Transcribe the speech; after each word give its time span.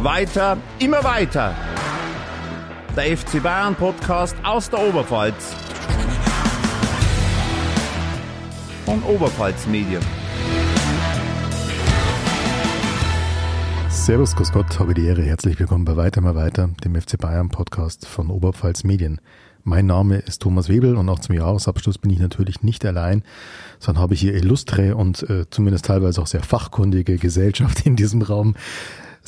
Weiter, 0.00 0.56
immer 0.78 1.02
weiter. 1.02 1.56
Der 2.94 3.16
FC 3.16 3.42
Bayern 3.42 3.74
Podcast 3.74 4.36
aus 4.44 4.70
der 4.70 4.78
Oberpfalz. 4.78 5.56
Von 8.84 9.02
Oberpfalz 9.02 9.66
Medien. 9.66 10.00
Servus, 13.88 14.36
Grüß 14.36 14.52
Gott, 14.52 14.78
habe 14.78 14.94
die 14.94 15.04
Ehre. 15.04 15.22
Herzlich 15.22 15.58
willkommen 15.58 15.84
bei 15.84 15.96
Weiter 15.96 16.20
mal 16.20 16.36
weiter, 16.36 16.70
dem 16.84 16.94
FC 16.94 17.18
Bayern 17.18 17.48
Podcast 17.48 18.06
von 18.06 18.30
Oberpfalz 18.30 18.84
Medien. 18.84 19.20
Mein 19.64 19.86
Name 19.86 20.18
ist 20.18 20.42
Thomas 20.42 20.68
Webel 20.68 20.94
und 20.94 21.08
auch 21.08 21.18
zum 21.18 21.34
Jahresabschluss 21.34 21.98
bin 21.98 22.12
ich 22.12 22.20
natürlich 22.20 22.62
nicht 22.62 22.86
allein, 22.86 23.24
sondern 23.80 24.02
habe 24.02 24.14
hier 24.14 24.34
illustre 24.34 24.94
und 24.94 25.28
äh, 25.28 25.50
zumindest 25.50 25.86
teilweise 25.86 26.22
auch 26.22 26.28
sehr 26.28 26.44
fachkundige 26.44 27.16
Gesellschaft 27.16 27.84
in 27.84 27.96
diesem 27.96 28.22
Raum. 28.22 28.54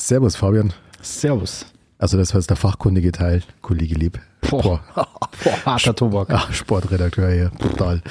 Servus, 0.07 0.35
Fabian. 0.35 0.73
Servus. 1.01 1.65
Also 1.99 2.17
das 2.17 2.33
war 2.33 2.39
jetzt 2.39 2.49
der 2.49 2.57
fachkundige 2.57 3.11
Teil, 3.11 3.43
Kollege 3.61 3.93
Lieb. 3.93 4.19
Boah, 4.49 4.81
Boah 4.95 5.07
harter 5.65 5.95
Tobak. 5.95 6.29
Ach, 6.31 6.51
Sportredakteur 6.51 7.31
hier, 7.31 7.51
brutal. 7.59 8.01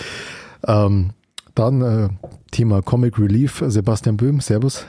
Ähm, 0.67 1.11
dann 1.57 1.83
äh, 1.83 2.09
Thema 2.53 2.81
Comic 2.81 3.19
Relief, 3.19 3.63
Sebastian 3.67 4.17
Böhm, 4.17 4.41
Servus. 4.41 4.87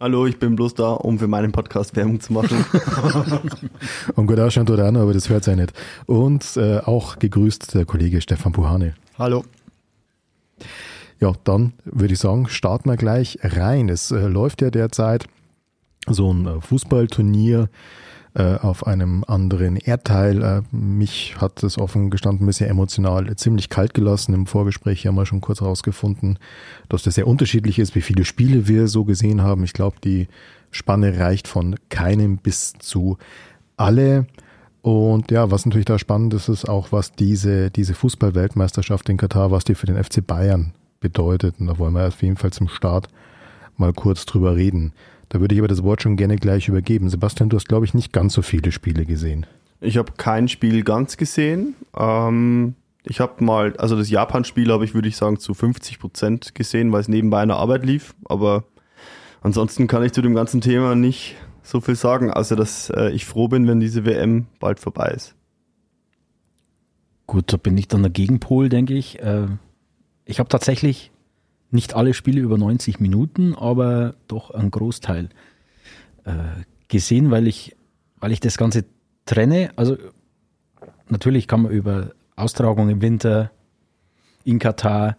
Hallo, 0.00 0.26
ich 0.26 0.40
bin 0.40 0.56
bloß 0.56 0.74
da, 0.74 0.90
um 0.90 1.20
für 1.20 1.28
meinen 1.28 1.52
Podcast 1.52 1.94
Werbung 1.94 2.18
zu 2.18 2.32
machen. 2.32 2.64
Und 4.16 4.26
gut 4.26 4.40
ausschauen 4.40 4.66
tut 4.66 4.80
er 4.80 4.88
auch 4.88 4.92
noch, 4.92 5.02
aber 5.02 5.14
das 5.14 5.28
hört 5.28 5.46
ja 5.46 5.54
nicht. 5.54 5.72
Und 6.06 6.56
äh, 6.56 6.78
auch 6.80 7.20
gegrüßt 7.20 7.76
der 7.76 7.84
Kollege 7.84 8.20
Stefan 8.20 8.50
Puhane. 8.50 8.94
Hallo. 9.16 9.44
Ja, 11.20 11.32
dann 11.44 11.74
würde 11.84 12.14
ich 12.14 12.18
sagen, 12.18 12.48
starten 12.48 12.90
wir 12.90 12.96
gleich 12.96 13.38
rein. 13.44 13.88
Es 13.88 14.10
äh, 14.10 14.26
läuft 14.26 14.60
ja 14.60 14.70
derzeit 14.70 15.28
so 16.08 16.32
ein 16.32 16.46
äh, 16.46 16.60
Fußballturnier 16.60 17.68
äh, 18.34 18.56
auf 18.56 18.86
einem 18.86 19.24
anderen 19.26 19.76
Erdteil. 19.76 20.42
Äh, 20.42 20.62
mich 20.74 21.36
hat 21.40 21.62
das 21.62 21.78
offen 21.78 22.10
gestanden 22.10 22.46
bisher 22.46 22.68
emotional 22.68 23.34
ziemlich 23.36 23.68
kalt 23.68 23.94
gelassen. 23.94 24.34
Im 24.34 24.46
Vorgespräch 24.46 25.06
haben 25.06 25.16
wir 25.16 25.26
schon 25.26 25.40
kurz 25.40 25.60
herausgefunden, 25.60 26.38
dass 26.88 27.02
das 27.02 27.14
sehr 27.14 27.26
unterschiedlich 27.26 27.78
ist, 27.78 27.94
wie 27.94 28.00
viele 28.00 28.24
Spiele 28.24 28.68
wir 28.68 28.88
so 28.88 29.04
gesehen 29.04 29.42
haben. 29.42 29.64
Ich 29.64 29.74
glaube, 29.74 29.96
die 30.02 30.28
Spanne 30.70 31.18
reicht 31.18 31.46
von 31.46 31.76
keinem 31.90 32.38
bis 32.38 32.72
zu 32.78 33.18
alle. 33.76 34.26
Und 34.80 35.30
ja, 35.30 35.50
was 35.50 35.64
natürlich 35.64 35.84
da 35.84 35.98
spannend 35.98 36.34
ist, 36.34 36.48
ist 36.48 36.68
auch, 36.68 36.90
was 36.90 37.12
diese, 37.12 37.70
diese 37.70 37.94
Fußball-Weltmeisterschaft 37.94 39.08
in 39.08 39.16
Katar, 39.16 39.50
was 39.50 39.64
die 39.64 39.74
für 39.74 39.86
den 39.86 40.02
FC 40.02 40.26
Bayern 40.26 40.72
bedeutet. 41.00 41.56
Und 41.60 41.66
da 41.66 41.78
wollen 41.78 41.94
wir 41.94 42.08
auf 42.08 42.22
jeden 42.22 42.36
Fall 42.36 42.52
zum 42.52 42.68
Start 42.68 43.08
mal 43.76 43.92
kurz 43.92 44.26
drüber 44.26 44.56
reden. 44.56 44.92
Da 45.32 45.40
würde 45.40 45.54
ich 45.54 45.60
aber 45.62 45.68
das 45.68 45.82
Wort 45.82 46.02
schon 46.02 46.16
gerne 46.16 46.36
gleich 46.36 46.68
übergeben. 46.68 47.08
Sebastian, 47.08 47.48
du 47.48 47.56
hast, 47.56 47.66
glaube 47.66 47.86
ich, 47.86 47.94
nicht 47.94 48.12
ganz 48.12 48.34
so 48.34 48.42
viele 48.42 48.70
Spiele 48.70 49.06
gesehen. 49.06 49.46
Ich 49.80 49.96
habe 49.96 50.12
kein 50.18 50.46
Spiel 50.46 50.84
ganz 50.84 51.16
gesehen. 51.16 51.74
Ähm, 51.96 52.74
ich 53.02 53.18
habe 53.18 53.42
mal, 53.42 53.74
also 53.78 53.96
das 53.96 54.10
Japan-Spiel 54.10 54.70
habe 54.70 54.84
ich, 54.84 54.92
würde 54.92 55.08
ich 55.08 55.16
sagen, 55.16 55.38
zu 55.38 55.54
50 55.54 56.00
Prozent 56.00 56.54
gesehen, 56.54 56.92
weil 56.92 57.00
es 57.00 57.08
nebenbei 57.08 57.40
einer 57.40 57.56
Arbeit 57.56 57.86
lief. 57.86 58.14
Aber 58.26 58.64
ansonsten 59.40 59.86
kann 59.86 60.02
ich 60.02 60.12
zu 60.12 60.20
dem 60.20 60.34
ganzen 60.34 60.60
Thema 60.60 60.94
nicht 60.94 61.34
so 61.62 61.80
viel 61.80 61.96
sagen, 61.96 62.30
außer 62.30 62.54
dass 62.54 62.90
äh, 62.90 63.08
ich 63.12 63.24
froh 63.24 63.48
bin, 63.48 63.66
wenn 63.66 63.80
diese 63.80 64.04
WM 64.04 64.48
bald 64.60 64.80
vorbei 64.80 65.12
ist. 65.16 65.34
Gut, 67.26 67.50
da 67.50 67.56
bin 67.56 67.78
ich 67.78 67.88
dann 67.88 68.02
der 68.02 68.12
Gegenpol, 68.12 68.68
denke 68.68 68.92
ich. 68.92 69.18
Äh, 69.22 69.46
ich 70.26 70.40
habe 70.40 70.50
tatsächlich 70.50 71.10
nicht 71.72 71.94
alle 71.94 72.14
Spiele 72.14 72.40
über 72.40 72.58
90 72.58 73.00
Minuten, 73.00 73.54
aber 73.54 74.14
doch 74.28 74.50
einen 74.50 74.70
Großteil 74.70 75.30
äh, 76.24 76.32
gesehen, 76.88 77.30
weil 77.30 77.46
ich, 77.46 77.74
weil 78.20 78.32
ich 78.32 78.40
das 78.40 78.58
Ganze 78.58 78.84
trenne. 79.24 79.70
Also 79.76 79.96
natürlich 81.08 81.48
kann 81.48 81.62
man 81.62 81.72
über 81.72 82.12
Austragung 82.36 82.88
im 82.88 83.00
Winter 83.00 83.50
in 84.44 84.58
Katar 84.58 85.16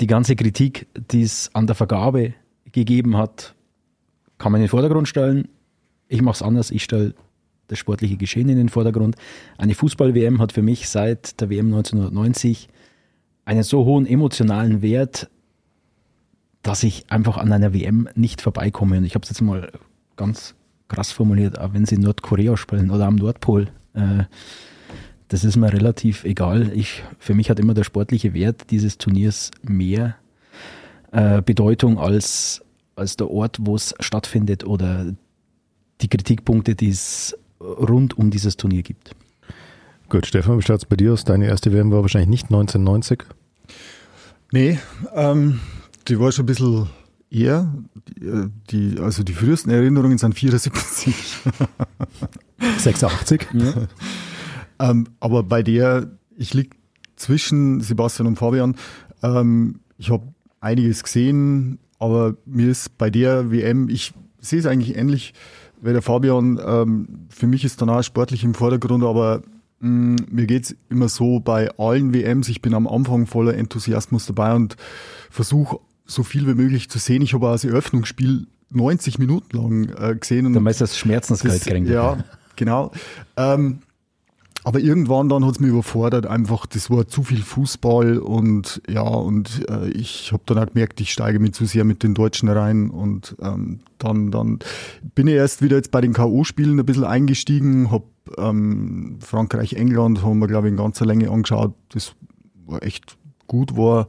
die 0.00 0.06
ganze 0.06 0.36
Kritik, 0.36 0.86
die 1.10 1.22
es 1.22 1.50
an 1.54 1.66
der 1.66 1.76
Vergabe 1.76 2.34
gegeben 2.72 3.16
hat, 3.16 3.54
kann 4.36 4.52
man 4.52 4.60
in 4.60 4.66
den 4.66 4.70
Vordergrund 4.70 5.08
stellen. 5.08 5.48
Ich 6.08 6.22
mache 6.22 6.34
es 6.34 6.42
anders. 6.42 6.70
Ich 6.70 6.84
stelle 6.84 7.14
das 7.68 7.78
sportliche 7.78 8.16
Geschehen 8.16 8.48
in 8.48 8.56
den 8.56 8.68
Vordergrund. 8.68 9.16
Eine 9.56 9.74
Fußball-WM 9.74 10.40
hat 10.40 10.52
für 10.52 10.62
mich 10.62 10.88
seit 10.88 11.40
der 11.40 11.50
WM 11.50 11.66
1990 11.66 12.68
einen 13.48 13.62
so 13.62 13.86
hohen 13.86 14.06
emotionalen 14.06 14.82
Wert, 14.82 15.30
dass 16.62 16.82
ich 16.82 17.10
einfach 17.10 17.38
an 17.38 17.50
einer 17.50 17.72
WM 17.72 18.06
nicht 18.14 18.42
vorbeikomme. 18.42 18.98
Und 18.98 19.04
ich 19.04 19.14
habe 19.14 19.22
es 19.22 19.30
jetzt 19.30 19.40
mal 19.40 19.72
ganz 20.16 20.54
krass 20.88 21.12
formuliert, 21.12 21.58
auch 21.58 21.72
wenn 21.72 21.86
sie 21.86 21.94
in 21.94 22.02
Nordkorea 22.02 22.58
spielen 22.58 22.90
oder 22.90 23.06
am 23.06 23.16
Nordpol. 23.16 23.68
Äh, 23.94 24.24
das 25.28 25.44
ist 25.44 25.56
mir 25.56 25.72
relativ 25.72 26.24
egal. 26.24 26.70
Ich, 26.74 27.02
für 27.18 27.32
mich 27.32 27.48
hat 27.48 27.58
immer 27.58 27.72
der 27.72 27.84
sportliche 27.84 28.34
Wert 28.34 28.70
dieses 28.70 28.98
Turniers 28.98 29.50
mehr 29.62 30.16
äh, 31.12 31.40
Bedeutung 31.40 31.98
als, 31.98 32.62
als 32.96 33.16
der 33.16 33.30
Ort, 33.30 33.56
wo 33.62 33.76
es 33.76 33.94
stattfindet 33.98 34.64
oder 34.64 35.06
die 36.02 36.08
Kritikpunkte, 36.08 36.74
die 36.74 36.90
es 36.90 37.34
rund 37.60 38.18
um 38.18 38.30
dieses 38.30 38.58
Turnier 38.58 38.82
gibt. 38.82 39.14
Gut, 40.08 40.24
Stefan, 40.24 40.56
wie 40.56 40.62
schaut 40.62 40.78
es 40.78 40.86
bei 40.86 40.96
dir 40.96 41.12
aus? 41.12 41.24
Deine 41.24 41.46
erste 41.46 41.70
WM 41.70 41.90
war 41.90 42.00
wahrscheinlich 42.00 42.30
nicht 42.30 42.44
1990? 42.44 43.24
Nee, 44.52 44.78
ähm, 45.14 45.60
die 46.08 46.18
war 46.18 46.32
schon 46.32 46.44
ein 46.44 46.46
bisschen 46.46 46.88
eher. 47.30 47.70
Die, 48.08 48.48
die, 48.70 49.00
also 49.00 49.22
die 49.22 49.34
frühesten 49.34 49.68
Erinnerungen 49.70 50.16
sind 50.16 50.34
74. 50.34 51.14
86? 52.78 53.48
Ja. 53.52 54.90
ähm, 54.90 55.08
aber 55.20 55.42
bei 55.42 55.62
der, 55.62 56.10
ich 56.38 56.54
liege 56.54 56.70
zwischen 57.16 57.82
Sebastian 57.82 58.28
und 58.28 58.36
Fabian. 58.36 58.76
Ähm, 59.22 59.80
ich 59.98 60.10
habe 60.10 60.26
einiges 60.60 61.02
gesehen, 61.02 61.80
aber 61.98 62.34
mir 62.46 62.70
ist 62.70 62.96
bei 62.96 63.10
der 63.10 63.50
WM, 63.50 63.90
ich 63.90 64.14
sehe 64.40 64.60
es 64.60 64.66
eigentlich 64.66 64.96
ähnlich 64.96 65.34
wie 65.82 65.92
der 65.92 66.00
Fabian. 66.00 66.58
Ähm, 66.64 67.26
für 67.28 67.46
mich 67.46 67.64
ist 67.64 67.82
danach 67.82 68.02
sportlich 68.02 68.42
im 68.42 68.54
Vordergrund, 68.54 69.04
aber 69.04 69.42
mir 69.80 70.46
geht's 70.46 70.74
immer 70.90 71.08
so 71.08 71.40
bei 71.40 71.70
allen 71.78 72.12
WMs. 72.12 72.48
Ich 72.48 72.62
bin 72.62 72.74
am 72.74 72.86
Anfang 72.86 73.26
voller 73.26 73.54
Enthusiasmus 73.54 74.26
dabei 74.26 74.54
und 74.54 74.76
versuche 75.30 75.78
so 76.04 76.22
viel 76.22 76.46
wie 76.46 76.54
möglich 76.54 76.88
zu 76.88 76.98
sehen. 76.98 77.22
Ich 77.22 77.34
habe 77.34 77.46
auch 77.46 77.52
das 77.52 77.64
Eröffnungsspiel 77.64 78.46
90 78.70 79.18
Minuten 79.18 79.56
lang 79.56 79.88
äh, 79.96 80.16
gesehen. 80.16 80.46
Und 80.46 80.54
da 80.54 80.70
ist 80.70 80.80
das 80.80 80.96
Schmerzensgeld 80.96 81.64
gekriegt. 81.64 81.88
Ja, 81.88 82.18
genau. 82.56 82.92
Ähm, 83.36 83.80
aber 84.64 84.80
irgendwann 84.80 85.28
dann 85.28 85.46
hat 85.46 85.52
es 85.52 85.60
mich 85.60 85.70
überfordert, 85.70 86.26
einfach, 86.26 86.66
das 86.66 86.90
war 86.90 87.06
zu 87.06 87.22
viel 87.22 87.42
Fußball 87.42 88.18
und 88.18 88.82
ja, 88.86 89.00
und 89.00 89.66
äh, 89.70 89.88
ich 89.88 90.30
habe 90.32 90.42
dann 90.46 90.58
auch 90.58 90.66
gemerkt, 90.66 91.00
ich 91.00 91.12
steige 91.12 91.38
mich 91.38 91.52
zu 91.52 91.64
sehr 91.64 91.84
mit 91.84 92.02
den 92.02 92.12
Deutschen 92.12 92.48
rein 92.48 92.90
und 92.90 93.36
ähm, 93.40 93.80
dann, 93.98 94.30
dann 94.30 94.58
bin 95.14 95.28
ich 95.28 95.34
erst 95.34 95.62
wieder 95.62 95.76
jetzt 95.76 95.90
bei 95.90 96.00
den 96.00 96.12
K.O.-Spielen 96.12 96.78
ein 96.78 96.84
bisschen 96.84 97.04
eingestiegen, 97.04 97.90
habe 97.90 98.04
ähm, 98.36 99.18
Frankreich, 99.20 99.74
England, 99.74 100.22
haben 100.22 100.38
wir, 100.38 100.46
glaube 100.46 100.68
ich, 100.68 100.72
in 100.72 100.76
ganzer 100.76 101.06
Länge 101.06 101.30
angeschaut, 101.30 101.74
das 101.90 102.14
war 102.66 102.82
echt 102.82 103.16
gut 103.46 103.76
war. 103.76 104.06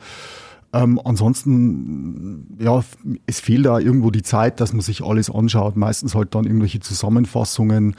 Ähm, 0.71 0.99
ansonsten, 1.03 2.57
ja, 2.59 2.83
es 3.25 3.39
fehlt 3.39 3.65
da 3.65 3.79
irgendwo 3.79 4.11
die 4.11 4.21
Zeit, 4.21 4.59
dass 4.59 4.71
man 4.71 4.81
sich 4.81 5.03
alles 5.03 5.31
anschaut. 5.31 5.75
Meistens 5.75 6.13
halt 6.13 6.35
dann 6.35 6.45
irgendwelche 6.45 6.79
Zusammenfassungen. 6.79 7.95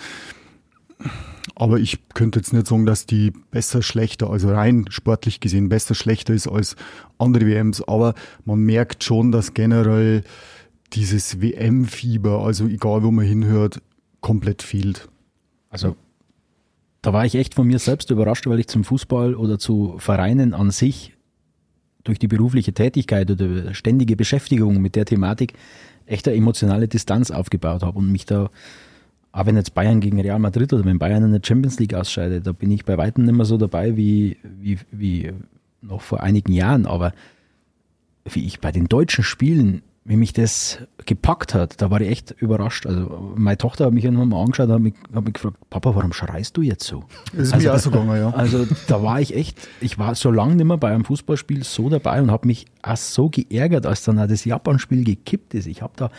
Aber 1.57 1.79
ich 1.81 1.99
könnte 2.15 2.39
jetzt 2.39 2.53
nicht 2.53 2.69
sagen, 2.69 2.87
dass 2.87 3.07
die 3.07 3.33
besser, 3.51 3.83
schlechter, 3.83 4.31
also 4.31 4.51
rein 4.51 4.85
sportlich 4.89 5.41
gesehen 5.41 5.69
besser, 5.69 5.95
schlechter 5.95 6.33
ist 6.33 6.47
als 6.47 6.77
andere 7.19 7.47
WMs. 7.47 7.83
Aber 7.83 8.15
man 8.45 8.61
merkt 8.61 9.03
schon, 9.03 9.33
dass 9.33 9.53
generell 9.55 10.23
dieses 10.93 11.41
WM-Fieber, 11.41 12.41
also 12.41 12.67
egal 12.67 13.03
wo 13.03 13.11
man 13.11 13.25
hinhört, 13.25 13.81
komplett 14.21 14.63
fehlt. 14.63 15.09
Also 15.71 15.97
da 17.03 17.13
war 17.13 17.25
ich 17.25 17.35
echt 17.35 17.55
von 17.55 17.67
mir 17.67 17.79
selbst 17.79 18.11
überrascht, 18.11 18.47
weil 18.47 18.61
ich 18.61 18.69
zum 18.69 18.85
Fußball 18.85 19.35
oder 19.35 19.59
zu 19.59 19.97
Vereinen 19.99 20.55
an 20.55 20.71
sich 20.71 21.15
durch 22.05 22.19
die 22.19 22.29
berufliche 22.29 22.73
Tätigkeit 22.73 23.31
oder 23.31 23.75
ständige 23.75 24.17
Beschäftigung 24.17 24.81
mit 24.81 24.97
der 24.97 25.05
Thematik 25.05 25.55
echt 26.07 26.27
eine 26.29 26.37
emotionale 26.37 26.89
Distanz 26.89 27.31
aufgebaut 27.31 27.83
habe 27.83 27.99
und 27.99 28.11
mich 28.11 28.27
da, 28.27 28.51
auch 29.33 29.47
wenn 29.47 29.57
jetzt 29.57 29.75
Bayern 29.75 30.01
gegen 30.01 30.21
Real 30.21 30.39
Madrid 30.39 30.73
oder 30.73 30.85
wenn 30.85 30.99
Bayern 30.99 31.25
in 31.25 31.33
der 31.33 31.43
Champions 31.45 31.79
League 31.79 31.95
ausscheidet, 31.95 32.47
da 32.47 32.53
bin 32.53 32.71
ich 32.71 32.85
bei 32.85 32.99
weitem 32.99 33.25
nicht 33.25 33.35
mehr 33.35 33.45
so 33.45 33.57
dabei 33.57 33.97
wie, 33.97 34.39
wie, 34.43 34.79
wie 34.91 35.33
noch 35.83 36.01
vor 36.01 36.23
einigen 36.23 36.53
Jahren, 36.53 36.87
aber 36.87 37.13
wie 38.25 38.45
ich 38.45 38.61
bei 38.61 38.73
den 38.73 38.87
deutschen 38.87 39.25
Spielen 39.25 39.83
wie 40.05 40.17
mich 40.17 40.33
das 40.33 40.79
gepackt 41.05 41.55
hat, 41.55 41.81
da 41.83 41.91
war 41.91 42.01
ich 42.01 42.09
echt 42.09 42.35
überrascht. 42.39 42.87
Also 42.87 43.35
meine 43.37 43.59
Tochter 43.59 43.87
hat 43.87 43.93
mich 43.93 44.05
irgendwann 44.05 44.31
mal 44.31 44.43
angeschaut 44.43 44.69
und 44.69 44.75
hat 44.75 44.81
mich, 44.81 44.95
hat 45.15 45.25
mich 45.25 45.35
gefragt, 45.35 45.57
Papa, 45.69 45.95
warum 45.95 46.13
schreist 46.13 46.57
du 46.57 46.63
jetzt 46.63 46.85
so? 46.85 47.05
Das 47.33 47.49
ist 47.49 47.53
also, 47.53 47.69
mir 47.69 47.75
auch 47.75 47.79
so 47.79 47.91
gegangen, 47.91 48.17
ja. 48.17 48.31
Also 48.31 48.67
da 48.89 49.03
war 49.03 49.21
ich 49.21 49.37
echt, 49.37 49.59
ich 49.81 49.99
war 49.99 50.15
so 50.15 50.31
lange 50.31 50.57
nicht 50.57 50.65
mehr 50.65 50.79
bei 50.79 50.91
einem 50.91 51.05
Fußballspiel 51.05 51.65
so 51.65 51.91
dabei 51.91 52.23
und 52.23 52.31
habe 52.31 52.47
mich 52.47 52.67
auch 52.83 52.97
so 52.97 53.29
geärgert, 53.29 53.85
als 53.85 54.03
dann 54.03 54.19
auch 54.19 54.27
das 54.27 54.45
Japan-Spiel 54.45 55.05
gekippt 55.05 55.53
ist. 55.55 55.67
Ich 55.67 55.83
habe 55.83 55.93
da 55.97 56.11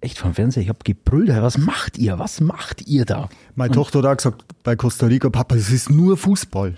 echt 0.00 0.18
vom 0.18 0.32
Fernseher, 0.34 0.62
ich 0.62 0.68
habe 0.68 0.78
gebrüllt, 0.82 1.28
was 1.28 1.58
macht 1.58 1.98
ihr, 1.98 2.18
was 2.18 2.40
macht 2.40 2.86
ihr 2.86 3.04
da? 3.04 3.28
Meine 3.54 3.74
Tochter 3.74 3.98
hat 3.98 4.06
auch 4.06 4.16
gesagt, 4.16 4.44
bei 4.62 4.74
Costa 4.76 5.06
Rica, 5.06 5.28
Papa, 5.28 5.54
es 5.56 5.70
ist 5.70 5.90
nur 5.90 6.16
Fußball. 6.16 6.74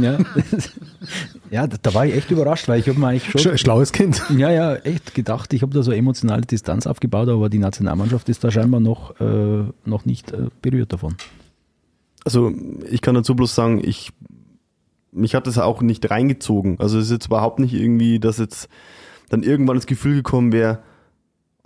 Ja, 0.00 0.18
ja 1.50 1.66
da, 1.66 1.94
war 1.94 2.06
ich 2.06 2.14
echt 2.14 2.30
überrascht, 2.30 2.68
weil 2.68 2.80
ich 2.80 2.88
habe 2.88 2.98
mir 2.98 3.08
eigentlich 3.08 3.30
schon, 3.30 3.40
Sch- 3.40 3.58
Schlaues 3.58 3.92
Kind. 3.92 4.22
ja, 4.36 4.50
ja, 4.50 4.76
echt 4.76 5.14
gedacht, 5.14 5.52
ich 5.52 5.62
habe 5.62 5.74
da 5.74 5.82
so 5.82 5.92
emotionale 5.92 6.42
Distanz 6.42 6.86
aufgebaut, 6.86 7.28
aber 7.28 7.48
die 7.50 7.58
Nationalmannschaft 7.58 8.28
ist 8.28 8.42
da 8.44 8.50
scheinbar 8.50 8.80
noch, 8.80 9.20
äh, 9.20 9.64
noch 9.84 10.04
nicht 10.06 10.32
äh, 10.32 10.48
berührt 10.62 10.92
davon. 10.92 11.16
Also 12.24 12.52
ich 12.90 13.02
kann 13.02 13.14
dazu 13.14 13.34
bloß 13.36 13.54
sagen, 13.54 13.82
ich 13.84 14.10
mich 15.12 15.34
hat 15.34 15.46
das 15.46 15.58
auch 15.58 15.80
nicht 15.80 16.10
reingezogen. 16.10 16.80
Also 16.80 16.98
es 16.98 17.06
ist 17.06 17.12
jetzt 17.12 17.26
überhaupt 17.26 17.58
nicht 17.60 17.74
irgendwie, 17.74 18.18
dass 18.18 18.38
jetzt 18.38 18.68
dann 19.28 19.42
irgendwann 19.42 19.76
das 19.76 19.86
Gefühl 19.86 20.16
gekommen 20.16 20.52
wäre, 20.52 20.80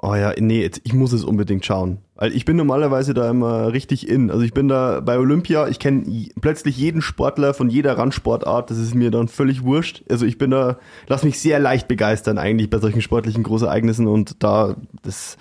oh 0.00 0.14
ja, 0.14 0.32
nee, 0.38 0.62
jetzt, 0.62 0.80
ich 0.84 0.94
muss 0.94 1.12
es 1.12 1.24
unbedingt 1.24 1.64
schauen. 1.64 1.98
Weil 2.14 2.32
ich 2.32 2.44
bin 2.44 2.56
normalerweise 2.56 3.14
da 3.14 3.28
immer 3.28 3.72
richtig 3.72 4.08
in. 4.08 4.30
Also 4.30 4.42
ich 4.42 4.52
bin 4.52 4.68
da 4.68 5.00
bei 5.00 5.18
Olympia, 5.18 5.68
ich 5.68 5.78
kenne 5.78 6.04
plötzlich 6.40 6.76
jeden 6.76 7.02
Sportler 7.02 7.54
von 7.54 7.68
jeder 7.68 7.98
Randsportart, 7.98 8.70
das 8.70 8.78
ist 8.78 8.94
mir 8.94 9.10
dann 9.10 9.28
völlig 9.28 9.64
wurscht. 9.64 10.04
Also 10.08 10.26
ich 10.26 10.38
bin 10.38 10.50
da, 10.50 10.78
lass 11.06 11.24
mich 11.24 11.40
sehr 11.40 11.58
leicht 11.58 11.88
begeistern 11.88 12.38
eigentlich 12.38 12.70
bei 12.70 12.78
solchen 12.78 13.02
sportlichen 13.02 13.42
Großereignissen 13.42 14.06
und 14.06 14.42
da, 14.42 14.76
das, 15.02 15.36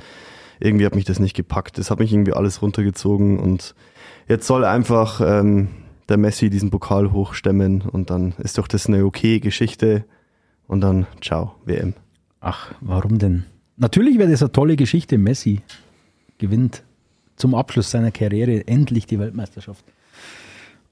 irgendwie 0.59 0.85
hat 0.85 0.95
mich 0.95 1.05
das 1.05 1.19
nicht 1.19 1.35
gepackt. 1.35 1.77
Das 1.77 1.91
hat 1.91 1.99
mich 1.99 2.11
irgendwie 2.11 2.33
alles 2.33 2.61
runtergezogen 2.61 3.39
und 3.39 3.75
jetzt 4.27 4.47
soll 4.47 4.65
einfach 4.65 5.21
ähm, 5.21 5.69
der 6.09 6.17
Messi 6.17 6.49
diesen 6.49 6.71
Pokal 6.71 7.11
hochstemmen 7.11 7.81
und 7.81 8.09
dann 8.09 8.33
ist 8.39 8.57
doch 8.57 8.67
das 8.67 8.87
eine 8.87 9.05
okay 9.05 9.39
Geschichte 9.39 10.05
und 10.67 10.81
dann 10.81 11.05
ciao, 11.21 11.55
WM. 11.65 11.93
Ach, 12.39 12.71
warum 12.81 13.19
denn? 13.19 13.45
Natürlich 13.77 14.17
wäre 14.17 14.29
das 14.29 14.41
eine 14.41 14.51
tolle 14.51 14.75
Geschichte. 14.75 15.17
Messi 15.17 15.61
gewinnt 16.37 16.83
zum 17.35 17.55
Abschluss 17.55 17.91
seiner 17.91 18.11
Karriere 18.11 18.67
endlich 18.67 19.05
die 19.05 19.19
Weltmeisterschaft. 19.19 19.85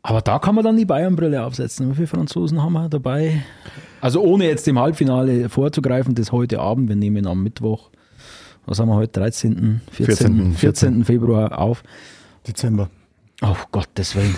Aber 0.03 0.21
da 0.21 0.37
kann 0.37 0.53
man 0.53 0.63
dann 0.63 0.77
die 0.77 0.85
Bayern-Brille 0.85 1.43
aufsetzen. 1.43 1.89
Wie 1.89 1.95
viele 1.95 2.07
Franzosen 2.07 2.61
haben 2.61 2.73
wir 2.73 2.89
dabei? 2.89 3.43
Also 4.01 4.21
ohne 4.21 4.45
jetzt 4.45 4.67
dem 4.67 4.77
Halbfinale 4.77 5.49
vorzugreifen, 5.49 6.13
das 6.13 6.31
heute 6.31 6.59
Abend, 6.59 6.89
wir 6.89 6.95
nehmen 6.95 7.25
am 7.25 7.41
Mittwoch, 7.41 7.89
was 8.67 8.79
haben 8.79 8.89
wir 8.89 8.95
heute, 8.95 9.19
13., 9.19 9.81
14., 9.91 10.53
14. 10.53 11.05
Februar 11.05 11.57
auf. 11.57 11.81
Dezember. 12.47 12.91
Oh 13.41 13.55
Gottes 13.71 14.15
Willen, 14.15 14.35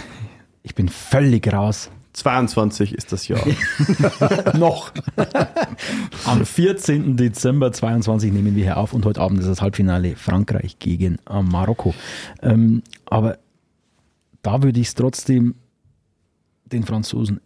ich 0.63 0.73
bin 0.73 0.87
völlig 0.87 1.51
raus. 1.51 1.91
22 2.13 2.93
ist 2.93 3.11
das 3.11 3.27
Jahr. 3.27 3.45
Noch. 4.57 4.91
Am 6.25 6.45
14. 6.45 7.15
Dezember 7.15 7.71
22 7.71 8.31
nehmen 8.31 8.55
wir 8.55 8.63
hier 8.63 8.77
auf 8.77 8.93
und 8.93 9.05
heute 9.05 9.21
Abend 9.21 9.39
ist 9.39 9.47
das 9.47 9.61
Halbfinale 9.61 10.15
Frankreich 10.15 10.79
gegen 10.79 11.17
äh, 11.29 11.41
Marokko. 11.41 11.93
Ähm, 12.41 12.81
aber 13.05 13.37
da 14.41 14.63
würde 14.63 14.79
ich 14.79 14.87
es 14.87 14.95
trotzdem 14.95 15.55
den 16.65 16.83
Franzosen 16.83 17.39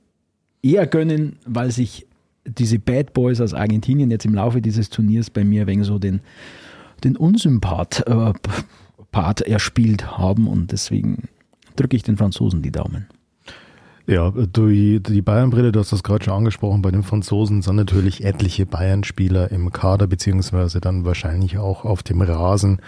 eher 0.63 0.87
gönnen, 0.87 1.37
weil 1.45 1.71
sich 1.71 2.07
diese 2.45 2.79
Bad 2.79 3.13
Boys 3.13 3.41
aus 3.41 3.53
Argentinien 3.53 4.09
jetzt 4.09 4.25
im 4.25 4.33
Laufe 4.33 4.61
dieses 4.61 4.89
Turniers 4.89 5.29
bei 5.29 5.43
mir 5.43 5.67
wegen 5.67 5.83
so 5.83 5.99
den, 5.99 6.21
den 7.03 7.15
Unsympath 7.17 8.07
äh, 8.07 8.33
Part 9.11 9.41
erspielt 9.41 10.17
haben 10.17 10.47
und 10.47 10.71
deswegen 10.71 11.27
drücke 11.75 11.95
ich 11.95 12.03
den 12.03 12.17
Franzosen 12.17 12.61
die 12.61 12.71
Daumen. 12.71 13.07
Ja, 14.11 14.29
die, 14.31 14.99
die 15.01 15.21
Bayern-Brille, 15.21 15.71
du 15.71 15.79
hast 15.79 15.93
das 15.93 16.03
gerade 16.03 16.25
schon 16.25 16.33
angesprochen, 16.33 16.81
bei 16.81 16.91
den 16.91 17.01
Franzosen 17.01 17.61
sind 17.61 17.77
natürlich 17.77 18.25
etliche 18.25 18.65
Bayern-Spieler 18.65 19.51
im 19.51 19.71
Kader, 19.71 20.05
beziehungsweise 20.05 20.81
dann 20.81 21.05
wahrscheinlich 21.05 21.57
auch 21.57 21.85
auf 21.85 22.03
dem 22.03 22.21
Rasen. 22.21 22.81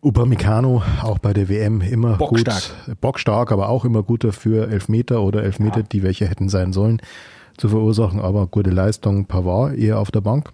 Upamecano, 0.00 0.82
auch 1.02 1.18
bei 1.18 1.34
der 1.34 1.50
WM 1.50 1.82
immer 1.82 2.16
Bockstark. 2.16 2.62
gut, 2.86 3.00
bockstark, 3.02 3.52
aber 3.52 3.68
auch 3.68 3.84
immer 3.84 4.02
gut 4.02 4.24
dafür, 4.24 4.68
Elfmeter 4.68 5.22
oder 5.22 5.42
Elfmeter, 5.42 5.82
die 5.82 6.02
welche 6.02 6.26
hätten 6.26 6.48
sein 6.48 6.72
sollen, 6.72 7.02
zu 7.58 7.68
verursachen, 7.68 8.18
aber 8.20 8.46
gute 8.46 8.70
Leistung. 8.70 9.26
Pavard 9.26 9.76
eher 9.76 9.98
auf 9.98 10.10
der 10.10 10.22
Bank. 10.22 10.50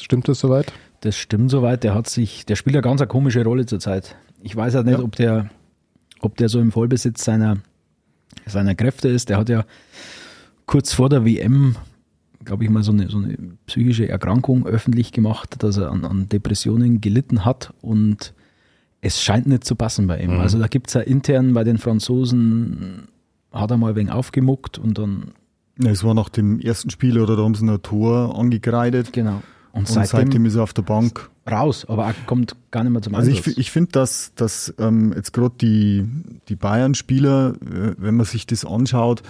Stimmt 0.00 0.28
das 0.28 0.40
soweit? 0.40 0.72
Das 1.00 1.16
stimmt 1.16 1.50
soweit. 1.50 1.84
Der 1.84 1.94
hat 1.94 2.08
sich, 2.08 2.46
der 2.46 2.56
spielt 2.56 2.74
eine 2.76 2.82
ganz 2.82 3.02
eine 3.02 3.08
komische 3.08 3.44
Rolle 3.44 3.66
zurzeit. 3.66 4.16
Ich 4.42 4.56
weiß 4.56 4.72
ja 4.74 4.82
nicht, 4.82 4.98
Ja. 4.98 5.04
ob 5.04 5.14
der, 5.16 5.50
ob 6.20 6.36
der 6.38 6.48
so 6.48 6.58
im 6.58 6.72
Vollbesitz 6.72 7.22
seiner, 7.24 7.58
seiner 8.46 8.74
Kräfte 8.74 9.08
ist. 9.08 9.28
Der 9.28 9.38
hat 9.38 9.48
ja 9.48 9.64
kurz 10.66 10.92
vor 10.92 11.08
der 11.08 11.24
WM, 11.24 11.76
glaube 12.44 12.64
ich 12.64 12.70
mal, 12.70 12.82
so 12.82 12.92
eine, 12.92 13.08
so 13.08 13.18
eine 13.18 13.36
psychische 13.66 14.08
Erkrankung 14.08 14.66
öffentlich 14.66 15.12
gemacht, 15.12 15.62
dass 15.62 15.76
er 15.76 15.90
an, 15.90 16.04
an 16.04 16.28
Depressionen 16.28 17.00
gelitten 17.00 17.44
hat 17.44 17.72
und 17.80 18.34
es 19.00 19.22
scheint 19.22 19.46
nicht 19.46 19.64
zu 19.64 19.76
passen 19.76 20.06
bei 20.06 20.20
ihm. 20.20 20.30
Also 20.32 20.58
da 20.58 20.66
gibt 20.66 20.88
es 20.88 20.94
ja 20.94 21.00
intern 21.00 21.54
bei 21.54 21.64
den 21.64 21.78
Franzosen, 21.78 23.08
hat 23.50 23.70
er 23.70 23.78
mal 23.78 23.90
ein 23.90 23.96
wenig 23.96 24.12
aufgemuckt 24.12 24.78
und 24.78 24.98
dann, 24.98 25.32
Ja, 25.80 25.90
es 25.90 26.04
war 26.04 26.14
nach 26.14 26.28
dem 26.28 26.60
ersten 26.60 26.90
Spiel, 26.90 27.18
oder 27.18 27.36
da 27.36 27.42
haben 27.42 27.54
sie 27.54 27.66
ein 27.66 27.82
Tor 27.82 28.38
angekreidet. 28.38 29.12
genau. 29.12 29.42
Und, 29.72 29.80
Und 29.80 29.88
seitdem, 29.88 30.18
seitdem, 30.20 30.46
ist 30.46 30.56
er 30.56 30.64
auf 30.64 30.72
der 30.72 30.82
Bank. 30.82 31.29
Raus, 31.48 31.84
aber 31.88 32.06
er 32.06 32.14
kommt 32.26 32.56
gar 32.70 32.84
nicht 32.84 32.92
mehr 32.92 33.02
zum 33.02 33.14
Also 33.14 33.30
ich, 33.30 33.38
Einsatz. 33.38 33.58
ich 33.58 33.70
finde, 33.70 33.92
dass, 33.92 34.32
dass 34.34 34.74
ähm, 34.78 35.12
jetzt 35.14 35.32
gerade 35.32 35.54
die, 35.60 36.06
die 36.48 36.56
Bayern-Spieler, 36.56 37.54
äh, 37.54 37.94
wenn 37.98 38.16
man 38.16 38.26
sich 38.26 38.46
das 38.46 38.64
anschaut, 38.64 39.22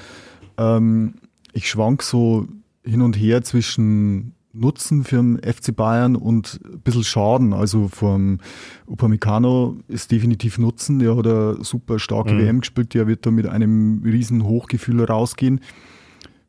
ähm, 0.58 1.14
ich 1.52 1.68
schwank 1.68 2.02
so 2.02 2.46
hin 2.84 3.02
und 3.02 3.14
her 3.14 3.42
zwischen 3.42 4.34
Nutzen 4.52 5.04
für 5.04 5.16
den 5.16 5.38
FC 5.38 5.74
Bayern 5.74 6.16
und 6.16 6.60
ein 6.64 6.80
bisschen 6.80 7.04
Schaden. 7.04 7.52
Also 7.52 7.88
vom 7.88 8.38
Upamecano 8.86 9.76
ist 9.86 10.10
definitiv 10.10 10.58
Nutzen. 10.58 10.98
Der 10.98 11.16
hat 11.16 11.26
eine 11.26 11.62
super 11.62 11.98
starke 11.98 12.36
WM 12.36 12.60
gespielt. 12.60 12.94
Der 12.94 13.06
wird 13.06 13.24
da 13.26 13.30
mit 13.30 13.46
einem 13.46 14.02
riesen 14.04 14.44
Hochgefühl 14.44 15.04
rausgehen. 15.04 15.60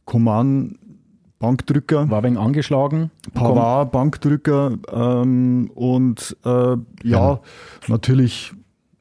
Coman, 0.05 0.79
Bankdrücker. 1.41 2.09
war 2.09 2.23
wenig 2.23 2.39
angeschlagen. 2.39 3.11
Pavard, 3.33 3.91
Bankdrücker 3.91 4.77
ähm, 4.93 5.71
und 5.73 6.37
äh, 6.45 6.77
ja, 7.03 7.39
natürlich 7.87 8.53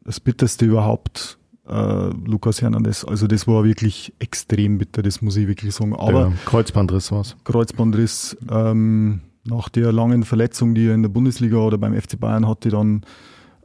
das 0.04 0.20
Bitterste 0.20 0.64
überhaupt, 0.64 1.38
äh, 1.68 2.08
Lukas 2.24 2.62
Hernandez. 2.62 3.04
Also 3.04 3.26
das 3.26 3.46
war 3.46 3.64
wirklich 3.64 4.14
extrem 4.18 4.78
bitter, 4.78 5.02
das 5.02 5.20
muss 5.20 5.36
ich 5.36 5.46
wirklich 5.46 5.74
sagen. 5.74 5.94
Aber 5.94 6.12
der 6.12 6.32
Kreuzbandriss 6.46 7.12
war's. 7.12 7.36
Kreuzbandriss 7.44 8.36
ähm, 8.50 9.20
nach 9.44 9.68
der 9.68 9.92
langen 9.92 10.24
Verletzung, 10.24 10.74
die 10.74 10.86
er 10.86 10.94
in 10.94 11.02
der 11.02 11.10
Bundesliga 11.10 11.58
oder 11.58 11.78
beim 11.78 11.94
FC 11.94 12.18
Bayern 12.18 12.48
hatte, 12.48 12.70
dann 12.70 13.02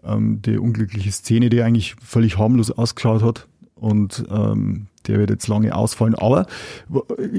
ähm, 0.03 0.41
die 0.41 0.57
unglückliche 0.57 1.11
Szene, 1.11 1.49
die 1.49 1.61
eigentlich 1.61 1.95
völlig 2.03 2.37
harmlos 2.37 2.71
ausgeschaut 2.71 3.23
hat. 3.23 3.47
Und 3.75 4.25
ähm, 4.29 4.87
der 5.07 5.19
wird 5.19 5.29
jetzt 5.29 5.47
lange 5.47 5.75
ausfallen. 5.75 6.15
Aber 6.15 6.45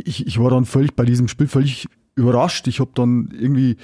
ich, 0.04 0.26
ich 0.26 0.38
war 0.38 0.50
dann 0.50 0.64
völlig 0.64 0.94
bei 0.94 1.04
diesem 1.04 1.28
Spiel 1.28 1.48
völlig 1.48 1.88
überrascht. 2.14 2.66
Ich 2.66 2.80
habe 2.80 2.90
dann 2.94 3.28
irgendwie, 3.38 3.76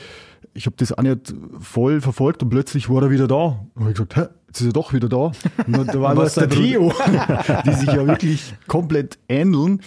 ich 0.54 0.66
habe 0.66 0.76
das 0.78 0.92
auch 0.92 1.02
nicht 1.02 1.34
voll 1.60 2.00
verfolgt 2.00 2.42
und 2.42 2.50
plötzlich 2.50 2.88
war 2.88 3.02
er 3.02 3.10
wieder 3.10 3.28
da. 3.28 3.64
Und 3.74 3.88
ich 3.88 3.94
gesagt, 3.94 4.16
hä, 4.16 4.24
jetzt 4.48 4.60
ist 4.60 4.66
er 4.66 4.72
doch 4.72 4.92
wieder 4.92 5.08
da. 5.08 5.32
Und 5.66 5.88
da 5.88 6.00
war 6.00 6.14
das 6.16 6.34
der 6.34 6.48
Trio, 6.48 6.92
die 7.66 7.72
sich 7.72 7.88
ja 7.88 8.06
wirklich 8.06 8.54
komplett 8.66 9.18
ähneln. 9.28 9.80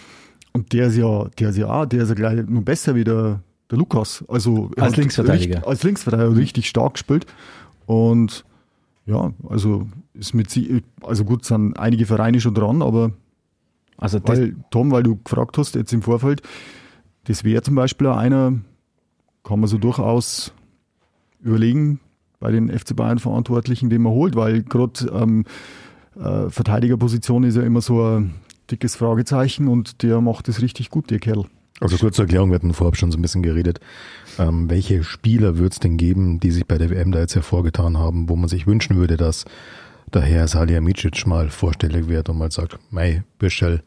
Und 0.53 0.71
der 0.71 0.87
ist 0.87 0.95
ja, 0.95 1.25
der 1.39 1.49
ist 1.49 1.57
ja 1.57 1.67
auch, 1.67 1.85
der 1.85 2.03
ist 2.03 2.09
ja 2.09 2.15
gleich 2.15 2.45
nur 2.47 2.63
besser 2.63 2.95
wie 2.95 3.03
der, 3.03 3.41
der 3.69 3.77
Lukas. 3.77 4.23
Also 4.27 4.71
Als 4.77 4.95
Linksverteidiger. 4.95 5.55
Richtig, 5.55 5.67
als 5.67 5.83
Linksverteidiger 5.83 6.37
richtig 6.37 6.69
stark 6.69 6.93
gespielt. 6.93 7.25
Und 7.85 8.45
ja, 9.05 9.33
also 9.49 9.87
ist 10.13 10.33
mit 10.33 10.49
sie, 10.49 10.81
also 11.03 11.25
gut, 11.25 11.45
sind 11.45 11.77
einige 11.77 12.05
Vereine 12.05 12.39
schon 12.39 12.55
dran, 12.55 12.81
aber 12.81 13.11
Also 13.97 14.19
weil, 14.25 14.55
Tom, 14.71 14.91
weil 14.91 15.03
du 15.03 15.17
gefragt 15.23 15.57
hast 15.57 15.75
jetzt 15.75 15.93
im 15.93 16.01
Vorfeld, 16.01 16.41
das 17.25 17.43
wäre 17.43 17.61
zum 17.61 17.75
Beispiel 17.75 18.07
einer, 18.07 18.53
kann 19.43 19.59
man 19.59 19.67
so 19.67 19.77
durchaus 19.77 20.53
überlegen, 21.41 21.99
bei 22.39 22.51
den 22.51 22.69
FC 22.69 22.95
Bayern 22.95 23.19
Verantwortlichen, 23.19 23.89
den 23.89 24.01
man 24.01 24.11
holt, 24.11 24.35
weil 24.35 24.63
gerade 24.63 25.09
ähm, 25.13 25.45
äh, 26.15 26.49
Verteidigerposition 26.49 27.43
ist 27.43 27.55
ja 27.55 27.63
immer 27.63 27.81
so 27.81 28.03
ein 28.03 28.35
dickes 28.69 28.95
Fragezeichen 28.95 29.67
und 29.67 30.03
der 30.03 30.21
macht 30.21 30.47
das 30.47 30.61
richtig 30.61 30.89
gut, 30.89 31.09
der 31.09 31.19
Kerl. 31.19 31.45
Also 31.81 31.97
kurze 31.97 32.21
Erklärung, 32.21 32.51
wir 32.51 32.55
hatten 32.55 32.73
vorab 32.73 32.95
schon 32.95 33.11
so 33.11 33.17
ein 33.17 33.21
bisschen 33.21 33.43
geredet. 33.43 33.79
Ähm, 34.39 34.69
welche 34.69 35.03
Spieler 35.03 35.57
wird 35.57 35.73
es 35.73 35.79
denn 35.79 35.97
geben, 35.97 36.39
die 36.39 36.51
sich 36.51 36.65
bei 36.65 36.77
der 36.77 36.89
WM 36.89 37.11
da 37.11 37.19
jetzt 37.19 37.35
hervorgetan 37.35 37.97
haben, 37.97 38.29
wo 38.29 38.35
man 38.35 38.47
sich 38.47 38.65
wünschen 38.65 38.95
würde, 38.95 39.17
dass 39.17 39.45
der 40.13 40.21
Herr 40.21 40.47
Salihamidzic 40.47 41.25
mal 41.27 41.49
vorstellig 41.49 42.07
wird 42.07 42.29
und 42.29 42.37
mal 42.37 42.51
sagt, 42.51 42.77
mei, 42.89 43.23
Birschel, 43.39 43.81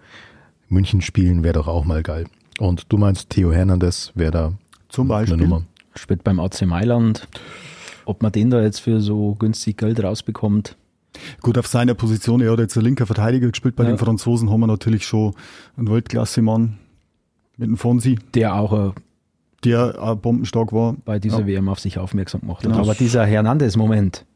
München 0.68 1.00
spielen 1.00 1.42
wäre 1.42 1.54
doch 1.54 1.68
auch 1.68 1.84
mal 1.84 2.02
geil. 2.02 2.26
Und 2.58 2.92
du 2.92 2.98
meinst, 2.98 3.30
Theo 3.30 3.52
Hernandez 3.52 4.12
wäre 4.14 4.30
da 4.30 4.52
Zum 4.88 5.10
eine 5.10 5.20
Beispiel. 5.20 5.36
Nummer. 5.46 5.62
spielt 5.94 6.24
beim 6.24 6.40
AC 6.40 6.62
Mailand. 6.66 7.28
Ob 8.04 8.22
man 8.22 8.32
den 8.32 8.50
da 8.50 8.60
jetzt 8.62 8.80
für 8.80 9.00
so 9.00 9.34
günstig 9.34 9.76
Geld 9.78 10.02
rausbekommt, 10.02 10.76
Gut, 11.40 11.56
auf 11.58 11.66
seiner 11.66 11.94
Position, 11.94 12.40
er 12.42 12.52
hat 12.52 12.58
jetzt 12.60 12.76
ein 12.76 12.84
linker 12.84 13.06
Verteidiger 13.06 13.48
gespielt. 13.48 13.74
Bei 13.74 13.82
Ja. 13.82 13.88
den 13.90 13.98
Franzosen 13.98 14.50
haben 14.50 14.60
wir 14.60 14.66
natürlich 14.68 15.04
schon 15.06 15.34
einen 15.76 15.90
Weltklasse-Mann 15.90 16.78
mit 17.56 17.68
dem 17.68 17.76
Fonsi, 17.76 18.18
der 18.34 18.54
auch 18.54 18.90
äh, 18.90 18.92
der 19.64 20.00
auch 20.00 20.14
bombenstark 20.16 20.72
war. 20.72 20.94
bei 21.04 21.18
dieser 21.18 21.40
Ja. 21.40 21.46
WM 21.46 21.68
auf 21.70 21.80
sich 21.80 21.98
aufmerksam 21.98 22.42
gemacht 22.42 22.58
hat. 22.58 22.70
Genau. 22.70 22.78
Aber 22.84 22.94
dieser 22.94 23.24
Hernandez-Moment, 23.24 24.26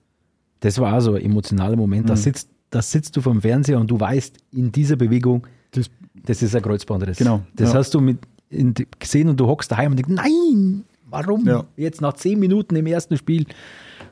Das 0.63 0.79
war 0.79 0.93
also 0.93 1.15
ein 1.15 1.23
emotionaler 1.23 1.77
Moment. 1.77 2.09
Da, 2.09 2.17
sitzt, 2.17 2.49
da 2.71 2.81
sitzt 2.81 3.17
du 3.17 3.21
vom 3.21 3.41
Fernseher 3.41 3.81
und 3.81 3.91
du 3.91 3.99
weißt, 3.99 4.37
in 4.53 4.71
dieser 4.73 4.97
Bewegung, 4.97 5.47
Das, 5.73 5.91
das 6.25 6.41
ist 6.41 6.55
ein 6.55 6.63
Kreuzbandriss. 6.63 7.19
Genau, 7.19 7.43
Das 7.55 7.73
ja. 7.73 7.79
hast 7.79 7.95
du 7.95 8.01
mit 8.01 8.19
in, 8.49 8.73
gesehen 8.99 9.29
und 9.29 9.41
du 9.41 9.47
hockst 9.47 9.73
daheim 9.73 9.93
und 9.93 9.97
denkst, 9.97 10.13
nein, 10.13 10.85
warum? 11.11 11.47
Ja. 11.47 11.65
Jetzt 11.77 12.01
nach 12.01 12.13
zehn 12.13 12.39
Minuten 12.39 12.77
im 12.77 12.87
ersten 12.87 13.17
Spiel 13.17 13.47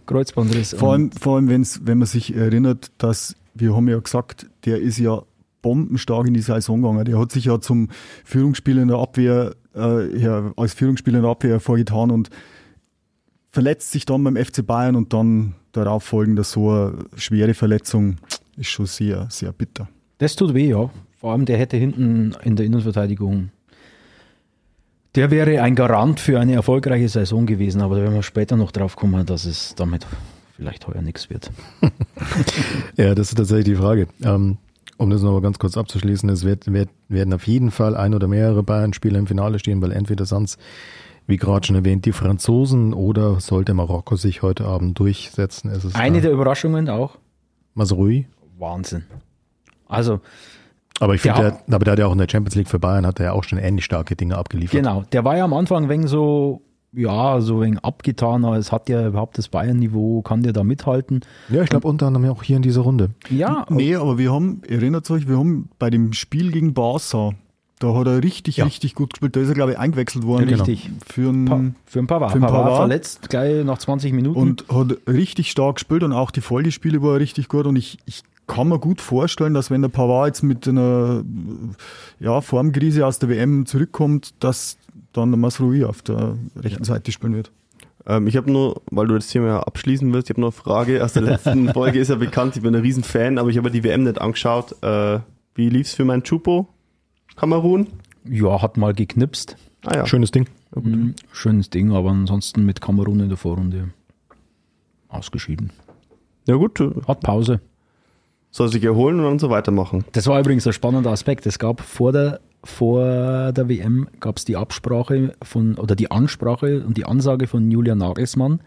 Kreuzbandriss. 0.07 0.75
vor 0.75 0.93
allem, 0.93 1.13
vor 1.13 1.37
allem 1.37 1.49
wenn's, 1.49 1.83
wenn 1.85 1.99
man 1.99 2.09
sich 2.09 2.35
erinnert, 2.35 2.91
dass 2.99 3.37
wir 3.55 3.77
haben 3.77 3.89
ja 3.89 3.99
gesagt, 3.99 4.51
der 4.65 4.81
ist 4.81 4.99
ja 4.99 5.23
bombenstark 5.63 6.27
in 6.27 6.35
die 6.35 6.41
Saison 6.41 6.83
gegangen. 6.83 7.05
Der 7.05 7.19
hat 7.19 7.31
sich 7.31 7.45
ja 7.45 7.61
zum 7.61 7.91
Führungsspieler 8.25 8.83
in 8.83 8.89
der 8.89 8.99
Abwehr, 8.99 9.55
äh, 9.77 10.19
ja, 10.19 10.53
als 10.57 10.75
Führungsspieler 10.75 11.19
in 11.19 11.23
der 11.23 11.31
Abwehr 11.31 11.61
vorgetan 11.61 12.11
und 12.11 12.31
verletzt 13.51 13.91
sich 13.93 14.07
dann 14.07 14.25
beim 14.25 14.37
FC 14.37 14.65
Bayern 14.67 14.97
und 14.97 15.13
dann 15.13 15.55
darauf 15.73 16.05
folgende 16.05 16.45
so 16.45 16.71
eine 16.71 17.05
schwere 17.17 17.55
Verletzung 17.55 18.17
ist 18.57 18.69
schon 18.69 18.87
sehr, 18.87 19.27
sehr 19.31 19.53
bitter. 19.53 19.89
das 20.19 20.37
tut 20.37 20.55
weh, 20.55 20.71
ja. 20.71 20.91
Vor 21.19 21.33
allem, 21.33 21.45
der 21.45 21.59
hätte 21.59 21.77
hinten 21.77 22.35
in 22.43 22.57
der 22.57 22.65
Innenverteidigung, 22.65 23.51
der 25.17 25.31
wäre 25.31 25.61
ein 25.61 25.75
Garant 25.75 26.21
für 26.21 26.39
eine 26.39 26.55
erfolgreiche 26.55 27.09
Saison 27.09 27.45
gewesen, 27.45 27.83
aber 27.83 27.97
da 27.97 28.03
werden 28.03 28.15
wir 28.15 28.23
später 28.23 28.57
noch 28.57 28.71
drauf 28.71 28.97
kommen, 28.97 29.27
dass 29.27 29.45
es 29.45 29.75
damit 29.75 30.07
vielleicht 30.57 30.87
heuer 30.87 31.03
nichts 31.03 31.31
wird. 31.31 31.51
Ja, 32.97 33.15
das 33.15 33.31
ist 33.31 33.37
tatsächlich 33.37 33.65
die 33.65 33.75
Frage. 33.77 34.07
Ähm, 34.23 34.59
um 34.99 35.09
das 35.09 35.23
noch 35.23 35.41
ganz 35.41 35.59
kurz 35.59 35.79
abzuschließen, 35.79 36.29
es 36.29 36.45
wird, 36.45 36.71
wird, 36.71 36.91
werden 37.09 37.33
auf 37.33 37.47
jeden 37.47 37.71
Fall 37.71 37.97
ein 37.97 38.15
oder 38.15 38.29
mehrere 38.29 38.63
Bayern-Spieler 38.63 39.19
im 39.19 39.27
Finale 39.27 39.59
stehen, 39.59 39.81
weil 39.81 39.93
entweder 39.93 40.27
sonst, 40.27 40.59
wie 41.31 41.37
gerade 41.39 41.67
schon 41.67 41.77
erwähnt, 41.77 42.05
die 42.05 42.13
Franzosen 42.13 42.93
oder 42.93 43.41
sollte 43.41 43.73
Marokko 43.73 44.17
sich 44.17 44.43
heute 44.43 44.67
Abend 44.67 44.99
durchsetzen. 44.99 45.71
Es 45.71 45.85
ist 45.85 45.97
Eine 45.97 46.17
da 46.19 46.23
der 46.25 46.33
Überraschungen 46.33 46.89
auch, 46.91 47.17
Masrui. 47.75 48.27
Wahnsinn. 48.59 49.05
Also, 49.89 50.21
Aber 51.01 51.15
ich 51.15 51.23
Der 51.23 51.35
finde, 51.35 51.49
hat- 51.53 51.69
der, 51.69 51.75
aber 51.75 51.85
der 51.87 51.93
hat 51.93 51.99
ja 51.99 52.07
auch 52.07 52.13
in 52.13 52.19
der 52.19 52.29
Champions 52.31 52.55
League 52.57 52.69
für 52.69 52.79
Bayern 52.79 53.07
hat 53.07 53.19
er 53.21 53.27
ja 53.27 53.33
auch 53.33 53.45
schon 53.45 53.59
ähnlich 53.59 53.85
starke 53.87 54.17
Dinge 54.17 54.37
abgeliefert. 54.37 54.77
Genau, 54.79 55.05
der 55.13 55.25
war 55.25 55.37
ja 55.37 55.45
am 55.45 55.55
Anfang 55.55 55.89
wegen 55.89 56.07
so, 56.07 56.61
ja, 56.93 57.41
so 57.41 57.63
wegen 57.63 57.79
abgetan, 57.79 58.45
aber 58.45 58.59
es 58.59 58.71
hat 58.71 58.89
ja 58.91 59.07
überhaupt 59.07 59.39
das 59.39 59.49
Bayern-Niveau, 59.49 60.21
kann 60.23 60.43
der 60.43 60.53
da 60.53 60.63
mithalten? 60.63 61.21
Ja, 61.49 61.63
ich 61.63 61.71
glaube 61.71 61.89
unter 61.89 62.07
anderem 62.07 62.29
auch 62.31 62.43
hier 62.43 62.57
in 62.57 62.63
dieser 62.63 62.83
Runde. 62.83 63.11
Ja, 63.31 63.65
Nee, 63.71 63.95
aber 63.95 64.19
wir 64.19 64.31
haben, 64.33 64.61
erinnert 64.69 65.11
euch, 65.11 65.27
wir 65.27 65.39
haben 65.39 65.71
bei 65.79 65.89
dem 65.89 66.13
Spiel 66.13 66.53
gegen 66.53 66.75
Barca, 66.75 67.31
da 67.81 67.95
hat 67.95 68.07
er 68.07 68.23
richtig, 68.23 68.59
Ja. 68.59 68.65
richtig 68.67 68.95
gut 68.95 69.15
gespielt. 69.15 69.35
Da 69.35 69.41
ist 69.41 69.49
er, 69.49 69.55
glaube 69.55 69.73
ich, 69.73 69.79
eingewechselt 69.79 70.25
worden. 70.25 70.49
Richtig. 70.49 70.89
Für 71.05 71.31
einen, 71.31 71.45
Pa 71.47 71.61
für 71.87 71.99
ein 71.99 72.07
Pavard. 72.07 72.31
Für 72.33 72.39
ein 72.39 72.43
Pavard 72.43 72.65
Pavard. 72.65 72.79
verletzt, 72.79 73.29
gleich 73.29 73.65
nach 73.65 73.79
20 73.79 74.13
Minuten. 74.13 74.39
und 74.39 74.65
hat 74.69 74.97
richtig 75.09 75.51
stark 75.51 75.77
gespielt 75.77 76.03
und 76.05 76.13
auch 76.13 76.31
die 76.31 76.43
Folgespiele 76.43 77.03
war 77.03 77.15
er 77.15 77.21
richtig 77.21 77.49
gut 77.49 77.67
und 77.67 77.77
ich, 77.77 77.99
ich 78.07 78.23
kann 78.47 78.69
mir 78.69 78.79
gut 78.79 79.01
vorstellen, 79.01 79.55
dass 79.55 79.71
wenn 79.71 79.81
der 79.83 79.89
Pavard 79.89 80.27
jetzt 80.29 80.43
mit 80.43 80.69
einer 80.69 81.25
ja, 82.21 82.41
Formkrise 82.41 83.07
aus 83.07 83.19
der 83.19 83.29
WM 83.29 83.65
zurückkommt, 83.67 84.35
dass 84.41 84.77
dann 85.13 85.31
der 85.31 85.39
Masrui 85.39 85.85
auf 85.85 86.03
der 86.03 86.37
rechten 86.57 86.85
Seite 86.85 87.11
spielen 87.13 87.35
wird. 87.35 87.51
Ähm, 88.07 88.27
ich 88.27 88.37
habe 88.37 88.51
nur, 88.51 88.83
weil 88.91 89.07
du 89.07 89.15
das 89.15 89.29
Thema 89.29 89.47
ja 89.47 89.61
abschließen 89.61 90.13
wirst, 90.13 90.29
ich 90.29 90.35
habe 90.35 90.41
noch 90.43 90.49
eine 90.49 90.63
Frage. 90.63 91.03
Aus 91.05 91.13
der 91.15 91.23
letzten 91.23 91.69
Folge 91.73 91.99
ist 91.99 92.09
ja 92.09 92.17
bekannt, 92.17 92.57
ich 92.57 92.63
bin 92.63 92.75
ein 92.75 92.83
riesen 92.83 93.05
Fan, 93.05 93.39
aber 93.39 93.49
ich 93.51 93.57
habe 93.57 93.71
die 93.71 93.85
WM 93.85 94.03
nicht 94.05 94.21
angeschaut. 94.21 94.75
Äh, 94.83 95.21
wie 95.55 95.69
lief's 95.71 95.95
für 95.95 96.05
mein 96.05 96.23
Chupo? 96.23 96.69
Kamerun? 97.41 97.87
ja, 98.29 98.61
hat 98.61 98.77
mal 98.77 98.93
geknipst. 98.93 99.57
Ah 99.87 99.97
ja. 99.97 100.07
Schönes 100.07 100.31
Ding. 100.31 100.47
Mhm. 100.75 101.15
Schönes 101.33 101.71
Ding, 101.71 101.91
aber 101.93 102.11
ansonsten 102.11 102.67
mit 102.67 102.83
Kamerun 102.83 103.21
in 103.21 103.29
der 103.31 103.39
Vorrunde 103.39 103.89
ausgeschieden. 105.09 105.71
Ja 106.47 106.57
gut, 106.57 106.79
Hat 107.09 107.21
Pause. 107.21 107.61
soll 108.51 108.69
sich 108.69 108.85
erholen 108.85 109.21
und 109.21 109.25
dann 109.25 109.39
so 109.39 109.49
weitermachen. 109.49 110.05
Das 110.13 110.27
war 110.27 110.39
übrigens 110.39 110.67
ein 110.67 110.75
spannender 110.75 111.11
Aspekt. 111.13 111.47
Es 111.47 111.59
gab 111.59 111.81
vor 111.81 112.13
der, 112.13 112.41
vor 112.63 113.53
der 113.53 113.69
WM 113.71 114.09
gab 114.21 114.37
es 114.37 114.45
die 114.45 114.57
Absprache 114.57 115.33
von 115.43 115.77
oder 115.77 115.97
die 115.97 116.11
Ansprache 116.11 116.85
und 116.85 116.99
die 116.99 117.07
Ansage 117.07 117.47
von 117.47 117.71
Julian 117.71 117.99
Nagelsmann. 117.99 118.61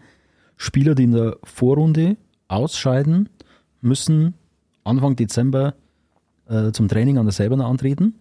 Spieler, 0.56 0.96
die 0.96 1.04
in 1.04 1.12
der 1.12 1.36
Vorrunde 1.44 2.16
ausscheiden, 2.48 3.28
müssen 3.80 4.34
Anfang 4.82 5.14
Dezember 5.14 5.74
äh, 6.48 6.72
zum 6.72 6.88
Training 6.88 7.18
an 7.18 7.26
der 7.26 7.32
Selberner 7.32 7.66
antreten. 7.66 8.14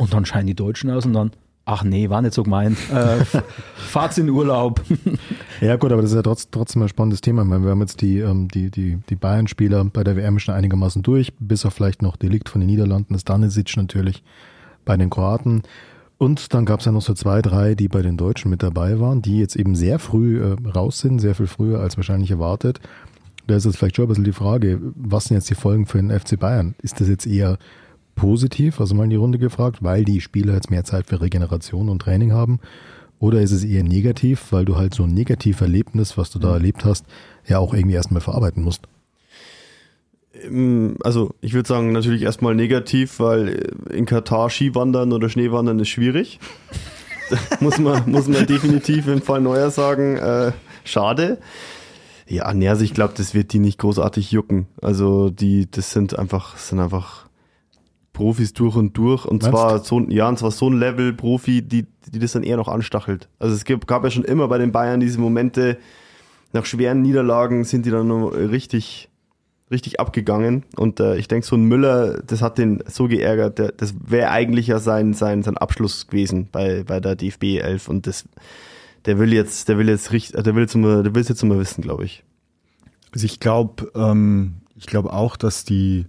Und 0.00 0.14
dann 0.14 0.24
scheiden 0.24 0.46
die 0.46 0.54
Deutschen 0.54 0.88
aus 0.90 1.04
und 1.04 1.12
dann, 1.12 1.30
ach 1.66 1.84
nee, 1.84 2.08
war 2.08 2.22
nicht 2.22 2.32
so 2.32 2.42
gemeint. 2.42 2.78
Äh, 2.90 3.22
fahrt's 3.76 4.16
in 4.16 4.30
Urlaub. 4.30 4.80
Ja 5.60 5.76
gut, 5.76 5.92
aber 5.92 6.00
das 6.00 6.12
ist 6.12 6.16
ja 6.16 6.22
trotz, 6.22 6.48
trotzdem 6.50 6.80
ein 6.80 6.88
spannendes 6.88 7.20
Thema. 7.20 7.42
Ich 7.42 7.48
meine, 7.48 7.62
wir 7.64 7.72
haben 7.72 7.82
jetzt 7.82 8.00
die, 8.00 8.20
ähm, 8.20 8.48
die, 8.48 8.70
die, 8.70 8.96
die 9.10 9.14
Bayern-Spieler 9.14 9.84
bei 9.84 10.02
der 10.02 10.16
WM 10.16 10.38
schon 10.38 10.54
einigermaßen 10.54 11.02
durch, 11.02 11.34
bis 11.38 11.66
auf 11.66 11.74
vielleicht 11.74 12.00
noch 12.00 12.16
Delikt 12.16 12.48
von 12.48 12.62
den 12.62 12.68
Niederlanden, 12.68 13.12
das 13.12 13.24
Danisic 13.24 13.76
natürlich 13.76 14.22
bei 14.86 14.96
den 14.96 15.10
Kroaten. 15.10 15.60
Und 16.16 16.54
dann 16.54 16.64
gab 16.64 16.80
es 16.80 16.86
ja 16.86 16.92
noch 16.92 17.02
so 17.02 17.12
zwei, 17.12 17.42
drei, 17.42 17.74
die 17.74 17.88
bei 17.88 18.00
den 18.00 18.16
Deutschen 18.16 18.50
mit 18.50 18.62
dabei 18.62 19.00
waren, 19.00 19.20
die 19.20 19.38
jetzt 19.38 19.54
eben 19.54 19.74
sehr 19.74 19.98
früh 19.98 20.40
äh, 20.40 20.56
raus 20.70 21.00
sind, 21.00 21.18
sehr 21.18 21.34
viel 21.34 21.46
früher 21.46 21.80
als 21.80 21.98
wahrscheinlich 21.98 22.30
erwartet. 22.30 22.80
Da 23.46 23.56
ist 23.56 23.66
jetzt 23.66 23.76
vielleicht 23.76 23.96
schon 23.96 24.06
ein 24.06 24.08
bisschen 24.08 24.24
die 24.24 24.32
Frage, 24.32 24.80
was 24.94 25.26
sind 25.26 25.36
jetzt 25.36 25.50
die 25.50 25.54
Folgen 25.54 25.84
für 25.84 25.98
den 25.98 26.18
FC 26.18 26.40
Bayern? 26.40 26.74
Ist 26.80 27.02
das 27.02 27.08
jetzt 27.08 27.26
eher 27.26 27.58
positiv, 28.20 28.80
also 28.80 28.94
mal 28.94 29.04
in 29.04 29.10
die 29.10 29.16
Runde 29.16 29.38
gefragt, 29.38 29.78
weil 29.80 30.04
die 30.04 30.20
Spieler 30.20 30.52
jetzt 30.52 30.70
mehr 30.70 30.84
Zeit 30.84 31.06
für 31.06 31.22
Regeneration 31.22 31.88
und 31.88 32.02
Training 32.02 32.32
haben? 32.32 32.60
Oder 33.18 33.40
ist 33.40 33.50
es 33.50 33.64
eher 33.64 33.82
negativ, 33.82 34.48
weil 34.50 34.66
du 34.66 34.76
halt 34.76 34.92
so 34.92 35.04
ein 35.04 35.14
Negativerlebnis, 35.14 36.18
was 36.18 36.30
du 36.30 36.38
da 36.38 36.52
erlebt 36.52 36.84
hast, 36.84 37.06
ja 37.46 37.58
auch 37.58 37.72
irgendwie 37.72 37.96
erstmal 37.96 38.20
verarbeiten 38.20 38.62
musst? 38.62 38.82
Ähm, 40.34 40.96
Also 41.02 41.34
ich 41.40 41.54
würde 41.54 41.66
sagen, 41.66 41.92
natürlich 41.92 42.22
erstmal 42.22 42.54
negativ, 42.54 43.20
weil 43.20 43.48
äh, 43.88 43.96
in 43.96 44.04
Katar 44.04 44.50
Skiwandern 44.50 45.12
oder 45.12 45.30
Schneewandern 45.30 45.78
ist 45.80 45.88
schwierig. 45.88 46.40
muss, 47.60 47.78
man, 47.78 48.10
muss 48.10 48.28
man 48.28 48.46
definitiv 48.46 49.06
im 49.06 49.22
Fall 49.22 49.40
Neuer 49.40 49.70
sagen, 49.70 50.18
äh, 50.18 50.52
schade. 50.84 51.38
Ja, 52.28 52.52
nee, 52.52 52.68
also 52.68 52.84
ich 52.84 52.92
glaube, 52.92 53.14
das 53.16 53.32
wird 53.32 53.54
die 53.54 53.58
nicht 53.60 53.78
großartig 53.78 54.30
jucken. 54.30 54.66
Also 54.82 55.30
die, 55.30 55.70
das 55.70 55.90
sind 55.90 56.18
einfach, 56.18 56.52
das 56.52 56.68
sind 56.68 56.80
einfach 56.80 57.29
Profis 58.20 58.52
durch 58.52 58.76
und 58.76 58.96
durch. 58.96 59.24
Und 59.24 59.42
Meinst 59.42 59.50
zwar 59.56 59.78
so, 59.84 59.98
ein- 60.00 60.10
ja, 60.10 60.28
und 60.28 60.38
zwar 60.38 60.50
so 60.50 60.68
ein 60.68 60.78
Level 60.78 61.12
Profi, 61.12 61.62
die, 61.62 61.86
die 62.12 62.18
das 62.18 62.32
dann 62.32 62.42
eher 62.42 62.56
noch 62.56 62.68
anstachelt. 62.68 63.28
Also 63.38 63.54
es 63.54 63.64
gab, 63.64 63.86
gab 63.86 64.04
ja 64.04 64.10
schon 64.10 64.24
immer 64.24 64.46
bei 64.48 64.58
den 64.58 64.72
Bayern 64.72 65.00
diese 65.00 65.18
Momente, 65.18 65.78
nach 66.52 66.64
schweren 66.66 67.00
Niederlagen 67.02 67.64
sind 67.64 67.86
die 67.86 67.90
dann 67.90 68.10
richtig, 68.10 69.08
richtig 69.70 70.00
abgegangen. 70.00 70.64
Und 70.76 70.98
äh, 71.00 71.16
ich 71.16 71.28
denke, 71.28 71.46
so 71.46 71.54
ein 71.56 71.64
Müller, 71.64 72.20
das 72.26 72.42
hat 72.42 72.58
den 72.58 72.82
so 72.86 73.06
geärgert, 73.08 73.58
der, 73.58 73.72
das 73.72 73.94
wäre 74.06 74.30
eigentlich 74.30 74.66
ja 74.66 74.78
sein, 74.80 75.14
sein, 75.14 75.42
sein 75.42 75.56
Abschluss 75.56 76.08
gewesen 76.08 76.48
bei, 76.50 76.82
bei 76.84 76.98
der 77.00 77.14
DFB 77.16 77.58
11. 77.60 77.88
Und 77.88 78.06
das, 78.08 78.24
der 79.06 79.18
will 79.18 79.32
jetzt, 79.32 79.68
der 79.68 79.78
will 79.78 79.88
jetzt 79.88 80.10
richtig, 80.12 80.42
der 80.42 80.54
will 80.54 80.62
jetzt 80.62 80.74
immer, 80.74 81.02
der 81.04 81.14
will 81.14 81.22
es 81.22 81.28
jetzt 81.28 81.42
immer 81.42 81.58
wissen, 81.58 81.82
glaube 81.82 82.04
ich. 82.04 82.24
Also 83.12 83.24
ich 83.26 83.38
glaube, 83.40 83.90
ähm, 83.94 84.54
ich 84.76 84.86
glaube 84.86 85.12
auch, 85.12 85.36
dass 85.36 85.64
die 85.64 86.06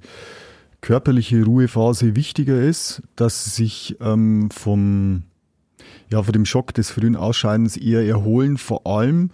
körperliche 0.81 1.43
Ruhephase 1.43 2.15
wichtiger 2.15 2.61
ist, 2.61 3.03
dass 3.15 3.45
sie 3.45 3.49
sich 3.51 3.97
ähm, 4.01 4.49
vom 4.51 5.23
ja, 6.09 6.21
von 6.21 6.33
dem 6.33 6.45
Schock 6.45 6.73
des 6.73 6.91
frühen 6.91 7.15
Ausscheidens 7.15 7.77
eher 7.77 8.05
erholen. 8.05 8.57
Vor 8.57 8.85
allem 8.85 9.31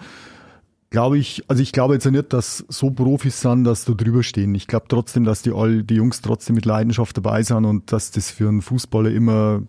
glaube 0.89 1.17
ich, 1.17 1.43
also 1.47 1.61
ich 1.61 1.71
glaube 1.71 1.95
jetzt 1.95 2.05
ja 2.05 2.11
nicht, 2.11 2.33
dass 2.33 2.63
so 2.69 2.91
Profis 2.91 3.41
sind, 3.41 3.63
dass 3.63 3.85
da 3.85 3.93
drüber 3.93 4.23
stehen. 4.23 4.55
Ich 4.55 4.67
glaube 4.67 4.85
trotzdem, 4.87 5.23
dass 5.23 5.41
die 5.41 5.51
all 5.51 5.83
die 5.83 5.95
Jungs 5.95 6.21
trotzdem 6.21 6.55
mit 6.55 6.65
Leidenschaft 6.65 7.17
dabei 7.17 7.43
sind 7.43 7.65
und 7.65 7.91
dass 7.91 8.11
das 8.11 8.31
für 8.31 8.47
einen 8.47 8.61
Fußballer 8.61 9.11
immer 9.11 9.63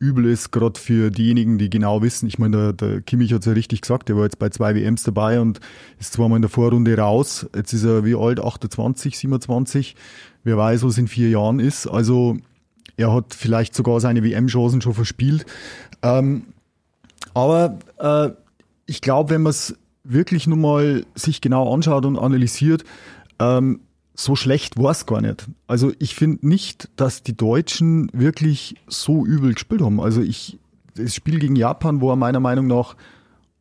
übel 0.00 0.26
ist, 0.26 0.52
gerade 0.52 0.78
für 0.78 1.10
diejenigen, 1.10 1.58
die 1.58 1.70
genau 1.70 2.02
wissen. 2.02 2.28
Ich 2.28 2.38
meine, 2.38 2.72
der, 2.72 2.90
der 2.90 3.00
Kimmich 3.00 3.32
hat 3.32 3.40
es 3.40 3.46
ja 3.46 3.52
richtig 3.52 3.80
gesagt, 3.80 4.08
der 4.08 4.16
war 4.16 4.24
jetzt 4.24 4.38
bei 4.38 4.48
zwei 4.48 4.74
WMs 4.74 5.02
dabei 5.02 5.40
und 5.40 5.60
ist 5.98 6.12
zweimal 6.12 6.36
in 6.36 6.42
der 6.42 6.50
Vorrunde 6.50 6.96
raus. 6.96 7.48
Jetzt 7.54 7.72
ist 7.72 7.84
er 7.84 8.04
wie 8.04 8.14
alt, 8.14 8.40
28, 8.40 9.18
27. 9.18 9.96
Wer 10.48 10.56
weiß, 10.56 10.82
was 10.82 10.96
in 10.96 11.08
vier 11.08 11.28
Jahren 11.28 11.60
ist. 11.60 11.86
Also 11.86 12.38
er 12.96 13.12
hat 13.12 13.34
vielleicht 13.34 13.74
sogar 13.74 14.00
seine 14.00 14.24
WM-Chancen 14.24 14.80
schon 14.80 14.94
verspielt. 14.94 15.44
Ähm, 16.00 16.46
aber 17.34 17.78
äh, 17.98 18.30
ich 18.86 19.02
glaube, 19.02 19.28
wenn 19.28 19.42
man 19.42 19.50
es 19.50 19.76
wirklich 20.04 20.46
nur 20.46 20.56
mal 20.56 21.04
sich 21.14 21.42
genau 21.42 21.70
anschaut 21.74 22.06
und 22.06 22.18
analysiert, 22.18 22.84
ähm, 23.38 23.80
so 24.14 24.36
schlecht 24.36 24.78
war 24.78 24.92
es 24.92 25.04
gar 25.04 25.20
nicht. 25.20 25.46
Also 25.66 25.92
ich 25.98 26.14
finde 26.14 26.48
nicht, 26.48 26.88
dass 26.96 27.22
die 27.22 27.36
Deutschen 27.36 28.08
wirklich 28.14 28.76
so 28.86 29.26
übel 29.26 29.52
gespielt 29.52 29.82
haben. 29.82 30.00
Also 30.00 30.22
ich, 30.22 30.58
das 30.94 31.14
Spiel 31.14 31.40
gegen 31.40 31.56
Japan 31.56 32.00
war 32.00 32.16
meiner 32.16 32.40
Meinung 32.40 32.68
nach 32.68 32.96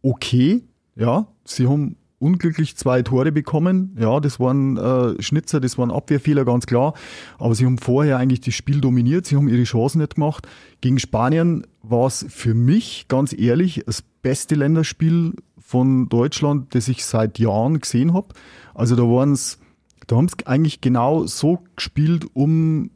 okay. 0.02 0.64
Ja, 0.96 1.28
sie 1.44 1.68
haben 1.68 1.98
unglücklich 2.20 2.76
zwei 2.76 3.02
Tore 3.04 3.32
bekommen. 3.32 3.96
Ja, 4.00 4.20
das 4.20 4.40
waren 4.40 4.78
äh, 4.78 5.22
Schnitzer, 5.22 5.60
das 5.60 5.78
waren 5.78 5.92
Abwehrfehler, 5.92 6.46
ganz 6.46 6.66
klar. 6.66 6.94
Aber 7.38 7.54
sie 7.54 7.66
haben 7.66 7.78
vorher 7.78 8.18
eigentlich 8.18 8.42
das 8.42 8.56
Spiel 8.56 8.82
dominiert, 8.82 9.26
sie 9.26 9.36
haben 9.36 9.48
ihre 9.48 9.64
Chancen 9.64 10.00
nicht 10.00 10.16
gemacht. 10.16 10.48
Gegen 10.82 11.00
Spanien 11.00 11.66
war 11.84 12.08
es 12.08 12.26
für 12.30 12.54
mich, 12.54 13.08
ganz 13.08 13.34
ehrlich, 13.38 13.84
das 13.86 14.02
beste 14.22 14.56
Länderspiel 14.56 15.34
von 15.60 16.10
Deutschland, 16.10 16.74
das 16.74 16.88
ich 16.88 17.06
seit 17.06 17.40
Jahren 17.40 17.80
gesehen 17.80 18.14
habe. 18.14 18.30
Also 18.74 18.96
da 18.96 19.04
waren 19.04 19.34
es, 19.34 19.60
da 20.08 20.16
haben 20.16 20.28
sie 20.28 20.48
eigentlich 20.48 20.82
genau 20.82 21.26
so 21.26 21.60
gespielt, 21.76 22.26
um 22.34 22.90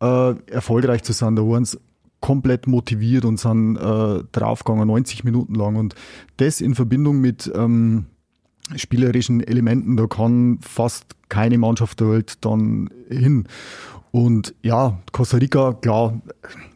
äh, 0.00 0.34
erfolgreich 0.50 1.02
zu 1.02 1.12
sein. 1.12 1.36
Da 1.36 1.42
waren 1.42 1.64
sie 1.64 1.78
komplett 2.20 2.66
motiviert 2.66 3.24
und 3.24 3.38
sind 3.38 3.76
äh, 3.76 4.22
draufgegangen, 4.32 4.86
90 4.88 5.24
Minuten 5.24 5.54
lang. 5.54 5.76
Und 5.76 5.94
das 6.38 6.60
in 6.60 6.74
Verbindung 6.74 7.20
mit 7.20 7.50
ähm, 7.54 8.06
spielerischen 8.76 9.40
Elementen, 9.40 9.96
da 9.96 10.06
kann 10.06 10.58
fast 10.60 11.16
keine 11.28 11.58
Mannschaft 11.58 12.00
der 12.00 12.10
Welt 12.10 12.44
dann 12.44 12.90
hin. 13.08 13.46
Und 14.10 14.54
ja, 14.62 14.98
Costa 15.12 15.36
Rica, 15.36 15.74
klar, 15.74 16.20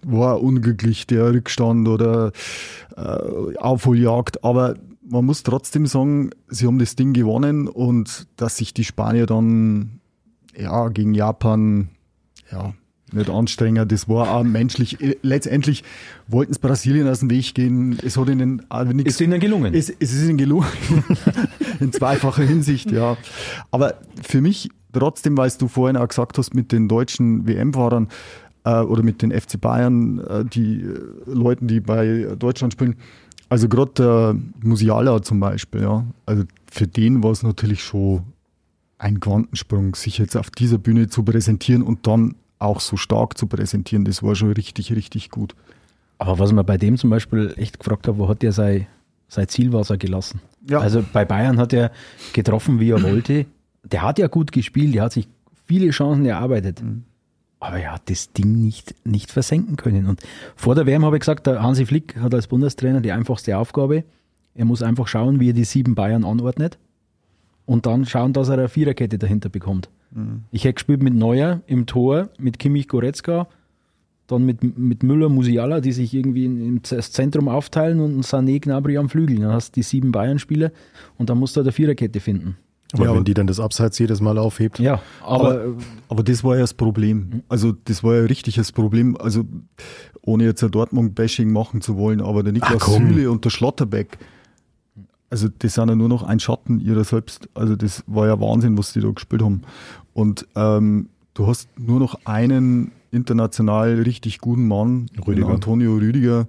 war 0.05 0.43
unglücklich 0.43 1.07
der 1.07 1.33
Rückstand 1.33 1.89
oder 1.89 2.33
äh, 2.97 3.57
Aufholjagd, 3.57 4.45
aber 4.45 4.75
man 5.09 5.25
muss 5.25 5.43
trotzdem 5.43 5.87
sagen, 5.87 6.31
sie 6.49 6.67
haben 6.67 6.79
das 6.79 6.97
Ding 6.97 7.13
gewonnen 7.13 7.69
und 7.69 8.27
dass 8.37 8.59
sich 8.59 8.75
die 8.75 8.85
Spanier 8.85 9.27
dann 9.27 10.01
ja 10.57 10.89
gegen 10.89 11.15
Japan 11.15 11.89
ja 12.51 12.75
nicht 13.12 13.31
anstrengen, 13.31 13.87
das 13.88 14.09
war 14.09 14.31
auch 14.31 14.42
menschlich. 14.42 14.99
Letztendlich 15.23 15.85
wollten 16.28 16.52
es 16.52 16.59
Brasilien 16.59 17.09
aus 17.09 17.21
dem 17.21 17.31
Weg 17.31 17.54
gehen. 17.54 17.99
Es 18.02 18.16
hat 18.16 18.28
ihnen 18.28 18.62
nichts. 18.92 19.14
Ist 19.14 19.21
ihnen 19.21 19.40
gelungen? 19.40 19.75
Es, 19.75 19.90
es 19.90 20.12
ist 20.12 20.25
ihnen 20.25 20.38
gelungen. 20.38 20.69
In 21.81 21.92
zweifacher 21.92 22.45
Hinsicht, 22.45 22.90
ja. 22.90 23.16
Aber 23.71 23.95
für 24.23 24.40
mich 24.40 24.71
trotzdem, 24.92 25.37
weil 25.37 25.50
du 25.59 25.69
vorhin 25.69 25.97
auch 25.97 26.09
gesagt 26.09 26.38
hast, 26.38 26.54
mit 26.54 26.73
den 26.73 26.88
deutschen 26.88 27.47
WM-Fahrern 27.47 28.09
äh, 28.64 28.81
oder 28.81 29.02
mit 29.02 29.23
den 29.23 29.33
FC 29.33 29.61
Bayern, 29.61 30.19
äh, 30.19 30.45
die 30.45 30.83
äh, 30.83 30.99
Leuten, 31.26 31.69
die 31.69 31.81
bei 31.81 32.28
Deutschland 32.38 32.73
spielen, 32.73 32.97
also 33.49 33.69
gerade 33.69 33.92
der 33.99 34.37
Musiala 34.62 35.23
zum 35.23 35.40
Beispiel, 35.40 35.83
ja, 35.83 36.07
also 36.25 36.45
für 36.71 36.87
den 36.87 37.23
war 37.23 37.33
es 37.33 37.42
natürlich 37.42 37.83
schon 37.83 38.23
ein 38.99 39.21
Quantensprung, 39.21 39.95
sich 39.95 40.19
jetzt 40.19 40.37
auf 40.37 40.50
dieser 40.50 40.78
Bühne 40.78 41.09
zu 41.09 41.23
präsentieren 41.25 41.83
und 41.83 42.07
dann 42.07 42.37
auch 42.62 42.81
so 42.81 42.97
stark 42.97 43.37
zu 43.37 43.47
präsentieren, 43.47 44.04
das 44.04 44.23
war 44.23 44.35
schon 44.35 44.52
richtig, 44.52 44.92
richtig 44.95 45.31
gut. 45.31 45.54
Aber 46.19 46.38
was 46.38 46.52
man 46.52 46.64
bei 46.64 46.78
dem 46.78 46.99
zum 46.99 47.11
Beispiel 47.11 47.52
echt 47.57 47.78
gefragt 47.78 48.07
hat, 48.07 48.16
wo 48.16 48.28
hat 48.28 48.42
der 48.42 48.52
sein, 48.52 48.87
sein 49.28 49.49
Zielwasser 49.49 49.97
gelassen? 49.99 50.40
Ja. 50.69 50.78
Also 50.78 51.04
bei 51.12 51.25
Bayern 51.25 51.59
hat 51.59 51.73
er 51.73 51.90
getroffen, 52.33 52.78
wie 52.78 52.90
er 52.90 53.02
wollte 53.02 53.47
der 53.85 54.02
hat 54.02 54.19
ja 54.19 54.26
gut 54.28 54.52
gespielt, 54.52 54.95
der 54.95 55.02
hat 55.02 55.12
sich 55.12 55.28
viele 55.66 55.90
Chancen 55.90 56.26
erarbeitet. 56.26 56.83
Mhm. 56.83 57.04
Aber 57.61 57.78
er 57.78 57.92
hat 57.92 58.11
das 58.11 58.33
Ding 58.33 58.61
nicht, 58.61 58.95
nicht 59.07 59.31
versenken 59.31 59.76
können. 59.76 60.07
Und 60.07 60.21
vor 60.57 60.75
der 60.75 60.87
WM 60.87 61.04
habe 61.04 61.16
ich 61.16 61.21
gesagt, 61.21 61.47
der 61.47 61.62
Hansi 61.62 61.87
Flick 61.87 62.16
hat 62.16 62.35
als 62.35 62.49
Bundestrainer 62.49 63.00
die 63.00 63.12
einfachste 63.12 63.57
Aufgabe. 63.57 64.04
Er 64.54 64.64
muss 64.64 64.83
einfach 64.83 65.07
schauen, 65.07 65.38
wie 65.38 65.50
er 65.50 65.54
die 65.54 65.64
sieben 65.64 65.95
Bayern 65.95 66.25
anordnet 66.25 66.78
und 67.64 67.87
dann 67.87 68.04
schauen, 68.04 68.33
dass 68.33 68.49
er 68.49 68.54
eine 68.54 68.69
Viererkette 68.69 69.16
dahinter 69.16 69.49
bekommt. 69.49 69.88
Mhm. 70.14 70.45
Ich 70.50 70.64
hätte 70.64 70.75
gespielt 70.75 71.02
mit 71.02 71.14
Neuer 71.14 71.61
im 71.66 71.87
Tor, 71.87 72.31
mit 72.38 72.59
Kimmich 72.59 72.88
Goretzka, 72.88 73.49
dann 74.26 74.45
mit, 74.45 74.78
mit 74.78 75.02
Müller, 75.02 75.28
Musiala, 75.28 75.81
die 75.81 75.92
sich 75.92 76.14
irgendwie 76.14 76.45
im 76.45 76.83
Zentrum 76.85 77.49
aufteilen 77.49 78.00
und 78.00 78.25
Sané, 78.25 78.61
Gnabry 78.61 78.97
am 78.97 79.09
Flügel. 79.09 79.38
Dann 79.40 79.52
hast 79.52 79.71
du 79.71 79.81
die 79.81 79.83
sieben 79.83 80.12
Bayern-Spieler 80.12 80.71
und 81.19 81.28
dann 81.28 81.38
musst 81.38 81.57
du 81.57 81.61
eine 81.61 81.73
Viererkette 81.73 82.21
finden. 82.21 82.57
Aber 82.95 83.07
ja, 83.07 83.14
wenn 83.14 83.25
die 83.25 83.35
dann 83.35 83.47
das 83.47 83.59
Abseits 83.59 83.99
jedes 83.99 84.21
Mal 84.21 84.37
aufhebt. 84.37 84.78
Ja, 84.78 85.00
aber, 85.23 85.50
aber, 85.50 85.75
aber, 86.09 86.23
das 86.23 86.45
war 86.45 86.57
ja 86.57 86.61
das 86.61 86.75
Problem. 86.75 87.42
Also 87.49 87.73
das 87.73 88.04
war 88.04 88.16
ja 88.16 88.23
richtig 88.23 88.57
das 88.57 88.71
Problem. 88.71 89.16
Also 89.16 89.45
ohne 90.21 90.45
jetzt 90.45 90.62
ein 90.62 90.71
Dortmund-Bashing 90.71 91.50
machen 91.50 91.81
zu 91.81 91.97
wollen, 91.97 92.21
aber 92.21 92.42
der 92.42 92.52
Niklas 92.52 92.85
Süle 92.85 93.31
und 93.31 93.45
der 93.45 93.50
Schlotterbeck, 93.50 94.19
also 95.31 95.49
das 95.59 95.75
sind 95.75 95.88
ja 95.88 95.97
nur 95.97 96.11
noch 96.11 96.23
ein 96.23 96.38
Schatten 96.38 96.81
ihrer 96.81 97.04
selbst. 97.04 97.49
Also 97.54 97.76
das 97.76 98.04
war 98.07 98.26
ja 98.26 98.38
Wahnsinn, 98.38 98.76
was 98.76 98.92
die 98.92 99.00
da 99.00 99.11
gespielt 99.11 99.43
haben. 99.43 99.63
Und 100.15 100.47
ähm, 100.55 101.09
du 101.35 101.47
hast 101.47 101.69
nur 101.79 102.01
noch 102.01 102.19
einen 102.25 102.93
international 103.11 103.95
richtig 104.03 104.39
guten 104.39 104.67
Mann, 104.67 105.07
Rüdiger. 105.27 105.49
Antonio 105.49 105.95
Rüdiger, 105.95 106.49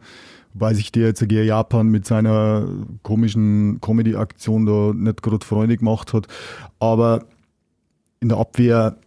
weil 0.54 0.76
sich 0.76 0.92
der 0.92 1.08
jetzt 1.08 1.28
gegen 1.28 1.46
Japan 1.46 1.88
mit 1.90 2.06
seiner 2.06 2.68
komischen 3.04 3.80
Comedy-Aktion 3.82 4.66
da 4.66 4.94
nicht 4.94 5.22
gerade 5.22 5.46
Freunde 5.46 5.78
gemacht 5.78 6.14
hat. 6.14 6.28
Aber 6.80 7.26
in 8.20 8.30
der 8.30 8.38
Abwehr 8.38 8.98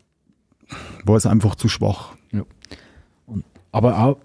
war 1.05 1.16
es 1.16 1.27
einfach 1.27 1.55
zu 1.55 1.69
schwach. 1.69 2.14
Ja. 2.33 2.42
Und, 3.27 3.45
aber 3.73 3.99
auch, 3.99 4.19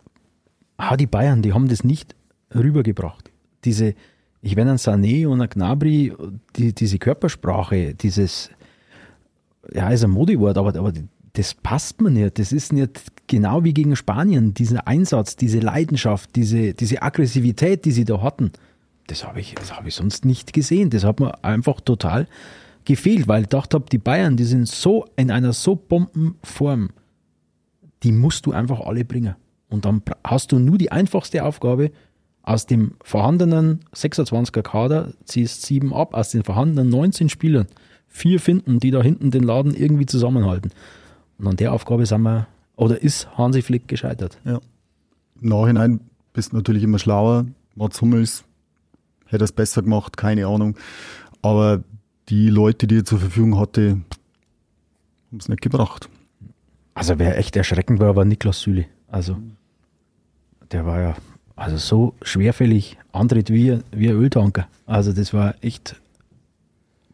auch 0.77 0.95
die 0.97 1.07
Bayern, 1.07 1.41
die 1.41 1.53
haben 1.53 1.67
das 1.67 1.83
nicht 1.83 2.15
rübergebracht. 2.53 3.31
Diese, 3.63 3.93
ich 4.41 4.55
wenn 4.55 4.67
ein 4.67 4.77
Sané 4.77 5.27
und 5.27 5.41
ein 5.41 5.49
Gnabry, 5.49 6.13
die, 6.55 6.73
diese 6.73 6.97
Körpersprache, 6.97 7.93
dieses, 7.93 8.49
ja, 9.73 9.89
ist 9.89 10.03
ein 10.03 10.11
Modewort, 10.11 10.57
aber, 10.57 10.75
aber 10.75 10.93
das 11.33 11.53
passt 11.53 12.01
mir 12.01 12.11
nicht. 12.11 12.39
Das 12.39 12.51
ist 12.51 12.73
nicht 12.73 13.01
genau 13.27 13.63
wie 13.63 13.73
gegen 13.73 13.95
Spanien. 13.95 14.53
Dieser 14.53 14.87
Einsatz, 14.87 15.35
diese 15.35 15.59
Leidenschaft, 15.59 16.35
diese, 16.35 16.73
diese 16.73 17.01
Aggressivität, 17.01 17.85
die 17.85 17.91
sie 17.91 18.05
da 18.05 18.21
hatten, 18.21 18.51
das 19.07 19.25
habe 19.25 19.39
ich, 19.39 19.55
hab 19.71 19.85
ich 19.85 19.95
sonst 19.95 20.25
nicht 20.25 20.53
gesehen. 20.53 20.89
Das 20.89 21.03
hat 21.03 21.19
mir 21.19 21.43
einfach 21.43 21.81
total 21.81 22.27
gefehlt, 22.85 23.27
weil 23.27 23.43
ich 23.43 23.49
gedacht 23.49 23.73
habe, 23.73 23.85
die 23.91 23.97
Bayern, 23.97 24.37
die 24.37 24.43
sind 24.43 24.67
so 24.67 25.05
in 25.15 25.31
einer 25.31 25.53
so 25.53 25.75
Bombenform, 25.75 26.89
die 28.03 28.11
musst 28.11 28.45
du 28.45 28.51
einfach 28.51 28.79
alle 28.81 29.05
bringen. 29.05 29.35
Und 29.69 29.85
dann 29.85 30.01
hast 30.23 30.51
du 30.51 30.59
nur 30.59 30.77
die 30.77 30.91
einfachste 30.91 31.43
Aufgabe, 31.45 31.91
aus 32.43 32.65
dem 32.65 32.95
vorhandenen 33.03 33.81
26er 33.93 34.63
Kader 34.63 35.13
ziehst 35.25 35.61
sieben 35.61 35.93
ab, 35.93 36.13
aus 36.15 36.31
den 36.31 36.43
vorhandenen 36.43 36.89
19 36.89 37.29
Spielern 37.29 37.67
vier 38.11 38.39
finden, 38.39 38.79
die 38.79 38.91
da 38.91 39.01
hinten 39.01 39.31
den 39.31 39.43
Laden 39.43 39.73
irgendwie 39.73 40.05
zusammenhalten. 40.05 40.71
Und 41.39 41.47
an 41.47 41.55
der 41.57 41.73
Aufgabe 41.73 42.05
sind 42.05 42.21
wir, 42.21 42.47
oder 42.75 43.01
ist 43.01 43.35
Hansi 43.37 43.61
Flick 43.61 43.87
gescheitert. 43.87 44.37
Ja. 44.45 44.59
Im 45.41 45.49
Nachhinein 45.49 46.01
bist 46.33 46.51
du 46.51 46.57
natürlich 46.57 46.83
immer 46.83 46.99
schlauer. 46.99 47.45
Mats 47.75 48.01
Hummels 48.01 48.43
hätte 49.25 49.43
es 49.43 49.51
besser 49.51 49.81
gemacht, 49.81 50.17
keine 50.17 50.45
Ahnung. 50.45 50.77
Aber 51.41 51.83
die 52.29 52.49
Leute, 52.49 52.85
die 52.85 52.97
er 52.97 53.05
zur 53.05 53.19
Verfügung 53.19 53.57
hatte, 53.57 54.01
haben 55.31 55.39
es 55.39 55.49
nicht 55.49 55.61
gebracht. 55.61 56.09
Also 56.93 57.17
wer 57.17 57.37
echt 57.37 57.55
erschreckend 57.55 57.99
war, 57.99 58.15
war 58.15 58.25
Niklas 58.25 58.61
Süle. 58.61 58.85
Also 59.07 59.37
der 60.71 60.85
war 60.85 61.01
ja 61.01 61.15
also 61.55 61.77
so 61.77 62.15
schwerfällig 62.21 62.97
antritt 63.11 63.49
wie, 63.49 63.79
wie 63.91 64.09
ein 64.09 64.15
Öltanker. 64.15 64.67
Also 64.85 65.13
das 65.13 65.33
war 65.33 65.55
echt 65.61 66.01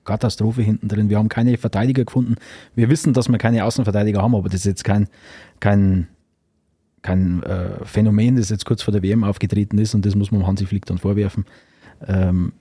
Katastrophe 0.07 0.63
hinten 0.63 0.87
drin. 0.87 1.09
Wir 1.09 1.19
haben 1.19 1.29
keine 1.29 1.57
Verteidiger 1.57 2.05
gefunden. 2.05 2.35
Wir 2.73 2.89
wissen, 2.89 3.13
dass 3.13 3.29
wir 3.29 3.37
keine 3.37 3.63
Außenverteidiger 3.65 4.21
haben, 4.21 4.33
aber 4.33 4.49
das 4.49 4.61
ist 4.61 4.65
jetzt 4.65 4.83
kein, 4.83 5.07
kein, 5.59 6.07
kein 7.03 7.43
äh, 7.43 7.85
Phänomen, 7.85 8.37
das 8.37 8.49
jetzt 8.49 8.65
kurz 8.65 8.81
vor 8.81 8.91
der 8.91 9.03
WM 9.03 9.23
aufgetreten 9.23 9.77
ist 9.77 9.93
und 9.93 10.05
das 10.05 10.15
muss 10.15 10.31
man 10.31 10.47
Hansi 10.47 10.65
Flick 10.65 10.85
dann 10.85 10.97
vorwerfen. 10.97 11.45
Ähm, 12.07 12.53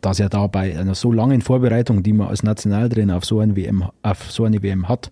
dass 0.00 0.20
er 0.20 0.28
da 0.28 0.46
bei 0.46 0.78
einer 0.78 0.94
so 0.94 1.10
langen 1.10 1.40
Vorbereitung, 1.40 2.04
die 2.04 2.12
man 2.12 2.28
als 2.28 2.44
Nationaltrainer 2.44 3.16
auf 3.16 3.24
so, 3.24 3.40
eine 3.40 3.56
WM, 3.56 3.84
auf 4.02 4.30
so 4.30 4.44
eine 4.44 4.62
WM 4.62 4.88
hat, 4.88 5.10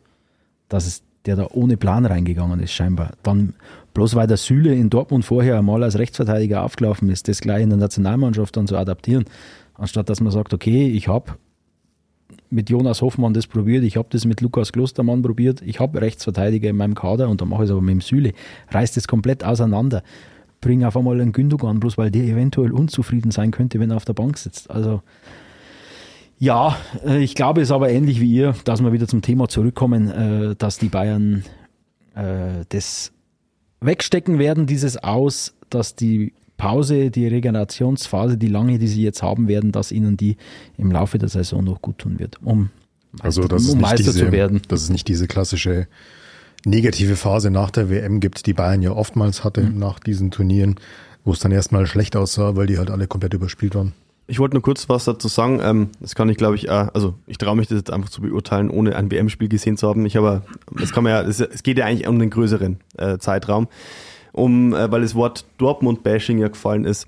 dass 0.68 0.86
es 0.86 1.02
der 1.26 1.36
da 1.36 1.48
ohne 1.52 1.76
Plan 1.76 2.06
reingegangen 2.06 2.60
ist, 2.60 2.72
scheinbar. 2.72 3.10
Dann 3.22 3.54
bloß 3.92 4.14
weil 4.14 4.26
der 4.26 4.36
Süle 4.36 4.74
in 4.74 4.88
Dortmund 4.88 5.24
vorher 5.24 5.58
einmal 5.58 5.82
als 5.82 5.98
Rechtsverteidiger 5.98 6.62
aufgelaufen 6.62 7.10
ist, 7.10 7.28
das 7.28 7.40
gleich 7.40 7.62
in 7.62 7.70
der 7.70 7.78
Nationalmannschaft 7.78 8.56
dann 8.56 8.66
zu 8.66 8.76
adaptieren, 8.76 9.24
anstatt 9.74 10.08
dass 10.08 10.20
man 10.20 10.32
sagt, 10.32 10.54
okay, 10.54 10.88
ich 10.88 11.08
habe 11.08 11.32
mit 12.50 12.70
Jonas 12.70 13.02
Hoffmann 13.02 13.34
das 13.34 13.46
probiert, 13.46 13.84
ich 13.84 13.96
habe 13.96 14.08
das 14.10 14.24
mit 14.24 14.40
Lukas 14.40 14.72
Klostermann 14.72 15.22
probiert, 15.22 15.62
ich 15.62 15.80
habe 15.80 16.00
Rechtsverteidiger 16.00 16.70
in 16.70 16.76
meinem 16.76 16.94
Kader 16.94 17.28
und 17.28 17.40
dann 17.40 17.48
mache 17.48 17.64
ich 17.64 17.68
es 17.68 17.72
aber 17.72 17.82
mit 17.82 17.92
dem 17.92 18.00
Süle. 18.00 18.32
Reißt 18.70 18.96
es 18.96 19.08
komplett 19.08 19.44
auseinander. 19.44 20.02
Bring 20.60 20.84
auf 20.84 20.96
einmal 20.96 21.20
einen 21.20 21.32
Gündogan, 21.32 21.78
bloß 21.78 21.98
weil 21.98 22.10
der 22.10 22.24
eventuell 22.24 22.72
unzufrieden 22.72 23.30
sein 23.30 23.50
könnte, 23.50 23.78
wenn 23.78 23.90
er 23.90 23.96
auf 23.96 24.04
der 24.04 24.14
Bank 24.14 24.38
sitzt. 24.38 24.70
Also 24.70 25.02
ja, 26.38 26.76
äh, 27.04 27.22
ich 27.22 27.34
glaube 27.34 27.60
es 27.60 27.70
aber 27.70 27.90
ähnlich 27.90 28.20
wie 28.20 28.32
ihr, 28.32 28.54
dass 28.64 28.80
wir 28.80 28.92
wieder 28.92 29.08
zum 29.08 29.22
Thema 29.22 29.48
zurückkommen, 29.48 30.10
äh, 30.10 30.56
dass 30.56 30.78
die 30.78 30.88
Bayern 30.88 31.44
äh, 32.14 32.64
das 32.68 33.12
wegstecken 33.80 34.38
werden, 34.38 34.66
dieses 34.66 34.96
Aus, 34.96 35.54
dass 35.70 35.94
die 35.94 36.32
Pause, 36.58 37.10
die 37.10 37.26
Regenerationsphase, 37.26 38.36
die 38.36 38.48
lange, 38.48 38.78
die 38.78 38.88
sie 38.88 39.02
jetzt 39.02 39.22
haben 39.22 39.48
werden, 39.48 39.72
dass 39.72 39.90
ihnen 39.90 40.18
die 40.18 40.36
im 40.76 40.92
Laufe 40.92 41.16
der 41.16 41.30
Saison 41.30 41.64
noch 41.64 41.80
gut 41.80 41.98
tun 41.98 42.18
wird, 42.18 42.36
um, 42.42 42.68
also, 43.20 43.48
dass 43.48 43.66
um 43.68 43.80
Meister 43.80 44.12
diese, 44.12 44.26
zu 44.26 44.32
werden. 44.32 44.60
Dass 44.68 44.82
es 44.82 44.90
nicht 44.90 45.08
diese 45.08 45.26
klassische 45.26 45.86
negative 46.66 47.16
Phase 47.16 47.50
nach 47.50 47.70
der 47.70 47.88
WM 47.88 48.20
gibt, 48.20 48.44
die 48.46 48.52
Bayern 48.52 48.82
ja 48.82 48.90
oftmals 48.90 49.44
hatte 49.44 49.62
mhm. 49.62 49.78
nach 49.78 50.00
diesen 50.00 50.30
Turnieren, 50.30 50.76
wo 51.24 51.32
es 51.32 51.38
dann 51.38 51.52
erstmal 51.52 51.86
schlecht 51.86 52.16
aussah, 52.16 52.56
weil 52.56 52.66
die 52.66 52.76
halt 52.76 52.90
alle 52.90 53.06
komplett 53.06 53.34
überspielt 53.34 53.74
waren. 53.74 53.92
Ich 54.26 54.40
wollte 54.40 54.56
nur 54.56 54.62
kurz 54.62 54.88
was 54.88 55.04
dazu 55.04 55.28
sagen. 55.28 55.60
Ähm, 55.62 55.88
das 56.00 56.14
kann 56.14 56.28
ich, 56.28 56.36
glaube 56.36 56.56
ich, 56.56 56.66
äh, 56.66 56.88
also 56.92 57.14
ich 57.26 57.38
traue 57.38 57.56
mich 57.56 57.68
das 57.68 57.78
jetzt 57.78 57.92
einfach 57.92 58.10
zu 58.10 58.20
beurteilen, 58.20 58.68
ohne 58.68 58.94
ein 58.96 59.10
WM-Spiel 59.10 59.48
gesehen 59.48 59.76
zu 59.76 59.88
haben. 59.88 60.04
Ich 60.04 60.18
aber, 60.18 60.42
es 60.82 60.92
kann 60.92 61.04
man 61.04 61.12
ja, 61.12 61.22
es 61.22 61.62
geht 61.62 61.78
ja 61.78 61.86
eigentlich 61.86 62.06
um 62.06 62.18
den 62.18 62.28
größeren 62.28 62.80
äh, 62.98 63.16
Zeitraum 63.18 63.68
um, 64.32 64.74
äh, 64.74 64.90
weil 64.90 65.02
das 65.02 65.14
Wort 65.14 65.44
Dortmund-Bashing 65.58 66.38
ja 66.38 66.48
gefallen 66.48 66.84
ist. 66.84 67.06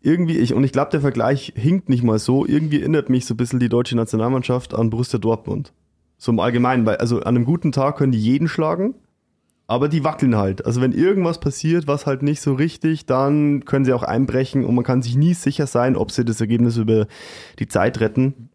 irgendwie, 0.00 0.38
ich, 0.38 0.52
und 0.52 0.64
ich 0.64 0.72
glaube, 0.72 0.90
der 0.90 1.00
Vergleich 1.00 1.52
hinkt 1.56 1.88
nicht 1.88 2.02
mal 2.02 2.18
so, 2.18 2.44
irgendwie 2.46 2.80
erinnert 2.80 3.08
mich 3.08 3.24
so 3.24 3.34
ein 3.34 3.38
bisschen 3.38 3.58
die 3.58 3.70
deutsche 3.70 3.96
Nationalmannschaft 3.96 4.74
an 4.74 4.90
Borussia 4.90 5.18
Dortmund. 5.18 5.72
So 6.18 6.30
im 6.30 6.40
Allgemeinen, 6.40 6.84
weil, 6.86 6.96
also 6.96 7.20
an 7.20 7.36
einem 7.36 7.44
guten 7.44 7.72
Tag 7.72 7.96
können 7.96 8.12
die 8.12 8.20
jeden 8.20 8.48
schlagen, 8.48 8.94
aber 9.66 9.88
die 9.88 10.04
wackeln 10.04 10.36
halt. 10.36 10.66
Also 10.66 10.80
wenn 10.80 10.92
irgendwas 10.92 11.40
passiert, 11.40 11.86
was 11.86 12.06
halt 12.06 12.22
nicht 12.22 12.40
so 12.40 12.54
richtig, 12.54 13.06
dann 13.06 13.64
können 13.64 13.84
sie 13.84 13.94
auch 13.94 14.02
einbrechen 14.02 14.64
und 14.64 14.74
man 14.74 14.84
kann 14.84 15.02
sich 15.02 15.16
nie 15.16 15.34
sicher 15.34 15.66
sein, 15.66 15.96
ob 15.96 16.10
sie 16.10 16.24
das 16.24 16.40
Ergebnis 16.40 16.76
über 16.76 17.06
die 17.58 17.68
Zeit 17.68 18.00
retten. 18.00 18.50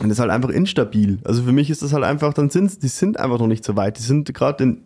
Und 0.00 0.08
das 0.08 0.18
ist 0.18 0.20
halt 0.20 0.30
einfach 0.30 0.50
instabil. 0.50 1.18
Also 1.24 1.44
für 1.44 1.52
mich 1.52 1.70
ist 1.70 1.82
das 1.82 1.92
halt 1.92 2.04
einfach, 2.04 2.34
dann 2.34 2.50
sind 2.50 2.82
die 2.82 2.88
sind 2.88 3.18
einfach 3.18 3.38
noch 3.38 3.46
nicht 3.46 3.64
so 3.64 3.76
weit. 3.76 3.98
Die 3.98 4.02
sind 4.02 4.32
gerade 4.34 4.64
in 4.64 4.82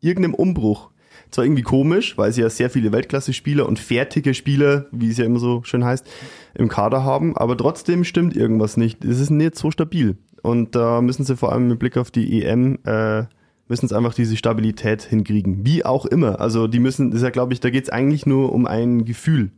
irgendeinem 0.00 0.34
Umbruch. 0.34 0.90
Zwar 1.32 1.44
irgendwie 1.44 1.62
komisch, 1.62 2.16
weil 2.16 2.32
sie 2.32 2.42
ja 2.42 2.50
sehr 2.50 2.70
viele 2.70 2.92
Weltklasse-Spieler 2.92 3.66
und 3.66 3.78
fertige 3.78 4.34
Spieler, 4.34 4.86
wie 4.92 5.10
es 5.10 5.18
ja 5.18 5.24
immer 5.24 5.40
so 5.40 5.62
schön 5.64 5.84
heißt, 5.84 6.06
im 6.54 6.68
Kader 6.68 7.04
haben, 7.04 7.36
aber 7.36 7.56
trotzdem 7.56 8.04
stimmt 8.04 8.36
irgendwas 8.36 8.76
nicht. 8.76 9.04
Es 9.04 9.18
ist 9.18 9.30
nicht 9.30 9.56
so 9.56 9.70
stabil. 9.70 10.18
Und 10.42 10.76
da 10.76 11.00
müssen 11.00 11.24
sie 11.24 11.36
vor 11.36 11.52
allem 11.52 11.68
mit 11.68 11.78
Blick 11.78 11.96
auf 11.96 12.10
die 12.10 12.42
EM 12.42 12.78
äh, 12.84 13.24
müssen 13.68 13.86
es 13.86 13.92
einfach 13.94 14.12
diese 14.12 14.36
Stabilität 14.36 15.02
hinkriegen. 15.02 15.64
Wie 15.64 15.84
auch 15.84 16.04
immer. 16.04 16.40
Also 16.40 16.66
die 16.66 16.78
müssen, 16.78 17.10
das 17.10 17.20
ist 17.20 17.24
ja, 17.24 17.30
glaube 17.30 17.54
ich, 17.54 17.60
da 17.60 17.70
geht 17.70 17.84
es 17.84 17.90
eigentlich 17.90 18.26
nur 18.26 18.52
um 18.52 18.66
ein 18.66 19.06
Gefühl. 19.06 19.50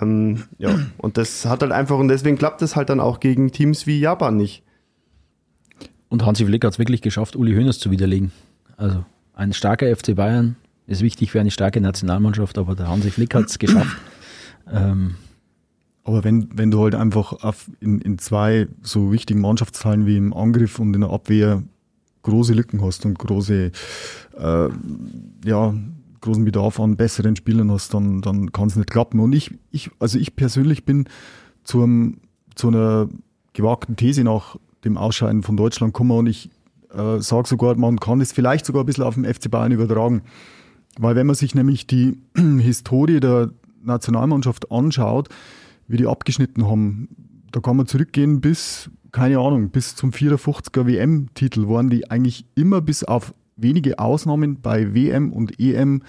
Ähm, 0.00 0.44
ja, 0.56 0.74
und 0.96 1.18
das 1.18 1.44
hat 1.44 1.60
halt 1.60 1.72
einfach, 1.72 1.98
und 1.98 2.08
deswegen 2.08 2.38
klappt 2.38 2.62
es 2.62 2.74
halt 2.74 2.88
dann 2.88 3.00
auch 3.00 3.20
gegen 3.20 3.52
Teams 3.52 3.86
wie 3.86 4.00
Japan 4.00 4.38
nicht. 4.38 4.62
Und 6.08 6.24
Hansi 6.24 6.46
Flick 6.46 6.64
hat 6.64 6.72
es 6.72 6.78
wirklich 6.78 7.02
geschafft, 7.02 7.36
Uli 7.36 7.54
Hoeneß 7.54 7.78
zu 7.78 7.90
widerlegen. 7.90 8.32
Also 8.78 9.04
ein 9.34 9.52
starker 9.52 9.94
FC 9.94 10.16
Bayern 10.16 10.56
ist 10.88 11.02
wichtig 11.02 11.30
für 11.30 11.40
eine 11.40 11.50
starke 11.50 11.80
Nationalmannschaft, 11.80 12.58
aber 12.58 12.74
der 12.74 12.88
Hansi 12.88 13.10
Flick 13.10 13.34
hat 13.34 13.46
es 13.46 13.58
geschafft. 13.58 13.96
Ähm, 14.70 15.14
aber 16.02 16.24
wenn, 16.24 16.48
wenn 16.54 16.70
du 16.70 16.82
halt 16.82 16.94
einfach 16.94 17.44
auf, 17.44 17.70
in, 17.80 18.00
in 18.00 18.18
zwei 18.18 18.66
so 18.82 19.12
wichtigen 19.12 19.40
Mannschaftsteilen 19.40 20.06
wie 20.06 20.16
im 20.16 20.32
Angriff 20.32 20.78
und 20.78 20.94
in 20.94 21.02
der 21.02 21.10
Abwehr 21.10 21.62
große 22.22 22.54
Lücken 22.54 22.82
hast 22.82 23.04
und 23.04 23.18
große, 23.18 23.70
äh, 24.38 24.68
ja, 25.44 25.74
großen 26.20 26.44
Bedarf 26.44 26.80
an 26.80 26.96
besseren 26.96 27.36
Spielern 27.36 27.70
hast, 27.70 27.92
dann, 27.94 28.22
dann 28.22 28.52
kann 28.52 28.68
es 28.68 28.76
nicht 28.76 28.90
klappen. 28.90 29.20
Und 29.20 29.34
ich, 29.34 29.54
ich, 29.70 29.90
also 29.98 30.18
ich 30.18 30.34
persönlich 30.34 30.84
bin 30.84 31.08
zum, 31.64 32.18
zu 32.54 32.68
einer 32.68 33.08
gewagten 33.52 33.96
These 33.96 34.24
nach 34.24 34.56
dem 34.84 34.96
Ausscheiden 34.96 35.42
von 35.42 35.56
Deutschland 35.56 35.92
gekommen 35.92 36.12
und 36.12 36.26
ich 36.26 36.50
äh, 36.94 37.20
sage 37.20 37.48
sogar, 37.48 37.76
man 37.76 38.00
kann 38.00 38.20
es 38.20 38.32
vielleicht 38.32 38.64
sogar 38.64 38.82
ein 38.82 38.86
bisschen 38.86 39.04
auf 39.04 39.14
den 39.14 39.24
FC 39.24 39.50
Bayern 39.50 39.72
übertragen. 39.72 40.22
Weil 40.98 41.16
wenn 41.16 41.26
man 41.26 41.36
sich 41.36 41.54
nämlich 41.54 41.86
die 41.86 42.18
Historie 42.36 43.20
der 43.20 43.50
Nationalmannschaft 43.82 44.70
anschaut, 44.70 45.28
wie 45.86 45.96
die 45.96 46.06
abgeschnitten 46.06 46.66
haben, 46.66 47.08
da 47.52 47.60
kann 47.60 47.76
man 47.76 47.86
zurückgehen 47.86 48.40
bis 48.40 48.90
keine 49.12 49.38
Ahnung, 49.38 49.70
bis 49.70 49.96
zum 49.96 50.10
54er 50.10 50.86
WM-Titel 50.86 51.68
waren 51.68 51.90
die 51.90 52.10
eigentlich 52.10 52.44
immer 52.54 52.80
bis 52.80 53.04
auf 53.04 53.34
wenige 53.56 53.98
Ausnahmen 53.98 54.60
bei 54.60 54.94
WM 54.94 55.32
und 55.32 55.58
EM 55.58 56.02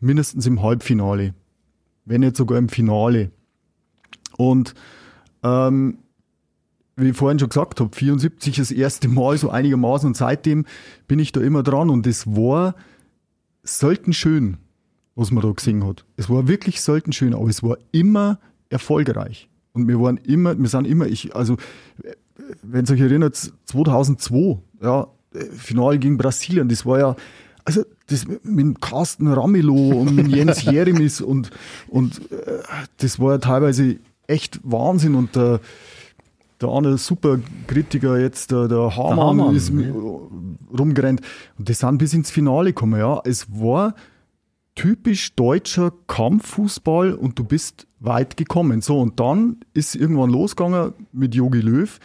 mindestens 0.00 0.46
im 0.46 0.62
Halbfinale, 0.62 1.34
wenn 2.04 2.20
nicht 2.20 2.36
sogar 2.36 2.58
im 2.58 2.68
Finale. 2.68 3.30
Und 4.36 4.74
ähm, 5.42 5.98
wie 6.96 7.10
ich 7.10 7.16
vorhin 7.16 7.38
schon 7.38 7.48
gesagt 7.48 7.80
habe, 7.80 7.94
74 7.94 8.56
das 8.56 8.70
erste 8.70 9.08
Mal 9.08 9.38
so 9.38 9.50
einigermaßen 9.50 10.08
und 10.08 10.16
seitdem 10.16 10.66
bin 11.08 11.18
ich 11.18 11.32
da 11.32 11.40
immer 11.40 11.62
dran 11.62 11.88
und 11.88 12.06
es 12.06 12.26
war 12.26 12.74
selten 13.62 14.12
schön, 14.12 14.56
was 15.14 15.30
man 15.30 15.42
da 15.42 15.50
gesehen 15.50 15.84
hat. 15.86 16.04
Es 16.16 16.28
war 16.30 16.48
wirklich 16.48 16.80
selten 16.80 17.12
schön, 17.12 17.34
aber 17.34 17.48
es 17.48 17.62
war 17.62 17.78
immer 17.92 18.38
erfolgreich. 18.68 19.48
Und 19.72 19.86
wir 19.88 20.00
waren 20.00 20.16
immer, 20.18 20.58
wir 20.58 20.68
sind 20.68 20.86
immer, 20.86 21.06
ich, 21.06 21.34
also 21.34 21.56
wenn 22.62 22.84
ihr 22.84 22.92
euch 22.92 23.00
erinnert, 23.00 23.36
2002, 23.66 24.58
ja, 24.82 25.06
Finale 25.56 25.98
gegen 25.98 26.16
Brasilien, 26.16 26.68
das 26.68 26.84
war 26.84 26.98
ja, 26.98 27.16
also 27.64 27.84
das 28.06 28.26
mit 28.42 28.80
Carsten 28.80 29.28
Ramelow 29.28 30.00
und 30.00 30.14
mit 30.14 30.28
Jens 30.34 30.62
Jeremis 30.62 31.20
und, 31.20 31.50
und 31.88 32.20
äh, 32.32 32.62
das 32.96 33.20
war 33.20 33.32
ja 33.32 33.38
teilweise 33.38 33.98
echt 34.26 34.60
Wahnsinn 34.64 35.14
und 35.14 35.36
der, 35.36 35.60
der 36.60 36.68
andere 36.68 36.98
Superkritiker 36.98 38.18
jetzt, 38.18 38.50
der, 38.50 38.68
der 38.68 38.96
Hamann, 38.96 39.16
der 39.16 39.46
Hamann 39.46 39.56
ist 39.56 39.70
ja. 39.70 39.92
rumgerannt 40.78 41.20
und 41.58 41.68
das 41.68 41.78
sind 41.78 41.98
bis 41.98 42.14
ins 42.14 42.30
Finale 42.30 42.70
gekommen, 42.70 43.00
ja. 43.00 43.20
Es 43.24 43.46
war 43.50 43.94
typisch 44.74 45.34
deutscher 45.34 45.92
Kampffußball 46.06 47.14
und 47.14 47.38
du 47.38 47.44
bist 47.44 47.86
weit 47.98 48.36
gekommen. 48.36 48.80
So, 48.80 49.00
und 49.00 49.20
dann 49.20 49.58
ist 49.74 49.94
irgendwann 49.94 50.30
losgegangen 50.30 50.94
mit 51.12 51.34
Yogi 51.34 51.60
Löw, 51.60 51.98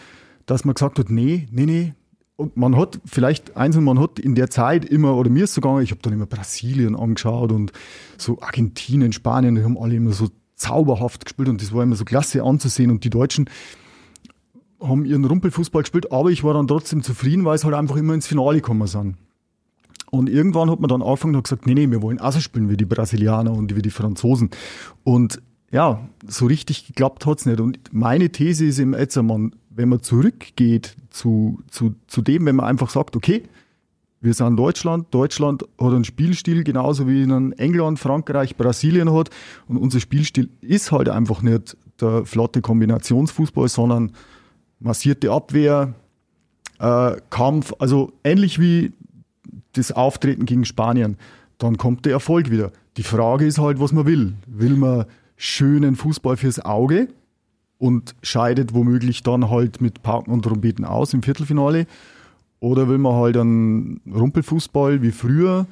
dass 0.46 0.66
man 0.66 0.76
gesagt 0.76 1.00
hat, 1.00 1.10
nee, 1.10 1.48
nee, 1.52 1.66
nee. 1.66 1.94
Und 2.38 2.58
man 2.58 2.76
hat 2.76 3.00
vielleicht 3.06 3.56
eins 3.56 3.78
und 3.78 3.86
man 3.86 4.00
hat 4.00 4.20
in 4.20 4.36
der 4.36 4.50
Zeit 4.50 4.84
immer, 4.84 5.16
oder 5.16 5.30
mir 5.30 5.46
ist 5.46 5.54
so 5.54 5.62
gegangen, 5.62 5.84
ich 5.84 5.92
habe 5.92 6.02
dann 6.02 6.12
immer 6.12 6.26
Brasilien 6.26 6.96
angeschaut 6.98 7.54
und 7.54 7.72
so 8.18 8.42
Argentinien, 8.42 9.14
Spanien, 9.14 9.56
die 9.56 9.64
haben 9.64 9.78
alle 9.78 9.96
immer 9.96 10.12
so 10.12 10.28
zauberhaft 10.56 11.24
gespielt 11.26 11.48
und 11.48 11.62
das 11.62 11.74
war 11.74 11.84
immer 11.84 11.96
so 11.96 12.04
klasse 12.04 12.44
anzusehen 12.44 12.92
und 12.92 13.06
die 13.06 13.10
Deutschen 13.10 13.50
haben 14.82 15.06
ihren 15.06 15.26
Rumpelfußball 15.26 15.84
gespielt, 15.84 16.12
aber 16.12 16.30
ich 16.30 16.44
war 16.44 16.54
dann 16.54 16.68
trotzdem 16.68 17.02
zufrieden, 17.04 17.46
weil 17.46 17.56
es 17.56 17.64
halt 17.64 17.76
einfach 17.76 17.96
immer 17.96 18.14
ins 18.14 18.28
Finale 18.28 18.58
gekommen 18.58 18.88
sind. 18.88 19.16
Und 20.12 20.30
irgendwann 20.30 20.70
hat 20.70 20.80
man 20.80 20.88
dann 20.88 21.02
angefangen 21.02 21.36
und 21.36 21.44
gesagt, 21.44 21.66
nee, 21.66 21.74
nee, 21.74 21.90
wir 21.90 22.02
wollen 22.02 22.20
auch 22.20 22.32
so 22.32 22.40
spielen 22.40 22.70
wie 22.70 22.78
die 22.78 22.86
Brasilianer 22.86 23.52
und 23.52 23.76
wie 23.76 23.82
die 23.82 23.90
Franzosen. 23.90 24.50
Und 25.04 25.42
ja, 25.72 26.08
so 26.26 26.46
richtig 26.46 26.88
geklappt 26.88 27.26
hat's 27.26 27.46
nicht. 27.46 27.60
Und 27.60 27.80
meine 27.92 28.30
These 28.30 28.66
ist 28.66 28.80
im 28.80 28.94
Etzermann, 28.94 29.56
wenn 29.70 29.90
man 29.90 30.02
zurückgeht 30.02 30.96
zu, 31.10 31.60
zu, 31.70 31.96
zu 32.08 32.22
dem, 32.22 32.46
wenn 32.46 32.56
man 32.56 32.66
einfach 32.66 32.90
sagt, 32.90 33.16
okay, 33.16 33.44
wir 34.22 34.34
sind 34.34 34.58
Deutschland, 34.58 35.14
Deutschland 35.14 35.64
hat 35.80 35.94
einen 35.94 36.04
Spielstil 36.04 36.64
genauso 36.64 37.08
wie 37.08 37.22
in 37.22 37.52
England, 37.54 38.00
Frankreich, 38.00 38.56
Brasilien 38.56 39.14
hat 39.14 39.30
und 39.68 39.78
unser 39.78 40.00
Spielstil 40.00 40.50
ist 40.62 40.92
halt 40.92 41.10
einfach 41.10 41.42
nicht 41.42 41.78
der 42.02 42.26
flotte 42.26 42.62
Kombinationsfußball, 42.62 43.68
sondern 43.68 44.14
massierte 44.80 45.32
Abwehr, 45.32 45.94
äh, 46.80 47.16
Kampf, 47.30 47.74
also 47.80 48.14
ähnlich 48.24 48.60
wie 48.60 48.94
das 49.74 49.92
Auftreten 49.92 50.46
gegen 50.46 50.66
Spanien, 50.66 51.18
dann 51.58 51.78
kommt 51.78 52.06
der 52.06 52.14
Erfolg 52.14 52.50
wieder. 52.50 52.72
Die 52.98 53.04
Frage 53.04 53.46
ist 53.46 53.60
halt, 53.60 53.80
was 53.80 53.92
man 53.92 54.06
will. 54.06 54.34
Will 54.48 54.76
man 54.76 55.06
schönen 55.38 55.96
Fußball 55.96 56.38
fürs 56.38 56.60
Auge 56.64 57.10
und 57.78 58.16
scheidet 58.22 58.74
womöglich 58.74 59.24
dann 59.24 59.50
halt 59.50 59.82
mit 59.82 60.02
Parken 60.02 60.32
und 60.32 60.44
Trompeten 60.44 60.86
aus 60.86 61.14
im 61.14 61.24
Viertelfinale? 61.24 61.88
Oder 62.60 62.88
will 62.88 62.98
man 62.98 63.16
halt 63.16 63.38
einen 63.38 64.02
Rumpelfußball 64.12 65.02
wie 65.02 65.12
früher? 65.12 65.68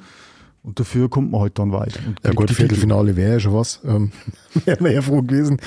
Und 0.62 0.80
dafür 0.80 1.10
kommt 1.10 1.30
man 1.30 1.42
halt 1.42 1.58
dann 1.58 1.72
weit. 1.72 1.98
Ja 2.24 2.32
gut, 2.32 2.50
Viertelfinale 2.50 3.16
wäre 3.16 3.32
ja 3.34 3.40
schon 3.40 3.52
was. 3.52 3.80
Ähm, 3.84 4.12
wäre 4.64 4.94
ja 4.94 5.02
froh 5.02 5.22
gewesen. 5.22 5.58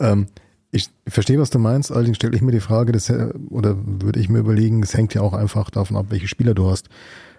Ähm, 0.00 0.26
ich 0.72 0.90
verstehe, 1.06 1.40
was 1.40 1.50
du 1.50 1.58
meinst, 1.58 1.90
allerdings 1.90 2.16
stelle 2.16 2.36
ich 2.36 2.42
mir 2.42 2.52
die 2.52 2.60
Frage, 2.60 2.92
das, 2.92 3.10
oder 3.50 3.76
würde 3.84 4.20
ich 4.20 4.28
mir 4.28 4.38
überlegen, 4.38 4.82
es 4.82 4.94
hängt 4.94 5.14
ja 5.14 5.22
auch 5.22 5.32
einfach 5.32 5.70
davon 5.70 5.96
ab, 5.96 6.06
welche 6.10 6.28
Spieler 6.28 6.54
du 6.54 6.70
hast. 6.70 6.88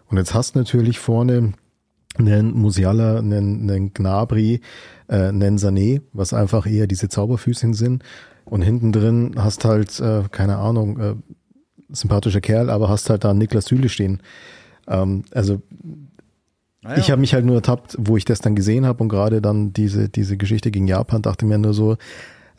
Und 0.08 0.18
jetzt 0.18 0.34
hast 0.34 0.56
du 0.56 0.60
natürlich 0.60 1.00
vorne 1.00 1.54
einen 2.18 2.52
Musiala, 2.52 3.20
einen, 3.20 3.70
einen 3.70 3.94
Gnabry, 3.94 4.60
äh, 5.08 5.16
einen 5.16 5.58
Sané, 5.58 6.02
was 6.12 6.34
einfach 6.34 6.66
eher 6.66 6.88
diese 6.88 7.08
Zauberfüßchen 7.08 7.74
sind. 7.74 8.04
Und 8.44 8.64
hinten 8.64 8.92
drin 8.92 9.36
hast 9.38 9.64
halt, 9.64 9.98
äh, 10.02 10.24
keine 10.30 10.58
Ahnung, 10.58 11.00
äh, 11.00 11.16
sympathischer 11.90 12.42
Kerl, 12.42 12.70
aber 12.70 12.90
hast 12.90 13.10
halt 13.10 13.24
da 13.24 13.34
Niklas 13.34 13.66
Süle 13.66 13.88
stehen. 13.88 14.22
Ähm, 14.88 15.24
also 15.32 15.62
ah 16.84 16.92
ja. 16.92 16.98
ich 16.98 17.12
habe 17.12 17.22
mich 17.22 17.34
halt 17.34 17.46
nur 17.46 17.56
ertappt, 17.56 17.96
wo 17.98 18.18
ich 18.18 18.26
das 18.26 18.40
dann 18.40 18.56
gesehen 18.56 18.86
habe 18.86 19.04
und 19.04 19.10
gerade 19.10 19.42
dann 19.42 19.72
diese, 19.72 20.10
diese 20.10 20.36
Geschichte 20.36 20.72
gegen 20.72 20.88
Japan, 20.88 21.22
dachte 21.22 21.46
mir 21.46 21.58
nur 21.58 21.74
so, 21.74 21.98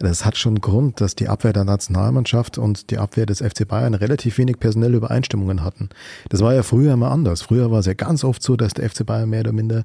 das 0.08 0.24
hat 0.24 0.36
schon 0.36 0.60
Grund, 0.60 1.00
dass 1.00 1.14
die 1.14 1.28
Abwehr 1.28 1.52
der 1.52 1.64
Nationalmannschaft 1.64 2.58
und 2.58 2.90
die 2.90 2.98
Abwehr 2.98 3.26
des 3.26 3.40
FC 3.40 3.66
Bayern 3.66 3.94
relativ 3.94 4.38
wenig 4.38 4.58
personelle 4.58 4.96
Übereinstimmungen 4.96 5.62
hatten. 5.62 5.90
Das 6.28 6.40
war 6.40 6.54
ja 6.54 6.62
früher 6.62 6.94
immer 6.94 7.10
anders. 7.10 7.42
Früher 7.42 7.70
war 7.70 7.80
es 7.80 7.86
ja 7.86 7.94
ganz 7.94 8.24
oft 8.24 8.42
so, 8.42 8.56
dass 8.56 8.74
der 8.74 8.88
FC 8.88 9.06
Bayern 9.06 9.30
mehr 9.30 9.40
oder 9.40 9.52
minder 9.52 9.84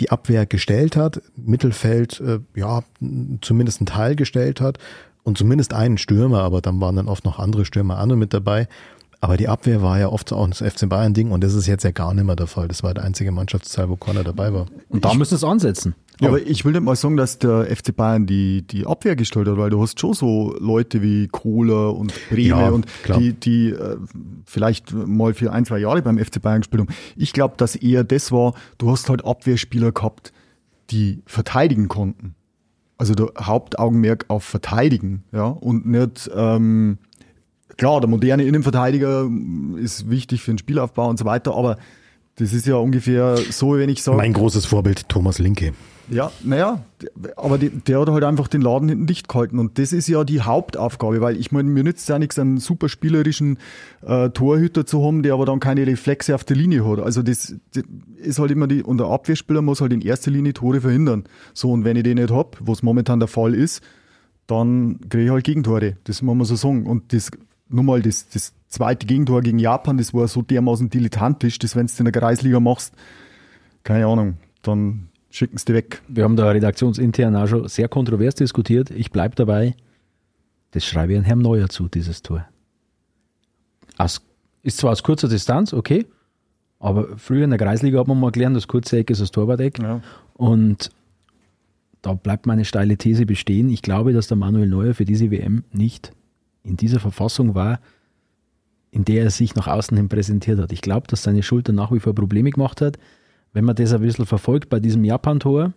die 0.00 0.10
Abwehr 0.10 0.46
gestellt 0.46 0.96
hat, 0.96 1.20
Mittelfeld, 1.36 2.20
äh, 2.20 2.40
ja, 2.54 2.82
zumindest 3.40 3.80
einen 3.80 3.86
Teil 3.86 4.16
gestellt 4.16 4.60
hat 4.60 4.78
und 5.22 5.38
zumindest 5.38 5.74
einen 5.74 5.98
Stürmer, 5.98 6.42
aber 6.42 6.60
dann 6.60 6.80
waren 6.80 6.96
dann 6.96 7.08
oft 7.08 7.24
noch 7.24 7.38
andere 7.38 7.64
Stürmer 7.64 7.98
andere 7.98 8.18
mit 8.18 8.32
dabei. 8.32 8.68
Aber 9.20 9.36
die 9.36 9.48
Abwehr 9.48 9.82
war 9.82 9.98
ja 9.98 10.08
oft 10.08 10.32
auch 10.32 10.48
das 10.48 10.58
FC 10.58 10.88
Bayern-Ding 10.88 11.32
und 11.32 11.42
das 11.42 11.54
ist 11.54 11.66
jetzt 11.66 11.82
ja 11.82 11.90
gar 11.90 12.14
nicht 12.14 12.24
mehr 12.24 12.36
der 12.36 12.46
Fall. 12.46 12.68
Das 12.68 12.82
war 12.82 12.94
der 12.94 13.04
einzige 13.04 13.32
Mannschaftsteil, 13.32 13.88
wo 13.88 13.96
Connor 13.96 14.22
dabei 14.22 14.52
war. 14.52 14.66
Und 14.88 15.04
da 15.04 15.12
müssen 15.14 15.34
es 15.34 15.42
ansetzen. 15.42 15.94
Ja. 16.20 16.28
Aber 16.28 16.40
ich 16.40 16.64
will 16.64 16.72
nicht 16.72 16.82
mal 16.82 16.96
sagen, 16.96 17.16
dass 17.16 17.38
der 17.38 17.66
FC 17.66 17.94
Bayern 17.94 18.26
die, 18.26 18.62
die 18.62 18.86
Abwehr 18.86 19.14
gestellt 19.14 19.46
hat, 19.46 19.56
weil 19.56 19.70
du 19.70 19.80
hast 19.80 20.00
schon 20.00 20.14
so 20.14 20.56
Leute 20.58 21.00
wie 21.00 21.28
Kohler 21.28 21.94
und 21.94 22.12
Breme 22.28 22.48
ja, 22.48 22.68
und 22.70 22.86
klar. 23.04 23.20
die, 23.20 23.34
die 23.34 23.70
äh, 23.70 23.96
vielleicht 24.44 24.92
mal 24.92 25.32
für 25.34 25.52
ein, 25.52 25.64
zwei 25.64 25.78
Jahre 25.78 26.02
beim 26.02 26.18
FC 26.18 26.42
Bayern 26.42 26.62
gespielt 26.62 26.80
haben. 26.80 26.94
Ich 27.16 27.32
glaube, 27.32 27.54
dass 27.56 27.76
eher 27.76 28.02
das 28.02 28.32
war, 28.32 28.54
du 28.78 28.90
hast 28.90 29.08
halt 29.08 29.24
Abwehrspieler 29.24 29.92
gehabt, 29.92 30.32
die 30.90 31.22
verteidigen 31.26 31.88
konnten. 31.88 32.34
also 32.96 33.14
der 33.14 33.28
Hauptaugenmerk 33.40 34.24
auf 34.28 34.42
Verteidigen, 34.42 35.22
ja, 35.32 35.46
und 35.46 35.86
nicht, 35.86 36.28
ähm, 36.34 36.98
klar, 37.76 38.00
der 38.00 38.10
moderne 38.10 38.42
Innenverteidiger 38.42 39.30
ist 39.76 40.10
wichtig 40.10 40.42
für 40.42 40.50
den 40.52 40.58
Spielaufbau 40.58 41.08
und 41.08 41.18
so 41.18 41.24
weiter, 41.24 41.54
aber 41.54 41.76
das 42.38 42.52
ist 42.52 42.66
ja 42.66 42.76
ungefähr 42.76 43.36
so, 43.50 43.76
wenn 43.76 43.88
ich 43.88 44.02
sage. 44.02 44.16
Mein 44.16 44.32
großes 44.32 44.66
Vorbild, 44.66 45.08
Thomas 45.08 45.38
Linke. 45.38 45.72
Ja, 46.10 46.32
naja, 46.42 46.84
aber 47.36 47.58
die, 47.58 47.68
der 47.68 48.00
hat 48.00 48.08
halt 48.08 48.24
einfach 48.24 48.48
den 48.48 48.62
Laden 48.62 48.88
hinten 48.88 49.06
dicht 49.06 49.28
gehalten 49.28 49.58
und 49.58 49.78
das 49.78 49.92
ist 49.92 50.08
ja 50.08 50.24
die 50.24 50.40
Hauptaufgabe, 50.40 51.20
weil 51.20 51.36
ich 51.36 51.52
meine, 51.52 51.68
mir 51.68 51.84
nützt 51.84 52.08
ja 52.08 52.18
nichts, 52.18 52.38
einen 52.38 52.56
super 52.58 52.88
spielerischen 52.88 53.58
äh, 54.06 54.30
Torhüter 54.30 54.86
zu 54.86 55.04
haben, 55.04 55.22
der 55.22 55.34
aber 55.34 55.44
dann 55.44 55.60
keine 55.60 55.86
Reflexe 55.86 56.34
auf 56.34 56.44
der 56.44 56.56
Linie 56.56 56.88
hat. 56.88 57.00
Also 57.00 57.22
das, 57.22 57.56
das 57.74 57.84
ist 58.16 58.38
halt 58.38 58.50
immer 58.50 58.66
die, 58.68 58.82
und 58.82 58.96
der 58.98 59.08
Abwehrspieler 59.08 59.60
muss 59.60 59.82
halt 59.82 59.92
in 59.92 60.00
erster 60.00 60.30
Linie 60.30 60.54
Tore 60.54 60.80
verhindern. 60.80 61.24
So, 61.52 61.72
und 61.72 61.84
wenn 61.84 61.96
ich 61.96 62.04
den 62.04 62.16
nicht 62.16 62.30
hab, 62.30 62.56
was 62.60 62.82
momentan 62.82 63.20
der 63.20 63.28
Fall 63.28 63.54
ist, 63.54 63.82
dann 64.46 65.00
kriege 65.10 65.24
ich 65.24 65.30
halt 65.30 65.44
Gegentore. 65.44 65.98
Das 66.04 66.22
muss 66.22 66.34
man 66.34 66.46
so 66.46 66.56
sagen. 66.56 66.86
Und 66.86 67.12
das, 67.12 67.30
nur 67.68 67.84
mal 67.84 68.00
das, 68.00 68.30
das 68.30 68.54
zweite 68.68 69.06
Gegentor 69.06 69.42
gegen 69.42 69.58
Japan, 69.58 69.98
das 69.98 70.14
war 70.14 70.28
so 70.28 70.42
dermaßen 70.42 70.90
dilettantisch, 70.90 71.58
dass 71.58 71.76
wenn 71.76 71.86
du 71.86 71.92
in 71.98 72.04
der 72.04 72.12
Kreisliga 72.12 72.60
machst, 72.60 72.94
keine 73.82 74.06
Ahnung, 74.06 74.36
dann 74.62 75.08
schicken 75.30 75.58
sie 75.58 75.66
die 75.66 75.74
weg. 75.74 76.02
Wir 76.08 76.24
haben 76.24 76.36
da 76.36 76.50
redaktionsintern 76.50 77.36
auch 77.36 77.46
schon 77.46 77.68
sehr 77.68 77.88
kontrovers 77.88 78.34
diskutiert. 78.34 78.90
Ich 78.90 79.10
bleibe 79.10 79.34
dabei, 79.34 79.74
das 80.72 80.84
schreibe 80.84 81.12
ich 81.12 81.18
an 81.18 81.24
Herrn 81.24 81.40
Neuer 81.40 81.68
zu, 81.68 81.88
dieses 81.88 82.22
Tor. 82.22 82.46
Aus, 83.96 84.20
ist 84.62 84.78
zwar 84.78 84.92
aus 84.92 85.02
kurzer 85.02 85.28
Distanz, 85.28 85.72
okay, 85.72 86.06
aber 86.78 87.16
früher 87.16 87.44
in 87.44 87.50
der 87.50 87.58
Kreisliga 87.58 87.98
hat 87.98 88.06
man 88.06 88.20
mal 88.20 88.30
gelernt, 88.30 88.56
das 88.56 88.68
kurze 88.68 88.98
Eck 88.98 89.10
ist 89.10 89.20
das 89.20 89.32
Torwart-Eck. 89.32 89.80
Ja. 89.80 90.00
Und 90.34 90.90
da 92.02 92.14
bleibt 92.14 92.46
meine 92.46 92.64
steile 92.64 92.96
These 92.96 93.26
bestehen. 93.26 93.68
Ich 93.70 93.82
glaube, 93.82 94.12
dass 94.12 94.28
der 94.28 94.36
Manuel 94.36 94.68
Neuer 94.68 94.94
für 94.94 95.04
diese 95.04 95.30
WM 95.30 95.64
nicht 95.72 96.12
in 96.62 96.76
dieser 96.76 97.00
Verfassung 97.00 97.54
war, 97.54 97.80
in 98.90 99.04
der 99.04 99.24
er 99.24 99.30
sich 99.30 99.54
nach 99.54 99.66
außen 99.66 99.96
hin 99.96 100.08
präsentiert 100.08 100.58
hat. 100.58 100.72
Ich 100.72 100.80
glaube, 100.80 101.06
dass 101.08 101.22
seine 101.22 101.42
Schulter 101.42 101.72
nach 101.72 101.92
wie 101.92 102.00
vor 102.00 102.14
Probleme 102.14 102.50
gemacht 102.50 102.80
hat. 102.80 102.98
Wenn 103.52 103.64
man 103.64 103.76
das 103.76 103.92
ein 103.92 104.00
bisschen 104.00 104.26
verfolgt 104.26 104.68
bei 104.68 104.80
diesem 104.80 105.04
Japan-Tor, 105.04 105.72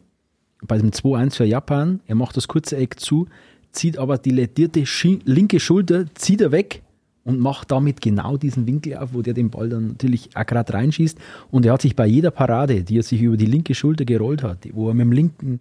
bei 0.65 0.77
dem 0.77 0.91
2-1 0.91 1.35
für 1.35 1.45
Japan, 1.45 2.01
er 2.05 2.15
macht 2.15 2.37
das 2.37 2.47
kurze 2.47 2.77
Eck 2.77 2.99
zu, 2.99 3.27
zieht 3.71 3.97
aber 3.97 4.17
die 4.17 4.31
ledierte 4.31 4.83
linke 5.25 5.59
Schulter, 5.59 6.05
zieht 6.13 6.41
er 6.41 6.51
weg 6.51 6.83
und 7.23 7.39
macht 7.39 7.71
damit 7.71 8.01
genau 8.01 8.37
diesen 8.37 8.67
Winkel 8.67 8.97
auf, 8.97 9.13
wo 9.13 9.21
der 9.21 9.33
den 9.33 9.49
Ball 9.49 9.69
dann 9.69 9.89
natürlich 9.89 10.29
auch 10.35 10.45
gerade 10.45 10.73
reinschießt. 10.73 11.17
Und 11.49 11.65
er 11.65 11.73
hat 11.73 11.81
sich 11.81 11.95
bei 11.95 12.07
jeder 12.07 12.31
Parade, 12.31 12.83
die 12.83 12.97
er 12.97 13.03
sich 13.03 13.21
über 13.21 13.37
die 13.37 13.45
linke 13.45 13.75
Schulter 13.75 14.05
gerollt 14.05 14.43
hat, 14.43 14.67
wo 14.73 14.89
er 14.89 14.93
mit 14.93 15.05
dem 15.05 15.11
linken, 15.11 15.59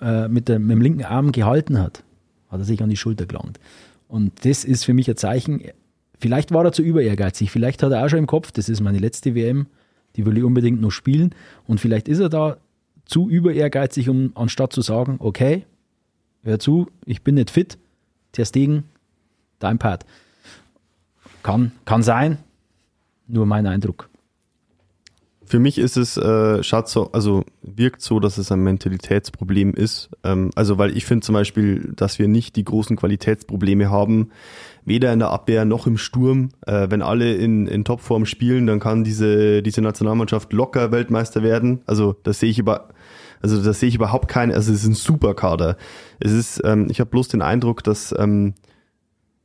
äh, 0.00 0.28
mit, 0.28 0.48
der, 0.48 0.58
mit 0.58 0.70
dem 0.70 0.82
linken 0.82 1.04
Arm 1.04 1.32
gehalten 1.32 1.78
hat, 1.78 2.02
hat 2.48 2.60
er 2.60 2.64
sich 2.64 2.82
an 2.82 2.90
die 2.90 2.96
Schulter 2.96 3.26
gelangt. 3.26 3.58
Und 4.08 4.44
das 4.44 4.64
ist 4.64 4.84
für 4.84 4.92
mich 4.92 5.08
ein 5.08 5.16
Zeichen, 5.16 5.62
vielleicht 6.20 6.52
war 6.52 6.64
er 6.64 6.72
zu 6.72 6.82
überehrgeizig, 6.82 7.50
vielleicht 7.50 7.82
hat 7.82 7.92
er 7.92 8.04
auch 8.04 8.08
schon 8.08 8.20
im 8.20 8.26
Kopf, 8.26 8.52
das 8.52 8.68
ist 8.68 8.80
meine 8.80 8.98
letzte 8.98 9.34
WM, 9.34 9.66
die 10.16 10.26
will 10.26 10.38
ich 10.38 10.44
unbedingt 10.44 10.80
noch 10.80 10.90
spielen. 10.90 11.34
Und 11.66 11.80
vielleicht 11.80 12.08
ist 12.08 12.20
er 12.20 12.28
da 12.28 12.58
zu 13.04 13.28
überehrgeizig, 13.28 14.08
um 14.08 14.32
anstatt 14.34 14.72
zu 14.72 14.82
sagen, 14.82 15.16
okay, 15.18 15.64
hör 16.42 16.58
zu, 16.58 16.88
ich 17.04 17.22
bin 17.22 17.34
nicht 17.36 17.50
fit, 17.50 17.78
Ter 18.32 18.44
Stegen, 18.44 18.84
dein 19.58 19.78
Part. 19.78 20.04
Kann, 21.42 21.72
kann 21.84 22.02
sein, 22.02 22.38
nur 23.26 23.46
mein 23.46 23.66
Eindruck. 23.66 24.08
Für 25.44 25.58
mich 25.58 25.78
ist 25.78 25.96
es, 25.96 26.16
äh, 26.16 26.62
so, 26.62 27.10
also 27.10 27.44
wirkt 27.62 28.02
so, 28.02 28.20
dass 28.20 28.38
es 28.38 28.52
ein 28.52 28.60
Mentalitätsproblem 28.60 29.74
ist. 29.74 30.10
Ähm, 30.22 30.52
also 30.54 30.78
weil 30.78 30.96
ich 30.96 31.06
finde 31.06 31.26
zum 31.26 31.32
Beispiel, 31.32 31.92
dass 31.96 32.20
wir 32.20 32.28
nicht 32.28 32.54
die 32.54 32.62
großen 32.62 32.94
Qualitätsprobleme 32.94 33.90
haben, 33.90 34.30
weder 34.90 35.12
in 35.12 35.20
der 35.20 35.30
Abwehr 35.30 35.64
noch 35.64 35.86
im 35.86 35.96
Sturm. 35.96 36.50
Äh, 36.66 36.88
wenn 36.90 37.00
alle 37.00 37.34
in, 37.34 37.68
in 37.68 37.84
Topform 37.84 38.26
spielen, 38.26 38.66
dann 38.66 38.80
kann 38.80 39.04
diese, 39.04 39.62
diese 39.62 39.80
Nationalmannschaft 39.80 40.52
locker 40.52 40.90
Weltmeister 40.90 41.42
werden. 41.44 41.80
Also 41.86 42.16
das 42.24 42.40
sehe 42.40 42.50
ich 42.50 42.58
über, 42.58 42.88
also 43.40 43.62
das 43.62 43.78
sehe 43.78 43.88
ich 43.88 43.94
überhaupt 43.94 44.26
keine, 44.26 44.52
also 44.54 44.72
es 44.72 44.80
ist 44.80 44.88
ein 44.88 44.94
super 44.94 45.34
Kader. 45.34 45.76
Es 46.18 46.32
ist, 46.32 46.60
ähm, 46.64 46.88
ich 46.90 46.98
habe 46.98 47.08
bloß 47.08 47.28
den 47.28 47.40
Eindruck, 47.40 47.84
dass 47.84 48.12
ähm, 48.18 48.54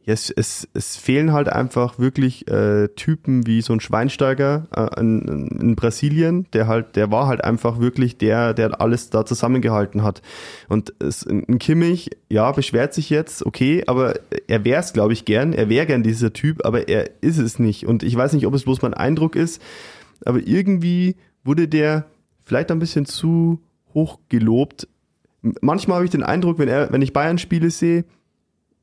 ja, 0.05 0.13
es, 0.13 0.29
es, 0.29 0.67
es 0.75 0.97
fehlen 0.97 1.33
halt 1.33 1.49
einfach 1.49 1.97
wirklich 1.97 2.47
äh, 2.47 2.89
Typen 2.89 3.47
wie 3.47 3.61
so 3.61 3.73
ein 3.73 3.79
Schweinsteiger 3.79 4.67
äh, 4.75 4.99
in, 4.99 5.47
in 5.47 5.75
Brasilien, 5.75 6.45
der 6.53 6.67
halt, 6.67 6.95
der 6.95 7.09
war 7.09 7.25
halt 7.25 7.43
einfach 7.43 7.79
wirklich 7.79 8.17
der, 8.17 8.53
der 8.53 8.79
alles 8.79 9.09
da 9.09 9.25
zusammengehalten 9.25 10.03
hat. 10.03 10.21
Und 10.69 10.93
es, 10.99 11.25
ein 11.25 11.57
Kimmich, 11.57 12.11
ja, 12.29 12.51
beschwert 12.51 12.93
sich 12.93 13.09
jetzt, 13.09 13.43
okay, 13.47 13.83
aber 13.87 14.13
er 14.47 14.63
wäre 14.63 14.79
es, 14.79 14.93
glaube 14.93 15.13
ich, 15.13 15.25
gern, 15.25 15.53
er 15.53 15.69
wäre 15.69 15.87
gern 15.87 16.03
dieser 16.03 16.31
Typ, 16.33 16.63
aber 16.63 16.87
er 16.87 17.09
ist 17.21 17.39
es 17.39 17.57
nicht. 17.57 17.87
Und 17.87 18.03
ich 18.03 18.15
weiß 18.15 18.33
nicht, 18.33 18.45
ob 18.45 18.53
es 18.53 18.63
bloß 18.63 18.83
mein 18.83 18.93
Eindruck 18.93 19.35
ist, 19.35 19.59
aber 20.23 20.39
irgendwie 20.39 21.15
wurde 21.43 21.67
der 21.67 22.05
vielleicht 22.43 22.69
ein 22.69 22.79
bisschen 22.79 23.07
zu 23.07 23.59
hoch 23.95 24.19
gelobt. 24.29 24.87
Manchmal 25.61 25.95
habe 25.95 26.05
ich 26.05 26.11
den 26.11 26.21
Eindruck, 26.21 26.59
wenn 26.59 26.67
er, 26.67 26.91
wenn 26.91 27.01
ich 27.01 27.11
Bayern-Spiele 27.11 27.71
sehe, 27.71 28.05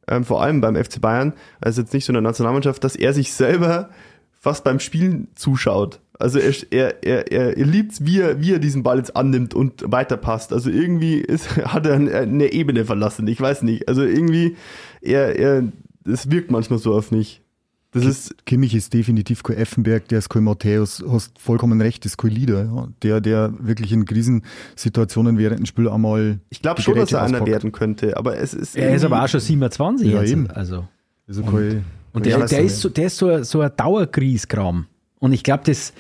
ähm, 0.09 0.25
vor 0.25 0.43
allem 0.43 0.61
beim 0.61 0.77
FC 0.77 1.01
Bayern, 1.01 1.33
also 1.61 1.81
jetzt 1.81 1.95
nicht 1.95 2.05
so 2.05 2.11
in 2.11 2.15
der 2.15 2.23
Nationalmannschaft, 2.23 2.83
dass 2.85 2.97
er 2.97 3.12
sich 3.12 3.33
selber 3.33 3.91
fast 4.33 4.65
beim 4.65 4.81
Spielen 4.81 5.29
zuschaut. 5.35 6.01
Also 6.19 6.38
er, 6.38 6.53
er, 6.73 7.03
er, 7.05 7.57
er 7.57 7.67
liebt 7.67 8.05
wie 8.05 8.21
er, 8.21 8.41
wie 8.41 8.53
er 8.53 8.59
diesen 8.59 8.83
Ball 8.83 8.99
jetzt 8.99 9.17
annimmt 9.17 9.55
und 9.55 9.85
weiterpasst. 9.87 10.53
Also 10.53 10.71
irgendwie 10.71 11.17
ist, 11.19 11.57
hat 11.65 11.87
er 11.87 11.95
eine 11.95 12.53
Ebene 12.53 12.85
verlassen. 12.85 13.27
Ich 13.27 13.41
weiß 13.41 13.62
nicht. 13.62 13.88
Also 13.88 14.03
irgendwie, 14.03 14.57
er, 15.01 15.37
er, 15.37 15.65
es 16.05 16.31
wirkt 16.31 16.51
manchmal 16.51 16.79
so 16.79 16.95
auf 16.95 17.11
mich. 17.11 17.43
Das 17.92 18.07
ist 18.07 18.46
Kimmich 18.46 18.74
ist 18.74 18.94
definitiv 18.94 19.42
kein 19.42 19.59
Effenberg, 19.59 20.09
der 20.09 20.18
ist 20.18 20.31
kein 20.31 20.44
Matthäus, 20.44 21.05
hast 21.07 21.38
vollkommen 21.38 21.81
recht, 21.83 22.07
ist 22.07 22.16
kein 22.16 22.31
Leader, 22.31 22.64
ja. 22.64 22.88
der, 23.02 23.20
der 23.20 23.52
wirklich 23.59 23.92
in 23.92 24.07
Krisensituationen 24.07 25.37
während 25.37 25.59
dem 25.61 25.66
Spiel 25.66 25.88
einmal. 25.88 26.40
Ich 26.48 26.62
glaube 26.62 26.81
schon, 26.81 26.94
dass 26.96 27.12
er 27.12 27.22
einer 27.22 27.44
werden 27.44 27.70
könnte, 27.70 28.16
aber 28.16 28.38
es 28.38 28.55
ist. 28.55 28.76
Er 28.76 28.94
ist 28.94 29.05
aber 29.05 29.22
auch 29.22 29.28
schon 29.28 29.40
27 29.40 30.11
Ja, 30.11 30.20
jetzt. 30.22 30.31
eben. 30.33 30.50
Also. 30.50 30.87
Also 31.28 31.42
Und- 31.42 31.50
kein, 31.55 31.85
Und 32.14 32.26
der, 32.26 32.46
der, 32.46 32.62
ist 32.62 32.81
so, 32.81 32.88
der 32.88 33.07
ist 33.07 33.18
so, 33.18 33.42
so 33.42 33.61
ein 33.61 33.70
Dauergrieskram. 33.76 34.87
Und 35.18 35.33
ich 35.33 35.42
glaube, 35.44 35.64
das, 35.66 35.92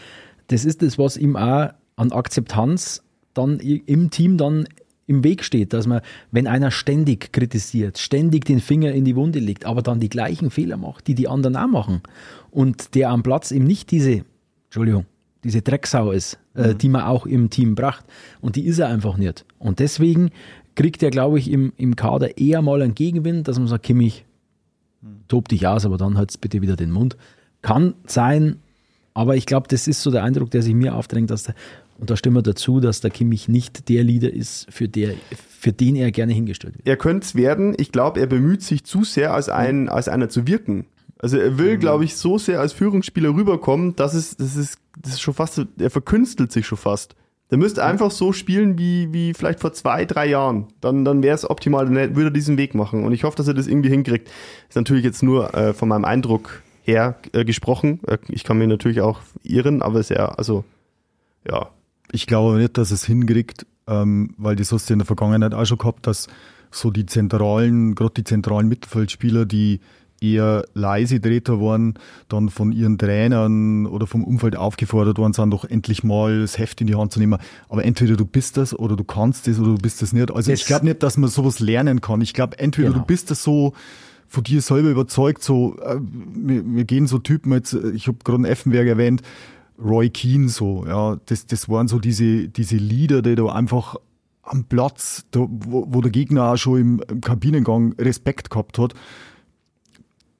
das 0.48 0.64
ist 0.64 0.82
das, 0.82 0.98
was 0.98 1.16
ihm 1.16 1.36
auch 1.36 1.70
an 1.96 2.12
Akzeptanz 2.12 3.02
dann 3.34 3.60
im 3.60 4.10
Team 4.10 4.36
dann 4.36 4.66
im 5.06 5.24
Weg 5.24 5.44
steht, 5.44 5.72
dass 5.72 5.86
man, 5.86 6.00
wenn 6.30 6.46
einer 6.46 6.70
ständig 6.70 7.32
kritisiert, 7.32 7.98
ständig 7.98 8.44
den 8.44 8.60
Finger 8.60 8.92
in 8.92 9.04
die 9.04 9.16
Wunde 9.16 9.40
legt, 9.40 9.64
aber 9.64 9.82
dann 9.82 10.00
die 10.00 10.08
gleichen 10.08 10.50
Fehler 10.50 10.76
macht, 10.76 11.06
die 11.06 11.14
die 11.14 11.28
anderen 11.28 11.56
auch 11.56 11.66
machen 11.66 12.02
und 12.50 12.94
der 12.94 13.10
am 13.10 13.22
Platz 13.22 13.50
eben 13.50 13.64
nicht 13.64 13.90
diese, 13.90 14.24
Entschuldigung, 14.66 15.06
diese 15.44 15.62
Drecksau 15.62 16.12
ist, 16.12 16.38
äh, 16.54 16.74
die 16.74 16.88
man 16.88 17.02
auch 17.02 17.26
im 17.26 17.50
Team 17.50 17.74
bracht 17.74 18.04
und 18.40 18.56
die 18.56 18.64
ist 18.64 18.78
er 18.78 18.88
einfach 18.88 19.16
nicht. 19.16 19.44
Und 19.58 19.80
deswegen 19.80 20.30
kriegt 20.74 21.02
er, 21.02 21.10
glaube 21.10 21.38
ich, 21.38 21.50
im, 21.50 21.72
im 21.76 21.96
Kader 21.96 22.38
eher 22.38 22.62
mal 22.62 22.80
einen 22.80 22.94
Gegenwind, 22.94 23.48
dass 23.48 23.58
man 23.58 23.68
sagt, 23.68 23.84
Kimmich, 23.84 24.24
tob 25.28 25.48
dich 25.48 25.66
aus, 25.66 25.84
aber 25.84 25.96
dann 25.96 26.16
halt's 26.16 26.38
bitte 26.38 26.62
wieder 26.62 26.76
den 26.76 26.90
Mund. 26.90 27.16
Kann 27.60 27.94
sein, 28.06 28.56
aber 29.14 29.36
ich 29.36 29.46
glaube, 29.46 29.68
das 29.68 29.88
ist 29.88 30.02
so 30.02 30.10
der 30.10 30.24
Eindruck, 30.24 30.50
der 30.50 30.62
sich 30.62 30.74
mir 30.74 30.94
aufdrängt, 30.94 31.30
dass 31.30 31.44
der, 31.44 31.54
und 32.02 32.10
da 32.10 32.16
stimmen 32.16 32.34
wir 32.34 32.42
dazu, 32.42 32.80
dass 32.80 33.00
der 33.00 33.12
Kimmich 33.12 33.46
nicht 33.46 33.88
der 33.88 34.02
Leader 34.02 34.32
ist, 34.32 34.66
für, 34.70 34.88
der, 34.88 35.14
für 35.36 35.72
den 35.72 35.94
er 35.94 36.10
gerne 36.10 36.32
hingestellt 36.32 36.74
wird. 36.74 36.84
er 36.88 36.96
könnte 36.96 37.24
es 37.24 37.36
werden. 37.36 37.76
Ich 37.78 37.92
glaube, 37.92 38.18
er 38.18 38.26
bemüht 38.26 38.60
sich 38.60 38.82
zu 38.82 39.04
sehr, 39.04 39.32
als, 39.32 39.48
ein, 39.48 39.88
als 39.88 40.08
einer 40.08 40.28
zu 40.28 40.48
wirken. 40.48 40.86
Also 41.18 41.38
er 41.38 41.58
will, 41.58 41.78
glaube 41.78 42.04
ich, 42.04 42.16
so 42.16 42.38
sehr 42.38 42.58
als 42.58 42.72
Führungsspieler 42.72 43.28
rüberkommen, 43.28 43.94
dass 43.94 44.14
es, 44.14 44.36
das 44.36 44.56
ist, 44.56 44.78
das 45.00 45.12
ist 45.12 45.20
schon 45.20 45.34
fast, 45.34 45.64
er 45.78 45.90
verkünstelt 45.90 46.50
sich 46.50 46.66
schon 46.66 46.76
fast. 46.76 47.14
Der 47.52 47.58
müsste 47.58 47.84
einfach 47.84 48.10
so 48.10 48.32
spielen 48.32 48.78
wie, 48.78 49.12
wie 49.12 49.32
vielleicht 49.32 49.60
vor 49.60 49.72
zwei, 49.72 50.04
drei 50.04 50.26
Jahren. 50.26 50.66
Dann, 50.80 51.04
dann 51.04 51.22
wäre 51.22 51.36
es 51.36 51.48
optimal, 51.48 51.84
dann 51.84 52.16
würde 52.16 52.30
er 52.30 52.32
diesen 52.32 52.58
Weg 52.58 52.74
machen. 52.74 53.04
Und 53.04 53.12
ich 53.12 53.22
hoffe, 53.22 53.36
dass 53.36 53.46
er 53.46 53.54
das 53.54 53.68
irgendwie 53.68 53.90
hinkriegt. 53.90 54.28
Ist 54.68 54.74
natürlich 54.74 55.04
jetzt 55.04 55.22
nur 55.22 55.54
äh, 55.54 55.72
von 55.72 55.88
meinem 55.88 56.04
Eindruck 56.04 56.64
her 56.82 57.14
äh, 57.32 57.44
gesprochen. 57.44 58.00
Äh, 58.08 58.18
ich 58.26 58.42
kann 58.42 58.58
mir 58.58 58.66
natürlich 58.66 59.02
auch 59.02 59.20
irren, 59.44 59.82
aber 59.82 60.00
es 60.00 60.10
ist 60.10 60.16
ja, 60.16 60.30
also, 60.30 60.64
ja, 61.48 61.70
Ich 62.12 62.26
glaube 62.26 62.58
nicht, 62.58 62.78
dass 62.78 62.90
es 62.90 63.04
hinkriegt, 63.04 63.66
ähm, 63.88 64.34
weil 64.36 64.54
das 64.56 64.70
hast 64.70 64.88
du 64.88 64.92
in 64.94 64.98
der 65.00 65.06
Vergangenheit 65.06 65.54
auch 65.54 65.64
schon 65.64 65.78
gehabt, 65.78 66.06
dass 66.06 66.28
so 66.70 66.90
die 66.90 67.06
zentralen, 67.06 67.94
gerade 67.94 68.14
die 68.16 68.24
zentralen 68.24 68.68
Mittelfeldspieler, 68.68 69.44
die 69.46 69.80
eher 70.20 70.64
leise 70.74 71.20
Treter 71.20 71.60
waren, 71.60 71.94
dann 72.28 72.48
von 72.48 72.70
ihren 72.70 72.96
Trainern 72.96 73.86
oder 73.86 74.06
vom 74.06 74.22
Umfeld 74.22 74.54
aufgefordert 74.56 75.18
worden 75.18 75.32
sind, 75.32 75.50
doch 75.50 75.64
endlich 75.64 76.04
mal 76.04 76.40
das 76.42 76.58
Heft 76.58 76.80
in 76.80 76.86
die 76.86 76.94
Hand 76.94 77.12
zu 77.12 77.18
nehmen. 77.18 77.38
Aber 77.68 77.84
entweder 77.84 78.14
du 78.16 78.24
bist 78.24 78.56
das 78.56 78.72
oder 78.78 78.94
du 78.94 79.02
kannst 79.02 79.48
das 79.48 79.58
oder 79.58 79.72
du 79.72 79.78
bist 79.78 80.00
das 80.00 80.12
nicht. 80.12 80.30
Also 80.30 80.50
Das- 80.52 80.60
ich 80.60 80.66
glaube 80.66 80.84
nicht, 80.84 81.02
dass 81.02 81.16
man 81.16 81.28
sowas 81.28 81.58
lernen 81.58 82.00
kann. 82.00 82.20
Ich 82.20 82.34
glaube, 82.34 82.56
entweder 82.60 82.90
Genau. 82.90 83.00
du 83.00 83.06
bist 83.06 83.32
das 83.32 83.42
so 83.42 83.72
von 84.28 84.44
dir 84.44 84.62
selber 84.62 84.90
überzeugt, 84.90 85.42
so 85.42 85.76
äh, 85.80 85.98
wir, 86.00 86.62
wir 86.66 86.84
gehen 86.84 87.06
so 87.08 87.18
Typen 87.18 87.52
jetzt, 87.52 87.72
äh, 87.74 87.90
ich 87.90 88.06
habe 88.06 88.18
gerade 88.22 88.36
einen 88.36 88.44
Effenberg 88.44 88.86
erwähnt, 88.86 89.22
Roy 89.78 90.10
Keane 90.10 90.48
so, 90.48 90.84
ja, 90.86 91.16
das, 91.26 91.46
das 91.46 91.68
waren 91.68 91.88
so 91.88 91.98
diese, 91.98 92.48
diese 92.48 92.76
Lieder, 92.76 93.22
die 93.22 93.34
da 93.34 93.46
einfach 93.46 93.96
am 94.42 94.64
Platz, 94.64 95.24
da, 95.30 95.46
wo, 95.48 95.86
wo 95.88 96.00
der 96.00 96.10
Gegner 96.10 96.52
auch 96.52 96.56
schon 96.56 96.80
im, 96.80 97.02
im 97.08 97.20
Kabinengang 97.20 97.94
Respekt 97.98 98.50
gehabt 98.50 98.78
hat, 98.78 98.94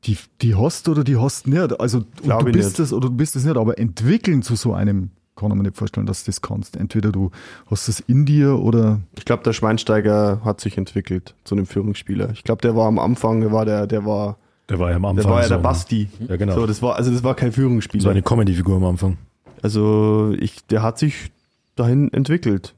die, 0.04 0.16
die 0.40 0.54
hast 0.54 0.88
oder 0.88 1.04
die 1.04 1.16
hast 1.16 1.46
nicht. 1.46 1.80
Also 1.80 2.00
du 2.00 2.44
bist 2.44 2.70
nicht. 2.70 2.78
es 2.80 2.92
oder 2.92 3.08
du 3.08 3.14
bist 3.14 3.36
es 3.36 3.44
nicht, 3.44 3.56
aber 3.56 3.78
entwickeln 3.78 4.42
zu 4.42 4.56
so 4.56 4.74
einem 4.74 5.10
kann 5.36 5.50
ich 5.50 5.56
mir 5.56 5.62
nicht 5.62 5.76
vorstellen, 5.76 6.06
dass 6.06 6.24
du 6.24 6.28
das 6.30 6.42
kannst. 6.42 6.76
Entweder 6.76 7.10
du 7.10 7.30
hast 7.66 7.88
es 7.88 8.00
in 8.00 8.26
dir 8.26 8.58
oder 8.58 9.00
Ich 9.16 9.24
glaube, 9.24 9.42
der 9.42 9.52
Schweinsteiger 9.52 10.42
hat 10.44 10.60
sich 10.60 10.76
entwickelt 10.76 11.34
zu 11.44 11.54
einem 11.54 11.66
Führungsspieler. 11.66 12.30
Ich 12.30 12.44
glaube, 12.44 12.60
der 12.60 12.76
war 12.76 12.86
am 12.86 12.98
Anfang, 12.98 13.40
der 13.40 13.52
war 13.52 13.64
der, 13.64 13.86
der 13.86 14.04
war, 14.04 14.36
Der 14.72 14.78
war 14.78 14.88
ja 14.90 14.96
am 14.96 15.02
der 15.02 15.10
Anfang 15.10 15.30
war 15.30 15.40
ja 15.42 15.48
so, 15.48 15.54
der 15.54 15.58
Basti. 15.62 16.08
Ja, 16.28 16.36
genau. 16.36 16.54
So, 16.54 16.66
das 16.66 16.80
war, 16.82 16.96
also 16.96 17.10
das 17.12 17.22
war 17.22 17.34
kein 17.36 17.52
Führungsspieler. 17.52 18.10
eine 18.10 18.22
Comedy-Figur 18.22 18.76
am 18.76 18.84
Anfang. 18.84 19.18
Also 19.60 20.34
ich, 20.40 20.64
der 20.66 20.82
hat 20.82 20.98
sich 20.98 21.30
dahin 21.76 22.12
entwickelt, 22.12 22.74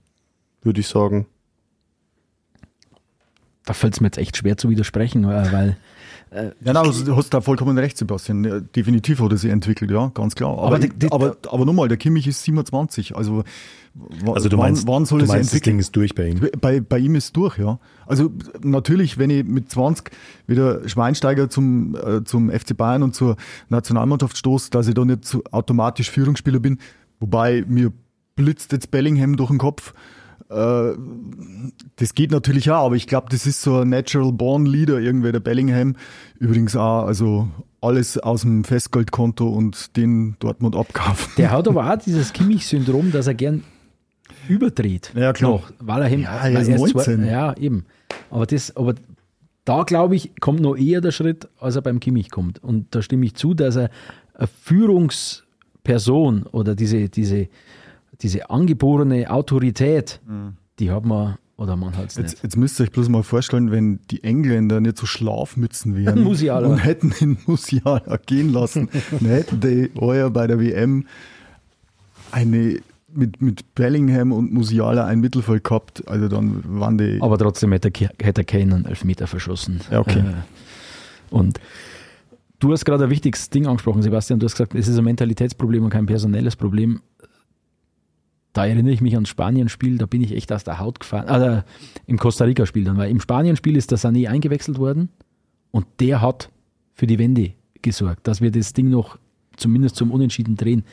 würde 0.62 0.80
ich 0.80 0.88
sagen. 0.88 1.26
Da 3.64 3.72
fällt 3.72 3.94
es 3.94 4.00
mir 4.00 4.08
jetzt 4.08 4.18
echt 4.18 4.36
schwer 4.36 4.56
zu 4.56 4.68
widersprechen, 4.68 5.26
weil, 5.26 5.50
weil 5.52 5.76
Ja, 6.64 6.72
nein, 6.72 6.84
du 7.06 7.16
hast 7.16 7.30
da 7.32 7.40
vollkommen 7.40 7.78
recht, 7.78 7.96
Sebastian. 7.96 8.68
Definitiv 8.74 9.20
hat 9.20 9.30
er 9.30 9.38
sich 9.38 9.50
entwickelt, 9.50 9.90
ja, 9.90 10.10
ganz 10.12 10.34
klar. 10.34 10.50
Aber, 10.50 10.62
Aber 10.66 10.78
die- 10.80 10.88
die- 10.90 11.10
aber, 11.12 11.36
aber 11.48 11.64
nochmal, 11.64 11.88
der 11.88 11.96
Kimmich 11.96 12.26
ist 12.26 12.42
27. 12.42 13.16
Also, 13.16 13.44
Also 14.26 14.48
du 14.48 14.56
wann, 14.56 14.66
meinst, 14.66 14.88
wann 14.88 15.04
soll 15.04 15.20
du 15.20 15.26
meinst 15.26 15.54
das? 15.54 15.60
Ding 15.60 15.78
ist 15.78 15.94
durch 15.94 16.14
bei 16.14 16.28
ihm. 16.28 16.40
Bei, 16.60 16.80
bei 16.80 16.98
ihm 16.98 17.14
ist 17.14 17.36
durch, 17.36 17.58
ja. 17.58 17.78
Also 18.06 18.32
natürlich, 18.60 19.18
wenn 19.18 19.30
ich 19.30 19.44
mit 19.44 19.70
20 19.70 20.10
wieder 20.48 20.88
Schweinsteiger 20.88 21.48
zum, 21.48 21.94
äh, 21.94 22.24
zum 22.24 22.50
FC 22.50 22.76
Bayern 22.76 23.04
und 23.04 23.14
zur 23.14 23.36
Nationalmannschaft 23.68 24.36
stoße, 24.36 24.70
dass 24.70 24.88
ich 24.88 24.94
da 24.94 25.04
nicht 25.04 25.24
so 25.24 25.42
automatisch 25.52 26.10
Führungsspieler 26.10 26.58
bin, 26.58 26.78
wobei 27.20 27.64
mir 27.68 27.92
blitzt 28.34 28.72
jetzt 28.72 28.90
Bellingham 28.90 29.36
durch 29.36 29.50
den 29.50 29.58
Kopf. 29.58 29.94
Äh, 30.50 30.92
das 31.96 32.14
geht 32.14 32.32
natürlich 32.32 32.70
auch, 32.72 32.86
aber 32.86 32.96
ich 32.96 33.06
glaube, 33.06 33.28
das 33.30 33.46
ist 33.46 33.62
so 33.62 33.78
ein 33.78 33.90
Natural 33.90 34.32
Born 34.32 34.66
Leader, 34.66 34.98
irgendwer 34.98 35.30
der 35.30 35.40
Bellingham. 35.40 35.94
Übrigens 36.40 36.74
auch, 36.74 37.04
also 37.06 37.48
alles 37.80 38.18
aus 38.18 38.40
dem 38.40 38.64
Festgeldkonto 38.64 39.48
und 39.48 39.96
den 39.96 40.36
Dortmund 40.40 40.74
abkaufen. 40.74 41.32
der 41.36 41.50
hat 41.50 41.68
aber 41.68 41.92
auch 41.92 41.98
dieses 41.98 42.32
Kimmich-Syndrom, 42.32 43.12
dass 43.12 43.26
er 43.26 43.34
gern 43.34 43.62
überdreht. 44.48 45.12
Ja, 45.14 45.32
klar. 45.32 45.50
Noch, 45.52 45.72
weil 45.78 46.02
er, 46.02 46.18
Ja, 46.18 46.46
er 46.46 46.60
ist 46.60 46.68
erst 46.68 46.94
19. 46.94 47.26
ja, 47.26 47.56
eben. 47.56 47.84
Aber, 48.30 48.46
das, 48.46 48.76
aber 48.76 48.94
da, 49.64 49.82
glaube 49.82 50.16
ich, 50.16 50.32
kommt 50.40 50.60
noch 50.60 50.76
eher 50.76 51.00
der 51.00 51.10
Schritt, 51.12 51.48
als 51.58 51.76
er 51.76 51.82
beim 51.82 52.00
Kimmich 52.00 52.30
kommt. 52.30 52.62
Und 52.62 52.94
da 52.94 53.02
stimme 53.02 53.24
ich 53.26 53.34
zu, 53.34 53.54
dass 53.54 53.76
er 53.76 53.90
eine 54.34 54.46
Führungsperson 54.46 56.44
oder 56.44 56.74
diese, 56.74 57.08
diese, 57.08 57.48
diese 58.20 58.50
angeborene 58.50 59.30
Autorität, 59.30 60.20
die 60.78 60.90
hat 60.90 61.04
man, 61.04 61.36
oder 61.56 61.76
man 61.76 61.96
hat 61.96 62.10
es 62.10 62.16
nicht. 62.18 62.30
Jetzt, 62.30 62.42
jetzt 62.42 62.56
müsst 62.56 62.80
ihr 62.80 62.84
euch 62.84 62.90
bloß 62.92 63.08
mal 63.08 63.22
vorstellen, 63.22 63.70
wenn 63.70 64.00
die 64.10 64.22
Engländer 64.24 64.80
nicht 64.80 64.98
so 64.98 65.06
Schlafmützen 65.06 65.96
wären 65.96 66.22
Musiala. 66.24 66.68
und 66.68 66.78
hätten 66.78 67.10
den 67.20 67.38
Musiala 67.46 68.18
gehen 68.26 68.52
lassen, 68.52 68.88
dann 69.10 69.28
hätten 69.28 69.60
die 69.60 69.90
heuer 69.98 70.30
bei 70.30 70.46
der 70.46 70.58
WM 70.60 71.06
eine 72.32 72.80
mit, 73.16 73.40
mit 73.40 73.74
Bellingham 73.74 74.32
und 74.32 74.52
Musiala 74.52 75.06
ein 75.06 75.20
Mittelfeld 75.20 75.64
gehabt. 75.64 76.06
Also 76.08 76.28
dann 76.28 76.62
waren 76.66 76.98
die. 76.98 77.18
Aber 77.20 77.38
trotzdem 77.38 77.72
hätte, 77.72 77.90
hätte 78.20 78.44
Kane 78.44 78.74
einen 78.74 78.84
Elfmeter 78.86 79.26
verschossen. 79.26 79.80
Ja, 79.90 80.00
okay. 80.00 80.20
Äh, 80.20 81.34
und 81.34 81.60
du 82.60 82.72
hast 82.72 82.84
gerade 82.84 83.04
ein 83.04 83.10
wichtiges 83.10 83.50
Ding 83.50 83.66
angesprochen, 83.66 84.02
Sebastian. 84.02 84.38
Du 84.38 84.46
hast 84.46 84.54
gesagt, 84.54 84.74
es 84.74 84.88
ist 84.88 84.98
ein 84.98 85.04
Mentalitätsproblem 85.04 85.84
und 85.84 85.90
kein 85.90 86.06
personelles 86.06 86.56
Problem. 86.56 87.00
Da 88.52 88.66
erinnere 88.66 88.92
ich 88.92 89.00
mich 89.00 89.14
ans 89.14 89.28
Spanien-Spiel, 89.28 89.98
da 89.98 90.06
bin 90.06 90.22
ich 90.22 90.32
echt 90.32 90.52
aus 90.52 90.62
der 90.62 90.78
Haut 90.78 91.00
gefahren. 91.00 91.26
Also 91.26 91.64
im 92.06 92.18
Costa 92.18 92.44
Rica-Spiel 92.44 92.84
dann, 92.84 92.96
weil 92.96 93.10
im 93.10 93.18
Spanien-Spiel 93.18 93.76
ist 93.76 93.90
der 93.90 93.98
Sané 93.98 94.28
eingewechselt 94.28 94.78
worden 94.78 95.08
und 95.72 95.86
der 95.98 96.20
hat 96.20 96.50
für 96.94 97.08
die 97.08 97.18
Wende 97.18 97.52
gesorgt, 97.82 98.28
dass 98.28 98.40
wir 98.40 98.52
das 98.52 98.72
Ding 98.72 98.90
noch 98.90 99.18
zumindest 99.56 99.96
zum 99.96 100.10
Unentschieden 100.10 100.56
drehen. 100.56 100.84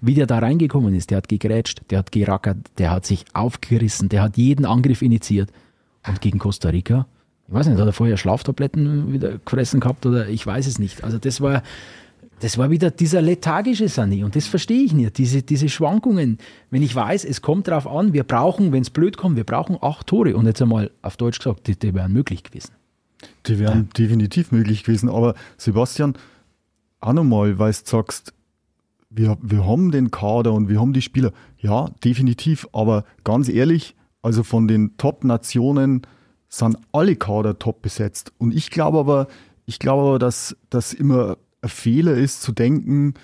Wie 0.00 0.14
der 0.14 0.26
da 0.26 0.38
reingekommen 0.38 0.94
ist, 0.94 1.10
der 1.10 1.18
hat 1.18 1.28
gegrätscht, 1.28 1.82
der 1.90 1.98
hat 1.98 2.12
gerackert, 2.12 2.58
der 2.78 2.90
hat 2.90 3.06
sich 3.06 3.24
aufgerissen, 3.32 4.08
der 4.08 4.22
hat 4.22 4.36
jeden 4.36 4.64
Angriff 4.64 5.02
initiiert. 5.02 5.50
Und 6.06 6.20
gegen 6.20 6.38
Costa 6.38 6.68
Rica, 6.68 7.06
ich 7.48 7.54
weiß 7.54 7.66
nicht, 7.66 7.78
hat 7.78 7.86
er 7.86 7.92
vorher 7.92 8.16
Schlaftabletten 8.16 9.12
wieder 9.12 9.38
gefressen 9.38 9.80
gehabt 9.80 10.04
oder 10.06 10.28
ich 10.28 10.46
weiß 10.46 10.66
es 10.66 10.78
nicht. 10.78 11.04
Also 11.04 11.18
das 11.18 11.40
war, 11.40 11.62
das 12.40 12.58
war 12.58 12.70
wieder 12.70 12.90
dieser 12.90 13.22
lethargische 13.22 13.86
Sané 13.86 14.24
und 14.24 14.36
das 14.36 14.46
verstehe 14.46 14.82
ich 14.82 14.92
nicht, 14.92 15.16
diese, 15.18 15.42
diese 15.42 15.68
Schwankungen. 15.68 16.38
Wenn 16.70 16.82
ich 16.82 16.94
weiß, 16.94 17.24
es 17.24 17.42
kommt 17.42 17.68
darauf 17.68 17.86
an, 17.86 18.12
wir 18.12 18.24
brauchen, 18.24 18.72
wenn 18.72 18.82
es 18.82 18.90
blöd 18.90 19.16
kommt, 19.16 19.36
wir 19.36 19.44
brauchen 19.44 19.78
acht 19.80 20.06
Tore. 20.08 20.36
Und 20.36 20.46
jetzt 20.46 20.60
einmal 20.60 20.90
auf 21.02 21.16
Deutsch 21.16 21.38
gesagt, 21.38 21.66
die, 21.66 21.78
die 21.78 21.94
wären 21.94 22.12
möglich 22.12 22.42
gewesen. 22.42 22.72
Die 23.46 23.58
wären 23.58 23.88
definitiv 23.96 24.52
möglich 24.52 24.84
gewesen. 24.84 25.08
Aber 25.08 25.34
Sebastian, 25.56 26.14
auch 27.00 27.12
nochmal, 27.12 27.58
weil 27.58 27.72
du 27.72 27.78
sagst, 27.84 28.32
wir, 29.10 29.38
wir 29.40 29.66
haben 29.66 29.90
den 29.90 30.10
Kader 30.10 30.52
und 30.52 30.68
wir 30.68 30.80
haben 30.80 30.92
die 30.92 31.02
Spieler. 31.02 31.32
Ja, 31.58 31.90
definitiv. 32.04 32.68
Aber 32.72 33.04
ganz 33.24 33.48
ehrlich, 33.48 33.94
also 34.22 34.42
von 34.42 34.68
den 34.68 34.96
Top-Nationen 34.96 36.02
sind 36.48 36.76
alle 36.92 37.16
Kader 37.16 37.58
top 37.58 37.82
besetzt. 37.82 38.32
Und 38.38 38.54
ich 38.54 38.70
glaube 38.70 38.98
aber, 38.98 39.28
ich 39.64 39.78
glaube 39.78 40.08
aber, 40.08 40.18
dass 40.18 40.56
das 40.70 40.92
immer 40.92 41.36
ein 41.62 41.68
Fehler 41.68 42.14
ist 42.14 42.42
zu 42.42 42.52
denken, 42.52 43.14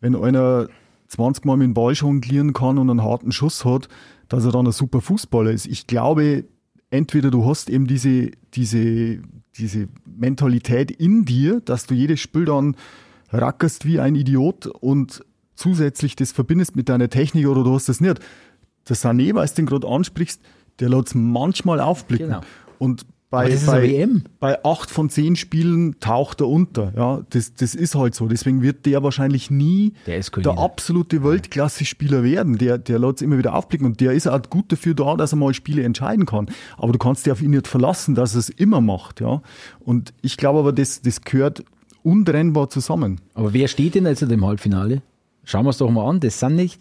wenn 0.00 0.16
einer 0.16 0.68
20 1.08 1.44
Mal 1.44 1.56
mit 1.56 1.66
dem 1.66 1.74
Ball 1.74 1.94
jonglieren 1.94 2.52
kann 2.52 2.78
und 2.78 2.90
einen 2.90 3.02
harten 3.02 3.32
Schuss 3.32 3.64
hat, 3.64 3.88
dass 4.28 4.44
er 4.44 4.52
dann 4.52 4.66
ein 4.66 4.72
super 4.72 5.00
Fußballer 5.00 5.50
ist. 5.50 5.66
Ich 5.66 5.86
glaube, 5.86 6.44
entweder 6.90 7.30
du 7.30 7.46
hast 7.46 7.70
eben 7.70 7.86
diese, 7.86 8.30
diese, 8.54 9.20
diese 9.56 9.88
Mentalität 10.04 10.90
in 10.90 11.24
dir, 11.24 11.60
dass 11.60 11.86
du 11.86 11.94
jedes 11.94 12.20
Spiel 12.20 12.44
dann 12.46 12.76
rackerst 13.30 13.84
wie 13.84 14.00
ein 14.00 14.14
Idiot 14.14 14.66
und 14.66 15.24
zusätzlich 15.54 16.16
das 16.16 16.32
verbindest 16.32 16.76
mit 16.76 16.88
deiner 16.88 17.08
Technik 17.08 17.46
oder 17.46 17.64
du 17.64 17.74
hast 17.74 17.88
das 17.88 18.00
nicht. 18.00 18.20
Der 18.88 18.96
Sané, 18.96 19.34
weil 19.34 19.46
du 19.48 19.54
den 19.54 19.66
gerade 19.66 19.88
ansprichst, 19.88 20.40
der 20.80 20.90
lässt 20.90 21.14
manchmal 21.14 21.80
aufblicken. 21.80 22.28
Genau. 22.28 22.40
Und 22.78 23.06
bei, 23.28 23.50
das 23.50 23.62
ist 23.62 23.66
bei, 23.66 24.08
bei 24.38 24.64
acht 24.64 24.88
von 24.88 25.10
zehn 25.10 25.34
Spielen 25.34 25.98
taucht 25.98 26.40
er 26.40 26.48
unter. 26.48 26.92
Ja, 26.96 27.22
das, 27.30 27.54
das 27.54 27.74
ist 27.74 27.96
halt 27.96 28.14
so. 28.14 28.28
Deswegen 28.28 28.62
wird 28.62 28.86
der 28.86 29.02
wahrscheinlich 29.02 29.50
nie 29.50 29.94
Der 30.06 30.20
der 30.20 30.58
absolute 30.58 31.24
Weltklasse-Spieler 31.24 32.22
werden. 32.22 32.56
Der, 32.56 32.78
der 32.78 33.00
lässt 33.00 33.22
immer 33.22 33.36
wieder 33.36 33.54
aufblicken 33.54 33.84
und 33.84 34.00
der 34.00 34.12
ist 34.12 34.28
auch 34.28 34.40
gut 34.48 34.70
dafür 34.70 34.94
da, 34.94 35.16
dass 35.16 35.32
er 35.32 35.36
mal 35.36 35.52
Spiele 35.54 35.82
entscheiden 35.82 36.24
kann. 36.24 36.46
Aber 36.76 36.92
du 36.92 36.98
kannst 36.98 37.26
dich 37.26 37.32
auf 37.32 37.42
ihn 37.42 37.50
nicht 37.50 37.66
verlassen, 37.66 38.14
dass 38.14 38.34
er 38.34 38.38
es 38.38 38.48
immer 38.48 38.80
macht. 38.80 39.20
Ja. 39.20 39.42
Und 39.80 40.14
ich 40.22 40.36
glaube 40.36 40.60
aber, 40.60 40.72
das, 40.72 41.02
das 41.02 41.22
gehört 41.22 41.64
untrennbar 42.06 42.68
zusammen. 42.70 43.20
Aber 43.34 43.52
wer 43.52 43.68
steht 43.68 43.94
denn 43.96 44.06
jetzt 44.06 44.22
im 44.22 44.44
Halbfinale? 44.46 45.02
Schauen 45.44 45.64
wir 45.66 45.70
es 45.70 45.78
doch 45.78 45.90
mal 45.90 46.08
an. 46.08 46.20
Das 46.20 46.38
sind 46.40 46.54
nicht, 46.56 46.80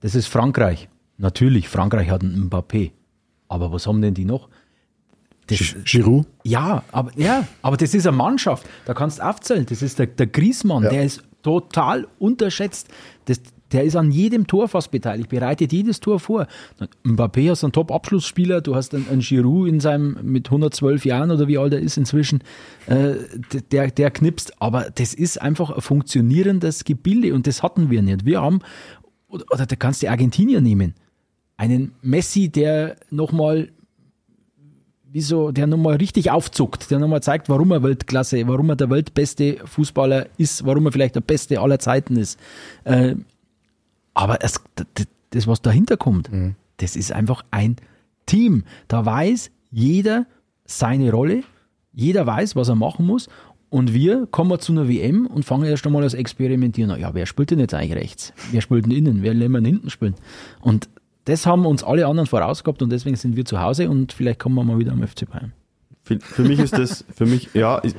das 0.00 0.14
ist 0.14 0.26
Frankreich. 0.28 0.88
Natürlich, 1.18 1.68
Frankreich 1.68 2.10
hat 2.10 2.22
einen 2.22 2.48
Mbappé. 2.48 2.92
Aber 3.48 3.72
was 3.72 3.86
haben 3.86 4.00
denn 4.00 4.14
die 4.14 4.24
noch? 4.24 4.48
Das, 5.48 5.58
Giroud? 5.84 6.26
ja, 6.44 6.84
aber, 6.92 7.10
ja, 7.16 7.46
aber 7.62 7.76
das 7.76 7.92
ist 7.94 8.06
eine 8.06 8.16
Mannschaft. 8.16 8.64
Da 8.86 8.94
kannst 8.94 9.18
du 9.18 9.28
aufzählen. 9.28 9.66
Das 9.68 9.82
ist 9.82 9.98
der, 9.98 10.06
der 10.06 10.28
Griezmann, 10.28 10.84
Ja. 10.84 10.90
der 10.90 11.04
ist 11.04 11.22
total 11.42 12.06
unterschätzt. 12.20 12.88
Das, 13.26 13.40
der 13.72 13.84
ist 13.84 13.96
an 13.96 14.10
jedem 14.10 14.46
Tor 14.46 14.68
fast 14.68 14.90
beteiligt, 14.90 15.28
bereitet 15.28 15.72
jedes 15.72 16.00
Tor 16.00 16.20
vor. 16.20 16.46
Mbappé 17.04 17.50
hast 17.50 17.64
einen 17.64 17.72
Top-Abschlussspieler, 17.72 18.60
du 18.60 18.74
hast 18.74 18.94
einen, 18.94 19.08
einen 19.08 19.20
Giroud 19.20 19.68
in 19.68 19.80
seinem, 19.80 20.18
mit 20.22 20.48
112 20.48 21.04
Jahren 21.04 21.30
oder 21.30 21.48
wie 21.48 21.58
alt 21.58 21.72
er 21.72 21.80
ist 21.80 21.96
inzwischen, 21.96 22.42
äh, 22.86 23.14
der, 23.70 23.90
der 23.90 24.10
knipst. 24.10 24.60
Aber 24.60 24.90
das 24.94 25.14
ist 25.14 25.40
einfach 25.40 25.70
ein 25.70 25.80
funktionierendes 25.80 26.84
Gebilde 26.84 27.34
und 27.34 27.46
das 27.46 27.62
hatten 27.62 27.90
wir 27.90 28.02
nicht. 28.02 28.24
Wir 28.24 28.40
haben, 28.42 28.60
oder, 29.28 29.44
oder 29.50 29.66
da 29.66 29.76
kannst 29.76 30.02
du 30.02 30.10
Argentinier 30.10 30.60
nehmen, 30.60 30.94
einen 31.56 31.92
Messi, 32.02 32.48
der 32.48 32.96
nochmal 33.10 33.68
wieso 35.12 35.52
der 35.52 35.66
nochmal 35.66 35.96
richtig 35.96 36.30
aufzuckt, 36.30 36.90
der 36.90 36.98
nochmal 36.98 37.22
zeigt, 37.22 37.48
warum 37.50 37.70
er 37.70 37.82
Weltklasse, 37.82 38.48
warum 38.48 38.70
er 38.70 38.76
der 38.76 38.88
weltbeste 38.88 39.58
Fußballer 39.64 40.26
ist, 40.38 40.64
warum 40.64 40.86
er 40.86 40.92
vielleicht 40.92 41.14
der 41.14 41.20
beste 41.20 41.60
aller 41.60 41.78
Zeiten 41.78 42.16
ist. 42.16 42.40
Äh, 42.84 43.16
aber 44.14 44.42
es, 44.42 44.60
das, 45.30 45.46
was 45.46 45.62
dahinter 45.62 45.96
kommt, 45.96 46.30
das 46.78 46.96
ist 46.96 47.12
einfach 47.12 47.44
ein 47.50 47.76
Team. 48.26 48.64
Da 48.88 49.04
weiß 49.04 49.50
jeder 49.70 50.26
seine 50.64 51.10
Rolle, 51.10 51.42
jeder 51.92 52.26
weiß, 52.26 52.56
was 52.56 52.68
er 52.68 52.74
machen 52.74 53.06
muss. 53.06 53.28
Und 53.70 53.94
wir 53.94 54.26
kommen 54.26 54.60
zu 54.60 54.72
einer 54.72 54.86
WM 54.86 55.26
und 55.26 55.44
fangen 55.46 55.64
erst 55.64 55.86
einmal 55.86 56.02
das 56.02 56.12
Experimentieren 56.12 56.90
an. 56.90 57.00
Ja, 57.00 57.14
wer 57.14 57.24
spielt 57.24 57.50
denn 57.50 57.58
jetzt 57.58 57.72
eigentlich 57.72 57.94
rechts? 57.94 58.34
Wer 58.50 58.60
spielt 58.60 58.84
denn 58.84 58.92
innen? 58.92 59.22
Wer 59.22 59.32
lässt 59.32 59.50
man 59.50 59.64
hinten 59.64 59.88
spielen? 59.88 60.14
Und 60.60 60.90
das 61.24 61.46
haben 61.46 61.64
uns 61.64 61.82
alle 61.82 62.06
anderen 62.06 62.26
vorausgehabt 62.26 62.82
und 62.82 62.90
deswegen 62.90 63.16
sind 63.16 63.36
wir 63.36 63.46
zu 63.46 63.60
Hause 63.60 63.88
und 63.88 64.12
vielleicht 64.12 64.40
kommen 64.40 64.56
wir 64.56 64.64
mal 64.64 64.78
wieder 64.78 64.92
am 64.92 65.06
FC 65.06 65.30
Bayern. 65.30 65.52
Für, 66.04 66.18
für 66.18 66.42
mich 66.42 66.58
ist 66.58 66.76
das, 66.76 67.04
für 67.14 67.26
mich, 67.26 67.50
ja, 67.54 67.80
ich, 67.84 67.94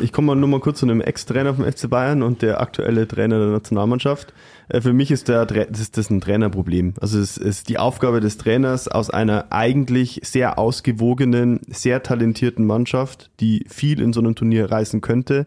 ich 0.00 0.10
komme 0.10 0.28
mal 0.28 0.36
nur 0.36 0.48
mal 0.48 0.60
kurz 0.60 0.80
zu 0.80 0.86
einem 0.86 1.02
Ex-Trainer 1.02 1.54
vom 1.54 1.64
FC 1.64 1.90
Bayern 1.90 2.22
und 2.22 2.40
der 2.40 2.62
aktuelle 2.62 3.06
Trainer 3.06 3.38
der 3.38 3.48
Nationalmannschaft. 3.48 4.32
Äh, 4.68 4.80
Für 4.80 4.94
mich 4.94 5.10
ist 5.10 5.28
der, 5.28 5.44
das 5.44 5.80
ist 5.80 5.98
das 5.98 6.08
ein 6.08 6.22
Trainerproblem. 6.22 6.94
Also 7.00 7.18
es 7.18 7.36
ist 7.36 7.68
die 7.68 7.78
Aufgabe 7.78 8.20
des 8.20 8.38
Trainers 8.38 8.88
aus 8.88 9.10
einer 9.10 9.46
eigentlich 9.50 10.20
sehr 10.24 10.58
ausgewogenen, 10.58 11.60
sehr 11.68 12.02
talentierten 12.02 12.64
Mannschaft, 12.64 13.30
die 13.38 13.66
viel 13.68 14.00
in 14.00 14.14
so 14.14 14.20
einem 14.20 14.34
Turnier 14.34 14.70
reißen 14.70 15.02
könnte. 15.02 15.46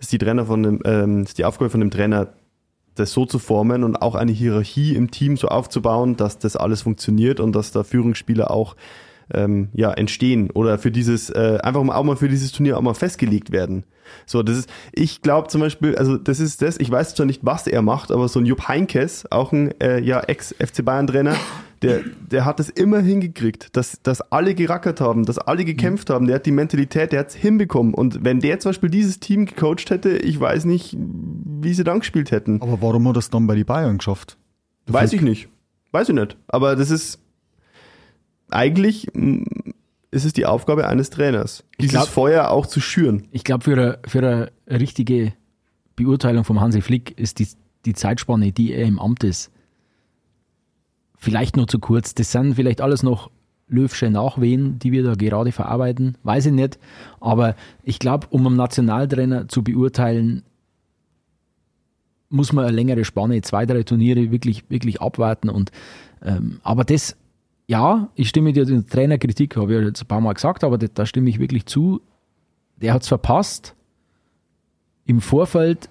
Ist 0.00 0.12
die 0.12 0.18
Trainer 0.18 0.44
von 0.44 0.62
dem, 0.62 0.80
ähm, 0.84 1.22
ist 1.22 1.38
die 1.38 1.46
Aufgabe 1.46 1.70
von 1.70 1.80
dem 1.80 1.90
Trainer, 1.90 2.34
das 2.94 3.12
so 3.12 3.24
zu 3.24 3.38
formen 3.38 3.84
und 3.84 4.02
auch 4.02 4.16
eine 4.16 4.32
Hierarchie 4.32 4.94
im 4.94 5.10
Team 5.10 5.38
so 5.38 5.48
aufzubauen, 5.48 6.16
dass 6.16 6.38
das 6.38 6.56
alles 6.56 6.82
funktioniert 6.82 7.40
und 7.40 7.52
dass 7.52 7.72
da 7.72 7.84
Führungsspieler 7.84 8.50
auch 8.50 8.76
ähm, 9.34 9.68
ja, 9.72 9.90
entstehen 9.92 10.50
oder 10.50 10.78
für 10.78 10.90
dieses, 10.90 11.30
äh, 11.30 11.58
einfach 11.62 11.82
mal 11.82 11.94
auch 11.94 12.04
mal 12.04 12.16
für 12.16 12.28
dieses 12.28 12.52
Turnier 12.52 12.78
auch 12.78 12.82
mal 12.82 12.94
festgelegt 12.94 13.52
werden. 13.52 13.84
So, 14.26 14.42
das 14.42 14.58
ist, 14.58 14.70
ich 14.92 15.22
glaube 15.22 15.48
zum 15.48 15.60
Beispiel, 15.60 15.96
also 15.96 16.16
das 16.16 16.40
ist 16.40 16.62
das, 16.62 16.78
ich 16.78 16.90
weiß 16.90 17.14
zwar 17.14 17.26
nicht, 17.26 17.44
was 17.44 17.66
er 17.66 17.82
macht, 17.82 18.10
aber 18.10 18.28
so 18.28 18.40
ein 18.40 18.46
Jupp 18.46 18.68
Heinkes, 18.68 19.30
auch 19.30 19.52
ein 19.52 19.72
äh, 19.80 20.00
ja, 20.00 20.20
Ex-FC 20.20 20.84
Bayern-Trainer, 20.84 21.36
der, 21.82 22.00
der 22.30 22.44
hat 22.44 22.60
es 22.60 22.68
immer 22.68 23.00
hingekriegt, 23.00 23.74
dass, 23.76 24.02
dass 24.02 24.20
alle 24.20 24.54
gerackert 24.54 25.00
haben, 25.00 25.24
dass 25.24 25.38
alle 25.38 25.64
gekämpft 25.64 26.10
haben, 26.10 26.26
der 26.26 26.36
hat 26.36 26.46
die 26.46 26.52
Mentalität, 26.52 27.12
der 27.12 27.20
hat 27.20 27.28
es 27.28 27.34
hinbekommen. 27.34 27.94
Und 27.94 28.24
wenn 28.24 28.40
der 28.40 28.60
zum 28.60 28.70
Beispiel 28.70 28.90
dieses 28.90 29.18
Team 29.18 29.46
gecoacht 29.46 29.88
hätte, 29.90 30.10
ich 30.10 30.38
weiß 30.38 30.66
nicht, 30.66 30.96
wie 30.98 31.72
sie 31.72 31.84
dann 31.84 32.00
gespielt 32.00 32.30
hätten. 32.30 32.60
Aber 32.60 32.82
warum 32.82 33.08
hat 33.08 33.16
er 33.16 33.20
es 33.20 33.30
dann 33.30 33.46
bei 33.46 33.54
den 33.54 33.64
Bayern 33.64 33.98
geschafft? 33.98 34.36
Weiß 34.86 35.12
ich 35.12 35.22
nicht. 35.22 35.48
Weiß 35.92 36.08
ich 36.08 36.14
nicht. 36.14 36.36
Aber 36.48 36.76
das 36.76 36.90
ist 36.90 37.18
eigentlich 38.52 39.08
mm, 39.12 39.42
ist 40.10 40.24
es 40.24 40.32
die 40.32 40.46
Aufgabe 40.46 40.86
eines 40.88 41.10
Trainers, 41.10 41.64
dieses 41.80 41.92
glaub- 41.92 42.08
Feuer 42.08 42.50
auch 42.50 42.66
zu 42.66 42.80
schüren. 42.80 43.28
Ich 43.30 43.44
glaube, 43.44 43.64
für 43.64 43.72
eine, 43.72 43.98
für 44.06 44.18
eine 44.18 44.50
richtige 44.68 45.32
Beurteilung 45.96 46.44
vom 46.44 46.60
Hansi 46.60 46.80
Flick 46.80 47.18
ist 47.18 47.38
die, 47.38 47.48
die 47.84 47.94
Zeitspanne, 47.94 48.52
die 48.52 48.72
er 48.72 48.86
im 48.86 48.98
Amt 48.98 49.24
ist, 49.24 49.50
vielleicht 51.16 51.56
nur 51.56 51.68
zu 51.68 51.78
kurz. 51.78 52.14
Das 52.14 52.32
sind 52.32 52.54
vielleicht 52.54 52.80
alles 52.80 53.02
noch 53.02 53.30
Löwsche 53.68 54.10
Nachwehen, 54.10 54.80
die 54.80 54.90
wir 54.90 55.04
da 55.04 55.14
gerade 55.14 55.52
verarbeiten, 55.52 56.18
weiß 56.24 56.46
ich 56.46 56.52
nicht. 56.52 56.78
Aber 57.20 57.54
ich 57.84 58.00
glaube, 58.00 58.26
um 58.30 58.46
einen 58.46 58.56
Nationaltrainer 58.56 59.46
zu 59.48 59.62
beurteilen, 59.62 60.42
muss 62.30 62.52
man 62.52 62.64
eine 62.64 62.74
längere 62.74 63.04
Spanne, 63.04 63.40
zwei, 63.42 63.66
drei 63.66 63.84
Turniere 63.84 64.32
wirklich, 64.32 64.64
wirklich 64.70 65.00
abwarten. 65.00 65.48
Und, 65.48 65.70
ähm, 66.22 66.60
aber 66.64 66.84
das, 66.84 67.16
ja, 67.70 68.08
ich 68.16 68.28
stimme 68.28 68.52
dir 68.52 68.64
der 68.64 68.84
Trainerkritik, 68.84 69.56
habe 69.56 69.72
ich 69.72 69.78
ja 69.78 69.86
jetzt 69.86 70.02
ein 70.02 70.08
paar 70.08 70.20
Mal 70.20 70.32
gesagt, 70.32 70.64
aber 70.64 70.76
da, 70.76 71.06
stimme 71.06 71.30
ich 71.30 71.38
wirklich 71.38 71.66
zu. 71.66 72.00
Der 72.82 72.92
hat 72.92 73.02
es 73.02 73.08
verpasst, 73.08 73.76
im 75.04 75.20
Vorfeld 75.20 75.88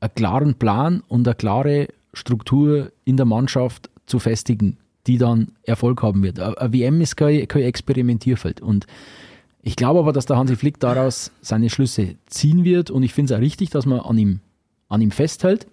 einen 0.00 0.14
klaren 0.16 0.54
Plan 0.56 1.04
und 1.06 1.28
eine 1.28 1.36
klare 1.36 1.86
Struktur 2.12 2.90
in 3.04 3.16
der 3.16 3.26
Mannschaft 3.26 3.90
zu 4.06 4.18
festigen, 4.18 4.76
die 5.06 5.18
dann 5.18 5.52
Erfolg 5.62 6.02
haben 6.02 6.24
wird. 6.24 6.40
Eine 6.40 6.72
WM 6.72 7.00
ist 7.00 7.14
kein, 7.14 7.46
kein 7.46 7.62
Experimentierfeld. 7.62 8.60
Und 8.60 8.88
ich 9.62 9.76
glaube 9.76 10.00
aber, 10.00 10.12
dass 10.12 10.26
der 10.26 10.36
Hansi 10.36 10.56
Flick 10.56 10.80
daraus 10.80 11.30
seine 11.42 11.70
Schlüsse 11.70 12.16
ziehen 12.26 12.64
wird 12.64 12.90
und 12.90 13.04
ich 13.04 13.14
finde 13.14 13.32
es 13.32 13.38
auch 13.38 13.42
richtig, 13.42 13.70
dass 13.70 13.86
man 13.86 14.00
an 14.00 14.18
ihm, 14.18 14.40
an 14.88 15.00
ihm 15.00 15.12
festhält, 15.12 15.68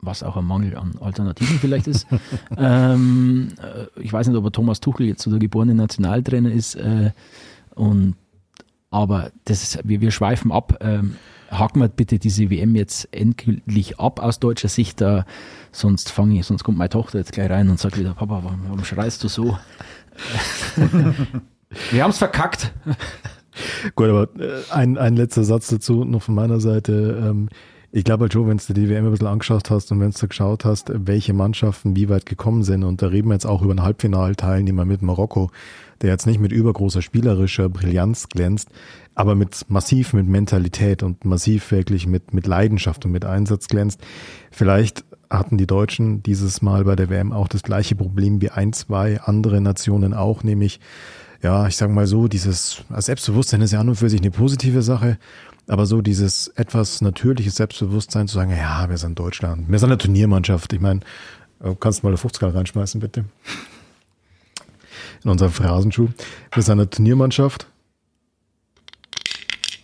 was 0.00 0.22
auch 0.22 0.36
ein 0.36 0.44
Mangel 0.44 0.76
an 0.76 0.94
Alternativen 1.00 1.58
vielleicht 1.58 1.86
ist. 1.86 2.06
ähm, 2.56 3.48
äh, 3.62 4.00
ich 4.00 4.12
weiß 4.12 4.28
nicht, 4.28 4.36
ob 4.36 4.44
er 4.44 4.52
Thomas 4.52 4.80
Tuchel 4.80 5.06
jetzt 5.06 5.22
so 5.22 5.30
der 5.30 5.38
geborene 5.38 5.74
Nationaltrainer 5.74 6.50
ist. 6.50 6.74
Äh, 6.74 7.12
und, 7.74 8.14
aber 8.90 9.30
das 9.44 9.62
ist, 9.62 9.80
wir, 9.88 10.00
wir 10.00 10.10
schweifen 10.10 10.52
ab. 10.52 10.78
Ähm, 10.80 11.16
haken 11.50 11.80
wir 11.80 11.88
bitte 11.88 12.18
diese 12.18 12.50
WM 12.50 12.74
jetzt 12.74 13.08
endgültig 13.12 13.98
ab 13.98 14.20
aus 14.20 14.38
deutscher 14.38 14.68
Sicht. 14.68 15.00
Äh, 15.00 15.24
sonst 15.72 16.10
fange 16.10 16.38
ich, 16.38 16.46
sonst 16.46 16.64
kommt 16.64 16.78
meine 16.78 16.90
Tochter 16.90 17.18
jetzt 17.18 17.32
gleich 17.32 17.50
rein 17.50 17.68
und 17.70 17.78
sagt 17.78 17.98
wieder, 17.98 18.14
Papa, 18.14 18.42
warum, 18.42 18.60
warum 18.64 18.84
schreist 18.84 19.22
du 19.24 19.28
so? 19.28 19.58
wir 21.90 22.02
haben 22.02 22.10
es 22.10 22.18
verkackt. 22.18 22.72
Gut, 23.94 24.08
aber 24.08 24.28
äh, 24.40 24.62
ein, 24.70 24.98
ein 24.98 25.16
letzter 25.16 25.44
Satz 25.44 25.68
dazu 25.68 26.04
noch 26.04 26.22
von 26.22 26.34
meiner 26.34 26.60
Seite. 26.60 27.22
Ähm, 27.22 27.48
ich 27.92 28.04
glaube 28.04 28.24
halt 28.24 28.34
wenn 28.34 28.58
du 28.58 28.72
die 28.74 28.88
WM 28.88 29.06
ein 29.06 29.10
bisschen 29.10 29.26
angeschaut 29.26 29.70
hast 29.70 29.90
und 29.92 30.00
wenn 30.00 30.10
du 30.10 30.28
geschaut 30.28 30.64
hast, 30.64 30.90
welche 30.94 31.32
Mannschaften 31.32 31.96
wie 31.96 32.08
weit 32.08 32.26
gekommen 32.26 32.62
sind, 32.62 32.84
und 32.84 33.02
da 33.02 33.08
reden 33.08 33.28
wir 33.28 33.34
jetzt 33.34 33.46
auch 33.46 33.62
über 33.62 33.70
einen 33.72 33.82
Halbfinalteilnehmer 33.82 34.84
mit 34.84 35.02
Marokko, 35.02 35.50
der 36.02 36.10
jetzt 36.10 36.26
nicht 36.26 36.40
mit 36.40 36.52
übergroßer 36.52 37.00
spielerischer 37.00 37.68
Brillanz 37.68 38.28
glänzt, 38.28 38.68
aber 39.14 39.34
mit 39.34 39.64
massiv 39.68 40.12
mit 40.12 40.26
Mentalität 40.26 41.02
und 41.02 41.24
massiv 41.24 41.70
wirklich 41.70 42.06
mit, 42.06 42.34
mit 42.34 42.46
Leidenschaft 42.46 43.04
und 43.06 43.12
mit 43.12 43.24
Einsatz 43.24 43.68
glänzt. 43.68 44.00
Vielleicht 44.50 45.04
hatten 45.30 45.56
die 45.56 45.66
Deutschen 45.66 46.22
dieses 46.22 46.62
Mal 46.62 46.84
bei 46.84 46.96
der 46.96 47.08
WM 47.08 47.32
auch 47.32 47.48
das 47.48 47.62
gleiche 47.62 47.96
Problem 47.96 48.40
wie 48.42 48.50
ein, 48.50 48.72
zwei 48.72 49.20
andere 49.22 49.60
Nationen 49.60 50.12
auch, 50.12 50.44
nämlich 50.44 50.80
ja, 51.42 51.66
ich 51.66 51.76
sage 51.76 51.92
mal 51.92 52.06
so, 52.06 52.28
dieses 52.28 52.82
Selbstbewusstsein 52.96 53.60
ist 53.60 53.72
ja 53.72 53.80
an 53.80 53.88
und 53.88 53.96
für 53.96 54.08
sich 54.08 54.20
eine 54.20 54.30
positive 54.30 54.82
Sache, 54.82 55.18
aber 55.68 55.86
so 55.86 56.00
dieses 56.00 56.48
etwas 56.48 57.00
natürliches 57.00 57.56
Selbstbewusstsein 57.56 58.28
zu 58.28 58.34
sagen, 58.34 58.50
ja, 58.50 58.88
wir 58.88 58.98
sind 58.98 59.18
Deutschland, 59.18 59.70
wir 59.70 59.78
sind 59.78 59.90
eine 59.90 59.98
Turniermannschaft. 59.98 60.72
Ich 60.72 60.80
meine, 60.80 61.00
äh, 61.60 61.74
kannst 61.78 62.02
du 62.02 62.06
mal 62.06 62.10
eine 62.10 62.18
50 62.18 62.54
reinschmeißen, 62.54 63.00
bitte? 63.00 63.24
In 65.24 65.30
unseren 65.30 65.50
Phrasenschuh. 65.50 66.08
Wir 66.52 66.62
sind 66.62 66.72
eine 66.72 66.88
Turniermannschaft. 66.88 67.66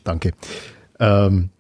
Danke. 0.05 0.33
Ähm, 0.99 1.51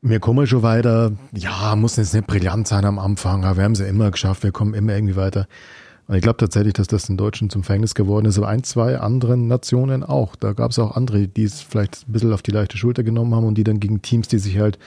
wir 0.00 0.20
kommen 0.20 0.46
schon 0.46 0.62
weiter. 0.62 1.12
Ja, 1.32 1.74
muss 1.74 1.96
jetzt 1.96 2.14
nicht 2.14 2.26
brillant 2.26 2.68
sein 2.68 2.84
am 2.84 2.98
Anfang, 2.98 3.44
aber 3.44 3.56
wir 3.56 3.64
haben 3.64 3.72
es 3.72 3.80
ja 3.80 3.86
immer 3.86 4.10
geschafft, 4.10 4.42
wir 4.42 4.52
kommen 4.52 4.74
immer 4.74 4.94
irgendwie 4.94 5.16
weiter. 5.16 5.48
Und 6.08 6.14
ich 6.14 6.22
glaube 6.22 6.38
tatsächlich, 6.38 6.72
dass 6.72 6.86
das 6.86 7.06
den 7.06 7.18
Deutschen 7.18 7.50
zum 7.50 7.62
Verhängnis 7.62 7.94
geworden 7.94 8.24
ist, 8.24 8.38
aber 8.38 8.48
ein, 8.48 8.64
zwei 8.64 8.98
anderen 8.98 9.46
Nationen 9.46 10.02
auch. 10.02 10.36
Da 10.36 10.54
gab 10.54 10.70
es 10.70 10.78
auch 10.78 10.96
andere, 10.96 11.28
die 11.28 11.44
es 11.44 11.60
vielleicht 11.60 12.08
ein 12.08 12.12
bisschen 12.12 12.32
auf 12.32 12.40
die 12.40 12.50
leichte 12.50 12.78
Schulter 12.78 13.02
genommen 13.02 13.34
haben 13.34 13.44
und 13.44 13.56
die 13.56 13.64
dann 13.64 13.78
gegen 13.78 14.00
Teams, 14.00 14.26
die 14.26 14.38
sich 14.38 14.58
halt, 14.58 14.78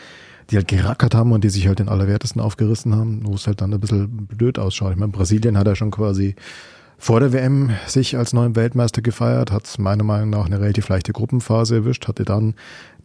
die 0.49 0.55
halt 0.55 0.67
gerackert 0.67 1.13
haben 1.13 1.31
und 1.31 1.43
die 1.43 1.49
sich 1.49 1.67
halt 1.67 1.77
den 1.77 1.89
Allerwertesten 1.89 2.41
aufgerissen 2.41 2.95
haben, 2.95 3.21
wo 3.23 3.35
es 3.35 3.45
halt 3.45 3.61
dann 3.61 3.71
ein 3.71 3.79
bisschen 3.79 4.25
blöd 4.25 4.57
ausschaut. 4.57 4.93
Ich 4.93 4.97
meine, 4.97 5.11
Brasilien 5.11 5.59
hat 5.59 5.67
ja 5.67 5.75
schon 5.75 5.91
quasi 5.91 6.35
vor 7.01 7.19
der 7.19 7.33
WM 7.33 7.71
sich 7.87 8.15
als 8.15 8.31
neuen 8.31 8.55
Weltmeister 8.55 9.01
gefeiert, 9.01 9.51
hat 9.51 9.79
meiner 9.79 10.03
Meinung 10.03 10.29
nach 10.29 10.45
eine 10.45 10.61
relativ 10.61 10.87
leichte 10.87 11.13
Gruppenphase 11.13 11.77
erwischt, 11.77 12.07
hatte 12.07 12.25
dann 12.25 12.53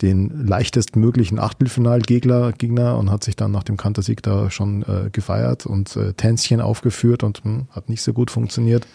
den 0.02 0.46
leichtestmöglichen 0.46 1.38
Achtelfinalgegner 1.38 2.52
Gegner 2.52 2.98
und 2.98 3.10
hat 3.10 3.24
sich 3.24 3.36
dann 3.36 3.52
nach 3.52 3.62
dem 3.62 3.78
Kantersieg 3.78 4.22
da 4.22 4.50
schon 4.50 4.82
äh, 4.82 5.08
gefeiert 5.10 5.64
und 5.64 5.96
äh, 5.96 6.12
Tänzchen 6.12 6.60
aufgeführt 6.60 7.22
und 7.22 7.42
hm, 7.42 7.68
hat 7.70 7.88
nicht 7.88 8.02
so 8.02 8.12
gut 8.12 8.30
funktioniert. 8.30 8.86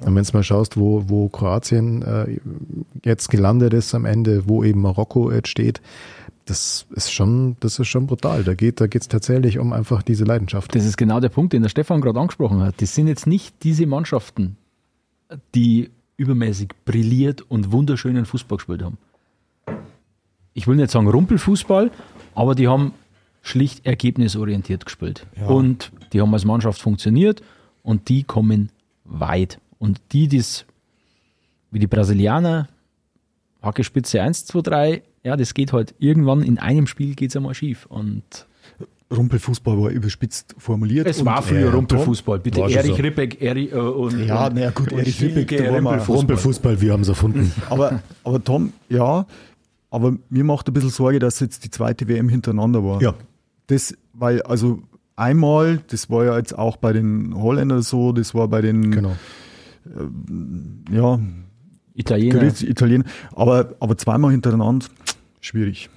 Und 0.00 0.14
wenn 0.14 0.22
du 0.22 0.30
mal 0.34 0.42
schaust, 0.42 0.76
wo, 0.76 1.04
wo 1.06 1.30
Kroatien 1.30 2.02
äh, 2.02 2.38
jetzt 3.04 3.30
gelandet 3.30 3.72
ist 3.72 3.94
am 3.94 4.04
Ende, 4.04 4.46
wo 4.46 4.62
eben 4.62 4.82
Marokko 4.82 5.32
jetzt 5.32 5.48
steht, 5.48 5.80
das 6.46 6.86
ist 6.90 7.12
schon, 7.12 7.56
das 7.60 7.78
ist 7.78 7.88
schon 7.88 8.06
brutal. 8.06 8.44
Da 8.44 8.54
geht, 8.54 8.80
da 8.80 8.86
geht's 8.86 9.08
tatsächlich 9.08 9.58
um 9.58 9.72
einfach 9.72 10.02
diese 10.02 10.24
Leidenschaft. 10.24 10.74
Das 10.74 10.84
ist 10.84 10.96
genau 10.96 11.18
der 11.18 11.28
Punkt, 11.28 11.52
den 11.52 11.62
der 11.62 11.68
Stefan 11.68 12.00
gerade 12.00 12.20
angesprochen 12.20 12.60
hat. 12.62 12.80
Das 12.80 12.94
sind 12.94 13.08
jetzt 13.08 13.26
nicht 13.26 13.64
diese 13.64 13.84
Mannschaften, 13.86 14.56
die 15.54 15.90
übermäßig 16.16 16.70
brilliert 16.84 17.42
und 17.48 17.72
wunderschönen 17.72 18.24
Fußball 18.26 18.58
gespielt 18.58 18.82
haben. 18.82 18.96
Ich 20.54 20.66
will 20.68 20.76
nicht 20.76 20.90
sagen 20.90 21.08
Rumpelfußball, 21.08 21.90
aber 22.34 22.54
die 22.54 22.68
haben 22.68 22.94
schlicht 23.42 23.84
ergebnisorientiert 23.84 24.86
gespielt. 24.86 25.26
Und 25.48 25.90
die 26.12 26.20
haben 26.20 26.32
als 26.32 26.44
Mannschaft 26.44 26.80
funktioniert 26.80 27.42
und 27.82 28.08
die 28.08 28.22
kommen 28.22 28.70
weit. 29.04 29.60
Und 29.78 30.00
die, 30.12 30.28
die's, 30.28 30.64
wie 31.72 31.80
die 31.80 31.86
Brasilianer, 31.88 32.68
Hackespitze 33.62 34.22
1, 34.22 34.46
2, 34.46 34.60
3, 34.60 35.02
ja, 35.26 35.36
das 35.36 35.54
geht 35.54 35.72
halt 35.72 35.92
irgendwann 35.98 36.40
in 36.42 36.58
einem 36.58 36.86
Spiel 36.86 37.16
geht 37.16 37.30
es 37.30 37.36
einmal 37.36 37.54
schief. 37.54 37.86
Und 37.86 38.22
Rumpelfußball 39.12 39.76
war 39.76 39.90
überspitzt 39.90 40.54
formuliert. 40.56 41.08
es 41.08 41.24
war 41.24 41.42
früher 41.42 41.62
ja, 41.62 41.70
Rumpelfußball. 41.70 42.38
Bitte 42.38 42.60
Erich 42.60 42.94
so. 42.94 43.02
Rippeck, 43.02 43.42
Erich 43.42 43.72
äh, 43.72 43.76
und. 43.76 44.24
Ja, 44.24 44.46
und, 44.46 44.54
na 44.54 44.60
ja, 44.60 44.70
gut, 44.70 44.92
Erich 44.92 45.20
Rippeck, 45.20 45.50
Rumpelfußball. 45.52 46.16
Rumpelfußball, 46.16 46.80
wir 46.80 46.92
haben 46.92 47.00
es 47.00 47.08
erfunden. 47.08 47.52
Aber, 47.70 48.02
aber 48.22 48.44
Tom, 48.44 48.72
ja, 48.88 49.26
aber 49.90 50.16
mir 50.30 50.44
macht 50.44 50.68
ein 50.68 50.72
bisschen 50.72 50.90
Sorge, 50.90 51.18
dass 51.18 51.40
jetzt 51.40 51.64
die 51.64 51.70
zweite 51.70 52.06
WM 52.06 52.28
hintereinander 52.28 52.84
war. 52.84 53.02
Ja. 53.02 53.14
Das, 53.66 53.96
weil, 54.12 54.42
also 54.42 54.80
einmal, 55.16 55.80
das 55.88 56.08
war 56.08 56.24
ja 56.24 56.38
jetzt 56.38 56.56
auch 56.56 56.76
bei 56.76 56.92
den 56.92 57.34
Holländern 57.34 57.82
so, 57.82 58.12
das 58.12 58.32
war 58.32 58.46
bei 58.46 58.60
den 58.60 58.92
Genau. 58.92 59.16
ja, 60.92 61.18
Italiener. 61.94 62.42
Italiener, 62.62 63.04
aber, 63.34 63.74
aber 63.80 63.96
zweimal 63.96 64.30
hintereinander, 64.30 64.86
schwierig. 65.40 65.88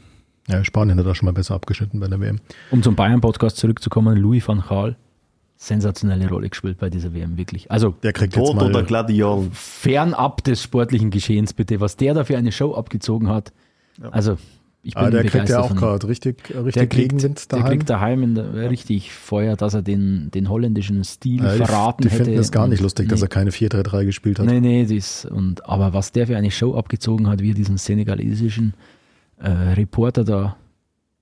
Ja, 0.47 0.63
Spanien 0.63 0.97
hat 0.97 1.05
auch 1.05 1.15
schon 1.15 1.27
mal 1.27 1.31
besser 1.33 1.53
abgeschnitten 1.55 1.99
bei 1.99 2.07
der 2.07 2.19
WM. 2.19 2.39
Um 2.71 2.81
zum 2.81 2.95
Bayern-Podcast 2.95 3.57
zurückzukommen, 3.57 4.17
Louis 4.17 4.47
van 4.47 4.63
Gaal, 4.67 4.95
sensationelle 5.57 6.27
Rolle 6.27 6.49
gespielt 6.49 6.77
bei 6.79 6.89
dieser 6.89 7.13
WM, 7.13 7.37
wirklich. 7.37 7.69
Also 7.69 7.91
Der 8.01 8.13
kriegt 8.13 8.35
jetzt 8.35 8.45
Tod 8.47 8.55
mal, 8.55 8.65
oder 8.69 8.81
Gladiol. 8.83 9.47
fernab 9.51 10.43
des 10.43 10.63
sportlichen 10.63 11.11
Geschehens, 11.11 11.53
bitte, 11.53 11.79
was 11.81 11.97
der 11.97 12.13
da 12.13 12.23
für 12.23 12.37
eine 12.37 12.51
Show 12.51 12.73
abgezogen 12.73 13.27
hat. 13.29 13.51
Also, 14.11 14.37
ich 14.81 14.93
bin 14.95 15.03
ah, 15.03 15.09
der 15.09 15.25
kriegt 15.25 15.49
ja 15.49 15.59
auch 15.59 15.75
gerade 15.75 16.07
richtig, 16.07 16.45
Der 16.47 16.63
richtig 16.65 16.89
kriegt, 16.89 17.09
Gegenwind 17.11 17.51
der 17.51 17.59
daheim. 17.59 17.71
kriegt 17.71 17.89
daheim 17.89 18.23
in 18.23 18.35
der, 18.35 18.69
richtig 18.71 19.11
Feuer, 19.11 19.57
dass 19.57 19.73
er 19.73 19.81
den, 19.81 20.31
den 20.31 20.49
holländischen 20.49 21.03
Stil 21.03 21.43
Ja, 21.43 21.51
die 21.51 21.57
verraten 21.57 22.03
die 22.03 22.09
hätte. 22.09 22.23
finden 22.23 22.39
es 22.39 22.51
gar 22.53 22.67
nicht 22.69 22.79
lustig, 22.81 23.09
dass 23.09 23.19
nee. 23.19 23.25
er 23.25 23.29
keine 23.29 23.49
4-3-3 23.51 24.05
gespielt 24.05 24.39
hat. 24.39 24.45
Nee, 24.45 24.61
nee, 24.61 24.85
das, 24.85 25.25
und, 25.25 25.65
aber 25.67 25.91
was 25.93 26.13
der 26.13 26.27
für 26.27 26.37
eine 26.37 26.49
Show 26.49 26.75
abgezogen 26.75 27.27
hat, 27.27 27.41
wie 27.41 27.51
er 27.51 27.55
diesen 27.55 27.77
senegalesischen 27.77 28.73
äh, 29.39 29.49
Reporter 29.49 30.23
da 30.23 30.57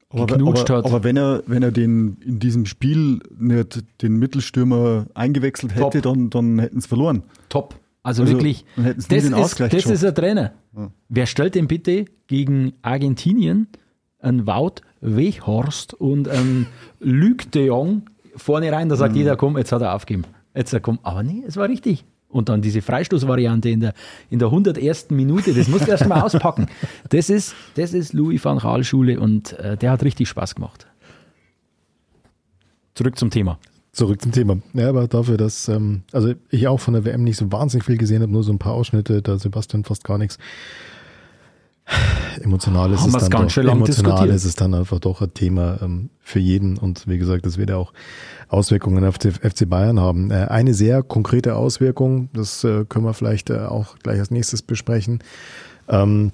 Aber, 0.10 0.26
geknutscht 0.28 0.70
aber, 0.72 0.80
hat. 0.80 0.86
aber 0.86 1.04
wenn 1.04 1.18
er, 1.18 1.44
wenn 1.48 1.64
er 1.64 1.72
den 1.72 2.18
in 2.26 2.40
diesem 2.40 2.66
Spiel 2.66 3.20
nicht 3.38 3.84
den 4.02 4.18
Mittelstürmer 4.18 5.08
eingewechselt 5.14 5.76
hätte, 5.76 6.02
Top. 6.02 6.14
dann, 6.14 6.30
dann 6.30 6.60
hätten 6.60 6.82
sie 6.82 6.88
verloren. 6.88 7.24
top. 7.50 7.76
Also, 8.04 8.24
Also, 8.24 8.34
wirklich, 8.36 8.64
das, 8.78 9.10
ist, 9.26 9.60
das 9.60 9.86
ist 9.86 10.06
ein 10.06 10.16
Trainer. 10.16 10.54
Wer 11.10 11.26
stellt 11.26 11.56
denn 11.56 11.68
bitte 11.68 12.06
gegen 12.28 12.72
Argentinien 12.82 13.68
einen 14.20 14.48
Wout 14.48 14.76
Weghorst 15.02 15.94
und 15.94 16.30
einen 16.30 16.68
Luc 17.02 17.52
de 17.52 17.66
Jong 17.68 18.04
vorne 18.38 18.72
rein? 18.72 18.88
Da 18.88 18.96
sagt 18.96 19.12
Mhm. 19.14 19.18
jeder, 19.20 19.36
komm, 19.36 19.58
jetzt 19.58 19.74
hat 19.74 19.82
er 19.82 19.94
aufgegeben. 19.94 20.24
Jetzt 20.56 20.70
hat 20.72 20.80
er, 20.80 20.82
komm, 20.82 21.00
aber 21.04 21.22
nee, 21.22 21.44
es 21.46 21.58
war 21.58 21.68
richtig. 21.68 22.06
Und 22.30 22.50
dann 22.50 22.62
diese 22.62 22.82
Freistoßvariante 22.82 23.70
in 23.70 23.80
der, 23.80 23.94
in 24.30 24.40
der 24.40 24.50
101. 24.50 25.12
Minute, 25.12 25.54
das 25.54 25.68
musst 25.70 25.88
du 25.88 25.92
erst 25.92 26.08
mal 26.08 26.22
auspacken. 26.22 26.68
Das 27.10 27.30
ist, 27.30 27.56
das 27.76 27.94
ist 27.94 28.14
Louis 28.14 28.44
van 28.44 28.58
Gaal 28.60 28.84
Schule 28.84 29.20
und 29.20 29.54
äh, 29.60 29.78
der 29.78 29.92
hat 29.92 30.04
richtig 30.04 30.28
Spaß 30.28 30.56
gemacht. 30.56 30.88
Zurück 32.96 33.18
zum 33.18 33.30
Thema. 33.30 33.60
Zurück 33.94 34.22
zum 34.22 34.32
Thema. 34.32 34.58
Ja, 34.74 34.90
aber 34.90 35.08
dafür, 35.08 35.38
dass, 35.38 35.68
ähm, 35.70 36.04
also 36.12 36.34
ich 36.50 36.68
auch 36.68 36.80
von 36.80 36.94
der 36.94 37.06
WM 37.06 37.24
nicht 37.24 37.38
so 37.38 37.52
wahnsinnig 37.52 37.86
viel 37.86 37.98
gesehen 37.98 38.22
habe, 38.22 38.32
nur 38.32 38.44
so 38.44 38.52
ein 38.52 38.60
paar 38.60 38.74
Ausschnitte, 38.74 39.22
da 39.22 39.40
Sebastian 39.40 39.86
fast 39.86 40.04
gar 40.04 40.18
nichts. 40.18 40.38
Emotional 42.42 42.92
ist 42.92 43.02
Haben 43.02 43.16
es 43.16 43.22
dann 43.24 43.30
ganz 43.30 43.56
doch, 43.56 43.64
emotional 43.64 44.30
ist 44.30 44.46
es 44.46 44.56
dann 44.56 44.74
einfach 44.74 45.00
doch 45.00 45.22
ein 45.22 45.34
Thema 45.34 45.80
ähm, 45.82 46.10
für 46.22 46.40
jeden 46.40 46.78
und 46.78 47.08
wie 47.08 47.18
gesagt, 47.18 47.46
das 47.46 47.58
wird 47.58 47.70
ja 47.70 47.78
auch 47.78 47.94
Auswirkungen 48.50 49.04
auf 49.06 49.18
den 49.18 49.32
FC 49.34 49.68
Bayern 49.70 50.00
haben. 50.00 50.30
Äh, 50.32 50.48
eine 50.50 50.74
sehr 50.74 51.02
konkrete 51.02 51.56
Auswirkung, 51.56 52.30
das 52.34 52.64
äh, 52.64 52.86
können 52.86 53.06
wir 53.06 53.14
vielleicht 53.14 53.50
äh, 53.50 53.60
auch 53.60 53.98
gleich 54.00 54.20
als 54.20 54.32
nächstes 54.32 54.62
besprechen. 54.62 55.20
Ähm, 55.88 56.32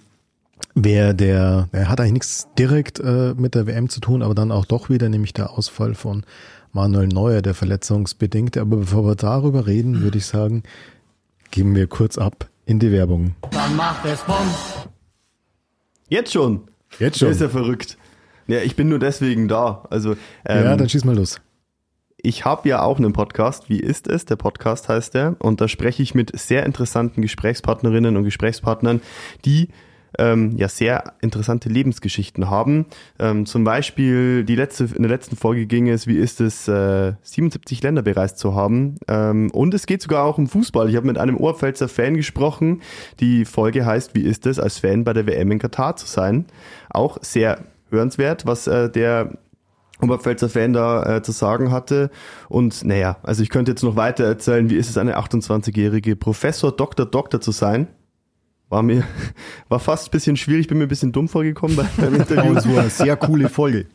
Wer 0.76 1.14
der, 1.14 1.70
er 1.72 1.90
hat 1.90 2.00
eigentlich 2.00 2.14
nichts 2.14 2.48
direkt 2.58 3.00
äh, 3.00 3.36
mit 3.36 3.54
der 3.54 3.68
WM 3.68 3.90
zu 3.90 4.00
tun, 4.00 4.24
aber 4.24 4.34
dann 4.34 4.52
auch 4.52 4.66
doch 4.66 4.90
wieder, 4.90 5.08
nämlich 5.08 5.34
der 5.34 5.52
Ausfall 5.52 5.94
von 5.94 6.26
Manuel 6.72 7.08
Neuer, 7.08 7.44
der 7.44 7.54
verletzungsbedingte. 7.54 8.60
Aber 8.62 8.78
bevor 8.78 9.06
wir 9.06 9.16
darüber 9.16 9.68
reden, 9.68 10.02
würde 10.02 10.18
ich 10.18 10.26
sagen, 10.26 10.64
geben 11.52 11.76
wir 11.76 11.86
kurz 11.86 12.18
ab 12.18 12.50
in 12.66 12.80
die 12.80 12.92
Werbung. 12.92 13.36
Jetzt 16.10 16.32
schon. 16.34 16.70
Jetzt 17.00 17.20
schon. 17.20 17.30
ist 17.30 17.42
ja 17.42 17.50
verrückt. 17.50 17.98
Ja, 18.48 18.60
ich 18.60 18.76
bin 18.76 18.90
nur 18.90 19.00
deswegen 19.00 19.48
da. 19.48 19.88
Also, 19.90 20.12
ähm, 20.46 20.66
ja, 20.66 20.76
dann 20.76 20.90
schieß 20.90 21.06
mal 21.06 21.16
los. 21.16 21.40
ich 22.18 22.46
habe 22.46 22.70
ja 22.70 22.82
auch 22.82 22.98
einen 22.98 23.14
Podcast. 23.14 23.70
Wie 23.70 23.80
ist 23.80 24.08
es? 24.08 24.26
Der 24.26 24.36
Podcast 24.38 24.90
heißt 24.90 25.14
der. 25.14 25.36
Und 25.40 25.62
da 25.62 25.68
spreche 25.68 26.02
ich 26.04 26.16
mit 26.16 26.38
sehr 26.38 26.66
interessanten 26.66 27.22
Gesprächspartnerinnen 27.22 28.16
und 28.18 28.24
Gesprächspartnern, 28.24 29.02
die 29.46 29.70
ähm, 30.20 30.58
ja 30.58 30.68
sehr 30.68 31.14
interessante 31.22 31.70
Lebensgeschichten 31.70 32.50
haben. 32.50 32.86
Ähm, 33.20 33.46
zum 33.46 33.64
Beispiel 33.64 34.44
die 34.44 34.56
letzte, 34.56 34.86
in 34.86 35.04
der 35.04 35.12
letzten 35.12 35.36
Folge 35.36 35.66
ging 35.66 35.90
es, 35.90 36.08
wie 36.08 36.18
ist 36.18 36.42
es, 36.42 36.68
äh, 36.68 37.14
77 37.22 37.82
Länder 37.84 38.02
bereist 38.02 38.38
zu 38.38 38.56
haben. 38.56 38.96
Ähm, 39.08 39.52
und 39.52 39.74
es 39.74 39.86
geht 39.86 40.02
sogar 40.02 40.26
auch 40.26 40.38
um 40.38 40.48
Fußball. 40.48 40.90
Ich 40.90 40.96
habe 40.96 41.08
mit 41.08 41.18
einem 41.18 41.38
Oberpfälzer 41.38 41.88
Fan 41.88 42.16
gesprochen. 42.16 42.82
Die 43.20 43.46
Folge 43.46 43.86
heißt, 43.86 44.16
wie 44.16 44.24
ist 44.24 44.46
es, 44.46 44.60
als 44.60 44.80
Fan 44.80 45.04
bei 45.04 45.14
der 45.14 45.28
WM 45.28 45.52
in 45.52 45.60
Katar 45.60 45.96
zu 45.96 46.06
sein. 46.06 46.46
Auch 46.90 47.18
sehr 47.22 47.60
hörenswert, 47.90 48.46
was 48.46 48.68
äh, 48.68 48.90
der 48.90 49.38
Oberpfälzer 50.02 50.50
Fan 50.50 50.74
da 50.74 51.18
äh, 51.18 51.24
zu 51.24 51.32
sagen 51.32 51.72
hatte. 51.72 52.10
Und 52.50 52.84
naja, 52.84 53.18
also 53.24 53.42
ich 53.42 53.50
könnte 53.50 53.72
jetzt 53.72 53.84
noch 53.84 53.96
weiter 53.96 54.26
erzählen, 54.26 54.70
wie 54.70 54.76
ist 54.76 54.90
es, 54.90 54.98
eine 54.98 55.18
28-jährige 55.18 56.16
Professor, 56.16 56.72
Doktor, 56.72 57.06
Doktor 57.06 57.42
zu 57.42 57.52
sein. 57.52 57.88
War 58.74 58.82
mir, 58.82 59.04
war 59.70 59.80
fast 59.80 60.08
ein 60.08 60.12
bisschen 60.12 60.36
schwierig, 60.36 60.68
bin 60.68 60.80
mir 60.80 60.86
ein 60.86 60.90
bisschen 60.90 61.12
dumm 61.12 61.28
vorgekommen 61.28 61.76
bei, 61.76 61.86
beim 61.96 62.08
Aber 62.08 62.16
Interview. 62.16 62.56
es 62.56 62.68
war 62.68 62.80
eine 62.80 62.90
sehr 62.90 63.16
coole 63.16 63.48
Folge. 63.48 63.86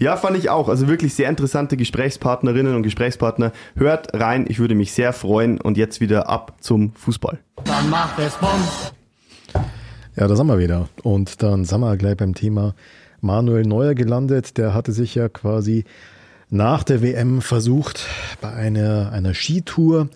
Ja, 0.00 0.16
fand 0.16 0.36
ich 0.36 0.50
auch. 0.50 0.68
Also 0.68 0.88
wirklich 0.88 1.14
sehr 1.14 1.28
interessante 1.28 1.76
Gesprächspartnerinnen 1.76 2.74
und 2.74 2.82
Gesprächspartner. 2.82 3.52
Hört 3.76 4.12
rein, 4.14 4.46
ich 4.48 4.58
würde 4.58 4.74
mich 4.74 4.92
sehr 4.92 5.12
freuen. 5.12 5.60
Und 5.60 5.76
jetzt 5.76 6.00
wieder 6.00 6.28
ab 6.28 6.56
zum 6.58 6.92
Fußball. 6.94 7.38
Ja, 10.16 10.26
da 10.26 10.34
sind 10.34 10.48
wir 10.48 10.58
wieder. 10.58 10.88
Und 11.04 11.44
dann 11.44 11.64
sind 11.64 11.78
wir 11.78 11.96
gleich 11.96 12.16
beim 12.16 12.34
Thema 12.34 12.74
Manuel 13.20 13.62
Neuer 13.62 13.94
gelandet. 13.94 14.58
Der 14.58 14.74
hatte 14.74 14.90
sich 14.90 15.14
ja 15.14 15.28
quasi 15.28 15.84
nach 16.50 16.82
der 16.82 17.00
WM 17.00 17.42
versucht, 17.42 18.08
bei 18.40 18.52
einer, 18.52 19.12
einer 19.12 19.34
Skitour, 19.34 20.08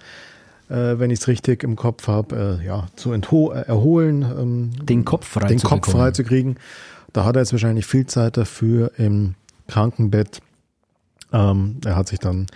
äh, 0.71 0.99
wenn 0.99 1.11
ich 1.11 1.21
es 1.21 1.29
richtig 1.29 1.63
im 1.65 1.77
Kopf 1.77 2.07
habe, 2.07 2.59
äh, 2.63 2.65
ja, 2.67 2.87
zu 2.97 3.13
entho 3.13 3.53
äh, 3.53 3.63
erholen. 3.67 4.23
Ähm, 4.23 4.71
Den 4.87 5.05
Kopf 5.05 5.27
frei 5.27 5.49
den 5.49 5.59
zu 5.59 5.67
Kopf 5.67 5.81
bekommen. 5.83 6.03
frei 6.03 6.11
zu 6.13 6.25
kriegen. 6.25 6.57
Da 7.13 7.25
hat 7.25 7.37
er 7.37 7.43
jetzt 7.43 7.53
wahrscheinlich 7.53 7.87
viel 7.87 8.07
Zeit 8.07 8.37
dafür 8.37 8.93
im 8.97 9.35
Krankenbett. 9.67 10.41
Ähm, 11.33 11.77
er 11.85 11.95
hat 11.97 12.09
sich 12.09 12.19
dann 12.19 12.47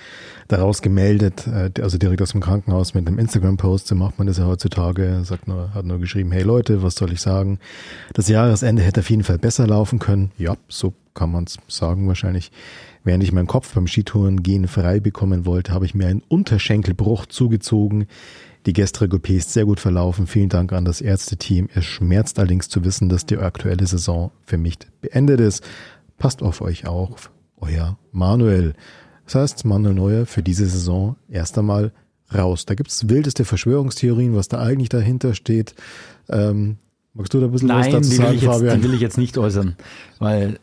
daraus 0.49 0.83
gemeldet, 0.83 1.47
äh, 1.47 1.71
also 1.81 1.99
direkt 1.99 2.23
aus 2.23 2.33
dem 2.33 2.41
Krankenhaus 2.41 2.95
mit 2.95 3.07
einem 3.07 3.19
Instagram-Post. 3.19 3.87
So 3.89 3.95
macht 3.95 4.19
man 4.19 4.27
das 4.27 4.39
ja 4.39 4.47
heutzutage. 4.47 5.21
Sagt 5.25 5.47
nur, 5.49 5.75
hat 5.75 5.85
nur 5.85 5.99
geschrieben, 5.99 6.33
hey 6.33 6.43
Leute, 6.43 6.83
was 6.83 6.95
soll 6.97 7.13
ich 7.13 7.21
sagen? 7.21 7.59
Das 8.15 8.29
Jahresende 8.29 8.83
hätte 8.83 9.01
auf 9.01 9.11
jeden 9.11 9.25
Fall 9.25 9.39
besser 9.39 9.67
laufen 9.67 9.99
können. 9.99 10.33
Ja, 10.39 10.57
so 10.69 10.93
kann 11.15 11.31
man 11.31 11.45
es 11.45 11.59
sagen 11.69 12.07
wahrscheinlich. 12.09 12.51
Während 13.05 13.23
ich 13.23 13.33
meinen 13.33 13.47
Kopf 13.47 13.75
beim 13.75 13.87
Skitouren 13.87 14.43
gehen 14.43 14.67
frei 14.67 14.99
bekommen 14.99 15.45
wollte, 15.45 15.73
habe 15.73 15.85
ich 15.85 15.95
mir 15.95 16.07
einen 16.07 16.23
Unterschenkelbruch 16.27 17.27
zugezogen. 17.27 18.07
Die 18.65 18.73
gestrige 18.73 19.17
OP 19.17 19.29
ist 19.29 19.53
sehr 19.53 19.67
gut 19.67 19.79
verlaufen. 19.79 20.27
Vielen 20.27 20.49
Dank 20.49 20.73
an 20.73 20.87
das 20.87 21.03
Ärzteteam. 21.03 21.69
Es 21.75 21.85
schmerzt 21.85 22.39
allerdings 22.39 22.71
zu 22.71 22.83
wissen, 22.83 23.11
dass 23.11 23.27
die 23.27 23.37
aktuelle 23.37 23.87
Saison 23.87 24.31
für 24.47 24.57
mich 24.57 24.79
beendet 25.03 25.41
ist. 25.41 25.63
Passt 26.17 26.43
auf 26.43 26.63
euch 26.63 26.87
auf, 26.87 27.31
euer 27.59 27.99
Manuel. 28.11 28.73
Das 29.27 29.35
heißt, 29.35 29.65
Manuel 29.67 29.95
Neuer 29.95 30.27
für 30.27 30.43
diese 30.43 30.67
Saison 30.67 31.17
erst 31.29 31.59
einmal 31.59 31.93
raus. 32.35 32.65
Da 32.65 32.75
gibt's 32.75 33.09
wildeste 33.11 33.45
Verschwörungstheorien, 33.45 34.35
was 34.35 34.49
da 34.49 34.61
eigentlich 34.61 34.89
dahinter 34.89 35.35
steht. 35.35 35.75
Ähm, 36.31 36.79
magst 37.13 37.35
du 37.35 37.41
da 37.41 37.47
ein 37.47 37.53
bisschen 37.53 37.69
was 37.69 37.87
Nein, 37.87 37.93
dazu 37.93 38.11
die 38.11 38.19
will, 38.19 38.25
sagen, 38.25 38.39
Fabian? 38.41 38.81
die 38.81 38.85
will 38.85 38.95
ich 38.95 39.01
jetzt 39.01 39.19
nicht 39.19 39.37
äußern, 39.37 39.77
weil 40.19 40.59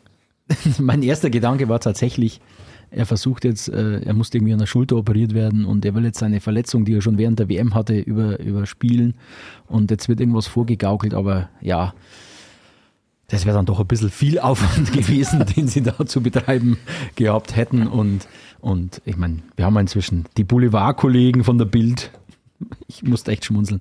mein 0.79 1.03
erster 1.03 1.29
Gedanke 1.29 1.69
war 1.69 1.79
tatsächlich, 1.79 2.41
er 2.89 3.05
versucht 3.05 3.45
jetzt, 3.45 3.69
äh, 3.69 4.01
er 4.01 4.13
musste 4.13 4.37
irgendwie 4.37 4.53
an 4.53 4.59
der 4.59 4.65
Schulter 4.65 4.97
operiert 4.97 5.33
werden 5.33 5.65
und 5.65 5.85
er 5.85 5.95
will 5.95 6.03
jetzt 6.03 6.19
seine 6.19 6.41
Verletzung, 6.41 6.83
die 6.85 6.93
er 6.93 7.01
schon 7.01 7.17
während 7.17 7.39
der 7.39 7.49
WM 7.49 7.73
hatte, 7.73 7.97
über, 7.97 8.39
überspielen 8.39 9.15
und 9.67 9.91
jetzt 9.91 10.09
wird 10.09 10.19
irgendwas 10.19 10.47
vorgegaukelt, 10.47 11.13
aber 11.13 11.49
ja, 11.61 11.93
das 13.29 13.45
wäre 13.45 13.55
dann 13.55 13.65
doch 13.65 13.79
ein 13.79 13.87
bisschen 13.87 14.09
viel 14.09 14.39
Aufwand 14.39 14.91
gewesen, 14.93 15.45
den 15.55 15.67
sie 15.67 15.81
da 15.81 16.05
zu 16.05 16.21
betreiben 16.21 16.77
gehabt 17.15 17.55
hätten 17.55 17.87
und, 17.87 18.27
und 18.59 19.01
ich 19.05 19.15
meine, 19.15 19.37
wir 19.55 19.65
haben 19.65 19.77
inzwischen 19.77 20.25
die 20.35 20.43
Boulevardkollegen 20.43 21.45
von 21.45 21.57
der 21.57 21.65
Bild, 21.65 22.11
ich 22.87 23.03
musste 23.03 23.31
echt 23.31 23.45
schmunzeln, 23.45 23.79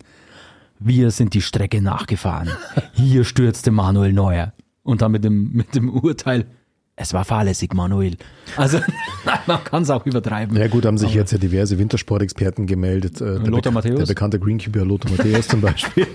wir 0.79 1.11
sind 1.11 1.35
die 1.35 1.43
Strecke 1.43 1.83
nachgefahren. 1.83 2.49
Hier 2.95 3.25
stürzte 3.25 3.71
Manuel 3.71 4.15
Neuer. 4.15 4.55
Und 4.83 5.03
dann 5.03 5.13
mit 5.13 5.25
dem, 5.25 5.53
mit 5.53 5.75
dem 5.75 5.91
Urteil, 5.91 6.47
es 7.01 7.15
war 7.15 7.25
fahrlässig, 7.25 7.73
Manuel. 7.73 8.17
Also, 8.57 8.79
man 9.47 9.65
kann 9.65 9.85
es 9.85 9.91
auch 9.91 10.05
übertreiben. 10.05 10.55
Ja 10.55 10.69
gut, 10.69 10.85
haben 10.85 10.99
sich 10.99 11.15
jetzt 11.15 11.33
ja 11.33 11.39
diverse 11.39 11.79
Wintersportexperten 11.79 12.67
gemeldet. 12.67 13.23
Äh, 13.23 13.41
der, 13.41 13.51
Lothar 13.51 13.73
Matthäus? 13.73 13.99
der 13.99 14.07
bekannte 14.07 14.39
Greenkeeper 14.39 14.85
Lothar 14.85 15.11
Matthäus 15.11 15.49
zum 15.49 15.63
Beispiel. 15.63 16.07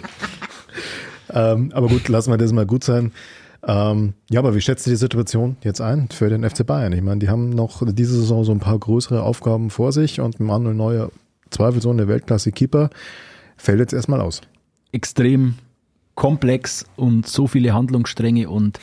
ähm, 1.34 1.72
aber 1.74 1.88
gut, 1.88 2.08
lassen 2.08 2.32
wir 2.32 2.38
das 2.38 2.54
mal 2.54 2.68
gut 2.68 2.84
sein. 2.84 3.12
Ähm, 3.68 4.14
ja, 4.30 4.40
aber 4.40 4.54
wie 4.54 4.62
schätzt 4.62 4.86
du 4.86 4.92
die 4.92 4.96
Situation 4.96 5.58
jetzt 5.64 5.82
ein 5.82 6.08
für 6.10 6.30
den 6.30 6.48
FC 6.48 6.64
Bayern? 6.64 6.94
Ich 6.94 7.02
meine, 7.02 7.20
die 7.20 7.30
haben 7.30 7.50
noch 7.50 7.82
diese 7.84 8.20
Saison 8.20 8.44
so 8.44 8.52
ein 8.52 8.60
paar 8.60 8.78
größere 8.78 9.24
Aufgaben 9.24 9.72
vor 9.72 9.92
sich 9.92 10.22
und 10.22 10.40
Manuel 10.40 10.76
Neuer, 10.76 11.12
zweifelsohne 11.50 12.08
Weltklasse-Keeper, 12.08 12.92
fällt 13.58 13.80
jetzt 13.80 13.94
erstmal 13.94 14.22
aus. 14.22 14.42
Extrem 14.92 15.56
komplex 16.14 16.86
und 16.96 17.28
so 17.28 17.48
viele 17.48 17.74
Handlungsstränge 17.74 18.50
und 18.50 18.80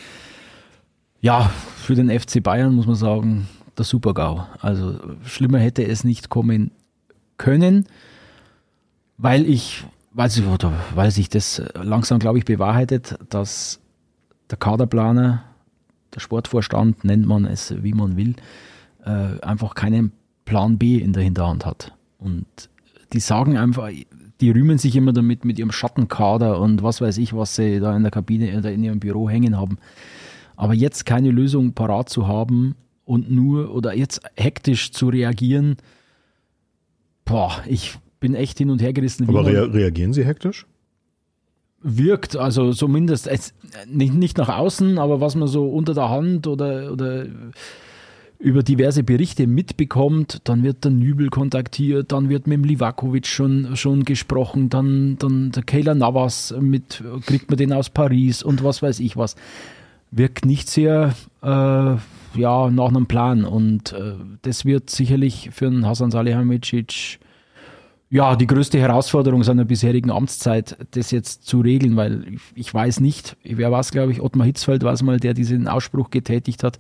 ja, 1.22 1.50
für 1.76 1.94
den 1.94 2.10
FC 2.10 2.42
Bayern 2.42 2.74
muss 2.74 2.86
man 2.86 2.96
sagen, 2.96 3.48
der 3.78 3.84
Super-GAU. 3.84 4.44
Also 4.60 4.98
schlimmer 5.24 5.58
hätte 5.58 5.86
es 5.86 6.04
nicht 6.04 6.28
kommen 6.28 6.72
können, 7.38 7.86
weil 9.16 9.48
ich, 9.48 9.84
weil 10.12 10.28
sich, 10.28 10.44
oder 10.44 10.72
weil 10.94 11.10
sich 11.10 11.28
das 11.28 11.62
langsam, 11.74 12.18
glaube 12.18 12.38
ich, 12.38 12.44
bewahrheitet, 12.44 13.18
dass 13.30 13.80
der 14.50 14.58
Kaderplaner, 14.58 15.44
der 16.14 16.20
Sportvorstand, 16.20 17.04
nennt 17.04 17.26
man 17.26 17.46
es 17.46 17.82
wie 17.82 17.94
man 17.94 18.16
will, 18.16 18.34
äh, 19.04 19.40
einfach 19.40 19.74
keinen 19.74 20.12
Plan 20.44 20.76
B 20.76 20.98
in 20.98 21.12
der 21.12 21.22
Hinterhand 21.22 21.64
hat. 21.64 21.92
Und 22.18 22.46
die 23.12 23.20
sagen 23.20 23.56
einfach, 23.56 23.90
die 24.40 24.50
rühmen 24.50 24.76
sich 24.76 24.96
immer 24.96 25.12
damit 25.12 25.44
mit 25.44 25.60
ihrem 25.60 25.70
Schattenkader 25.70 26.58
und 26.58 26.82
was 26.82 27.00
weiß 27.00 27.18
ich, 27.18 27.32
was 27.32 27.54
sie 27.54 27.78
da 27.78 27.96
in 27.96 28.02
der 28.02 28.10
Kabine 28.10 28.58
oder 28.58 28.72
in 28.72 28.82
ihrem 28.82 28.98
Büro 28.98 29.30
hängen 29.30 29.56
haben. 29.56 29.78
Aber 30.56 30.74
jetzt 30.74 31.06
keine 31.06 31.30
Lösung 31.30 31.72
parat 31.72 32.08
zu 32.08 32.26
haben 32.26 32.74
und 33.04 33.30
nur 33.30 33.74
oder 33.74 33.94
jetzt 33.94 34.20
hektisch 34.36 34.92
zu 34.92 35.08
reagieren, 35.08 35.76
boah, 37.24 37.62
ich 37.66 37.98
bin 38.20 38.34
echt 38.34 38.58
hin 38.58 38.70
und 38.70 38.80
her 38.80 38.92
gerissen. 38.92 39.28
Aber 39.28 39.46
rea 39.46 39.64
reagieren 39.64 40.12
Sie 40.12 40.24
hektisch? 40.24 40.66
Wirkt, 41.82 42.36
also 42.36 42.72
zumindest 42.72 43.28
nicht, 43.88 44.14
nicht 44.14 44.38
nach 44.38 44.48
außen, 44.48 44.98
aber 44.98 45.20
was 45.20 45.34
man 45.34 45.48
so 45.48 45.68
unter 45.68 45.94
der 45.94 46.10
Hand 46.10 46.46
oder, 46.46 46.92
oder 46.92 47.26
über 48.42 48.62
diverse 48.62 49.02
Berichte 49.02 49.46
mitbekommt, 49.46 50.40
dann 50.44 50.62
wird 50.62 50.84
der 50.84 50.90
Nübel 50.90 51.28
kontaktiert, 51.28 52.12
dann 52.12 52.28
wird 52.28 52.46
mit 52.46 52.58
dem 52.58 52.64
Livakovic 52.64 53.26
schon, 53.26 53.76
schon 53.76 54.04
gesprochen, 54.04 54.68
dann, 54.68 55.16
dann 55.18 55.52
der 55.52 55.62
Kayla 55.62 55.94
Navas 55.94 56.54
mit, 56.60 57.02
kriegt 57.26 57.50
man 57.50 57.56
den 57.56 57.72
aus 57.72 57.90
Paris 57.90 58.42
und 58.42 58.62
was 58.62 58.82
weiß 58.82 59.00
ich 59.00 59.16
was. 59.16 59.36
Wirkt 60.12 60.44
nicht 60.44 60.70
sehr 60.70 61.14
äh, 61.42 61.46
ja, 61.46 62.70
nach 62.70 62.88
einem 62.88 63.06
Plan. 63.06 63.44
Und 63.44 63.92
äh, 63.92 64.14
das 64.42 64.64
wird 64.64 64.90
sicherlich 64.90 65.50
für 65.52 65.66
einen 65.66 65.86
Hasan 65.86 66.12
Salihamidzic 66.12 67.18
ja, 68.12 68.36
die 68.36 68.46
größte 68.46 68.78
Herausforderung 68.78 69.42
seiner 69.42 69.64
bisherigen 69.64 70.10
Amtszeit, 70.10 70.76
das 70.90 71.12
jetzt 71.12 71.46
zu 71.46 71.60
regeln, 71.60 71.96
weil 71.96 72.24
ich, 72.28 72.40
ich 72.54 72.74
weiß 72.74 73.00
nicht, 73.00 73.38
wer 73.42 73.72
war 73.72 73.80
es, 73.80 73.90
glaube 73.90 74.12
ich, 74.12 74.20
Ottmar 74.20 74.46
Hitzfeld 74.46 74.82
war 74.82 74.92
es 74.92 75.02
mal, 75.02 75.18
der 75.18 75.32
diesen 75.32 75.66
Ausspruch 75.66 76.10
getätigt 76.10 76.62
hat, 76.62 76.78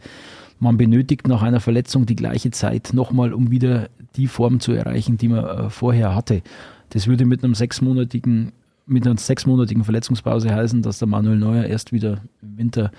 man 0.60 0.76
benötigt 0.76 1.26
nach 1.28 1.40
einer 1.40 1.60
Verletzung 1.60 2.04
die 2.04 2.16
gleiche 2.16 2.50
Zeit 2.50 2.90
nochmal, 2.92 3.32
um 3.32 3.50
wieder 3.50 3.88
die 4.14 4.26
Form 4.26 4.60
zu 4.60 4.72
erreichen, 4.72 5.16
die 5.16 5.28
man 5.28 5.44
äh, 5.44 5.70
vorher 5.70 6.14
hatte. 6.14 6.42
Das 6.90 7.06
würde 7.06 7.24
mit 7.24 7.42
einem 7.42 7.54
sechsmonatigen, 7.54 8.52
mit 8.92 9.06
einer 9.06 9.18
sechsmonatigen 9.18 9.84
Verletzungspause 9.84 10.54
heißen, 10.54 10.82
dass 10.82 10.98
der 10.98 11.08
Manuel 11.08 11.38
Neuer 11.38 11.64
erst 11.64 11.92
wieder 11.92 12.22
im 12.42 12.58
Winter 12.58 12.92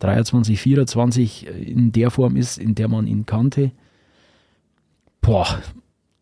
23, 0.00 0.60
24 0.60 1.46
in 1.46 1.92
der 1.92 2.10
Form 2.10 2.36
ist, 2.36 2.58
in 2.58 2.74
der 2.74 2.88
man 2.88 3.06
ihn 3.06 3.26
kannte. 3.26 3.72
Boah, 5.20 5.62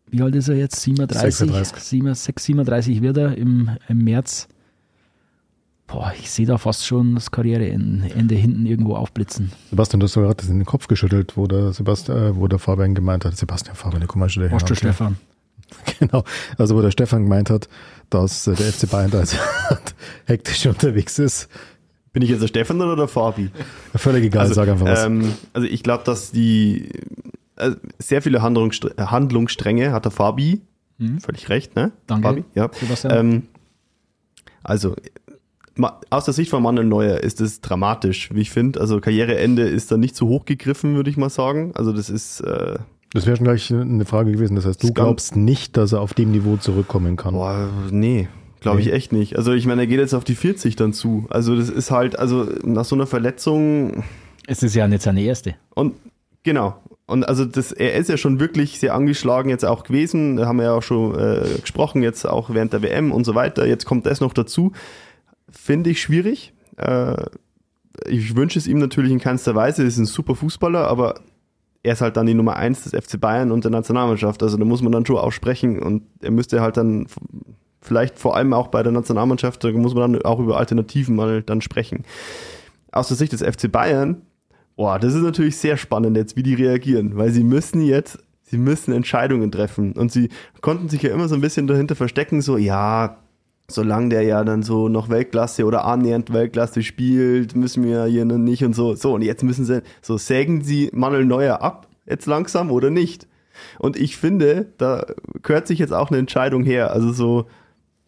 wie 0.09 0.21
alt 0.21 0.35
ist 0.35 0.47
er 0.47 0.55
jetzt? 0.55 0.81
37? 0.81 1.35
36. 1.35 1.83
37, 1.83 2.39
37 2.39 3.01
wird 3.01 3.17
er 3.17 3.37
im, 3.37 3.71
im 3.87 3.97
März 3.97 4.47
boah, 5.87 6.13
ich 6.17 6.29
sehe 6.29 6.45
da 6.45 6.57
fast 6.57 6.85
schon 6.85 7.15
das 7.15 7.31
Karriereende 7.31 8.35
hinten 8.35 8.65
irgendwo 8.65 8.95
aufblitzen. 8.95 9.51
Sebastian, 9.69 9.99
du 9.99 10.05
hast 10.05 10.15
gerade 10.15 10.47
in 10.47 10.59
den 10.59 10.65
Kopf 10.65 10.87
geschüttelt, 10.87 11.37
wo 11.37 11.47
der, 11.47 11.73
Sebastian, 11.73 12.17
äh, 12.17 12.35
wo 12.35 12.47
der 12.47 12.59
Fabian 12.59 12.95
gemeint 12.95 13.25
hat, 13.25 13.37
Sebastian 13.37 13.75
Fabian, 13.75 14.07
komm 14.07 14.19
mal 14.19 14.29
schnell 14.29 14.49
her. 14.49 14.57
der 14.57 14.75
Stefan. 14.75 15.17
Genau, 15.99 16.23
also 16.59 16.75
wo 16.75 16.81
der 16.81 16.91
Stefan 16.91 17.23
gemeint 17.23 17.49
hat, 17.49 17.67
dass 18.09 18.45
der 18.45 18.55
FC 18.55 18.89
Bayern 18.89 19.11
da 19.11 19.23
hektisch 20.25 20.65
unterwegs 20.65 21.19
ist. 21.19 21.49
Bin 22.13 22.23
ich 22.23 22.29
jetzt 22.29 22.41
der 22.41 22.47
Stefan 22.47 22.81
oder 22.81 22.95
der 22.95 23.07
Fabi? 23.07 23.51
völlig 23.95 24.25
egal, 24.25 24.43
also, 24.43 24.53
sag 24.53 24.69
einfach 24.69 24.85
was. 24.85 25.05
Ähm, 25.05 25.33
also 25.53 25.67
ich 25.67 25.83
glaube, 25.83 26.03
dass 26.05 26.31
die 26.31 26.89
äh, 27.57 27.71
sehr 27.99 28.21
viele 28.21 28.41
Handlungsstränge 28.41 29.91
hat 29.91 30.05
der 30.05 30.11
Fabi. 30.11 30.61
Hm. 30.97 31.19
Völlig 31.19 31.49
recht, 31.49 31.75
ne? 31.75 31.91
Danke. 32.07 32.27
Fabi, 32.27 32.43
ja. 32.53 32.69
Ähm, 33.09 33.43
also 34.63 34.95
aus 36.09 36.25
der 36.25 36.33
Sicht 36.33 36.49
von 36.49 36.63
Manuel 36.63 36.87
Neuer 36.87 37.19
ist 37.19 37.41
es 37.41 37.59
dramatisch, 37.59 38.33
wie 38.33 38.41
ich 38.41 38.49
finde. 38.49 38.79
Also 38.79 39.01
Karriereende 39.01 39.63
ist 39.63 39.91
da 39.91 39.97
nicht 39.97 40.15
zu 40.15 40.27
hoch 40.27 40.45
gegriffen, 40.45 40.95
würde 40.95 41.09
ich 41.09 41.17
mal 41.17 41.29
sagen. 41.29 41.73
Also 41.75 41.91
das 41.91 42.09
ist. 42.09 42.39
Äh, 42.41 42.79
das 43.15 43.25
wäre 43.25 43.37
schon 43.37 43.45
gleich 43.45 43.71
eine 43.71 44.05
Frage 44.05 44.31
gewesen. 44.31 44.55
Das 44.55 44.65
heißt, 44.65 44.83
du 44.83 44.93
glaubst 44.93 45.35
nicht, 45.35 45.77
dass 45.77 45.93
er 45.93 46.01
auf 46.01 46.13
dem 46.13 46.31
Niveau 46.31 46.57
zurückkommen 46.57 47.15
kann? 47.15 47.33
Boah, 47.33 47.69
nee. 47.89 48.27
Glaube 48.61 48.81
ich 48.81 48.91
echt 48.91 49.11
nicht. 49.11 49.37
Also 49.37 49.53
ich 49.53 49.67
meine, 49.67 49.81
er 49.81 49.87
geht 49.87 49.99
jetzt 49.99 50.13
auf 50.13 50.23
die 50.23 50.33
40 50.33 50.75
dann 50.75 50.91
zu. 50.91 51.27
Also 51.29 51.55
das 51.55 51.69
ist 51.69 51.91
halt, 51.91 52.17
also 52.17 52.47
nach 52.63 52.85
so 52.85 52.95
einer 52.95 53.05
Verletzung. 53.05 54.03
Es 54.47 54.63
ist 54.63 54.73
ja 54.75 54.87
nicht 54.87 55.03
seine 55.03 55.21
erste. 55.21 55.55
Und 55.75 55.93
genau. 56.41 56.75
Und 57.05 57.27
also 57.27 57.45
das, 57.45 57.71
er 57.71 57.93
ist 57.93 58.09
ja 58.09 58.17
schon 58.17 58.39
wirklich 58.39 58.79
sehr 58.79 58.95
angeschlagen 58.95 59.49
jetzt 59.49 59.65
auch 59.65 59.83
gewesen. 59.83 60.37
Da 60.37 60.47
haben 60.47 60.57
wir 60.57 60.65
ja 60.65 60.73
auch 60.73 60.81
schon 60.81 61.13
äh, 61.13 61.41
gesprochen, 61.61 62.01
jetzt 62.01 62.27
auch 62.27 62.49
während 62.49 62.73
der 62.73 62.81
WM 62.81 63.11
und 63.11 63.23
so 63.23 63.35
weiter. 63.35 63.67
Jetzt 63.67 63.85
kommt 63.85 64.07
das 64.07 64.19
noch 64.19 64.33
dazu 64.33 64.71
finde 65.55 65.89
ich 65.89 66.01
schwierig. 66.01 66.53
Äh, 66.77 67.23
ich 68.07 68.35
wünsche 68.35 68.59
es 68.59 68.67
ihm 68.67 68.77
natürlich 68.77 69.11
in 69.11 69.19
keinster 69.19 69.55
Weise. 69.55 69.83
Er 69.83 69.87
ist 69.87 69.97
ein 69.97 70.05
super 70.05 70.35
Fußballer, 70.35 70.87
aber 70.87 71.15
er 71.85 71.93
ist 71.93 72.01
halt 72.01 72.17
dann 72.17 72.25
die 72.25 72.33
Nummer 72.33 72.55
eins 72.55 72.83
des 72.83 72.93
FC 72.93 73.19
Bayern 73.19 73.51
und 73.51 73.63
der 73.63 73.71
Nationalmannschaft. 73.71 74.41
Also 74.41 74.57
da 74.57 74.65
muss 74.65 74.81
man 74.81 74.91
dann 74.91 75.05
schon 75.05 75.17
aussprechen 75.17 75.79
und 75.79 76.03
er 76.19 76.31
müsste 76.31 76.59
halt 76.61 76.77
dann 76.77 77.05
vielleicht 77.79 78.17
vor 78.17 78.35
allem 78.35 78.53
auch 78.53 78.69
bei 78.69 78.81
der 78.81 78.91
Nationalmannschaft, 78.91 79.63
da 79.63 79.71
muss 79.71 79.93
man 79.93 80.13
dann 80.13 80.21
auch 80.23 80.39
über 80.39 80.57
Alternativen 80.57 81.15
mal 81.15 81.43
dann 81.43 81.61
sprechen. 81.61 82.03
Aus 82.91 83.09
der 83.09 83.17
Sicht 83.17 83.33
des 83.33 83.43
FC 83.43 83.71
Bayern, 83.71 84.23
boah, 84.75 84.97
das 84.97 85.13
ist 85.13 85.21
natürlich 85.21 85.57
sehr 85.57 85.77
spannend 85.77 86.17
jetzt, 86.17 86.35
wie 86.35 86.41
die 86.41 86.55
reagieren, 86.55 87.17
weil 87.17 87.29
sie 87.29 87.43
müssen 87.43 87.81
jetzt, 87.81 88.17
sie 88.41 88.57
müssen 88.57 88.91
Entscheidungen 88.91 89.51
treffen 89.51 89.91
und 89.91 90.11
sie 90.11 90.29
konnten 90.61 90.89
sich 90.89 91.03
ja 91.03 91.13
immer 91.13 91.27
so 91.27 91.35
ein 91.35 91.41
bisschen 91.41 91.67
dahinter 91.67 91.95
verstecken, 91.95 92.41
so, 92.41 92.57
ja, 92.57 93.17
solange 93.69 94.09
der 94.09 94.23
ja 94.23 94.43
dann 94.43 94.63
so 94.63 94.89
noch 94.89 95.09
Weltklasse 95.09 95.65
oder 95.65 95.85
annähernd 95.85 96.31
Weltklasse 96.31 96.83
spielt, 96.83 97.55
müssen 97.55 97.83
wir 97.83 98.05
hier 98.05 98.25
nicht 98.25 98.63
und 98.63 98.75
so. 98.75 98.95
So, 98.95 99.13
und 99.13 99.21
jetzt 99.21 99.43
müssen 99.43 99.65
sie, 99.65 99.81
so 100.01 100.17
sägen 100.17 100.61
sie 100.61 100.89
Manuel 100.93 101.25
Neuer 101.25 101.61
ab, 101.61 101.87
jetzt 102.05 102.25
langsam 102.25 102.71
oder 102.71 102.89
nicht? 102.89 103.27
Und 103.79 103.97
ich 103.97 104.17
finde, 104.17 104.67
da 104.77 105.05
gehört 105.41 105.67
sich 105.67 105.79
jetzt 105.79 105.93
auch 105.93 106.09
eine 106.09 106.19
Entscheidung 106.19 106.63
her. 106.63 106.91
Also 106.91 107.11
so, 107.11 107.45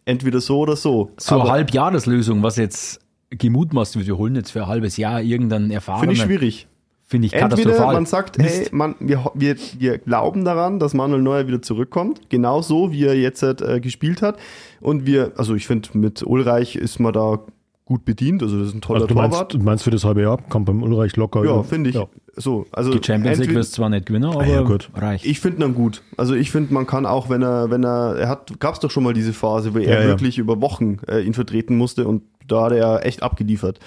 entweder 0.04 0.40
so 0.40 0.60
oder 0.60 0.76
so. 0.76 1.10
So 1.16 1.40
eine 1.40 1.50
Halbjahreslösung, 1.50 2.42
was 2.42 2.56
jetzt 2.56 3.00
gemutmaßt 3.30 3.96
wird, 3.96 4.06
wir 4.06 4.16
holen 4.16 4.34
jetzt 4.36 4.50
für 4.50 4.62
ein 4.62 4.68
halbes 4.68 4.96
Jahr 4.96 5.20
irgendeinen 5.20 5.70
erfahrenen. 5.70 6.14
Finde 6.14 6.14
ich 6.14 6.22
schwierig. 6.22 6.68
Finde 7.10 7.26
ich 7.26 7.32
Entweder 7.32 7.62
katastrophal. 7.62 7.94
man 7.94 8.04
sagt, 8.04 8.36
hey, 8.36 8.68
man, 8.70 8.94
wir, 9.00 9.24
wir, 9.32 9.56
wir 9.78 9.96
glauben 9.96 10.44
daran, 10.44 10.78
dass 10.78 10.92
Manuel 10.92 11.22
Neuer 11.22 11.46
wieder 11.46 11.62
zurückkommt, 11.62 12.28
genauso 12.28 12.92
wie 12.92 13.06
er 13.06 13.18
jetzt 13.18 13.42
äh, 13.42 13.80
gespielt 13.80 14.20
hat. 14.20 14.38
Und 14.82 15.06
wir, 15.06 15.32
also 15.36 15.54
ich 15.54 15.66
finde, 15.66 15.88
mit 15.94 16.22
Ulreich 16.22 16.76
ist 16.76 16.98
man 16.98 17.14
da 17.14 17.38
gut 17.86 18.04
bedient, 18.04 18.42
also 18.42 18.58
das 18.58 18.68
ist 18.68 18.74
ein 18.74 18.82
toller 18.82 18.96
also 18.96 19.06
du 19.06 19.14
Torwart. 19.14 19.32
Meinst, 19.32 19.54
du 19.54 19.58
meinst 19.60 19.84
für 19.84 19.90
das 19.90 20.04
halbe 20.04 20.20
Jahr 20.20 20.38
kommt 20.50 20.66
beim 20.66 20.82
Ulreich 20.82 21.16
locker. 21.16 21.42
Ja, 21.46 21.62
finde 21.62 21.88
ich. 21.88 21.96
Ja. 21.96 22.08
So, 22.36 22.66
also 22.72 22.92
die 22.92 23.02
Champions 23.02 23.38
League 23.38 23.54
wirst 23.54 23.72
zwar 23.72 23.88
nicht 23.88 24.04
gewinnen, 24.04 24.30
aber 24.30 24.46
ja, 24.46 24.60
gut. 24.60 24.90
reicht. 24.94 25.24
Ich 25.24 25.40
finde 25.40 25.64
ihn 25.64 25.74
gut. 25.74 26.02
Also 26.18 26.34
ich 26.34 26.50
finde, 26.50 26.74
man 26.74 26.86
kann 26.86 27.06
auch, 27.06 27.30
wenn 27.30 27.40
er, 27.40 27.70
wenn 27.70 27.84
er, 27.84 28.16
er 28.16 28.28
hat, 28.28 28.60
gab 28.60 28.74
es 28.74 28.80
doch 28.80 28.90
schon 28.90 29.02
mal 29.02 29.14
diese 29.14 29.32
Phase, 29.32 29.72
wo 29.72 29.78
er 29.78 29.94
Ja, 29.94 30.00
ja. 30.02 30.06
wirklich 30.08 30.36
über 30.36 30.60
Wochen 30.60 30.98
äh, 31.08 31.22
ihn 31.22 31.32
vertreten 31.32 31.78
musste 31.78 32.06
und 32.06 32.22
da 32.46 32.64
hat 32.64 32.72
er 32.72 33.06
echt 33.06 33.22
abgeliefert. 33.22 33.80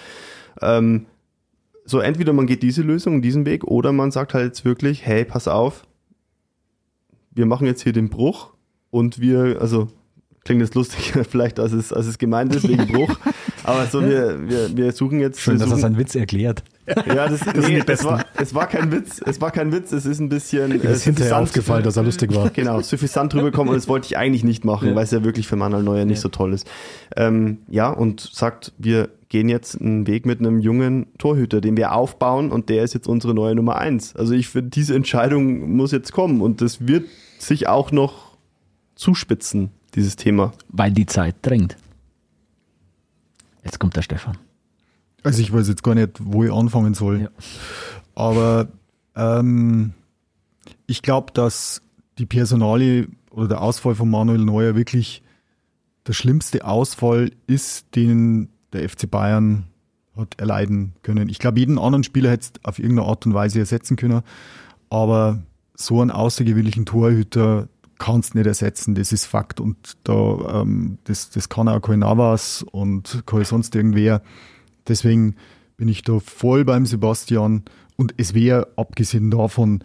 Ähm, 0.60 1.06
so, 1.86 2.00
entweder 2.00 2.34
man 2.34 2.48
geht 2.48 2.64
diese 2.64 2.82
Lösung, 2.82 3.22
diesen 3.22 3.46
Weg, 3.46 3.64
oder 3.66 3.92
man 3.92 4.12
sagt 4.12 4.34
halt 4.34 4.46
jetzt 4.46 4.66
wirklich, 4.66 5.06
hey, 5.06 5.26
pass 5.26 5.48
auf, 5.48 5.84
wir 7.32 7.46
machen 7.46 7.66
jetzt 7.68 7.82
hier 7.82 7.94
den 7.94 8.10
Bruch 8.10 8.54
und 8.90 9.20
wir, 9.20 9.58
also 9.62 9.88
klingt 10.44 10.62
jetzt 10.62 10.76
lustig, 10.76 11.14
vielleicht 11.30 11.60
als 11.60 11.72
es, 11.72 11.94
als 11.94 12.06
es 12.08 12.18
gemeint 12.18 12.54
ist, 12.56 12.68
wegen 12.68 12.88
Bruch, 12.88 13.16
aber 13.64 13.86
so, 13.86 14.02
wir, 14.02 14.48
wir, 14.50 14.76
wir 14.76 14.92
suchen 14.92 15.20
jetzt. 15.20 15.40
Schön, 15.40 15.56
wir 15.56 15.60
dass 15.60 15.68
er 15.68 15.70
suchen, 15.72 15.82
seinen 15.82 15.98
Witz 15.98 16.16
erklärt. 16.16 16.64
ja, 16.88 17.28
das, 17.30 17.46
nee, 17.56 17.82
es, 17.86 18.04
war, 18.04 18.26
es 18.38 18.54
war 18.54 18.68
kein 18.68 18.92
Witz, 18.92 19.22
es 19.26 19.40
war 19.40 19.52
kein 19.52 19.72
Witz, 19.72 19.92
es 19.92 20.06
ist 20.06 20.20
ein 20.20 20.30
bisschen. 20.30 20.70
Mir 20.70 20.84
ist 20.84 21.04
hinterher 21.04 21.38
aufgefallen, 21.40 21.84
dass 21.84 21.96
er 21.96 22.04
lustig 22.04 22.34
war. 22.36 22.50
Genau, 22.50 22.82
suffisant 22.82 23.34
rüberkommen 23.36 23.70
und 23.70 23.76
das 23.78 23.88
wollte 23.88 24.08
ich 24.08 24.18
eigentlich 24.18 24.44
nicht 24.44 24.66
machen, 24.66 24.90
Ja. 24.90 24.96
weil 24.96 25.04
es 25.04 25.12
ja 25.12 25.24
wirklich 25.24 25.48
für 25.48 25.56
Manuel 25.56 25.84
Neuer 25.84 26.06
nicht 26.06 26.18
Ja. 26.18 26.22
so 26.24 26.30
toll 26.30 26.54
ist. 26.54 26.68
Ähm, 27.16 27.60
ja, 27.70 27.90
und 27.90 28.20
sagt, 28.20 28.74
wir 28.78 29.10
gehen 29.32 29.48
jetzt 29.48 29.80
einen 29.80 30.08
Weg 30.08 30.26
mit 30.26 30.40
einem 30.40 30.60
jungen 30.60 31.08
Torhüter, 31.18 31.62
den 31.62 31.78
wir 31.78 31.94
aufbauen 31.94 32.52
und 32.52 32.68
der 32.68 32.84
ist 32.84 32.94
jetzt 32.94 33.08
unsere 33.08 33.34
neue 33.34 33.56
Nummer 33.56 33.78
eins. 33.78 34.14
Also 34.14 34.34
ich 34.34 34.50
finde, 34.50 34.72
diese 34.72 34.94
Entscheidung 34.94 35.74
muss 35.74 35.94
jetzt 35.94 36.12
kommen 36.12 36.42
und 36.42 36.60
das 36.60 36.86
wird 36.86 37.06
sich 37.40 37.70
auch 37.70 37.94
noch 37.94 38.38
zuspitzen, 38.96 39.72
dieses 39.96 40.18
Thema. 40.18 40.52
Weil 40.68 40.92
die 40.92 41.06
Zeit 41.06 41.36
drängt. 41.44 41.78
Jetzt 43.64 43.80
kommt 43.80 43.96
der 43.96 44.02
Stefan. 44.02 44.38
Also 45.24 45.42
ich 45.42 45.54
weiß 45.54 45.70
jetzt 45.70 45.84
gar 45.84 45.96
nicht, 45.96 46.18
wo 46.20 46.44
ich 46.44 46.52
anfangen 46.52 46.94
soll. 46.94 47.22
Ja. 47.22 47.30
Aber 48.16 48.68
ähm, 49.16 49.94
ich 50.88 51.02
glaube, 51.04 51.32
dass 51.32 51.82
die 52.18 52.26
Personalie 52.26 53.08
oder 53.30 53.48
der 53.48 53.62
Ausfall 53.62 53.96
von 53.96 54.10
Manuel 54.10 54.40
Neuer 54.40 54.76
wirklich 54.76 55.24
der 56.06 56.12
schlimmste 56.12 56.66
Ausfall 56.66 57.32
ist, 57.48 57.96
den 57.96 58.50
der 58.74 58.88
FC 58.88 59.10
Bayern 59.10 59.66
hat 60.16 60.40
erleiden 60.40 60.94
können. 61.04 61.30
Ich 61.30 61.40
glaube, 61.40 61.60
jeden 61.60 61.80
anderen 61.80 62.04
Spieler 62.04 62.32
hätte 62.32 62.52
es 62.54 62.66
auf 62.66 62.80
irgendeine 62.80 63.08
Art 63.08 63.26
und 63.26 63.34
Weise 63.34 63.60
ersetzen 63.60 63.96
können, 63.96 64.22
aber 64.90 65.44
so 65.76 66.02
einen 66.02 66.12
außergewöhnlichen 66.12 66.86
Torhüter 66.86 67.68
kannst 67.98 68.36
nicht 68.36 68.48
ersetzen, 68.48 68.96
das 68.96 69.12
ist 69.12 69.26
Fakt. 69.26 69.60
Und 69.60 69.98
da, 70.04 70.62
ähm, 70.62 70.98
das, 71.04 71.30
das 71.30 71.50
kann 71.50 71.68
auch 71.68 71.82
kein 71.82 72.00
Navas 72.00 72.66
und 72.72 73.24
kein 73.26 73.46
sonst 73.46 73.76
irgendwer. 73.76 74.22
Deswegen 74.88 75.36
bin 75.78 75.88
ich 75.88 76.02
da 76.02 76.20
voll 76.20 76.66
beim 76.66 76.86
Sebastian 76.86 77.64
und 77.98 78.16
es 78.18 78.34
wäre 78.34 78.68
abgesehen 78.76 79.30
davon 79.30 79.84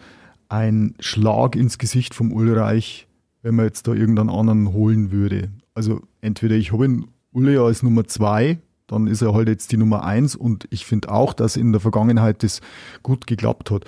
ein 0.49 0.95
Schlag 0.99 1.55
ins 1.55 1.77
Gesicht 1.77 2.15
vom 2.15 2.31
Ulreich, 2.31 3.07
wenn 3.43 3.55
man 3.55 3.65
jetzt 3.65 3.87
da 3.87 3.93
irgendeinen 3.93 4.29
anderen 4.29 4.73
holen 4.73 5.11
würde. 5.11 5.51
Also 5.75 6.01
entweder 6.21 6.55
ich 6.55 6.71
habe 6.71 6.85
ihn 6.85 7.07
Ulle 7.31 7.61
als 7.61 7.83
Nummer 7.83 8.05
zwei, 8.05 8.57
dann 8.87 9.07
ist 9.07 9.21
er 9.21 9.33
halt 9.33 9.49
jetzt 9.49 9.71
die 9.71 9.77
Nummer 9.77 10.03
eins 10.03 10.35
und 10.35 10.67
ich 10.71 10.85
finde 10.85 11.11
auch, 11.11 11.33
dass 11.33 11.57
in 11.57 11.71
der 11.71 11.81
Vergangenheit 11.81 12.43
das 12.43 12.61
gut 13.03 13.27
geklappt 13.27 13.69
hat. 13.69 13.85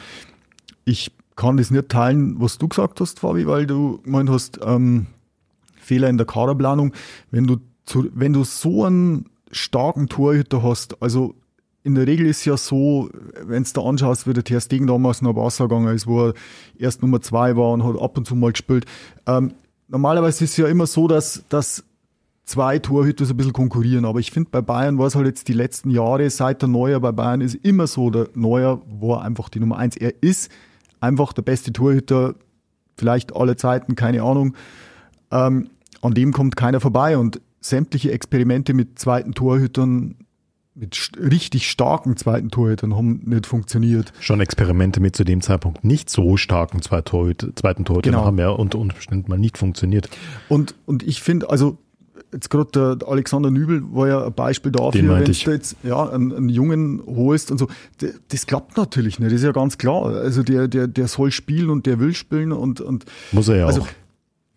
Ich 0.85 1.11
kann 1.35 1.57
das 1.57 1.71
nicht 1.71 1.89
teilen, 1.89 2.39
was 2.39 2.57
du 2.57 2.67
gesagt 2.67 2.99
hast, 2.99 3.19
Fabi, 3.21 3.47
weil 3.47 3.65
du 3.65 3.99
gemeint 3.99 4.29
hast, 4.29 4.59
ähm, 4.61 5.07
Fehler 5.77 6.09
in 6.09 6.17
der 6.17 6.27
Kaderplanung. 6.27 6.93
Wenn 7.31 7.47
du, 7.47 7.57
zu, 7.85 8.09
wenn 8.13 8.33
du 8.33 8.43
so 8.43 8.83
einen 8.83 9.25
starken 9.51 10.09
Torhüter 10.09 10.61
hast, 10.61 11.01
also 11.01 11.33
in 11.83 11.95
der 11.95 12.05
Regel 12.05 12.27
ist 12.27 12.43
ja 12.43 12.57
so, 12.57 13.09
wenn 13.41 13.63
du 13.63 13.69
da 13.73 13.81
anschaust, 13.81 14.27
wie 14.27 14.33
der 14.33 14.43
Ter 14.43 14.59
Stegen 14.59 14.85
damals 14.85 15.21
noch 15.21 15.35
Wasser 15.35 15.69
gegangen 15.69 15.95
ist, 15.95 16.07
wo 16.07 16.27
er 16.27 16.33
erst 16.77 17.01
Nummer 17.01 17.21
zwei 17.21 17.55
war 17.55 17.71
und 17.71 17.85
hat 17.85 17.99
ab 17.99 18.17
und 18.17 18.27
zu 18.27 18.35
mal 18.35 18.51
gespielt. 18.51 18.85
Ähm, 19.25 19.53
normalerweise 19.87 20.43
ist 20.43 20.51
es 20.51 20.57
ja 20.57 20.67
immer 20.67 20.87
so, 20.87 21.07
dass, 21.07 21.45
dass 21.47 21.85
zwei 22.49 22.79
Torhüter 22.79 23.25
so 23.25 23.33
ein 23.33 23.37
bisschen 23.37 23.53
konkurrieren. 23.53 24.05
Aber 24.05 24.19
ich 24.19 24.31
finde, 24.31 24.49
bei 24.49 24.61
Bayern 24.61 24.97
war 24.97 25.05
es 25.05 25.15
halt 25.15 25.27
jetzt 25.27 25.47
die 25.47 25.53
letzten 25.53 25.91
Jahre, 25.91 26.29
seit 26.29 26.61
der 26.61 26.69
Neuer 26.69 26.99
bei 26.99 27.11
Bayern 27.11 27.41
ist 27.41 27.55
immer 27.55 27.85
so, 27.85 28.09
der 28.09 28.27
Neuer 28.33 28.81
war 28.87 29.23
einfach 29.23 29.49
die 29.49 29.59
Nummer 29.59 29.77
eins. 29.77 29.95
Er 29.95 30.13
ist 30.21 30.51
einfach 30.99 31.31
der 31.31 31.43
beste 31.43 31.71
Torhüter, 31.71 32.33
vielleicht 32.97 33.35
alle 33.35 33.55
Zeiten, 33.55 33.95
keine 33.95 34.23
Ahnung. 34.23 34.55
Ähm, 35.31 35.69
an 36.01 36.13
dem 36.15 36.33
kommt 36.33 36.55
keiner 36.55 36.79
vorbei 36.79 37.17
und 37.17 37.39
sämtliche 37.61 38.11
Experimente 38.11 38.73
mit 38.73 38.97
zweiten 38.97 39.33
Torhütern 39.33 40.15
mit 40.73 41.11
richtig 41.19 41.69
starken 41.69 42.15
zweiten 42.15 42.51
Torhütern 42.51 42.95
haben 42.95 43.21
nicht 43.25 43.45
funktioniert. 43.45 44.13
Schon 44.21 44.39
Experimente 44.39 45.01
mit 45.01 45.13
zu 45.13 45.25
dem 45.25 45.41
Zeitpunkt 45.41 45.83
nicht 45.83 46.09
so 46.09 46.37
starken 46.37 46.81
zwei 46.81 47.01
Torhüter, 47.01 47.53
zweiten 47.53 47.83
Torhütern 47.83 48.13
genau. 48.13 48.25
haben 48.25 48.39
ja 48.39 48.49
unter 48.49 48.79
Umständen 48.79 49.29
mal 49.29 49.37
nicht 49.37 49.57
funktioniert. 49.57 50.09
Und, 50.47 50.75
und 50.85 51.03
ich 51.03 51.21
finde, 51.21 51.49
also 51.49 51.77
jetzt 52.31 52.49
gerade 52.49 52.97
der 52.97 53.07
Alexander 53.07 53.51
Nübel 53.51 53.83
war 53.91 54.07
ja 54.07 54.25
ein 54.25 54.33
Beispiel 54.33 54.71
dafür, 54.71 55.15
wenn 55.15 55.25
du 55.25 55.31
jetzt 55.31 55.75
ja, 55.83 56.09
einen, 56.09 56.33
einen, 56.33 56.49
Jungen 56.49 57.01
holst 57.05 57.51
und 57.51 57.57
so. 57.57 57.67
Das, 57.99 58.11
das 58.27 58.47
klappt 58.47 58.77
natürlich 58.77 59.19
nicht, 59.19 59.31
das 59.31 59.39
ist 59.39 59.45
ja 59.45 59.51
ganz 59.51 59.77
klar. 59.77 60.07
Also 60.07 60.43
der, 60.43 60.67
der, 60.67 60.87
der 60.87 61.07
soll 61.07 61.31
spielen 61.31 61.69
und 61.69 61.85
der 61.85 61.99
will 61.99 62.13
spielen 62.13 62.51
und, 62.51 62.81
und 62.81 63.05
muss 63.31 63.47
er 63.47 63.57
ja 63.57 63.65
also, 63.65 63.81
auch. 63.81 63.87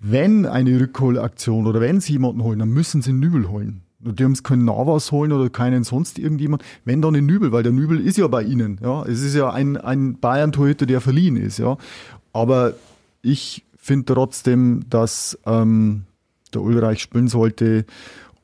Wenn 0.00 0.46
eine 0.46 0.80
Rückholaktion 0.80 1.66
oder 1.66 1.80
wenn 1.80 2.00
sie 2.00 2.14
jemanden 2.14 2.42
holen, 2.42 2.58
dann 2.58 2.70
müssen 2.70 3.02
sie 3.02 3.12
Nübel 3.12 3.48
holen. 3.48 3.82
Die 4.00 4.24
haben 4.24 4.32
es 4.32 4.42
keinen 4.42 4.64
Navas 4.64 5.12
holen 5.12 5.30
oder 5.30 5.48
keinen 5.48 5.84
sonst 5.84 6.18
irgendjemand. 6.18 6.64
Wenn 6.84 7.00
dann 7.00 7.14
den 7.14 7.24
Nübel, 7.24 7.52
weil 7.52 7.62
der 7.62 7.70
Nübel 7.70 8.04
ist 8.04 8.18
ja 8.18 8.26
bei 8.26 8.42
ihnen. 8.42 8.80
Ja, 8.82 9.04
es 9.04 9.22
ist 9.22 9.36
ja 9.36 9.50
ein, 9.50 9.76
ein 9.76 10.18
Bayern-Torhüter, 10.18 10.86
der 10.86 11.00
verliehen 11.00 11.36
ist. 11.36 11.58
Ja, 11.58 11.76
aber 12.32 12.74
ich 13.22 13.64
finde 13.76 14.12
trotzdem, 14.12 14.82
dass 14.90 15.38
ähm, 15.46 16.02
der 16.54 16.62
Ulreich 16.62 17.00
spielen 17.00 17.28
sollte. 17.28 17.84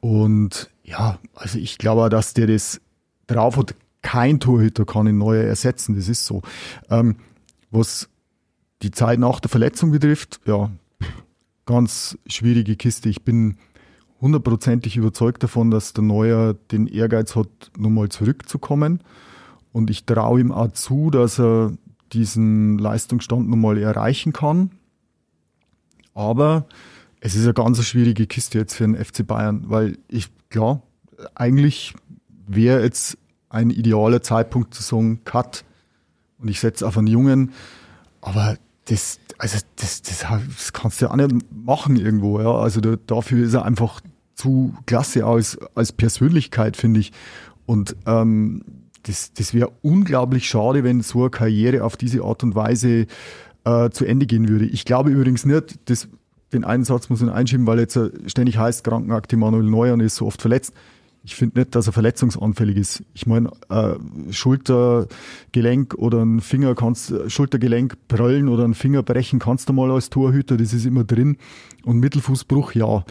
Und 0.01 0.71
ja, 0.83 1.19
also 1.35 1.59
ich 1.59 1.79
glaube, 1.79 2.09
dass 2.09 2.35
der 2.35 2.47
das 2.47 2.81
drauf 3.27 3.57
hat. 3.57 3.75
Kein 4.01 4.41
Torhüter 4.41 4.85
kann 4.85 5.09
ihn 5.09 5.19
neuer 5.19 5.45
ersetzen, 5.45 5.97
das 5.97 6.09
ist 6.09 6.25
so. 6.25 6.43
Ähm, 6.89 7.17
was 7.71 8.09
die 8.83 8.93
Zeit 8.93 9.19
nach 9.19 9.41
der 9.41 9.51
Verletzung 9.51 9.91
betrifft, 9.91 10.41
ja, 10.47 10.71
ganz 11.67 12.17
schwierige 12.27 12.77
Kiste. 12.77 13.09
Ich 13.09 13.23
bin 13.23 13.57
hundertprozentig 14.21 14.97
überzeugt 14.97 15.43
davon, 15.43 15.71
dass 15.71 15.93
der 15.93 16.05
Neuer 16.05 16.55
den 16.55 16.87
Ehrgeiz 16.87 17.37
hat, 17.37 17.49
nochmal 17.77 18.09
zurückzukommen. 18.09 19.01
Und 19.73 19.91
ich 19.91 20.07
traue 20.07 20.41
ihm 20.41 20.53
auch 20.53 20.73
zu, 20.73 21.11
dass 21.11 21.39
er 21.39 21.73
diesen 22.13 22.79
Leistungsstand 22.79 23.49
nochmal 23.49 23.79
erreichen 23.79 24.33
kann. 24.33 24.71
Aber 26.15 26.67
es 27.21 27.35
ist 27.35 27.45
eine 27.45 27.55
ganz 27.55 27.85
schwierige 27.85 28.27
Kiste 28.27 28.59
jetzt 28.59 28.75
für 28.75 28.85
den 28.85 28.97
FC 28.97 29.27
Bayern, 29.27 29.65
weil 29.67 29.99
ich, 30.09 30.29
klar, 30.51 30.83
eigentlich 31.35 31.95
wäre 32.47 32.83
jetzt 32.83 33.19
ein 33.49 33.71
idealer 33.71 34.23
Zeitpunkt 34.23 34.75
zu 34.75 34.83
sagen, 34.83 35.25
Cut 35.25 35.65
und 36.39 36.49
ich 36.49 36.61
setze 36.61 36.87
auf 36.87 36.97
einen 36.97 37.07
Jungen, 37.07 37.53
aber 38.21 38.57
das, 38.87 39.19
also 39.39 39.59
das, 39.77 40.03
das, 40.03 40.21
das 40.21 40.73
kannst 40.73 41.01
du 41.01 41.07
ja 41.07 41.11
auch 41.11 41.17
nicht 41.17 41.35
machen 41.53 41.97
irgendwo, 41.97 42.41
ja. 42.41 42.53
Also 42.55 42.81
da, 42.81 42.97
dafür 43.07 43.45
ist 43.45 43.55
er 43.55 43.65
einfach 43.65 44.01
zu 44.35 44.75
klasse 44.87 45.25
als, 45.25 45.59
als 45.75 45.93
Persönlichkeit, 45.93 46.77
finde 46.77 47.01
ich. 47.01 47.13
Und 47.67 47.97
ähm, 48.07 48.63
das, 49.03 49.33
das 49.33 49.53
wäre 49.53 49.73
unglaublich 49.83 50.49
schade, 50.49 50.85
wenn 50.85 51.03
so 51.03 51.21
eine 51.23 51.31
Karriere 51.31 51.85
auf 51.85 51.97
diese 51.97 52.23
Art 52.23 52.43
und 52.43 52.55
Weise 52.55 53.07
äh, 53.65 53.91
zu 53.91 54.05
Ende 54.05 54.27
gehen 54.27 54.49
würde. 54.49 54.67
Ich 54.67 54.85
glaube 54.85 55.11
übrigens 55.11 55.45
nicht, 55.45 55.79
das 55.87 56.09
den 56.53 56.65
einen 56.65 56.85
Satz 56.85 57.09
muss 57.09 57.23
ich 57.23 57.31
einschieben, 57.31 57.67
weil 57.67 57.79
jetzt 57.79 57.99
ständig 58.27 58.59
heißt, 58.59 58.85
Krankenakte 58.85 59.37
Manuel 59.37 59.65
Neuer 59.65 59.95
und 59.95 60.01
ist 60.01 60.17
so 60.17 60.27
oft 60.27 60.41
verletzt. 60.41 60.73
Ich 61.25 61.37
finde 61.37 61.59
nicht, 61.59 61.75
dass 61.75 61.87
er 61.87 61.93
verletzungsanfällig 61.93 62.77
ist. 62.77 63.05
Ich 63.13 63.27
meine, 63.27 63.51
äh, 63.69 63.97
Schultergelenk 64.31 65.95
oder 65.95 66.23
ein 66.23 66.41
Finger 66.41 66.75
kannst, 66.75 67.13
Schultergelenk 67.27 67.97
prallen 68.09 68.49
oder 68.49 68.65
ein 68.65 68.75
Finger 68.75 69.03
brechen 69.03 69.39
kannst 69.39 69.69
du 69.69 69.73
mal 69.73 69.91
als 69.91 70.09
Torhüter, 70.11 70.57
das 70.57 70.73
ist 70.73 70.87
immer 70.87 71.05
drin. 71.05 71.37
Und 71.85 71.99
Mittelfußbruch, 71.99 72.73
ja. 72.73 73.05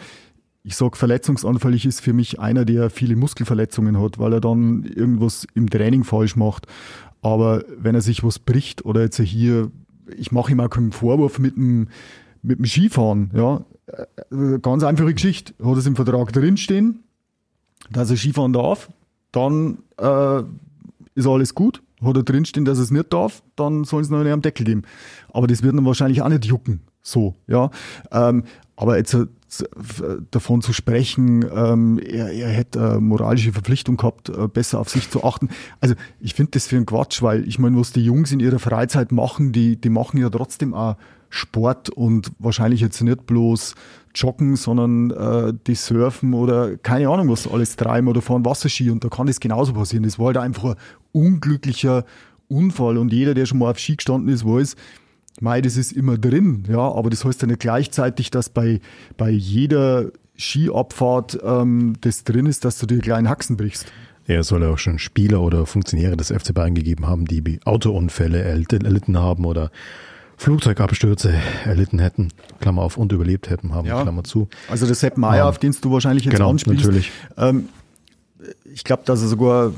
Ich 0.64 0.74
sag, 0.76 0.96
verletzungsanfällig 0.96 1.86
ist 1.86 2.00
für 2.00 2.12
mich 2.12 2.40
einer, 2.40 2.64
der 2.64 2.90
viele 2.90 3.14
Muskelverletzungen 3.14 4.00
hat, 4.00 4.18
weil 4.18 4.32
er 4.32 4.40
dann 4.40 4.82
irgendwas 4.84 5.46
im 5.54 5.70
Training 5.70 6.02
falsch 6.02 6.34
macht. 6.34 6.66
Aber 7.22 7.62
wenn 7.78 7.94
er 7.94 8.00
sich 8.00 8.24
was 8.24 8.38
bricht 8.38 8.84
oder 8.84 9.02
jetzt 9.02 9.20
hier, 9.20 9.70
ich 10.16 10.32
mache 10.32 10.52
ihm 10.52 10.60
auch 10.60 10.70
keinen 10.70 10.92
Vorwurf 10.92 11.38
mit 11.38 11.56
einem 11.56 11.88
mit 12.48 12.58
dem 12.58 12.64
Skifahren, 12.64 13.30
ja, 13.34 13.64
äh, 13.86 14.58
ganz 14.60 14.82
einfache 14.82 15.14
Geschichte. 15.14 15.54
Hat 15.62 15.76
es 15.76 15.86
im 15.86 15.96
Vertrag 15.96 16.32
drinstehen, 16.32 17.04
dass 17.90 18.10
er 18.10 18.16
Skifahren 18.16 18.52
darf, 18.52 18.88
dann 19.32 19.78
äh, 19.98 20.42
ist 21.14 21.26
alles 21.26 21.54
gut. 21.54 21.82
Hat 22.02 22.16
er 22.16 22.22
drinstehen, 22.22 22.64
dass 22.64 22.78
er 22.78 22.84
es 22.84 22.90
nicht 22.90 23.12
darf, 23.12 23.42
dann 23.56 23.84
sollen 23.84 24.04
sie 24.04 24.12
noch 24.12 24.20
einen 24.20 24.32
am 24.32 24.42
Deckel 24.42 24.64
geben. 24.64 24.82
Aber 25.32 25.46
das 25.46 25.62
wird 25.62 25.76
dann 25.76 25.84
wahrscheinlich 25.84 26.22
auch 26.22 26.28
nicht 26.28 26.44
jucken. 26.44 26.80
So, 27.02 27.34
ja. 27.46 27.70
Ähm, 28.12 28.44
aber 28.76 28.96
jetzt 28.96 29.14
äh, 29.14 29.26
davon 30.30 30.62
zu 30.62 30.72
sprechen, 30.72 31.44
ähm, 31.52 31.98
er, 31.98 32.30
er 32.30 32.48
hätte 32.48 32.90
eine 32.92 33.00
moralische 33.00 33.52
Verpflichtung 33.52 33.96
gehabt, 33.96 34.28
äh, 34.28 34.46
besser 34.46 34.78
auf 34.78 34.88
sich 34.90 35.10
zu 35.10 35.24
achten. 35.24 35.48
Also 35.80 35.96
ich 36.20 36.34
finde 36.34 36.52
das 36.52 36.68
für 36.68 36.76
einen 36.76 36.86
Quatsch, 36.86 37.20
weil 37.22 37.48
ich 37.48 37.58
meine, 37.58 37.78
was 37.78 37.92
die 37.92 38.04
Jungs 38.04 38.30
in 38.30 38.40
ihrer 38.40 38.60
Freizeit 38.60 39.10
machen, 39.10 39.52
die, 39.52 39.76
die 39.76 39.90
machen 39.90 40.18
ja 40.18 40.30
trotzdem 40.30 40.74
auch 40.74 40.96
Sport 41.30 41.90
und 41.90 42.32
wahrscheinlich 42.38 42.80
jetzt 42.80 43.00
nicht 43.02 43.26
bloß 43.26 43.74
joggen, 44.14 44.56
sondern 44.56 45.10
äh, 45.10 45.52
die 45.66 45.74
surfen 45.74 46.34
oder 46.34 46.76
keine 46.76 47.08
Ahnung 47.08 47.28
was 47.28 47.46
alles 47.46 47.76
treiben 47.76 48.08
oder 48.08 48.22
fahren 48.22 48.44
Wasserski 48.44 48.90
und 48.90 49.04
da 49.04 49.08
kann 49.08 49.26
das 49.26 49.40
genauso 49.40 49.72
passieren. 49.72 50.04
Das 50.04 50.18
war 50.18 50.26
halt 50.26 50.38
einfach 50.38 50.74
ein 50.74 50.76
unglücklicher 51.12 52.04
Unfall 52.48 52.98
und 52.98 53.12
jeder, 53.12 53.34
der 53.34 53.46
schon 53.46 53.58
mal 53.58 53.70
auf 53.70 53.78
Ski 53.78 53.96
gestanden 53.96 54.32
ist, 54.32 54.44
weiß, 54.44 54.74
mei, 55.40 55.60
das 55.60 55.76
ist 55.76 55.92
immer 55.92 56.16
drin, 56.16 56.64
ja, 56.68 56.80
aber 56.80 57.10
das 57.10 57.24
heißt 57.24 57.42
ja 57.42 57.48
nicht 57.48 57.60
gleichzeitig, 57.60 58.30
dass 58.30 58.48
bei, 58.48 58.80
bei 59.16 59.30
jeder 59.30 60.10
Skiabfahrt 60.36 61.38
ähm, 61.42 61.94
das 62.00 62.24
drin 62.24 62.46
ist, 62.46 62.64
dass 62.64 62.78
du 62.78 62.86
dir 62.86 63.00
kleinen 63.00 63.28
Haxen 63.28 63.56
brichst. 63.56 63.92
Er 64.26 64.42
soll 64.42 64.62
ja 64.62 64.68
auch 64.68 64.78
schon 64.78 64.98
Spieler 64.98 65.40
oder 65.40 65.64
Funktionäre 65.64 66.16
des 66.16 66.28
FC 66.28 66.52
Bayern 66.52 66.74
gegeben 66.74 67.06
haben, 67.06 67.24
die 67.24 67.60
Autounfälle 67.64 68.42
erlitten 68.42 69.18
haben 69.18 69.46
oder 69.46 69.70
Flugzeugabstürze 70.38 71.34
erlitten 71.64 71.98
hätten, 71.98 72.28
Klammer 72.60 72.82
auf, 72.82 72.96
und 72.96 73.12
überlebt 73.12 73.50
hätten 73.50 73.74
haben, 73.74 73.86
ja. 73.86 74.02
Klammer 74.02 74.24
zu. 74.24 74.48
Also 74.68 74.86
der 74.86 74.94
Sepp 74.94 75.18
Meier, 75.18 75.44
um, 75.44 75.50
auf 75.50 75.58
den 75.58 75.74
du 75.80 75.92
wahrscheinlich 75.92 76.24
jetzt 76.24 76.34
genau, 76.34 76.50
anspielst. 76.50 76.84
natürlich. 76.84 77.10
Ähm, 77.36 77.68
ich 78.72 78.84
glaube, 78.84 79.02
dass 79.04 79.20
er 79.20 79.28
sogar 79.28 79.72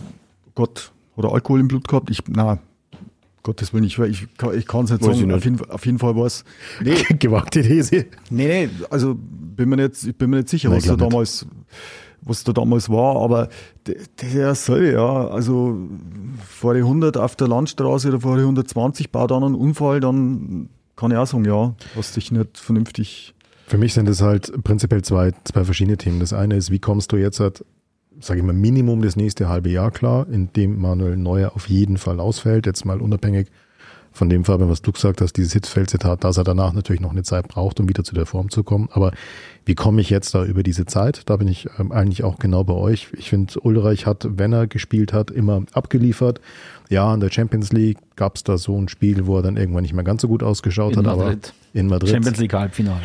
Gott 0.55 0.93
oder 1.17 1.33
Alkohol 1.33 1.61
im 1.61 1.69
Blut 1.69 1.89
gehabt. 1.89 2.11
Ich, 2.11 2.21
na, 2.29 2.59
Gottes 3.43 3.73
Willen, 3.73 3.85
ich, 3.85 3.99
ich, 3.99 4.23
ich 4.23 4.67
kann 4.67 4.85
es 4.85 4.91
nicht 4.91 5.03
Weiß 5.03 5.19
sagen. 5.19 5.33
Auf 5.33 5.45
jeden, 5.45 5.71
auf 5.71 5.87
jeden, 5.87 5.99
Fall 5.99 6.15
war 6.15 6.27
es. 6.27 6.45
Nee. 6.83 6.95
Gewagte 7.19 7.63
These. 7.63 8.07
Nee, 8.29 8.67
nee, 8.67 8.69
also 8.91 9.17
bin 9.19 9.71
mir 9.71 9.77
nicht, 9.77 10.05
ich 10.05 10.17
bin 10.17 10.29
mir 10.29 10.37
nicht 10.37 10.51
sicher, 10.51 10.69
Nein, 10.69 10.79
was 10.79 10.87
er 10.87 10.97
damals 10.99 11.47
was 12.23 12.45
da 12.45 12.53
damals 12.53 12.89
war, 12.89 13.17
aber 13.17 13.49
der 14.21 14.55
soll, 14.55 14.93
ja, 14.93 15.29
also 15.29 15.79
vor 16.47 16.75
die 16.75 16.81
100 16.81 17.17
auf 17.17 17.37
der 17.37 17.49
Landstraße 17.49 18.09
oder 18.09 18.21
vor 18.21 18.37
die 18.37 18.43
120 18.43 19.11
baut 19.11 19.31
dann 19.31 19.43
einen 19.43 19.55
Unfall, 19.55 20.01
dann 20.01 20.69
kann 20.97 21.11
ich 21.11 21.17
auch 21.17 21.27
sagen, 21.27 21.45
ja, 21.45 21.75
hast 21.97 22.17
dich 22.17 22.31
nicht 22.31 22.59
vernünftig. 22.59 23.35
Für 23.67 23.79
mich 23.79 23.95
sind 23.95 24.09
es 24.09 24.21
halt 24.21 24.53
prinzipiell 24.65 25.03
zwei, 25.03 25.33
zwei 25.45 25.65
verschiedene 25.65 25.97
Themen. 25.97 26.21
Das 26.21 26.33
eine 26.33 26.57
ist, 26.57 26.71
wie 26.71 26.79
kommst 26.79 27.13
du 27.13 27.17
jetzt 27.17 27.41
halt, 27.41 27.65
sage 28.21 28.41
ich 28.41 28.47
mal, 28.47 28.53
Minimum 28.53 29.01
das 29.01 29.17
nächste 29.17 29.49
halbe 29.49 29.71
Jahr 29.71 29.91
klar, 29.91 30.27
in 30.29 30.53
dem 30.53 30.81
Manuel 30.81 31.17
Neuer 31.17 31.53
auf 31.55 31.69
jeden 31.69 31.97
Fall 31.97 32.21
ausfällt, 32.21 32.67
jetzt 32.67 32.85
mal 32.85 33.01
unabhängig 33.01 33.49
von 34.13 34.29
dem 34.29 34.45
Fabian, 34.45 34.69
was 34.69 34.83
du 34.83 34.93
gesagt 34.93 35.21
hast, 35.21 35.35
dieses 35.35 35.53
Hitzfeld-Zitat, 35.53 36.25
dass 36.25 36.37
er 36.37 36.45
danach 36.45 36.73
natürlich 36.73 37.01
noch 37.01 37.13
eine 37.13 37.23
Zeit 37.23 37.49
braucht, 37.49 37.81
um 37.81 37.89
wieder 37.89 38.05
zu 38.05 38.15
der 38.15 38.27
Form 38.27 38.51
zu 38.51 38.65
kommen. 38.65 38.89
Aber 38.93 39.13
wie 39.65 39.75
komme 39.75 40.01
ich 40.01 40.11
jetzt 40.11 40.35
da 40.35 40.45
über 40.45 40.63
diese 40.63 40.85
Zeit? 40.87 41.23
Da 41.27 41.37
bin 41.37 41.49
ich 41.49 41.69
ähm, 41.79 41.93
eigentlich 41.93 42.25
auch 42.25 42.39
genau 42.39 42.65
bei 42.65 42.75
euch. 42.75 43.09
Ich 43.17 43.31
finde, 43.31 43.59
Ulreich 43.61 44.07
hat, 44.07 44.27
wenn 44.29 44.53
er 44.53 44.67
gespielt 44.67 45.13
hat, 45.13 45.31
immer 45.31 45.63
abgeliefert. 45.73 46.41
Ja, 46.89 47.15
in 47.15 47.21
der 47.21 47.31
Champions 47.31 47.73
League 47.73 47.99
gab 48.17 48.37
es 48.37 48.43
da 48.43 48.59
so 48.59 48.77
ein 48.77 48.89
Spiel, 48.89 49.27
wo 49.27 49.37
er 49.37 49.43
dann 49.43 49.57
irgendwann 49.57 49.83
nicht 49.83 49.95
mehr 49.95 50.05
ganz 50.05 50.23
so 50.23 50.29
gut 50.29 50.43
ausgeschaut 50.43 50.93
In 50.93 50.99
hat, 50.99 51.17
Madrid. 51.17 51.53
aber 51.53 51.79
in 51.81 51.87
Madrid. 51.87 52.11
Champions 52.11 52.39
League 52.39 52.53
Halbfinale. 52.53 53.05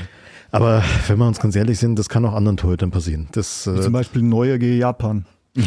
Aber 0.51 0.83
wenn 1.07 1.17
wir 1.17 1.27
uns 1.27 1.39
ganz 1.39 1.55
ehrlich 1.55 1.77
sind, 1.79 1.99
das 1.99 2.09
kann 2.09 2.25
auch 2.25 2.33
anderen 2.33 2.57
Torhütern 2.57 2.89
passieren. 2.89 3.27
Das, 3.33 3.67
äh, 3.67 3.81
Zum 3.81 3.93
Beispiel 3.93 4.21
Neuer 4.21 4.57
gegen 4.57 4.77
Japan. 4.79 5.25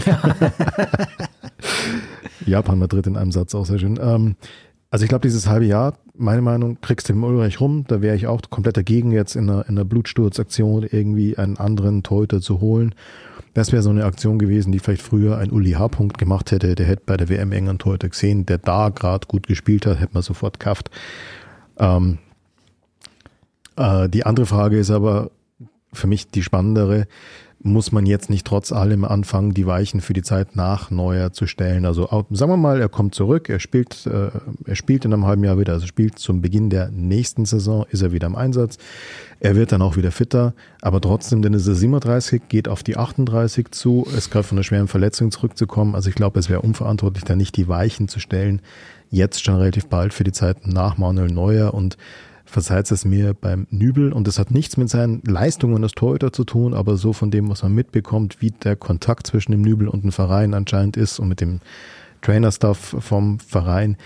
Japan, 2.47 2.79
Madrid 2.79 3.07
in 3.07 3.17
einem 3.17 3.33
Satz, 3.33 3.55
auch 3.55 3.67
sehr 3.67 3.79
schön. 3.79 3.99
Ähm, 4.03 4.37
also 4.91 5.05
ich 5.05 5.09
glaube, 5.09 5.23
dieses 5.23 5.49
halbe 5.49 5.67
Jahr, 5.67 5.95
meine 6.15 6.43
Meinung, 6.43 6.81
kriegst 6.81 7.09
du 7.09 7.13
im 7.13 7.23
Ulreich 7.23 7.61
rum. 7.61 7.85
Da 7.87 8.01
wäre 8.01 8.17
ich 8.17 8.27
auch 8.27 8.41
komplett 8.49 8.77
dagegen, 8.77 9.13
jetzt 9.13 9.37
in 9.37 9.49
einer, 9.49 9.63
in 9.69 9.77
einer 9.77 9.85
Blutsturzaktion 9.85 10.85
irgendwie 10.85 11.37
einen 11.37 11.59
anderen 11.59 12.03
Torhüter 12.03 12.41
zu 12.41 12.61
holen. 12.61 12.95
Das 13.55 13.73
wäre 13.73 13.83
so 13.83 13.91
eine 13.91 14.05
Aktion 14.05 14.39
gewesen, 14.39 14.73
die 14.73 14.79
vielleicht 14.79 15.03
früher 15.03 15.39
ein 15.39 15.51
Uli 15.51 15.73
H. 15.73 15.89
Punkt 15.89 16.17
gemacht 16.19 16.53
hätte. 16.53 16.75
Der 16.75 16.87
hätte 16.87 17.03
bei 17.05 17.17
der 17.17 17.29
WM 17.29 17.53
England 17.53 17.83
Torhüter 17.83 18.09
gesehen, 18.09 18.47
der 18.47 18.59
da 18.59 18.89
gerade 18.89 19.27
gut 19.27 19.47
gespielt 19.47 19.85
hat, 19.85 20.01
hätte 20.01 20.15
man 20.15 20.23
sofort 20.23 20.61
kafft. 20.61 20.91
Ähm, 21.79 22.19
äh, 23.77 24.09
die 24.09 24.25
andere 24.25 24.47
Frage 24.47 24.79
ist 24.79 24.91
aber 24.91 25.31
für 25.93 26.07
mich 26.07 26.31
die 26.31 26.43
spannendere 26.43 27.07
muss 27.73 27.93
man 27.93 28.07
jetzt 28.07 28.31
nicht 28.31 28.47
trotz 28.47 28.73
allem 28.73 29.05
anfangen, 29.05 29.55
die 29.55 29.67
Weichen 29.67 30.01
für 30.01 30.13
die 30.13 30.23
Zeit 30.23 30.57
nach 30.57 30.91
Neuer 30.91 31.33
zu 31.33 31.47
stellen. 31.47 31.85
Also 31.85 32.09
sagen 32.31 32.53
wir 32.53 32.57
mal, 32.57 32.81
er 32.81 32.89
kommt 32.89 33.15
zurück, 33.15 33.49
er 33.49 33.61
spielt, 33.61 34.07
äh, 34.07 34.31
er 34.65 34.77
spielt 34.77 35.05
in 35.05 35.13
einem 35.13 35.27
halben 35.27 35.45
Jahr 35.45 35.59
wieder, 35.59 35.75
also 35.75 35.87
spielt 35.87 36.19
zum 36.19 36.41
Beginn 36.41 36.71
der 36.71 36.91
nächsten 36.91 37.45
Saison, 37.45 37.87
ist 37.91 38.03
er 38.03 38.13
wieder 38.13 38.27
im 38.27 38.37
Einsatz. 38.37 38.79
Er 39.41 39.55
wird 39.55 39.73
dann 39.73 39.83
auch 39.83 39.97
wieder 39.97 40.11
fitter, 40.11 40.55
aber 40.83 41.01
trotzdem, 41.01 41.43
denn 41.43 41.55
ist 41.55 41.69
er 41.69 41.75
37, 41.75 42.43
geht 42.49 42.69
auf 42.69 42.83
die 42.83 42.97
38 42.97 43.71
zu, 43.71 44.07
ist 44.17 44.31
gerade 44.31 44.45
von 44.45 44.59
einer 44.59 44.65
schweren 44.65 44.89
Verletzung 44.89 45.31
zurückzukommen. 45.31 45.95
Also 45.95 46.09
ich 46.09 46.17
glaube, 46.17 46.41
es 46.41 46.49
wäre 46.49 46.63
unverantwortlich, 46.63 47.25
da 47.25 47.37
nicht 47.37 47.57
die 47.57 47.69
Weichen 47.69 48.09
zu 48.09 48.19
stellen, 48.19 48.61
jetzt 49.11 49.45
schon 49.45 49.57
relativ 49.57 49.87
bald 49.87 50.13
für 50.13 50.25
die 50.25 50.33
Zeit 50.33 50.67
nach 50.67 50.99
Manuel 50.99 51.31
Neuer 51.31 51.73
und 51.73 51.97
verzeiht 52.49 52.91
es 52.91 53.05
mir 53.05 53.35
beim 53.35 53.67
Nübel 53.71 54.13
und 54.13 54.27
das 54.27 54.39
hat 54.39 54.51
nichts 54.51 54.77
mit 54.77 54.89
seinen 54.89 55.23
Leistungen 55.25 55.83
als 55.83 55.93
Torhüter 55.93 56.33
zu 56.33 56.45
tun, 56.45 56.75
aber 56.75 56.97
so 56.97 57.13
von 57.13 57.31
dem, 57.31 57.49
was 57.51 57.63
man 57.63 57.75
mitbekommt, 57.75 58.41
wie 58.41 58.51
der 58.51 58.75
Kontakt 58.77 59.27
zwischen 59.27 59.53
dem 59.53 59.61
Nübel 59.63 59.89
und 59.89 60.03
dem 60.05 60.13
Verein 60.13 60.55
anscheinend 60.55 60.97
ist 60.97 61.19
und 61.19 61.29
mit 61.29 61.41
dem 61.41 61.61
Trainerstaff 62.23 62.97
vom 62.99 63.39
Verein. 63.39 63.97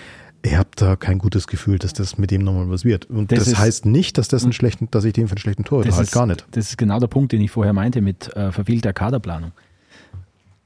Ich 0.44 0.56
habe 0.56 0.70
da 0.74 0.96
kein 0.96 1.18
gutes 1.18 1.46
Gefühl, 1.46 1.78
dass 1.78 1.92
das 1.92 2.18
mit 2.18 2.32
dem 2.32 2.42
nochmal 2.42 2.68
was 2.68 2.84
wird. 2.84 3.06
Und 3.08 3.30
Das 3.30 3.38
das, 3.40 3.48
ist- 3.48 3.58
heißt 3.58 3.86
nicht, 3.86 4.18
dass 4.18 4.26
das 4.26 4.42
einen 4.42 4.52
schlechten, 4.52 4.88
dass 4.90 5.04
ich 5.04 5.12
den 5.12 5.28
für 5.28 5.32
einen 5.32 5.38
schlechten 5.38 5.62
Torhüter 5.64 5.96
halt 5.96 6.10
gar 6.10 6.26
nicht. 6.26 6.44
Das 6.50 6.68
ist 6.68 6.76
genau 6.78 6.98
der 6.98 7.06
Punkt, 7.06 7.30
den 7.30 7.40
ich 7.40 7.52
vorher 7.52 7.72
meinte 7.72 8.00
mit 8.00 8.34
äh, 8.36 8.50
verfehlter 8.50 8.92
Kaderplanung. 8.92 9.52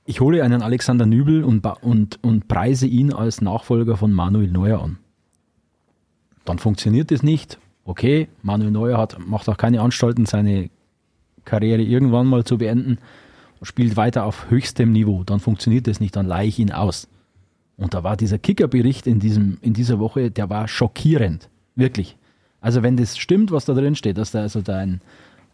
Ich 0.07 0.21
hole 0.21 0.43
einen 0.43 0.63
Alexander 0.63 1.05
Nübel 1.05 1.45
und, 1.45 1.67
und, 1.83 2.19
und 2.25 2.49
preise 2.49 2.87
ihn 2.87 3.13
als 3.13 3.43
Nachfolger 3.43 3.97
von 3.99 4.13
Manuel 4.13 4.51
Neuer 4.51 4.83
an. 4.83 4.99
Dann 6.47 6.59
funktioniert 6.59 7.11
das 7.11 7.23
nicht. 7.23 7.59
Okay, 7.87 8.29
Manuel 8.43 8.73
Neuer 8.73 8.99
hat, 8.99 9.17
macht 9.25 9.49
auch 9.49 9.57
keine 9.57 9.81
Anstalten, 9.81 10.27
seine 10.27 10.71
Karriere 11.45 11.83
irgendwann 11.83 12.27
mal 12.27 12.45
zu 12.45 12.59
beenden, 12.59 12.99
spielt 13.63 13.97
weiter 13.97 14.25
auf 14.25 14.51
höchstem 14.51 14.93
Niveau. 14.93 15.23
Dann 15.25 15.39
funktioniert 15.39 15.87
das 15.87 16.01
nicht, 16.01 16.17
dann 16.17 16.27
leihe 16.27 16.49
ich 16.49 16.59
ihn 16.59 16.73
aus. 16.73 17.09
Und 17.77 17.95
da 17.95 18.03
war 18.03 18.17
dieser 18.17 18.39
Kickerbericht 18.39 19.07
in, 19.07 19.21
diesem, 19.21 19.59
in 19.61 19.73
dieser 19.73 20.01
Woche, 20.01 20.31
der 20.31 20.51
war 20.51 20.67
schockierend. 20.67 21.49
Wirklich. 21.77 22.17
Also 22.61 22.83
wenn 22.83 22.97
das 22.97 23.17
stimmt, 23.17 23.53
was 23.53 23.67
da 23.67 23.75
drin 23.75 23.95
steht, 23.95 24.19
dass 24.19 24.33
der, 24.33 24.43
also 24.43 24.61
da 24.63 24.85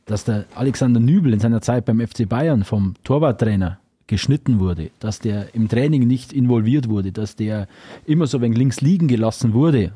dass 0.07 0.25
der 0.25 0.47
Alexander 0.55 0.99
Nübel 0.99 1.33
in 1.33 1.41
seiner 1.41 1.61
Zeit 1.61 1.85
beim 1.85 2.01
FC 2.01 2.29
Bayern 2.29 2.65
vom 2.65 2.95
Torwarttrainer 3.05 3.79
geschnitten 4.07 4.59
wurde, 4.59 4.91
dass 4.99 5.21
der 5.21 5.55
im 5.55 5.69
Training 5.69 6.07
nicht 6.07 6.33
involviert 6.33 6.89
wurde, 6.89 7.13
dass 7.13 7.37
der 7.37 7.69
immer 8.05 8.27
so 8.27 8.41
wenig 8.41 8.59
links 8.59 8.81
liegen 8.81 9.09
gelassen 9.09 9.53
wurde. 9.53 9.93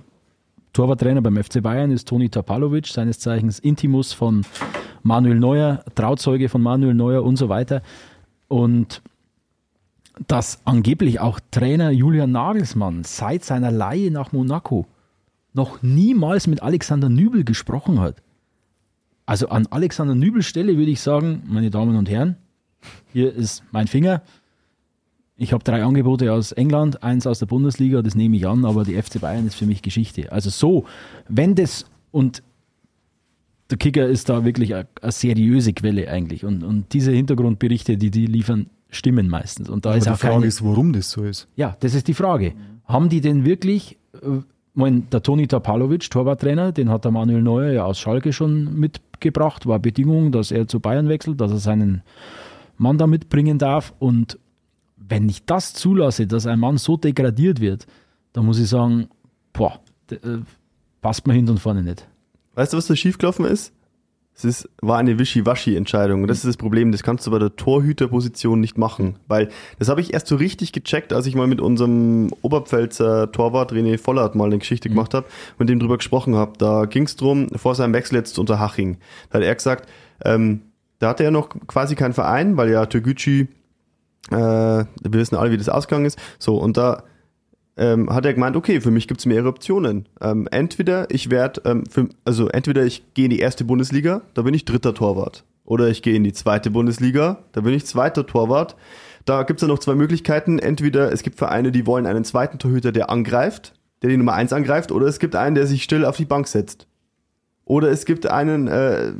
Torwarttrainer 0.77 1.23
beim 1.23 1.43
FC 1.43 1.63
Bayern 1.63 1.91
ist 1.91 2.07
Toni 2.07 2.29
Tapalovic, 2.29 2.89
seines 2.89 3.19
Zeichens 3.19 3.59
Intimus 3.59 4.13
von 4.13 4.45
Manuel 5.03 5.41
Neuer, 5.41 5.83
Trauzeuge 5.95 6.51
von 6.51 6.61
Manuel 6.61 6.93
Neuer 6.93 7.25
und 7.25 7.37
so 7.37 7.49
weiter. 7.49 7.81
Und 8.49 9.01
dass 10.29 10.61
angeblich 10.67 11.19
auch 11.19 11.41
Trainer 11.51 11.93
Julian 11.93 12.31
Nagelsmann 12.31 13.05
seit 13.05 13.43
seiner 13.43 13.71
Leihe 13.71 14.11
nach 14.11 14.33
Monaco 14.33 14.85
noch 15.55 15.83
niemals 15.83 16.47
mit 16.47 16.63
Alexander 16.63 17.09
Nübel 17.09 17.45
gesprochen 17.45 17.99
hat. 17.99 18.17
Also 19.25 19.49
an 19.49 19.67
Alexander 19.71 20.15
Nübel 20.15 20.43
Stelle 20.43 20.77
würde 20.77 20.91
ich 20.91 21.01
sagen, 21.01 21.43
meine 21.47 21.71
Damen 21.71 21.97
und 21.97 22.11
Herren, 22.11 22.37
hier 23.15 23.33
ist 23.33 23.65
mein 23.73 23.87
Finger. 23.87 24.21
Ich 25.39 25.53
habe 25.53 25.63
drei 25.63 25.85
Angebote 25.85 26.33
aus 26.33 26.53
England, 26.53 27.03
eins 27.03 27.27
aus 27.27 27.39
der 27.41 27.47
Bundesliga, 27.47 28.01
das 28.01 28.15
nehme 28.15 28.37
ich 28.37 28.47
an, 28.47 28.65
aber 28.65 28.85
die 28.85 29.01
FC 29.01 29.21
Bayern 29.21 29.47
ist 29.47 29.55
für 29.55 29.67
mich 29.67 29.83
Geschichte. 29.83 30.33
Also 30.33 30.49
so, 30.49 30.87
wenn 31.29 31.55
das 31.55 31.85
und 32.11 32.43
der 33.69 33.77
Kicker 33.77 34.07
ist 34.07 34.29
da 34.29 34.45
wirklich 34.45 34.75
eine, 34.75 34.87
eine 35.03 35.13
seriöse 35.13 35.73
Quelle 35.75 36.09
eigentlich 36.09 36.45
und, 36.45 36.65
und 36.65 36.93
diese 36.93 37.13
Hintergrundberichte, 37.13 37.99
die 37.99 38.11
die 38.11 38.27
liefern, 38.27 38.71
stimmen 38.89 39.29
meistens. 39.29 39.69
Und 39.69 39.85
da 39.85 39.91
Aber 39.91 39.99
ist 39.99 40.07
die 40.07 40.11
auch 40.11 40.19
Frage 40.19 40.35
keine, 40.35 40.47
ist, 40.47 40.65
warum 40.65 40.93
das 40.93 41.11
so 41.11 41.25
ist. 41.25 41.49
ja, 41.57 41.77
das 41.81 41.95
ist 41.95 42.09
die 42.09 42.15
Frage. 42.15 42.55
Haben 42.85 43.09
die 43.09 43.21
denn 43.21 43.45
wirklich, 43.45 43.99
äh, 44.15 44.41
mein, 44.75 45.11
der 45.11 45.23
Toni 45.23 45.47
Tapalovic, 45.49 46.09
Torwarttrainer, 46.11 46.73
den 46.73 46.89
hat 46.89 47.05
der 47.05 47.11
Manuel 47.11 47.43
Neuer 47.43 47.73
ja 47.73 47.85
aus 47.85 47.99
Schalke 47.99 48.33
schon 48.33 48.79
mitgebracht, 48.79 49.67
war 49.67 49.81
Bedingung, 49.81 50.33
dass 50.33 50.51
er 50.51 50.69
zu 50.69 50.81
Bayern 50.81 51.09
wechselt, 51.09 51.41
dass 51.41 51.51
er 51.51 51.59
seinen 51.59 52.03
Mann 52.79 52.99
da 52.99 53.07
mitbringen 53.07 53.59
darf. 53.59 53.93
Und 53.99 54.39
wenn 55.09 55.29
ich 55.29 55.45
das 55.45 55.73
zulasse, 55.75 56.27
dass 56.27 56.47
ein 56.47 56.59
Mann 56.59 56.79
so 56.79 56.97
degradiert 56.97 57.61
wird, 57.61 57.87
dann 58.33 58.47
muss 58.47 58.59
ich 58.59 58.69
sagen, 58.69 59.09
boah, 59.53 59.81
äh, 60.11 60.17
passt 61.01 61.27
mir 61.27 61.35
hinten 61.35 61.53
und 61.53 61.61
vorne 61.61 61.83
nicht. 61.83 62.07
Weißt 62.55 62.73
du, 62.73 62.77
was 62.77 62.87
da 62.87 62.97
schiefgelaufen 62.97 63.45
ist? 63.45 63.73
Es 64.35 64.45
ist, 64.45 64.69
war 64.83 64.99
eine 64.99 65.19
Wischi-Waschi-Entscheidung. 65.19 66.21
Und 66.23 66.29
das 66.29 66.39
ist 66.39 66.47
das 66.47 66.57
Problem, 66.59 66.93
das 66.93 67.03
kannst 67.03 67.27
du 67.27 67.31
bei 67.31 67.39
der 67.39 67.57
Torhüterposition 67.57 68.61
nicht 68.61 68.77
machen. 68.77 69.17
Weil 69.29 69.49
das 69.79 69.89
habe 69.89 70.03
ich 70.03 70.13
erst 70.13 70.27
so 70.27 70.37
richtig 70.37 70.73
gecheckt, 70.73 71.15
als 71.15 71.27
ich 71.27 71.35
mal 71.35 71.47
mit 71.47 71.63
unserem 71.63 72.31
Oberpfälzer 72.43 73.33
Torwart 73.33 73.73
René 73.73 73.97
Vollert 73.97 74.35
mal 74.35 74.45
eine 74.45 74.59
Geschichte 74.59 74.91
gemacht 74.91 75.15
habe 75.15 75.27
und 75.53 75.61
mit 75.61 75.69
dem 75.71 75.81
drüber 75.81 75.97
gesprochen 75.97 76.35
habe. 76.35 76.53
Da 76.59 76.85
ging 76.85 77.05
es 77.05 77.17
drum 77.17 77.49
vor 77.57 77.75
seinem 77.75 77.95
Wechsel 77.95 78.17
jetzt 78.17 78.39
unter 78.39 78.59
Haching. 78.59 78.99
Da 79.31 79.39
hat 79.39 79.45
er 79.45 79.55
gesagt, 79.55 79.89
ähm, 80.23 80.61
da 80.99 81.09
hatte 81.11 81.25
er 81.25 81.31
noch 81.31 81.49
quasi 81.67 81.95
keinen 81.95 82.13
Verein, 82.13 82.59
weil 82.59 82.71
ja 82.71 82.85
Türgücü, 82.85 83.47
äh, 84.31 84.35
wir 84.35 84.87
wissen 85.13 85.37
alle, 85.37 85.51
wie 85.51 85.57
das 85.57 85.69
ausgegangen 85.69 86.07
ist. 86.07 86.19
So, 86.39 86.57
und 86.57 86.77
da 86.77 87.05
ähm, 87.77 88.13
hat 88.13 88.25
er 88.25 88.35
gemeint, 88.35 88.57
okay, 88.57 88.81
für 88.81 88.91
mich 88.91 89.07
gibt 89.07 89.21
es 89.21 89.27
mehrere 89.27 89.49
Optionen. 89.49 90.09
Ähm, 90.21 90.49
entweder 90.51 91.11
ich 91.11 91.31
werde, 91.31 91.63
ähm, 91.65 91.85
also 92.25 92.49
entweder 92.49 92.85
ich 92.85 93.05
gehe 93.15 93.27
in 93.27 93.31
die 93.31 93.41
erste 93.41 93.65
Bundesliga, 93.65 94.23
da 94.35 94.43
bin 94.43 94.55
ich 94.55 94.65
dritter 94.65 94.95
Torwart. 94.95 95.45
Oder 95.65 95.89
ich 95.89 96.03
gehe 96.03 96.15
in 96.15 96.25
die 96.25 96.33
zweite 96.33 96.71
Bundesliga, 96.71 97.41
da 97.53 97.61
bin 97.61 97.75
ich 97.75 97.87
zweiter 97.87 98.27
Torwart. 98.27 98.77
Da 99.25 99.43
gibt 99.43 99.61
es 99.61 99.63
ja 99.63 99.69
noch 99.69 99.81
zwei 99.81 99.97
Möglichkeiten. 99.97 100.61
Entweder 100.61 101.13
es 101.13 101.25
gibt 101.25 101.37
Vereine, 101.37 101.73
die 101.73 101.87
wollen 101.87 102.07
einen 102.07 102.25
zweiten 102.25 102.59
Torhüter, 102.59 102.93
der 102.93 103.11
angreift, 103.11 103.75
der 104.03 104.11
die 104.11 104.17
Nummer 104.17 104.35
eins 104.35 104.53
angreift, 104.53 104.93
oder 104.93 105.07
es 105.07 105.19
gibt 105.19 105.35
einen, 105.35 105.57
der 105.57 105.67
sich 105.67 105.83
still 105.83 106.05
auf 106.05 106.17
die 106.17 106.25
Bank 106.25 106.47
setzt. 106.47 106.87
Oder 107.65 107.91
es 107.91 108.05
gibt 108.05 108.29
einen, 108.29 108.69
äh, 108.69 109.13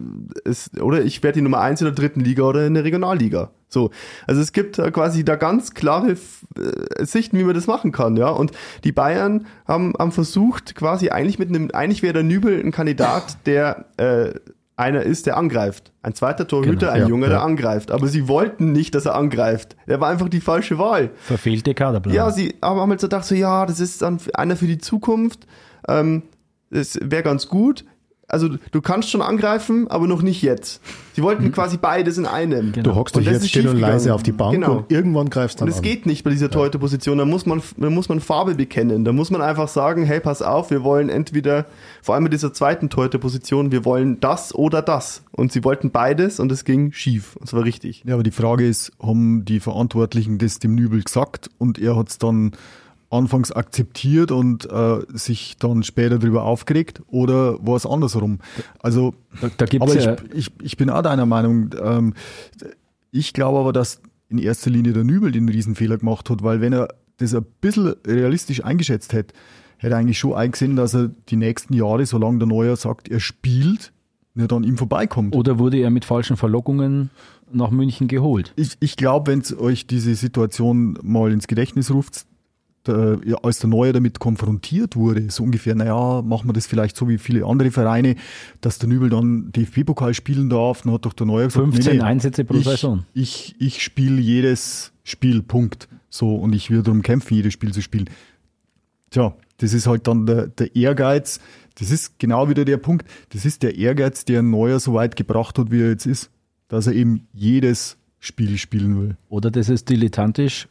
es, 0.45 0.71
oder 0.81 1.03
ich 1.03 1.21
werde 1.25 1.41
die 1.41 1.43
Nummer 1.43 1.61
eins 1.61 1.81
in 1.81 1.87
der 1.87 1.95
dritten 1.95 2.21
Liga 2.21 2.45
oder 2.45 2.65
in 2.65 2.75
der 2.75 2.85
Regionalliga. 2.85 3.51
So, 3.69 3.91
also 4.27 4.41
es 4.41 4.53
gibt 4.53 4.79
äh, 4.79 4.91
quasi 4.91 5.25
da 5.25 5.37
ganz 5.37 5.75
klare 5.75 6.13
äh, 6.13 7.05
Sichten, 7.05 7.39
wie 7.39 7.45
man 7.45 7.55
das 7.55 7.67
machen 7.67 7.93
kann, 7.93 8.17
ja. 8.17 8.29
Und 8.29 8.53
die 8.85 8.93
Bayern 8.93 9.47
haben, 9.67 9.93
haben 9.99 10.13
versucht, 10.13 10.75
quasi 10.77 11.11
eigentlich 11.11 11.39
mit 11.39 11.49
einem, 11.49 11.71
eigentlich 11.73 12.03
wäre 12.03 12.15
der 12.15 12.23
Nübel 12.23 12.61
ein 12.61 12.71
Kandidat, 12.71 13.39
der 13.47 13.87
äh, 13.97 14.35
einer 14.77 15.03
ist, 15.03 15.27
der 15.27 15.37
angreift. 15.37 15.93
Ein 16.03 16.15
zweiter 16.15 16.47
Torhüter, 16.47 16.87
Genau, 16.87 16.93
ein 16.93 17.01
ja, 17.03 17.09
Junge, 17.09 17.27
ja. 17.27 17.31
der 17.31 17.43
angreift. 17.43 17.91
Aber 17.91 18.07
sie 18.09 18.29
wollten 18.29 18.73
nicht, 18.73 18.95
dass 18.95 19.07
er 19.07 19.15
angreift. 19.15 19.75
Er 19.87 20.01
war 20.01 20.11
einfach 20.11 20.29
die 20.29 20.41
falsche 20.41 20.79
Wahl. 20.79 21.11
Verfehlte 21.17 21.75
Kaderplanung. 21.75 22.15
Ja, 22.15 22.31
sie 22.31 22.55
haben 22.63 22.91
halt 22.91 23.01
so 23.01 23.07
gedacht, 23.07 23.25
so, 23.25 23.35
ja, 23.35 23.65
das 23.65 23.81
ist 23.81 24.03
dann 24.03 24.21
einer 24.35 24.57
für 24.57 24.67
die 24.67 24.79
Zukunft. 24.79 25.47
Ähm, 25.89 26.25
das 26.71 26.99
wäre 27.03 27.23
ganz 27.23 27.49
gut. 27.49 27.85
Also 28.29 28.49
du 28.73 28.81
kannst 28.81 29.09
schon 29.11 29.23
angreifen, 29.23 29.87
aber 29.89 30.09
noch 30.09 30.21
nicht 30.21 30.43
jetzt. 30.43 30.81
Sie 31.15 31.23
wollten 31.23 31.53
quasi 31.53 31.77
beides 31.77 32.19
in 32.19 32.27
einem. 32.27 32.73
Genau. 32.73 32.91
Du 32.91 32.95
hockst 32.97 33.17
Und 33.17 33.25
dich 33.25 33.33
jetzt 33.33 33.49
still 33.49 33.69
und 33.69 33.79
leise 33.79 34.13
auf 34.13 34.25
die 34.25 34.33
Bank 34.33 34.53
Genau. 34.55 34.79
und 34.79 34.91
irgendwann 34.91 35.31
greifst 35.31 35.61
du 35.61 35.65
Und 35.65 35.69
dann 35.71 35.73
es 35.73 35.79
an. 35.79 35.83
geht 35.85 36.07
nicht 36.07 36.25
bei 36.25 36.31
dieser 36.31 36.51
Torhüterposition. 36.51 37.19
Da 37.19 37.25
muss 37.25 37.47
man, 37.47 37.63
da 37.77 37.89
muss 37.89 38.09
man 38.09 38.19
Farbe 38.19 38.57
bekennen. 38.57 39.05
Da 39.05 39.13
muss 39.13 39.31
man 39.31 39.43
einfach 39.43 39.69
sagen, 39.69 40.03
hey, 40.05 40.19
pass 40.19 40.43
auf, 40.43 40.71
wir 40.73 40.83
wollen 40.83 41.09
entweder, 41.09 41.67
vor 42.03 42.17
allem 42.17 42.25
mit 42.25 42.33
dieser 42.33 42.53
zweiten 42.53 42.91
Torhüterposition, 42.91 43.71
wir 43.71 43.85
wollen 43.85 44.19
das 44.19 44.53
oder 44.55 44.83
das. 44.83 45.23
Und 45.31 45.53
sie 45.53 45.63
wollten 45.63 45.93
beides 45.93 46.41
und 46.41 46.51
es 46.51 46.65
ging 46.65 46.91
schief. 46.93 47.37
Und 47.37 47.49
zwar 47.49 47.63
richtig. 47.63 48.03
Ja, 48.07 48.15
aber 48.15 48.25
die 48.25 48.33
Frage 48.33 48.67
ist, 48.67 48.91
haben 49.01 49.45
die 49.45 49.61
Verantwortlichen 49.61 50.39
das 50.39 50.59
dem 50.59 50.75
Nübel 50.75 51.01
gesagt 51.03 51.49
und 51.59 51.79
er 51.79 51.95
hat 51.97 52.09
es 52.09 52.19
dann 52.19 52.53
anfangs 53.11 53.53
akzeptiert 53.53 54.31
und 54.31 54.71
äh, 54.71 54.99
sich 55.15 55.57
dann 55.59 55.83
später 55.83 56.19
darüber 56.19 56.45
aufgeregt 56.45 57.03
oder 57.07 57.65
war 57.65 57.77
es 57.77 57.87
andersrum? 57.87 58.39
Also, 58.81 59.15
Da, 59.41 59.51
da 59.57 59.67
gibt's 59.67 59.93
aber 59.93 60.01
ja, 60.01 60.17
ich, 60.33 60.49
ich, 60.49 60.53
ich 60.63 60.77
bin 60.77 60.91
auch 60.91 61.03
deiner 61.03 61.27
Meinung. 61.27 61.71
Ähm, 61.81 62.15
ich 63.13 63.33
glaube 63.33 63.59
aber, 63.59 63.73
dass 63.73 64.01
in 64.29 64.39
erster 64.39 64.71
Linie 64.71 64.93
der 64.93 65.05
Nübel 65.05 65.31
den 65.31 65.49
Riesenfehler 65.49 65.99
gemacht 65.99 66.29
hat, 66.31 66.43
weil 66.43 66.61
wenn 66.61 66.73
er 66.73 66.89
das 67.19 67.35
ein 67.35 67.47
bisschen 67.61 67.95
realistisch 68.07 68.65
eingeschätzt 68.65 69.13
hätte, 69.13 69.35
hätte 69.79 69.95
er 69.95 69.99
eigentlich 69.99 70.19
schon 70.19 70.35
eingesehen, 70.35 70.77
dass 70.77 70.95
er 70.95 71.11
die 71.29 71.37
nächsten 71.37 71.75
Jahre, 71.75 72.05
solange 72.07 72.39
der 72.39 72.49
Neuer 72.49 72.77
sagt, 72.77 73.09
er 73.09 73.21
spielt, 73.21 73.93
nicht 74.35 74.53
an 74.53 74.65
ihm 74.65 74.77
vorbeikommt. 74.77 75.35
oder 75.35 75.59
wurde 75.59 75.79
er 75.79 75.91
mit 75.91 76.05
falschen 76.05 76.37
Verlockungen 76.37 77.11
nach 77.51 77.71
München 77.71 78.09
geholt? 78.09 78.53
Ich, 78.57 78.77
ich 78.81 78.97
glaube, 78.97 79.31
wenn 79.31 79.41
es 79.41 79.59
euch 79.59 79.87
diese 79.87 80.15
Situation 80.15 80.99
mal 81.03 81.33
ins 81.33 81.47
Gedächtnis 81.47 81.91
ruft, 81.91 82.27
ja, 82.93 83.37
als 83.43 83.59
der 83.59 83.69
Neue 83.69 83.93
damit 83.93 84.19
konfrontiert 84.19 84.97
wurde, 84.97 85.31
so 85.31 85.43
ungefähr, 85.43 85.75
naja, 85.75 86.23
machen 86.23 86.49
wir 86.49 86.53
das 86.53 86.67
vielleicht 86.67 86.97
so 86.97 87.09
wie 87.09 87.19
viele 87.19 87.45
andere 87.45 87.71
Vereine, 87.71 88.17
dass 88.61 88.79
der 88.79 88.89
Nübel 88.89 89.11
dann 89.11 89.53
DFB-Pokal 89.53 90.15
spielen 90.15 90.49
darf, 90.49 90.83
dann 90.83 90.93
hat 90.93 91.05
doch 91.05 91.13
der 91.13 91.27
Neue 91.27 91.47
gesagt, 91.47 91.73
15 91.73 92.03
Einsätze 92.03 92.45
pro 92.45 92.55
ich, 92.55 92.65
Saison. 92.65 93.05
Ich, 93.15 93.55
ich 93.59 93.83
spiele 93.83 94.21
jedes 94.21 94.93
Spiel, 95.05 95.43
Punkt. 95.43 95.89
So, 96.09 96.35
und 96.35 96.55
ich 96.55 96.71
will 96.71 96.83
darum 96.83 97.03
kämpfen, 97.03 97.35
jedes 97.35 97.53
Spiel 97.53 97.73
zu 97.73 97.83
spielen. 97.83 98.09
Tja, 99.11 99.35
das 99.59 99.73
ist 99.73 99.87
halt 99.87 100.07
dann 100.07 100.27
der, 100.27 100.49
der 100.49 100.75
Ehrgeiz. 100.75 101.41
Das 101.79 101.91
ist 101.91 102.19
genau 102.19 102.49
wieder 102.49 102.65
der 102.65 102.79
Punkt. 102.79 103.07
Das 103.31 103.45
ist 103.45 103.63
der 103.63 103.77
Ehrgeiz, 103.77 104.25
der 104.25 104.41
ein 104.41 104.51
Neuer 104.51 104.81
so 104.81 104.95
weit 104.95 105.17
gebracht 105.17 105.59
hat, 105.59 105.71
wie 105.71 105.81
er 105.81 105.91
jetzt 105.91 106.07
ist, 106.07 106.31
dass 106.69 106.87
er 106.87 106.95
eben 106.95 107.27
jedes 107.33 107.99
Spiel 108.19 108.59
spielen 108.59 109.01
will. 109.01 109.17
Oder 109.29 109.51
das 109.51 109.69
ist 109.69 109.89
dilettantisch 109.91 110.69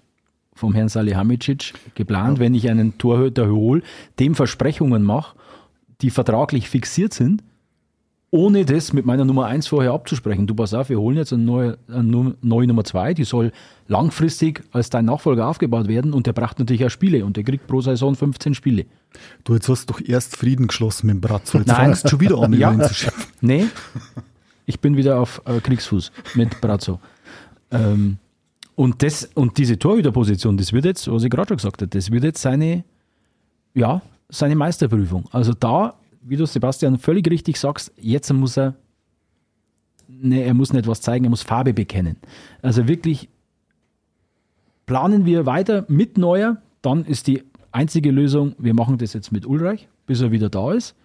vom 0.56 0.74
Herrn 0.74 0.90
Salihamidzic 0.90 1.74
geplant, 1.96 2.40
wenn 2.40 2.56
ich 2.56 2.70
einen 2.70 2.98
Torhüter 2.98 3.50
hole, 3.50 3.82
dem 4.20 4.36
Versprechungen 4.36 5.04
mache, 5.04 5.36
die 6.02 6.10
vertraglich 6.10 6.70
fixiert 6.70 7.14
sind, 7.14 7.44
ohne 8.32 8.66
das 8.66 8.92
mit 8.92 9.06
meiner 9.06 9.24
Nummer 9.24 9.46
1 9.46 9.68
vorher 9.68 9.92
abzusprechen. 9.94 10.46
Du 10.48 10.56
pass 10.56 10.74
auf, 10.74 10.90
wir 10.90 11.00
holen 11.00 11.16
jetzt 11.16 11.32
eine 11.32 11.44
neue, 11.44 11.78
eine 11.88 12.36
neue 12.42 12.68
Nummer 12.68 12.84
2, 12.84 13.14
die 13.14 13.24
soll 13.24 13.52
langfristig 13.88 14.64
als 14.72 14.90
dein 14.90 15.06
Nachfolger 15.06 15.48
aufgebaut 15.48 15.88
werden 15.88 16.12
und 16.14 16.26
der 16.28 16.34
braucht 16.34 16.60
natürlich 16.60 16.84
auch 16.86 16.90
Spiele 16.90 17.24
und 17.26 17.38
der 17.38 17.44
kriegt 17.46 17.68
pro 17.68 17.80
Saison 17.82 18.16
15 18.16 18.54
Spiele. 18.54 18.86
Du, 19.46 19.54
jetzt 19.54 19.70
hast 19.70 19.90
doch 19.90 20.02
erst 20.02 20.36
Frieden 20.36 20.68
geschlossen 20.68 21.08
mit 21.08 21.16
dem 21.16 21.22
Bratzo. 21.22 21.60
Jetzt 21.60 21.68
Nein. 21.68 21.76
fangst 21.78 22.06
du 22.06 22.10
schon 22.10 22.20
wieder 22.22 22.38
an, 22.42 22.52
Ja. 22.60 22.74
über 22.74 22.84
ihn 22.84 22.88
zu 22.90 22.94
schimpfen. 22.94 23.24
Nee, 23.42 23.66
ich 24.66 24.80
bin 24.82 24.98
wieder 24.98 25.20
auf 25.20 25.42
äh, 25.46 25.60
Kriegsfuß 25.62 26.12
mit 26.34 26.60
Brazzo. 26.60 27.00
Ähm, 27.72 28.18
und, 28.76 29.02
das, 29.02 29.30
und 29.34 29.58
diese 29.58 29.80
Torhüterposition, 29.80 30.58
das 30.58 30.74
wird 30.74 30.86
jetzt, 30.86 31.10
was 31.10 31.24
ich 31.24 31.30
gerade 31.30 31.50
schon 31.50 31.58
gesagt 31.58 31.82
habe, 31.82 31.88
das 31.88 32.12
wird 32.12 32.24
jetzt 32.24 32.42
seine, 32.42 32.84
ja, 33.74 34.02
seine 34.30 34.56
Meisterprüfung. 34.56 35.26
Also 35.32 35.54
da, 35.54 35.96
wie 36.22 36.36
du 36.36 36.46
Sebastian 36.46 36.98
völlig 36.98 37.30
richtig 37.30 37.58
sagst, 37.58 37.94
jetzt 37.98 38.32
muss 38.34 38.58
er, 38.58 38.76
nee, 40.08 40.44
er 40.44 40.54
muss 40.54 40.74
nicht 40.74 40.88
was 40.88 41.02
zeigen, 41.02 41.26
er 41.26 41.30
muss 41.30 41.44
Farbe 41.44 41.74
bekennen. 41.74 42.18
Also 42.62 42.88
wirklich 42.88 43.30
planen 44.86 45.26
wir 45.26 45.46
weiter 45.46 45.86
mit 45.88 46.18
Neuer, 46.18 46.58
dann 46.82 47.06
ist 47.06 47.28
die 47.28 47.44
einzige 47.72 48.12
Lösung, 48.12 48.56
wir 48.58 48.74
machen 48.74 48.98
das 48.98 49.14
jetzt 49.14 49.32
mit 49.32 49.46
Ulreich, 49.46 49.88
bis 50.06 50.22
er 50.22 50.32
wieder 50.32 50.50
da 50.50 50.74
ist. 50.74 50.96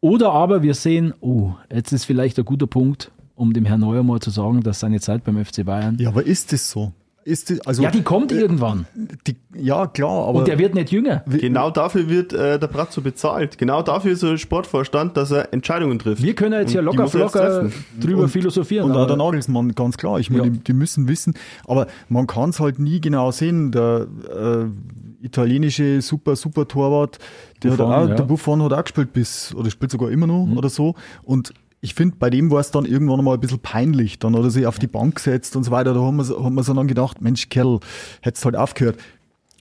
Oder 0.00 0.32
aber 0.32 0.62
wir 0.62 0.74
sehen, 0.74 1.14
oh, 1.20 1.52
jetzt 1.70 1.92
ist 1.92 2.06
vielleicht 2.06 2.38
ein 2.38 2.44
guter 2.44 2.66
Punkt, 2.66 3.12
um 3.36 3.52
dem 3.52 3.64
Herrn 3.64 3.80
Neuer 3.80 4.02
mal 4.02 4.18
zu 4.18 4.30
sagen, 4.30 4.62
dass 4.62 4.80
seine 4.80 5.00
Zeit 5.00 5.24
beim 5.24 5.42
FC 5.42 5.64
Bayern. 5.64 5.96
Ja, 5.98 6.08
aber 6.08 6.24
ist 6.24 6.52
das 6.52 6.70
so? 6.70 6.92
Ist 7.24 7.50
das, 7.50 7.60
also, 7.66 7.86
die 7.88 8.02
kommt 8.02 8.32
irgendwann. 8.32 8.86
die, 9.26 9.36
ja, 9.54 9.86
klar, 9.86 10.26
aber 10.28 10.40
Und 10.40 10.48
der 10.48 10.58
wird 10.58 10.74
nicht 10.74 10.90
jünger. 10.90 11.22
Genau 11.28 11.70
dafür 11.70 12.08
wird 12.08 12.32
äh, 12.32 12.58
der 12.58 12.66
Bratzo 12.66 13.00
bezahlt. 13.00 13.58
Genau 13.58 13.82
dafür 13.82 14.12
ist 14.12 14.22
er 14.24 14.36
Sportvorstand, 14.38 15.16
dass 15.16 15.30
er 15.30 15.52
Entscheidungen 15.52 15.98
trifft. 16.00 16.22
Wir 16.22 16.34
können 16.34 16.58
jetzt 16.60 16.72
hier 16.72 16.80
Und 16.80 16.92
die 16.92 16.96
locker 16.98 17.04
er 17.04 17.08
flocker 17.30 17.60
treffen. 17.60 17.84
drüber 18.00 18.28
philosophieren. 18.28 18.90
Und 18.90 18.96
auch 18.96 19.06
der 19.06 19.16
Nagelsmann, 19.16 19.72
ganz 19.74 19.96
klar. 19.98 20.18
Ich 20.18 20.30
meine, 20.30 20.44
Ja. 20.44 20.50
die, 20.50 20.58
die 20.58 20.72
müssen 20.72 21.06
wissen, 21.06 21.34
aber 21.66 21.86
man 22.08 22.26
kann 22.26 22.50
es 22.50 22.58
halt 22.58 22.78
nie 22.80 23.00
genau 23.00 23.30
sehen. 23.30 23.70
Der 23.70 24.06
äh, 24.34 25.24
italienische 25.24 26.02
super, 26.02 26.34
super 26.36 26.66
Torwart, 26.66 27.18
der, 27.62 27.70
Buffon, 27.70 27.88
hat 27.88 27.96
auch, 28.04 28.08
ja. 28.08 28.14
der 28.16 28.24
Buffon 28.24 28.62
hat 28.62 28.72
auch 28.72 28.82
gespielt 28.82 29.12
bis, 29.12 29.54
oder 29.54 29.70
spielt 29.70 29.92
sogar 29.92 30.10
immer 30.10 30.26
noch 30.26 30.48
oder 30.56 30.68
so. 30.68 30.94
Und 31.22 31.52
ich 31.84 31.94
finde, 31.94 32.16
bei 32.18 32.30
dem 32.30 32.50
war 32.50 32.60
es 32.60 32.70
dann 32.70 32.84
irgendwann 32.86 33.22
mal 33.24 33.34
ein 33.34 33.40
bisschen 33.40 33.58
peinlich. 33.58 34.18
Dann 34.20 34.34
hat 34.36 34.44
er 34.44 34.50
sich 34.50 34.66
auf 34.66 34.78
die 34.78 34.86
Bank 34.86 35.16
gesetzt 35.16 35.56
und 35.56 35.64
so 35.64 35.72
weiter. 35.72 35.92
Da 35.94 36.00
haben 36.00 36.16
wir, 36.16 36.24
so- 36.24 36.42
haben 36.44 36.54
wir 36.54 36.62
so 36.62 36.72
dann 36.72 36.86
gedacht, 36.86 37.20
Mensch, 37.20 37.48
Kerl, 37.48 37.80
hättest 38.20 38.44
halt 38.44 38.54
aufgehört. 38.56 38.96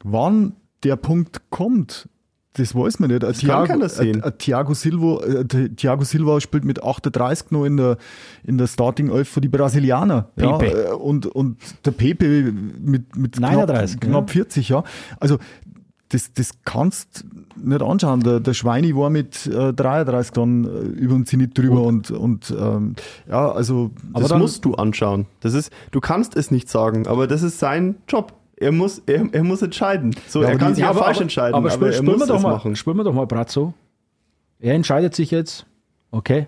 Wann 0.04 0.54
der 0.84 0.96
Punkt 0.96 1.42
kommt, 1.50 2.08
das 2.54 2.76
weiß 2.76 3.00
man 3.00 3.10
nicht. 3.12 3.24
Ein 3.24 3.34
kann 3.34 3.68
keiner 3.68 3.90
sehen. 3.90 4.18
ein- 4.18 4.24
ein 4.24 4.38
Thiago 4.38 4.74
Silva, 4.74 5.24
äh, 5.24 5.70
Thiago 5.70 6.04
Silva 6.04 6.40
spielt 6.42 6.64
mit 6.66 6.84
38 6.84 7.50
noch 7.52 7.66
in 7.66 7.78
der, 7.78 7.98
in 8.44 8.58
der 8.58 8.68
Starting 8.68 9.10
11 9.10 9.28
für 9.30 9.42
die 9.42 9.48
Brasilianer. 9.48 10.30
Ja, 10.36 10.58
Pepe. 10.58 10.90
äh, 10.90 10.92
und, 10.92 11.26
und 11.28 11.58
der 11.86 11.92
Pepe 11.92 12.52
mit, 12.52 13.16
mit 13.16 13.40
39, 13.40 14.00
knapp, 14.00 14.12
knapp 14.12 14.30
40, 14.32 14.70
ja. 14.70 14.84
Also, 15.20 15.38
das, 16.12 16.34
das 16.34 16.52
kannst 16.66 17.26
nicht 17.56 17.82
anschauen. 17.82 18.22
Der, 18.22 18.40
der 18.40 18.54
Schweini 18.54 18.96
war 18.96 19.10
mit 19.10 19.48
äh, 19.48 19.74
33 19.74 20.32
dann 20.34 20.66
äh, 20.66 20.68
über 20.68 21.16
den 21.16 21.26
Zenit 21.26 21.58
drüber 21.58 21.84
und, 21.84 22.12
und 22.12 22.52
ähm, 22.58 22.96
ja, 23.30 23.52
also 23.52 23.92
Das 24.14 24.30
dann- 24.30 24.40
musst 24.40 24.66
du 24.66 24.76
anschauen. 24.76 25.26
Das 25.40 25.54
ist, 25.54 25.72
du 25.92 26.00
kannst 26.02 26.36
es 26.36 26.52
nicht 26.52 26.70
sagen, 26.70 27.08
aber 27.08 27.28
das 27.28 27.44
ist 27.44 27.60
sein 27.60 27.96
Job. 28.08 28.34
Er 28.58 28.72
muss, 28.72 29.02
er, 29.08 29.26
er 29.34 29.44
muss 29.44 29.62
entscheiden. 29.62 30.16
So, 30.28 30.42
Ja, 30.42 30.50
er 30.50 30.52
aber 30.52 30.60
kann 30.60 30.68
die- 30.70 30.76
sich 30.76 30.84
Ja, 30.84 30.94
falsch 30.94 31.22
entscheiden, 31.22 31.56
aber, 31.56 31.72
aber, 31.74 31.88
er 31.88 31.94
spielen 31.94 32.12
muss 32.12 32.20
wir 32.20 32.28
doch 32.28 32.42
mal, 32.42 32.52
machen. 32.52 32.76
Spielen 32.76 32.98
wir 32.98 33.04
doch 33.04 33.14
mal 33.14 33.26
Brazzo. 33.26 33.74
Er 34.60 34.76
entscheidet 34.76 35.16
sich 35.16 35.32
jetzt, 35.32 35.66
okay, 36.12 36.46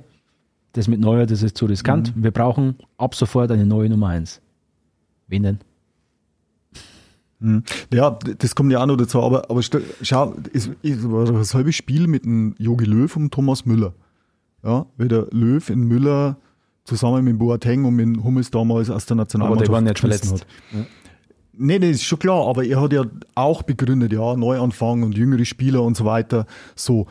das 0.74 0.88
mit 0.88 1.00
Neuer, 1.00 1.26
das 1.26 1.42
ist 1.42 1.58
zu 1.58 1.66
riskant. 1.66 2.16
Mhm. 2.16 2.24
Wir 2.24 2.32
brauchen 2.32 2.76
ab 2.98 3.16
sofort 3.16 3.50
eine 3.52 3.66
neue 3.66 3.90
Nummer 3.90 4.10
1. 4.10 4.42
Wen 5.28 5.44
denn? 5.44 5.60
Hm. 7.44 7.62
Ja, 7.94 8.18
das 8.38 8.56
kommt 8.56 8.72
ja 8.72 8.82
auch 8.82 8.86
noch 8.86 8.96
dazu, 8.96 9.22
aber, 9.22 9.50
aber 9.50 9.62
schau, 9.62 10.34
es, 10.54 10.70
es 10.82 11.12
war 11.12 11.26
doch 11.26 11.34
das 11.34 11.54
halbe 11.54 11.74
Spiel 11.74 12.08
mit 12.08 12.24
dem 12.24 12.56
Jogi 12.58 12.86
Löw 12.86 13.14
und 13.18 13.34
Thomas 13.34 13.66
Müller. 13.66 13.94
Ja, 14.64 14.86
wie 14.98 15.10
der 15.10 15.28
Löw 15.32 15.70
in 15.70 15.84
Müller 15.84 16.38
zusammen 16.86 17.26
mit 17.26 17.38
Boateng 17.38 17.84
und 17.84 17.96
mit 17.96 18.24
Hummels 18.24 18.50
damals 18.50 18.90
aus 18.90 19.06
der 19.06 19.18
Nationalmannschaft 19.18 20.02
geschmissen 20.02 20.40
Hat. 20.40 20.48
Nee, 21.56 21.80
nee, 21.80 21.92
ist 21.92 22.06
schon 22.06 22.18
klar, 22.18 22.48
aber 22.48 22.64
er 22.64 22.80
hat 22.80 22.94
ja 22.94 23.04
auch 23.36 23.62
begründet, 23.62 24.14
ja, 24.14 24.38
Neuanfang 24.38 25.04
und 25.04 25.18
jüngere 25.18 25.44
Spieler 25.44 25.84
und 25.84 25.98
so 25.98 26.06
weiter. 26.06 26.46
So, 26.76 27.08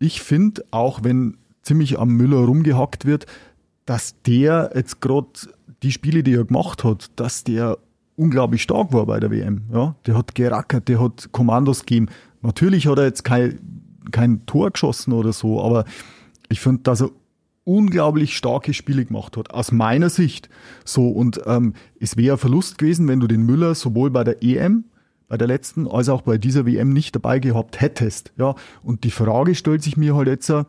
ich 0.00 0.20
finde, 0.22 0.64
auch 0.72 1.04
wenn 1.04 1.36
ziemlich 1.62 2.00
am 2.00 2.16
Müller 2.16 2.38
rumgehackt 2.38 3.06
wird, 3.06 3.26
dass 3.86 4.20
der 4.22 4.72
jetzt 4.74 5.00
gerade 5.00 5.28
die 5.84 5.92
Spiele, 5.92 6.24
die 6.24 6.34
er 6.34 6.44
gemacht 6.44 6.82
hat, 6.82 7.12
dass 7.14 7.44
der 7.44 7.78
unglaublich 8.18 8.62
stark 8.62 8.92
war 8.92 9.06
bei 9.06 9.20
der 9.20 9.30
WM. 9.30 9.62
Ja, 9.72 9.94
der 10.06 10.16
hat 10.16 10.34
gerackert, 10.34 10.88
der 10.88 11.00
hat 11.00 11.30
Kommandos 11.32 11.80
gegeben. 11.80 12.08
Natürlich 12.42 12.86
hat 12.86 12.98
er 12.98 13.04
jetzt 13.04 13.24
kein, 13.24 13.58
kein 14.10 14.44
Tor 14.46 14.70
geschossen 14.70 15.12
oder 15.12 15.32
so, 15.32 15.62
aber 15.62 15.84
ich 16.48 16.60
finde, 16.60 16.82
dass 16.82 17.02
er 17.02 17.10
unglaublich 17.64 18.36
starke 18.36 18.74
Spiele 18.74 19.04
gemacht 19.04 19.36
hat, 19.36 19.50
aus 19.52 19.72
meiner 19.72 20.10
Sicht. 20.10 20.48
So, 20.84 21.08
und 21.08 21.40
ähm, 21.46 21.74
es 22.00 22.16
wäre 22.16 22.36
ein 22.36 22.38
Verlust 22.38 22.78
gewesen, 22.78 23.06
wenn 23.08 23.20
du 23.20 23.26
den 23.26 23.44
Müller 23.44 23.74
sowohl 23.74 24.10
bei 24.10 24.24
der 24.24 24.42
EM, 24.42 24.84
bei 25.28 25.36
der 25.36 25.46
letzten, 25.46 25.86
als 25.86 26.08
auch 26.08 26.22
bei 26.22 26.38
dieser 26.38 26.66
WM 26.66 26.92
nicht 26.92 27.14
dabei 27.14 27.38
gehabt 27.38 27.80
hättest. 27.80 28.32
Ja, 28.38 28.54
und 28.82 29.04
die 29.04 29.10
Frage 29.10 29.54
stellt 29.54 29.82
sich 29.82 29.96
mir 29.96 30.16
halt 30.16 30.28
jetzt, 30.28 30.48
äh, 30.48 30.64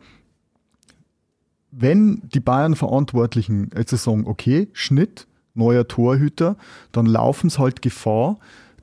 wenn 1.72 2.22
die 2.28 2.40
Bayern-Verantwortlichen 2.40 3.70
jetzt 3.76 3.96
sagen, 3.96 4.26
okay, 4.26 4.68
Schnitt, 4.72 5.26
neuer 5.54 5.86
Torhüter, 5.88 6.56
dann 6.92 7.06
laufen 7.06 7.48
es 7.48 7.58
halt 7.58 7.82
Gefahr, 7.82 8.38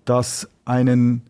dass 0.05 0.47
einen 0.65 1.21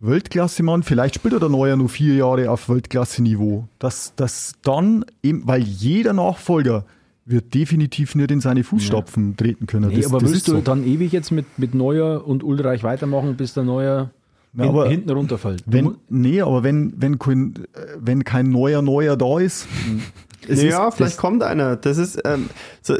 Weltklasse-Mann, 0.00 0.82
vielleicht 0.82 1.14
spielt 1.14 1.34
er 1.34 1.40
der 1.40 1.48
Neuer 1.48 1.76
nur 1.76 1.88
vier 1.88 2.14
Jahre 2.14 2.50
auf 2.50 2.68
Weltklasse-Niveau, 2.68 3.68
dass 3.78 4.14
das 4.16 4.54
dann 4.62 5.04
eben, 5.22 5.46
weil 5.46 5.62
jeder 5.62 6.12
Nachfolger 6.12 6.84
wird 7.24 7.54
definitiv 7.54 8.16
nicht 8.16 8.32
in 8.32 8.40
seine 8.40 8.64
Fußstapfen 8.64 9.36
treten 9.36 9.66
können. 9.66 9.90
Nee, 9.90 9.98
das, 9.98 10.06
aber 10.06 10.18
das 10.18 10.32
willst 10.32 10.48
du 10.48 10.52
so. 10.52 10.60
dann 10.60 10.84
ewig 10.84 11.12
jetzt 11.12 11.30
mit, 11.30 11.46
mit 11.56 11.74
Neuer 11.74 12.26
und 12.26 12.42
Ulreich 12.42 12.82
weitermachen, 12.82 13.36
bis 13.36 13.54
der 13.54 13.62
Neuer 13.62 14.10
Ja, 14.54 14.64
hin, 14.64 14.68
aber 14.68 14.88
hinten 14.88 15.10
runterfällt? 15.10 15.62
Du 15.66 15.72
Wenn, 15.72 15.96
nee, 16.08 16.40
aber 16.40 16.64
wenn, 16.64 16.94
wenn, 16.96 17.20
kein, 17.20 17.54
wenn 17.96 18.24
kein 18.24 18.50
neuer 18.50 18.82
Neuer 18.82 19.16
da 19.16 19.38
ist, 19.38 19.68
es 20.48 20.62
ja, 20.62 20.88
ist, 20.88 20.96
vielleicht 20.96 21.12
das, 21.12 21.16
kommt 21.16 21.44
einer. 21.44 21.76
Das 21.76 21.96
ist 21.96 22.20
ähm, 22.24 22.50
so, 22.80 22.96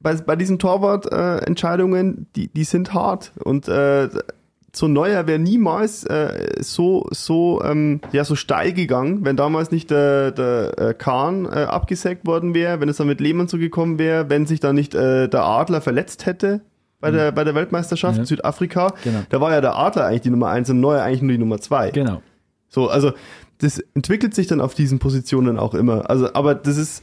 bei, 0.00 0.14
bei 0.14 0.36
diesen 0.36 0.58
Torwart-Entscheidungen, 0.58 2.26
die, 2.36 2.48
die 2.48 2.64
sind 2.64 2.94
hart. 2.94 3.32
Und 3.42 3.68
äh, 3.68 4.08
so 4.74 4.88
Neuer 4.88 5.26
wäre 5.26 5.38
niemals 5.38 6.04
äh, 6.04 6.52
so, 6.60 7.06
so, 7.10 7.62
ähm, 7.64 8.00
ja, 8.12 8.24
so 8.24 8.34
steil 8.34 8.72
gegangen, 8.72 9.24
wenn 9.24 9.36
damals 9.36 9.70
nicht 9.70 9.90
der, 9.90 10.32
der 10.32 10.78
äh, 10.78 10.94
Kahn 10.94 11.46
äh, 11.46 11.64
abgesägt 11.64 12.26
worden 12.26 12.54
wäre, 12.54 12.80
wenn 12.80 12.88
es 12.88 12.98
dann 12.98 13.06
mit 13.06 13.20
Lehmann 13.20 13.48
so 13.48 13.56
gekommen 13.58 13.98
wäre, 13.98 14.28
wenn 14.28 14.46
sich 14.46 14.60
dann 14.60 14.74
nicht 14.74 14.94
äh, 14.94 15.28
der 15.28 15.44
Adler 15.44 15.80
verletzt 15.80 16.26
hätte. 16.26 16.60
bei 17.00 17.10
der, 17.10 17.32
bei 17.32 17.44
der 17.44 17.54
Weltmeisterschaft 17.54 18.16
Ja. 18.16 18.20
in 18.22 18.26
Südafrika. 18.26 18.92
Genau. 19.04 19.20
Da 19.30 19.40
war 19.40 19.52
ja 19.52 19.60
der 19.60 19.76
Adler 19.76 20.06
eigentlich 20.06 20.22
die 20.22 20.30
Nummer 20.30 20.48
eins 20.48 20.68
und 20.70 20.80
Neuer 20.80 21.02
eigentlich 21.02 21.22
nur 21.22 21.32
die 21.32 21.38
Nummer 21.38 21.58
zwei. 21.60 21.90
Genau. 21.90 22.20
So, 22.68 22.88
also 22.90 23.12
das 23.58 23.78
entwickelt 23.94 24.34
sich 24.34 24.46
dann 24.48 24.60
auf 24.60 24.74
diesen 24.74 24.98
Positionen 24.98 25.58
auch 25.58 25.72
immer. 25.74 26.10
Also, 26.10 26.28
aber 26.34 26.54
das 26.54 26.76
ist 26.76 27.02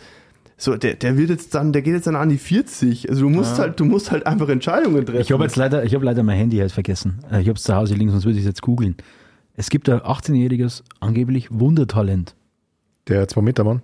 so, 0.64 0.78
der, 0.78 0.96
der 0.96 1.18
wird 1.18 1.30
jetzt 1.30 1.54
dann, 1.56 1.74
der 1.74 1.82
geht 1.82 1.94
jetzt 1.94 2.08
dann 2.08 2.16
an 2.16 2.30
die 2.30 2.38
40. 2.38 3.10
Also 3.10 3.24
du 3.24 3.30
musst 3.30 3.60
halt, 3.60 3.80
du 3.80 3.86
musst 3.86 4.12
halt 4.12 4.26
einfach 4.26 4.48
Entscheidungen 4.50 5.06
treffen. 5.06 5.22
Ich 5.22 5.32
habe 5.32 5.44
jetzt 5.44 5.56
leider, 5.56 5.84
ich 5.84 5.94
habe 5.94 6.06
leider 6.06 6.24
mein 6.24 6.38
Handy 6.38 6.58
halt 6.58 6.72
vergessen. 6.72 7.20
Äh, 7.32 7.42
Ich 7.42 7.48
habe 7.50 7.58
es 7.58 7.64
zu 7.64 7.76
Hause 7.76 7.96
liegen, 7.96 8.12
sonst 8.12 8.26
würde 8.26 8.38
ich 8.38 8.44
es 8.44 8.48
jetzt 8.48 8.62
googeln. 8.62 8.96
Es 9.56 9.70
gibt 9.70 9.90
ein 9.90 10.00
18-jähriges 10.00 10.84
angeblich 11.00 11.50
Wundertalent. 11.52 12.36
Der 13.08 13.28
Zwei-Meter-Mann. 13.28 13.82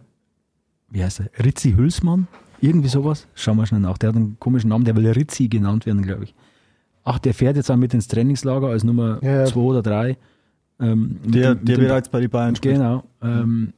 Wie 0.90 1.04
heißt 1.04 1.20
er? 1.20 1.46
Ritzi 1.46 1.74
Hülsmann? 1.74 2.28
Irgendwie 2.62 2.88
sowas? 2.90 3.28
Schauen 3.36 3.58
wir 3.58 3.66
schnell 3.66 3.82
nach. 3.82 3.98
Der 3.98 4.10
hat 4.10 4.16
einen 4.16 4.38
komischen 4.40 4.70
Namen, 4.70 4.86
der 4.86 4.96
will 4.96 5.08
Ritzi 5.08 5.48
genannt 5.48 5.86
werden, 5.86 6.02
glaube 6.02 6.24
ich. 6.24 6.34
Ach, 7.04 7.20
der 7.20 7.34
fährt 7.34 7.56
jetzt 7.58 7.70
auch 7.70 7.76
mit 7.78 7.94
ins 7.94 8.08
Trainingslager 8.08 8.68
als 8.68 8.84
Nummer 8.84 9.20
Ja, 9.22 9.42
ja. 9.42 9.46
2 9.46 9.60
oder 9.60 9.82
3. 9.82 10.18
Ähm, 10.80 11.20
Der, 11.26 11.56
dem- 11.56 11.66
der 11.66 11.78
bereits 11.78 12.10
bei 12.10 12.20
den 12.22 12.30
Bayern 12.30 12.56
spielt. 12.56 12.76
Genau. 12.76 13.04
Ähm, 13.22 13.74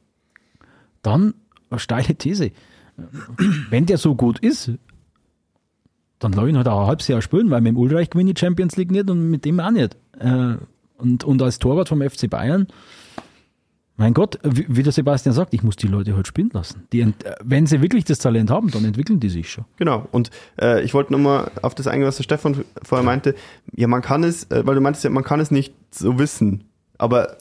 dann 1.02 1.34
eine 1.70 1.78
steile 1.80 2.14
These. 2.14 2.50
Wenn 3.70 3.86
der 3.86 3.98
so 3.98 4.14
gut 4.14 4.38
ist, 4.38 4.70
dann 6.18 6.32
lass 6.32 6.48
ihn 6.48 6.56
halt 6.56 6.68
auch 6.68 6.82
ein 6.82 6.86
halbes 6.86 7.08
Jahr 7.08 7.22
spielen, 7.22 7.50
weil 7.50 7.60
mit 7.60 7.70
dem 7.70 7.78
Ulreich 7.78 8.10
gewinne 8.10 8.30
ich 8.30 8.38
Champions 8.38 8.76
League 8.76 8.90
nicht 8.90 9.10
und 9.10 9.30
mit 9.30 9.44
dem 9.44 9.58
auch 9.60 9.70
nicht. 9.70 9.96
Äh, 10.18 10.56
und, 10.98 11.24
und 11.24 11.42
als 11.42 11.58
Torwart 11.58 11.88
vom 11.88 12.00
FC 12.00 12.30
Bayern, 12.30 12.68
mein 13.96 14.14
Gott, 14.14 14.38
wie, 14.42 14.82
der 14.82 14.92
Sebastian 14.92 15.34
sagt, 15.34 15.52
ich 15.52 15.62
muss 15.62 15.76
die 15.76 15.86
Leute 15.86 16.16
halt 16.16 16.26
spielen 16.26 16.50
lassen. 16.52 16.88
Die, 16.92 17.12
wenn 17.44 17.66
sie 17.66 17.82
wirklich 17.82 18.04
das 18.04 18.18
Talent 18.18 18.50
haben, 18.50 18.70
dann 18.70 18.84
entwickeln 18.84 19.20
die 19.20 19.28
sich 19.28 19.50
schon. 19.50 19.64
Genau. 19.76 20.08
Und 20.10 20.30
äh, 20.60 20.82
ich 20.82 20.94
wollte 20.94 21.12
nochmal 21.12 21.50
auf 21.60 21.74
das 21.74 21.86
eingehen, 21.86 22.06
was 22.06 22.16
der 22.16 22.24
Stefan 22.24 22.64
vorher 22.82 23.04
meinte. 23.04 23.34
Ja, 23.74 23.86
man 23.88 24.00
kann 24.00 24.24
es, 24.24 24.50
äh, 24.50 24.66
weil 24.66 24.74
du 24.74 24.80
meintest 24.80 25.04
ja, 25.04 25.10
man 25.10 25.24
kann 25.24 25.40
es 25.40 25.50
nicht 25.50 25.74
so 25.90 26.18
wissen. 26.18 26.64
Aber 26.98 27.36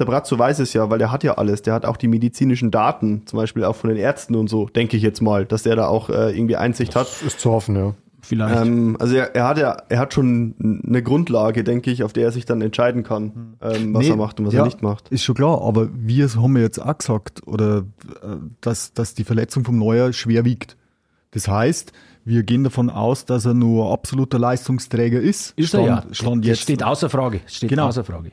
der 0.00 0.06
Brazzo 0.06 0.38
weiß 0.38 0.58
es 0.58 0.72
ja, 0.72 0.90
weil 0.90 0.98
der 0.98 1.12
hat 1.12 1.22
ja 1.22 1.34
alles. 1.34 1.62
Der 1.62 1.74
hat 1.74 1.84
auch 1.86 1.96
die 1.96 2.08
medizinischen 2.08 2.70
Daten, 2.70 3.22
zum 3.26 3.36
Beispiel 3.36 3.64
auch 3.64 3.76
von 3.76 3.90
den 3.90 3.98
Ärzten 3.98 4.34
und 4.34 4.48
so, 4.48 4.66
denke 4.66 4.96
ich 4.96 5.02
jetzt 5.02 5.20
mal, 5.20 5.44
dass 5.46 5.62
der 5.62 5.76
da 5.76 5.86
auch 5.86 6.08
äh, 6.10 6.36
irgendwie 6.36 6.56
Einsicht 6.56 6.96
hat. 6.96 7.06
Ist 7.24 7.40
zu 7.40 7.50
hoffen, 7.50 7.76
ja. 7.76 7.94
Vielleicht. 8.22 8.66
Ähm, 8.66 8.96
also 9.00 9.14
er, 9.14 9.34
er 9.34 9.48
hat 9.48 9.58
ja, 9.58 9.76
er 9.88 9.98
hat 9.98 10.12
schon 10.12 10.82
eine 10.86 11.02
Grundlage, 11.02 11.64
denke 11.64 11.90
ich, 11.90 12.04
auf 12.04 12.12
der 12.12 12.24
er 12.24 12.32
sich 12.32 12.44
dann 12.44 12.60
entscheiden 12.60 13.02
kann, 13.02 13.56
ähm, 13.62 13.94
was 13.94 14.04
Nee, 14.04 14.10
er 14.10 14.16
macht 14.16 14.38
und 14.40 14.46
was 14.46 14.54
ja, 14.54 14.60
er 14.60 14.66
nicht 14.66 14.82
macht. 14.82 15.08
Ist 15.08 15.24
schon 15.24 15.34
klar, 15.34 15.62
aber 15.62 15.88
wir 15.92 16.28
haben 16.34 16.56
ja 16.56 16.62
jetzt 16.62 16.78
auch 16.80 16.98
gesagt, 16.98 17.46
oder 17.46 17.78
äh, 17.78 17.82
dass, 18.60 18.92
dass 18.92 19.14
die 19.14 19.24
Verletzung 19.24 19.64
vom 19.64 19.78
Neuer 19.78 20.12
schwer 20.12 20.44
wiegt. 20.44 20.76
Das 21.30 21.48
heißt, 21.48 21.92
wir 22.24 22.42
gehen 22.42 22.62
davon 22.64 22.90
aus, 22.90 23.24
dass 23.24 23.46
er 23.46 23.54
nur 23.54 23.90
absoluter 23.90 24.38
Leistungsträger 24.38 25.20
ist. 25.20 25.54
ist 25.56 25.72
er 25.74 25.80
ja. 25.80 26.04
Stand 26.12 26.44
das 26.44 26.48
jetzt. 26.48 26.60
steht 26.62 26.82
außer 26.82 27.08
Frage. 27.08 27.40
Das 27.44 27.54
steht 27.56 27.70
Genau. 27.70 27.86
außer 27.88 28.04
Frage. 28.04 28.32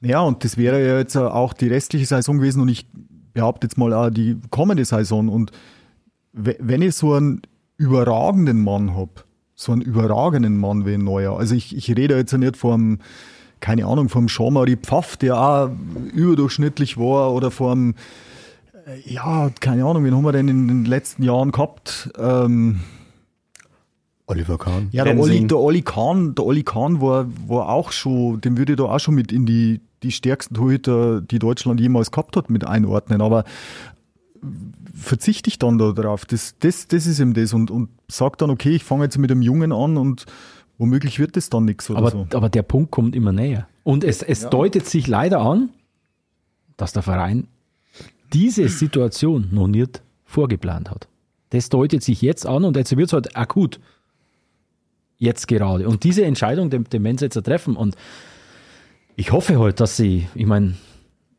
Ja, 0.00 0.20
und 0.20 0.44
das 0.44 0.56
wäre 0.56 0.86
ja 0.86 0.98
jetzt 0.98 1.16
auch 1.16 1.52
die 1.52 1.68
restliche 1.68 2.06
Saison 2.06 2.38
gewesen 2.38 2.60
und 2.60 2.68
ich 2.68 2.86
behaupte 3.32 3.66
jetzt 3.66 3.78
mal 3.78 3.92
auch 3.92 4.10
die 4.10 4.36
kommende 4.50 4.84
Saison. 4.84 5.28
Und 5.28 5.52
we- 6.32 6.56
wenn 6.60 6.82
ich 6.82 6.94
so 6.94 7.14
einen 7.14 7.42
überragenden 7.76 8.62
Mann 8.62 8.94
hab, 8.96 9.24
so 9.54 9.72
einen 9.72 9.80
überragenden 9.82 10.58
Mann 10.58 10.86
wie 10.86 10.94
ein 10.94 11.04
Neuer, 11.04 11.38
also 11.38 11.54
ich, 11.54 11.74
ich 11.76 11.88
rede 11.96 12.16
jetzt 12.16 12.32
ja 12.32 12.38
nicht 12.38 12.56
vom, 12.56 12.98
keine 13.60 13.86
Ahnung, 13.86 14.08
vom 14.10 14.26
Jean-Marie 14.26 14.76
Pfaff, 14.76 15.16
der 15.16 15.40
auch 15.40 15.70
überdurchschnittlich 16.14 16.98
war, 16.98 17.32
oder 17.32 17.50
vom, 17.50 17.94
äh, 18.86 19.00
ja, 19.10 19.50
keine 19.60 19.84
Ahnung, 19.86 20.04
wen 20.04 20.14
haben 20.14 20.24
wir 20.24 20.32
denn 20.32 20.48
in 20.48 20.68
den 20.68 20.84
letzten 20.84 21.22
Jahren 21.22 21.52
gehabt? 21.52 22.10
Ähm, 22.18 22.80
Oliver 24.26 24.58
Kahn. 24.58 24.88
ja, 24.92 25.04
der. 25.04 25.18
Olli, 25.18 25.46
der 25.46 25.58
Olli 25.58 25.82
Kahn, 25.82 26.34
der 26.34 26.44
Olli 26.44 26.64
Kahn 26.64 27.00
war, 27.00 27.26
war 27.46 27.68
auch 27.68 27.92
schon, 27.92 28.40
den 28.40 28.56
würde 28.58 28.72
ich 28.72 28.76
da 28.78 28.84
auch 28.84 28.98
schon 28.98 29.14
mit 29.14 29.30
in 29.30 29.46
die, 29.46 29.80
die 30.02 30.10
stärksten 30.10 30.54
Torhüter, 30.54 31.20
die 31.20 31.38
Deutschland 31.38 31.80
jemals 31.80 32.10
gehabt 32.10 32.36
hat, 32.36 32.50
mit 32.50 32.66
einordnen. 32.66 33.20
Aber 33.20 33.44
verzichte 34.94 35.48
ich 35.48 35.58
dann 35.58 35.78
da 35.78 35.92
drauf. 35.92 36.24
Das, 36.24 36.56
das, 36.58 36.88
das 36.88 37.06
ist 37.06 37.20
eben 37.20 37.34
das. 37.34 37.52
Und, 37.52 37.70
und 37.70 37.88
sag 38.08 38.38
dann, 38.38 38.50
okay, 38.50 38.70
ich 38.70 38.84
fange 38.84 39.04
jetzt 39.04 39.18
mit 39.18 39.30
dem 39.30 39.42
Jungen 39.42 39.72
an 39.72 39.96
und 39.96 40.26
womöglich 40.78 41.18
wird 41.18 41.36
das 41.36 41.48
dann 41.48 41.64
nichts 41.64 41.88
oder 41.90 41.98
Aber, 41.98 42.10
so. 42.10 42.26
aber 42.32 42.48
der 42.48 42.62
Punkt 42.62 42.90
kommt 42.90 43.14
immer 43.14 43.32
näher. 43.32 43.68
Und 43.84 44.04
es, 44.04 44.22
es 44.22 44.48
deutet 44.48 44.86
sich 44.86 45.06
leider 45.06 45.40
an, 45.40 45.70
dass 46.76 46.92
der 46.92 47.02
Verein 47.02 47.46
diese 48.32 48.68
Situation 48.68 49.48
noch 49.52 49.68
nicht 49.68 50.02
vorgeplant 50.24 50.90
hat. 50.90 51.08
Das 51.50 51.68
deutet 51.68 52.02
sich 52.02 52.20
jetzt 52.22 52.46
an 52.46 52.64
und 52.64 52.76
jetzt 52.76 52.96
wird 52.96 53.06
es 53.06 53.12
halt 53.12 53.36
akut. 53.36 53.78
Jetzt 55.18 55.48
gerade. 55.48 55.88
Und 55.88 56.04
diese 56.04 56.24
Entscheidung, 56.24 56.70
den, 56.70 57.02
Mensch 57.02 57.22
jetzt 57.22 57.34
treffen. 57.42 57.76
Und 57.76 57.96
ich 59.16 59.32
hoffe 59.32 59.58
halt, 59.58 59.80
dass 59.80 59.96
sie, 59.96 60.28
ich 60.34 60.46
meine, 60.46 60.74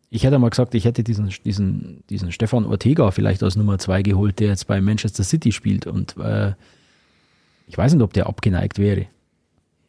ich 0.10 0.24
hätte 0.24 0.40
mal 0.40 0.50
gesagt, 0.50 0.74
ich 0.74 0.86
hätte 0.86 1.04
diesen, 1.04 1.32
diesen, 1.46 2.04
diesen 2.10 2.32
Stefan 2.32 2.66
Ortega 2.66 3.12
vielleicht 3.12 3.44
als 3.44 3.56
Nummer 3.56 3.78
zwei 3.78 4.02
geholt, 4.02 4.40
der 4.40 4.50
jetzt 4.50 4.68
bei 4.68 4.82
Manchester 4.82 5.24
City 5.24 5.52
spielt. 5.52 5.86
Und 5.86 6.18
äh, 6.18 6.54
ich 7.68 7.78
weiß 7.78 7.94
nicht, 7.94 8.04
ob 8.04 8.14
der 8.14 8.28
abgeneigt 8.28 8.80
wäre. 8.80 9.08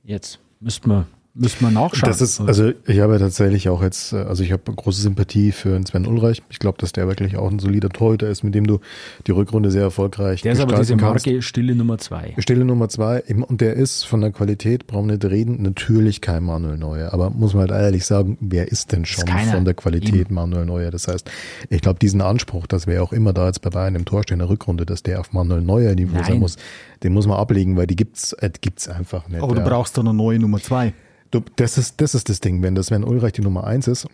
Jetzt 0.05 0.41
müsste 0.61 0.89
man, 0.89 1.07
müsste 1.35 1.63
man 1.65 1.75
nachschauen. 1.75 2.11
Das 2.11 2.21
ist, 2.21 2.41
also 2.41 2.73
ich 2.87 3.01
habe 3.01 3.19
tatsächlich 3.19 3.69
auch 3.69 3.83
jetzt, 3.83 4.13
äh, 4.13 4.17
also 4.17 4.43
ich 4.43 4.53
habe 4.53 4.63
große 4.73 5.01
Sympathie 5.01 5.53
für 5.53 5.81
Sven 5.87 6.07
Ulreich. 6.07 6.43
Ich 6.51 6.59
glaube, 6.59 6.79
dass 6.79 6.93
der 6.93 7.07
wirklich 7.07 7.37
auch 7.37 7.51
ein 7.51 7.59
solider 7.59 7.89
Torhüter 7.89 8.29
ist, 8.29 8.43
mit 8.43 8.55
dem 8.55 8.67
du 8.67 8.81
die 9.27 9.31
Rückrunde 9.31 9.71
sehr 9.71 9.83
erfolgreich 9.83 10.43
der 10.43 10.53
ist 10.53 10.61
aber 10.61 10.77
diese 10.77 10.97
kannst. 10.97 11.27
Marke 11.27 11.43
Stille 11.43 11.75
Nummer 11.75 11.99
zwei. 11.99 12.35
Stille 12.39 12.65
Nummer 12.65 12.89
zwei, 12.89 13.23
und 13.23 13.61
der 13.61 13.75
ist 13.75 14.05
von 14.05 14.21
der 14.21 14.33
Qualität, 14.33 14.87
brauchen 14.87 15.09
wir 15.09 15.15
nicht 15.15 15.25
reden, 15.25 15.63
natürlich 15.63 16.21
kein 16.21 16.43
Manuel 16.43 16.79
Neuer. 16.79 17.13
Aber 17.13 17.31
muss 17.31 17.55
man 17.55 17.71
halt 17.71 17.83
ehrlich 17.83 18.05
sagen, 18.05 18.37
wer 18.41 18.69
ist 18.69 18.93
denn 18.93 19.05
schon 19.05 19.25
keiner. 19.25 19.53
von 19.53 19.65
der 19.65 19.75
Qualität 19.75 20.15
Eben. 20.15 20.35
Manuel 20.35 20.67
Neuer? 20.67 20.91
Das 20.91 21.09
heißt, 21.09 21.31
ich 21.71 21.81
glaube, 21.81 21.99
diesen 21.99 22.21
Anspruch, 22.21 22.67
dass 22.67 22.87
wer 22.87 23.03
auch 23.03 23.13
immer 23.13 23.33
da 23.33 23.47
jetzt 23.47 23.63
bei 23.63 23.71
Bayern 23.71 23.95
im 23.95 24.05
Tor 24.05 24.23
steht 24.23 24.35
in 24.35 24.39
der 24.41 24.49
Rückrunde, 24.49 24.87
dass 24.87 25.03
der 25.03 25.21
auf 25.21 25.33
Manuel 25.33 25.63
Neuer 25.63 25.95
Niveau 25.95 26.17
sein 26.19 26.25
Nein. 26.31 26.39
muss, 26.41 26.57
den 27.03 27.13
muss 27.13 27.27
man 27.27 27.39
ablegen, 27.39 27.77
weil 27.77 27.87
die 27.87 27.97
gibt's, 27.97 28.33
äh, 28.35 28.51
die 28.51 28.61
gibt's 28.61 28.89
einfach 28.89 29.29
nicht. 29.29 29.43
aber 29.43 29.55
du 29.55 29.61
ja. 29.61 29.69
brauchst 29.69 29.97
dann 29.97 30.09
eine 30.09 30.17
neue 30.17 30.39
Nummer 30.39 30.61
zwei. 30.61 30.93
Du, 31.31 31.41
das, 31.57 31.77
ist, 31.79 32.01
das 32.01 32.15
ist 32.15 32.29
das 32.29 32.41
Ding, 32.41 32.63
wenn 32.63 32.75
das 32.75 32.87
Sven 32.87 33.05
Ulreich 33.05 33.33
die 33.33 33.43
Nummer 33.43 33.65
eins 33.65 33.87
ist 33.87 34.07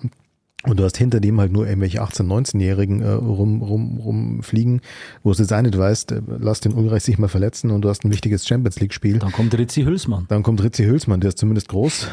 und 0.65 0.81
du 0.81 0.85
hast 0.85 0.97
hinter 0.97 1.21
dem 1.21 1.39
halt 1.41 1.53
nur 1.53 1.67
irgendwelche 1.67 2.03
18-, 2.03 2.23
19-Jährigen 2.27 3.03
äh, 3.03 3.09
rum, 3.11 3.63
rum, 3.63 3.99
rumfliegen, 3.99 4.81
wo 5.23 5.33
du 5.33 5.39
jetzt 5.39 5.53
auch 5.53 5.63
nicht 5.63 5.77
weißt, 5.79 6.13
äh, 6.13 6.23
lass 6.41 6.61
den 6.61 6.73
Ulreich 6.73 7.05
sich 7.05 7.19
mal 7.19 7.29
verletzen 7.29 7.71
und 7.71 7.83
du 7.83 7.89
hast 7.89 8.05
ein 8.05 8.11
wichtiges 8.13 8.47
Champions 8.49 8.81
League-Spiel. 8.81 9.19
Dann 9.21 9.31
kommt 9.33 9.57
Ritzi 9.57 9.83
Hülsmann. 9.85 10.25
Dann 10.29 10.43
kommt 10.43 10.63
Ritzi 10.63 10.85
Hülsmann, 10.85 11.21
der 11.21 11.29
ist 11.29 11.39
zumindest 11.39 11.69
groß. 11.69 12.09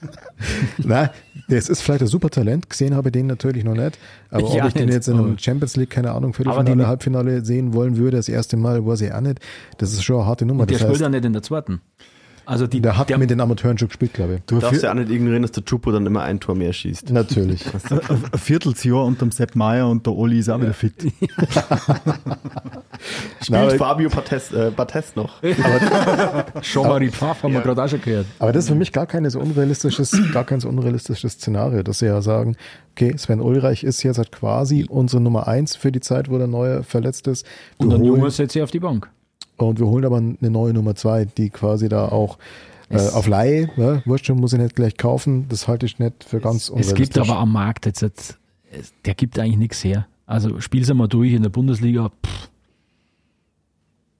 Na, 0.78 1.10
das 1.48 1.68
ist 1.68 1.80
vielleicht 1.80 2.02
ein 2.02 2.06
super 2.08 2.30
Talent. 2.30 2.70
Gesehen 2.70 2.94
habe 2.94 3.08
ich 3.08 3.12
den 3.12 3.26
natürlich 3.26 3.64
noch 3.64 3.74
nicht. 3.74 3.98
Aber 4.30 4.54
Ja, 4.54 4.62
ob 4.62 4.68
ich 4.68 4.74
den 4.74 4.88
jetzt 4.88 5.08
in 5.08 5.18
einem 5.18 5.38
Champions 5.38 5.74
League, 5.76 5.90
keine 5.90 6.12
Ahnung, 6.12 6.34
Viertelfinale, 6.34 6.76
die- 6.76 6.86
Halbfinale 6.86 7.44
sehen 7.44 7.74
wollen 7.74 7.96
würde, 7.96 8.16
das 8.18 8.28
erste 8.28 8.56
Mal, 8.56 8.86
weiß 8.86 9.00
ich 9.00 9.12
auch 9.12 9.20
nicht. 9.20 9.40
Das 9.78 9.92
ist 9.92 10.04
schon 10.04 10.16
eine 10.20 10.26
harte 10.26 10.46
Nummer. 10.46 10.60
Und 10.62 10.70
der 10.70 10.74
Das 10.78 10.82
spielt 10.82 10.92
heißt, 10.92 11.00
ja 11.02 11.08
nicht 11.08 11.24
in 11.24 11.32
der 11.32 11.42
zweiten. 11.42 11.80
Also 12.50 12.66
die, 12.66 12.80
der 12.80 12.96
hat 12.96 13.10
mit 13.18 13.28
den 13.28 13.42
Amateuren 13.42 13.76
schon 13.76 13.88
gespielt, 13.88 14.14
glaube 14.14 14.36
ich. 14.36 14.40
Du 14.46 14.58
darfst 14.58 14.82
ja 14.82 14.90
auch 14.90 14.94
nicht 14.94 15.10
ignorieren, 15.10 15.42
dass 15.42 15.52
der 15.52 15.66
Chupo 15.66 15.92
dann 15.92 16.06
immer 16.06 16.22
ein 16.22 16.40
Tor 16.40 16.54
mehr 16.54 16.72
schießt. 16.72 17.10
Natürlich. 17.10 17.62
ein 17.90 18.38
Vierteljahr 18.38 19.04
unter 19.04 19.26
dem 19.26 19.32
Sepp 19.32 19.54
Meier 19.54 19.86
und 19.86 20.06
der 20.06 20.14
Olli 20.14 20.38
ist 20.38 20.48
auch 20.48 20.58
wieder 20.58 20.72
fit. 20.72 20.94
Spielt 23.40 23.50
Na, 23.50 23.62
aber- 23.62 23.70
Fabio 23.76 24.08
Bates, 24.08 24.52
äh, 24.52 24.70
Bates 24.74 25.14
noch. 25.14 25.40
Jean-Marie 26.62 27.10
Pfaff 27.10 27.42
haben 27.42 27.52
wir 27.52 27.60
gerade 27.60 27.82
auch 27.84 27.88
schon 27.88 28.00
gehört. 28.00 28.26
Aber 28.38 28.52
das 28.52 28.64
ist 28.64 28.70
für 28.70 28.76
mich 28.76 28.92
gar 28.92 29.06
keine 29.06 29.30
so 29.30 29.40
unrealistisches, 29.40 30.16
gar 30.32 30.44
kein 30.44 30.60
so 30.60 30.68
unrealistisches 30.68 31.34
Szenario, 31.34 31.82
dass 31.82 32.00
sie 32.00 32.06
ja 32.06 32.20
sagen, 32.22 32.56
okay, 32.92 33.14
Sven 33.16 33.40
Ulreich 33.40 33.84
ist 33.84 34.02
jetzt 34.02 34.18
halt 34.18 34.32
quasi 34.32 34.86
unsere 34.88 35.22
Nummer 35.22 35.46
eins 35.48 35.76
für 35.76 35.92
die 35.92 36.00
Zeit, 36.00 36.30
wo 36.30 36.38
der 36.38 36.46
Neue 36.48 36.82
verletzt 36.82 37.26
ist. 37.28 37.46
Wir 37.78 37.86
Und 37.86 37.94
ein 37.94 38.00
holen- 38.00 38.04
Junge 38.16 38.30
setzt 38.30 38.54
sich 38.54 38.62
auf 38.62 38.70
die 38.70 38.80
Bank. 38.80 39.08
Und 39.58 39.78
wir 39.78 39.86
holen 39.86 40.04
aber 40.04 40.16
eine 40.18 40.36
neue 40.50 40.72
Nummer 40.72 40.94
zwei, 40.94 41.24
die 41.24 41.50
quasi 41.50 41.88
da 41.88 42.08
auch 42.08 42.38
äh, 42.90 42.94
Es- 42.96 43.12
auf 43.12 43.26
Laie, 43.26 43.70
ja, 43.76 44.00
wurscht, 44.06 44.26
schon, 44.26 44.38
muss 44.40 44.52
ich 44.54 44.58
nicht 44.60 44.74
gleich 44.76 44.96
kaufen, 44.96 45.46
das 45.48 45.68
halte 45.68 45.84
ich 45.86 45.98
nicht 45.98 46.24
für 46.24 46.40
ganz 46.40 46.62
Es 46.64 46.70
unrealistisch. 46.70 46.98
gibt 46.98 47.18
aber 47.18 47.38
am 47.38 47.52
Markt 47.52 47.84
jetzt, 47.86 48.00
jetzt 48.02 48.38
es- 48.70 48.92
der 49.04 49.14
gibt 49.14 49.38
eigentlich 49.38 49.58
nichts 49.58 49.82
her. 49.84 50.06
Also 50.26 50.60
spiel's 50.60 50.88
einmal 50.90 51.08
durch 51.08 51.32
in 51.32 51.42
der 51.42 51.50
Bundesliga, 51.50 52.10
pff, 52.24 52.48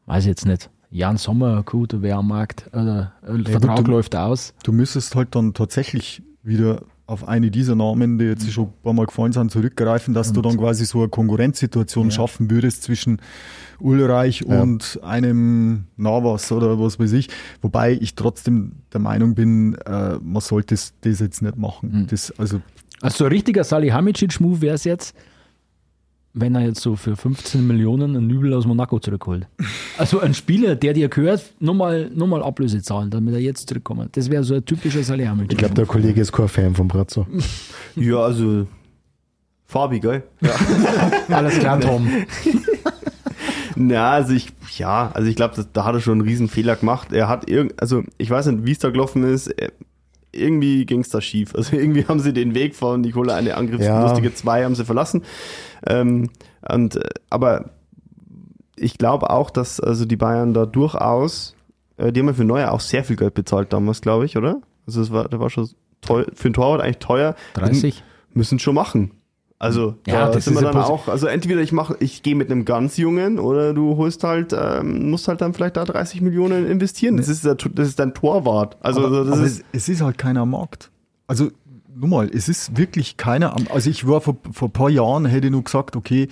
weiß 0.07 0.25
ich 0.25 0.29
jetzt 0.29 0.47
nicht. 0.47 0.71
Jan 0.91 1.19
Sommer, 1.19 1.63
gut, 1.65 1.95
wer 2.01 2.17
am 2.17 2.29
Markt, 2.29 2.67
oder 2.73 3.13
äh, 3.23 3.51
Vertrag 3.51 3.77
gut, 3.79 3.89
du- 3.89 3.91
läuft 3.93 4.17
aus. 4.17 4.55
Du 4.65 4.73
müsstest 4.73 5.15
halt 5.15 5.35
dann 5.35 5.53
tatsächlich 5.55 6.23
wieder 6.43 6.83
auf 7.09 7.27
eine 7.27 7.51
dieser 7.51 7.75
Namen, 7.75 8.19
die 8.19 8.27
jetzt 8.27 8.49
schon 8.53 8.67
ein 8.67 8.73
paar 8.83 8.93
Mal 8.93 9.07
gefallen 9.07 9.33
sind, 9.33 9.51
zurückgreifen, 9.51 10.13
dass 10.13 10.33
du 10.33 10.43
dann 10.43 10.59
quasi 10.59 10.85
so 10.85 10.99
eine 11.01 11.09
Konkurrenzsituation 11.09 12.07
Ja. 12.07 12.11
schaffen 12.11 12.51
würdest 12.51 12.83
zwischen 12.83 13.21
Ulreich 13.81 14.45
Ja. 14.47 14.61
und 14.63 15.01
einem 15.03 15.85
Navas 15.97 16.53
oder 16.53 16.79
was 16.79 16.99
weiß 16.99 17.13
ich. 17.13 17.29
Wobei 17.63 17.93
ich 17.99 18.15
trotzdem 18.15 18.73
der 18.93 19.01
Meinung 19.01 19.35
bin, 19.35 19.75
äh, 19.87 20.19
man 20.23 20.41
sollte 20.43 20.75
das, 20.75 20.93
das 21.01 21.21
jetzt 21.21 21.41
nicht 21.43 21.57
machen. 21.57 21.91
Mhm. 22.03 22.07
Das, 22.09 22.31
also 22.39 22.61
Also 23.01 23.19
so 23.19 23.25
ein 23.25 23.31
richtiger 23.33 23.65
Salihamidzic-Move 23.65 24.61
wäre 24.61 24.75
es 24.75 24.85
jetzt, 24.85 25.17
wenn 26.41 26.55
er 26.55 26.63
jetzt 26.63 26.81
so 26.81 26.97
für 26.97 27.17
15 27.17 27.67
Millionen 27.67 28.17
einen 28.17 28.27
Nübel 28.27 28.53
aus 28.55 28.67
Monaco 28.67 28.99
zurückholt. 28.99 29.47
Also 29.97 30.21
ein 30.21 30.35
Spieler, 30.35 30.75
der 30.77 30.93
dir 30.93 31.09
gehört, 31.09 31.43
nochmal 31.61 32.11
noch 32.15 32.27
mal 32.27 32.43
Ablöse 32.43 32.83
zahlen, 32.83 33.11
damit 33.11 33.35
er 33.35 33.41
jetzt 33.41 33.69
zurückkommt. 33.69 34.17
Das 34.17 34.31
wäre 34.31 34.45
so 34.45 34.55
ein 34.55 34.65
typischer 34.65 35.03
Salihamidzic. 35.03 35.53
Ich 35.53 35.59
glaube, 35.59 35.75
der 35.75 35.87
Kollege 35.87 36.21
ist 36.21 36.33
kein 36.33 36.49
Fan 36.49 36.75
von 36.75 36.89
Brazzo. 36.89 37.27
Ja, 37.97 38.19
also 38.19 38.67
Fabi, 39.67 39.99
gell? 40.01 40.23
Ja. 40.41 40.53
Alles 41.37 41.59
klar, 41.59 41.81
Tom. 41.81 42.09
Na, 43.77 44.11
also 44.13 44.33
ich, 44.33 44.49
ja, 44.77 45.11
also 45.15 45.29
ich 45.29 45.37
glaube, 45.37 45.65
da 45.73 45.85
hat 45.85 45.95
er 45.95 46.01
schon 46.01 46.15
einen 46.21 46.29
riesen 46.29 46.49
Fehler 46.49 46.77
gemacht. 46.77 47.13
Er 47.13 47.29
hat 47.29 47.49
irgend, 47.49 47.81
also 47.81 48.03
ich 48.19 48.29
weiß 48.31 48.47
nicht, 48.47 48.67
wie 48.67 48.73
es 48.73 48.79
da 48.79 48.91
gelaufen 48.91 49.23
ist. 49.25 49.49
Er, 49.49 49.73
irgendwie 50.33 50.85
ging 50.85 51.01
es 51.01 51.09
da 51.09 51.21
schief. 51.21 51.55
Also 51.55 51.77
irgendwie 51.77 52.05
haben 52.07 52.21
sie 52.21 52.33
den 52.33 52.55
Weg 52.55 52.75
von 52.77 53.01
Nikola 53.01 53.35
eine 53.35 53.57
angriffslustige 53.57 54.29
Ja. 54.29 54.35
zwei 54.35 54.65
haben 54.65 54.75
sie 54.75 54.85
verlassen. 54.85 55.23
Ähm, 55.87 56.31
und, 56.69 56.97
äh, 56.97 57.09
aber 57.31 57.71
ich 58.77 58.99
glaube 58.99 59.31
auch, 59.31 59.51
dass 59.51 59.81
also 59.81 60.05
die 60.05 60.17
Bayern 60.17 60.55
da 60.55 60.67
durchaus, 60.67 61.55
äh, 61.97 62.13
die 62.13 62.21
haben 62.21 62.29
ja 62.29 62.33
für 62.35 62.45
Neuer 62.45 62.73
auch 62.73 62.81
sehr 62.81 63.05
viel 63.05 63.17
Geld 63.17 63.35
bezahlt 63.35 63.73
damals, 63.73 64.01
glaube 64.01 64.25
ich, 64.25 64.37
oder? 64.37 64.61
Also 64.87 65.03
es 65.03 65.13
war, 65.13 65.29
der 65.29 65.41
war 65.41 65.51
schon 65.51 65.69
teuer, 66.01 66.27
für 66.35 66.47
einen 66.47 66.55
Torwart 66.55 66.81
eigentlich 66.81 66.99
teuer. 66.99 67.35
30. 67.55 68.03
Müssen 68.35 68.59
schon 68.59 68.75
machen. 68.75 69.13
Also 69.61 69.97
Ja, 70.07 70.27
da 70.27 70.33
das 70.33 70.45
sind 70.45 70.55
ist 70.55 70.61
wir 70.63 70.71
dann 70.71 70.83
auch, 70.83 71.09
also 71.09 71.27
entweder 71.27 71.61
ich 71.61 71.73
mache, 71.73 71.97
ich 71.99 72.23
gehe 72.23 72.37
mit 72.37 72.51
einem 72.51 72.65
ganz 72.65 72.97
jungen 72.97 73.41
oder 73.41 73.75
du 73.75 73.97
holst 73.97 74.23
halt, 74.23 74.53
ähm, 74.57 75.11
musst 75.11 75.27
halt 75.27 75.41
dann 75.41 75.53
vielleicht 75.53 75.77
da 75.77 75.85
30 75.85 76.21
Millionen 76.21 76.67
investieren. 76.67 77.17
Das 77.17 77.29
ist 77.29 77.45
das 77.45 77.89
ist 77.89 77.99
dein 77.99 78.15
Torwart. 78.15 78.77
Also 78.81 79.05
aber, 79.05 79.25
das 79.25 79.33
aber 79.33 79.47
ist, 79.47 79.59
es, 79.59 79.65
es 79.73 79.89
ist 79.89 80.01
halt 80.03 80.17
keiner 80.17 80.43
am 80.43 80.51
Markt. 80.51 80.91
Also, 81.27 81.51
nur 81.99 82.09
mal, 82.09 82.31
es 82.33 82.49
ist 82.49 82.77
wirklich 82.77 83.17
keiner 83.17 83.57
also 83.71 83.91
ich 83.91 84.07
war 84.07 84.21
vor, 84.21 84.37
vor 84.53 84.69
ein 84.69 84.73
paar 84.73 84.91
Jahren, 84.91 85.25
hätte 85.27 85.47
ich 85.49 85.53
nur 85.53 85.65
gesagt, 85.65 85.97
okay, 85.97 86.29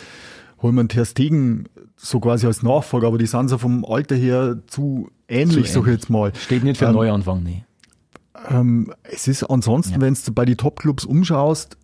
holen 0.62 0.74
wir 0.74 0.80
einen 0.80 0.88
Ter 0.88 1.05
Stegen 1.05 1.68
so 1.97 2.20
quasi 2.20 2.47
als 2.47 2.62
Nachfolger, 2.62 3.06
aber 3.09 3.18
die 3.18 3.26
sind 3.26 3.48
so 3.48 3.59
vom 3.59 3.84
Alter 3.84 4.14
her 4.16 4.59
zu 4.66 5.10
ähnlich, 5.28 5.70
sag 5.72 5.82
ich 5.82 5.88
ähnlich. 5.88 5.94
jetzt 6.01 6.10
mal. 6.10 6.32
Steht 6.34 6.62
nicht 6.64 6.78
für 6.78 6.86
einen 6.86 6.94
Ähm, 6.97 7.01
Neuanfang, 7.02 7.43
nee. 7.43 7.64
Ähm, 8.48 8.93
es 9.02 9.28
ist 9.28 9.44
ansonsten, 9.44 9.94
Ja. 9.94 10.01
wenn 10.01 10.14
du 10.14 10.32
bei 10.32 10.44
die 10.44 10.56
Top-Clubs 10.56 11.05
umschaust, 11.05 11.76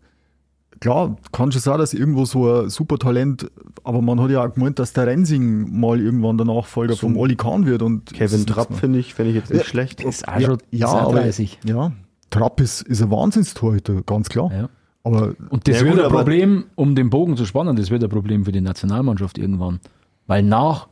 klar, 0.80 1.16
kann 1.32 1.50
schon 1.50 1.60
sein, 1.62 1.78
dass 1.78 1.94
irgendwo 1.94 2.24
so 2.24 2.52
ein 2.62 2.70
super 2.70 2.98
Talent, 2.98 3.50
aber 3.84 4.02
man 4.02 4.20
hat 4.20 4.30
ja 4.30 4.44
auch 4.46 4.52
gemeint, 4.52 4.78
dass 4.78 4.92
der 4.92 5.06
Rensing 5.06 5.78
mal 5.80 5.98
irgendwann 6.00 6.36
der 6.36 6.46
Nachfolger 6.46 6.96
vom 6.96 7.16
Oli 7.16 7.36
Kahn 7.36 7.66
wird 7.66 7.82
und 7.82 8.12
Kevin 8.12 8.46
Trapp 8.46 8.74
finde 8.74 8.98
ich, 8.98 9.14
finde 9.14 9.30
ich 9.30 9.36
jetzt 9.36 9.50
nicht 9.50 9.60
Ja. 9.62 9.64
schlecht. 9.68 10.02
Ist 10.02 10.28
auch 10.28 10.36
mehr. 10.36 10.46
schon 10.46 10.59
ja, 10.70 10.86
ist 10.88 10.92
auch 10.92 11.09
aber, 11.10 11.20
30. 11.20 11.59
ja, 11.64 11.92
Trapp 12.32 12.60
ist, 12.60 12.82
ist 12.82 13.00
ein 13.02 13.10
Wahnsinnstorhüter, 13.12 14.02
ganz 14.02 14.28
klar. 14.28 14.50
Ja. 14.52 14.68
Aber 15.04 15.34
Und 15.50 15.68
das 15.68 15.80
Ja, 15.80 15.84
wird 15.86 15.96
gut, 15.96 16.04
ein 16.04 16.10
Problem, 16.10 16.64
um 16.74 16.94
den 16.96 17.10
Bogen 17.10 17.36
zu 17.36 17.44
spannen, 17.46 17.76
das 17.76 17.90
wird 17.90 18.02
ein 18.02 18.10
Problem 18.10 18.44
für 18.44 18.52
die 18.52 18.60
Nationalmannschaft 18.60 19.38
irgendwann. 19.38 19.78
Weil 20.26 20.42
nach 20.42 20.88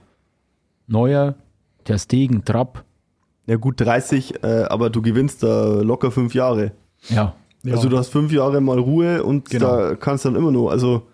Neuer, 0.86 1.34
Ter 1.84 1.98
Stegen, 1.98 2.44
Trapp, 2.44 2.84
Ja 3.46 3.56
gut, 3.56 3.80
30, 3.80 4.42
äh, 4.44 4.64
aber 4.68 4.90
du 4.90 5.00
gewinnst 5.02 5.42
da 5.42 5.80
locker 5.80 6.10
fünf 6.10 6.34
Jahre. 6.34 6.72
ja, 7.08 7.34
ja, 7.62 7.74
Also 7.74 7.88
du 7.88 7.96
hast 7.98 8.08
fünf 8.08 8.32
Jahre 8.32 8.60
mal 8.60 8.78
Ruhe 8.78 9.22
und 9.22 9.48
Genau. 9.50 9.66
da 9.76 9.94
kannst 9.96 10.24
dann 10.24 10.34
immer 10.36 10.50
nur, 10.50 10.70
also 10.70 11.06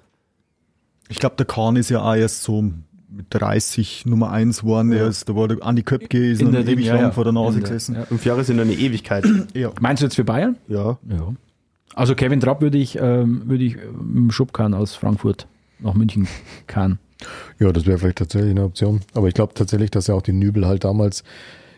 ich 1.08 1.18
glaube, 1.18 1.36
der 1.36 1.46
Kahn 1.46 1.76
ist 1.76 1.90
ja 1.90 2.00
auch 2.02 2.14
erst 2.14 2.42
so 2.42 2.64
mit 3.16 3.26
30 3.30 4.06
Nummer 4.06 4.30
1 4.30 4.60
geworden. 4.60 4.92
Er 4.92 5.06
ist, 5.06 5.28
da 5.28 5.34
war 5.34 5.48
der 5.48 5.62
Andi 5.64 5.82
Köpke, 5.82 6.18
ist 6.30 6.40
In 6.40 6.48
noch 6.48 6.52
der- 6.62 6.68
ewig 6.68 6.86
ja, 6.86 6.94
lang 6.94 7.02
ja. 7.04 7.10
vor 7.12 7.24
der 7.24 7.32
Nase 7.32 7.58
In 7.58 7.64
der- 7.64 7.70
gesessen. 7.72 7.94
ja. 7.96 8.04
fünf 8.04 8.24
Jahre 8.24 8.44
sind 8.44 8.60
eine 8.60 8.72
Ewigkeit. 8.74 9.24
Ja. 9.54 9.70
Meinst 9.80 10.02
du 10.02 10.06
jetzt 10.06 10.16
für 10.16 10.24
Bayern? 10.24 10.56
ja. 10.68 10.98
Ja. 11.08 11.34
Also 11.94 12.14
Kevin 12.14 12.40
Trapp 12.40 12.60
würde 12.60 12.76
ich, 12.76 12.98
ähm, 13.00 13.42
würde 13.46 13.64
ich 13.64 13.76
im 13.78 14.30
Schubkarren 14.30 14.74
aus 14.74 14.94
Frankfurt 14.94 15.46
nach 15.78 15.94
München 15.94 16.28
kann. 16.66 16.98
Ja, 17.58 17.72
das 17.72 17.86
wäre 17.86 17.96
vielleicht 17.96 18.18
tatsächlich 18.18 18.50
eine 18.50 18.64
Option. 18.64 19.00
Aber 19.14 19.28
ich 19.28 19.34
glaube 19.34 19.54
tatsächlich, 19.54 19.90
dass 19.92 20.04
sie 20.04 20.14
auch 20.14 20.20
den 20.20 20.38
Nübel 20.38 20.66
halt 20.66 20.84
damals 20.84 21.24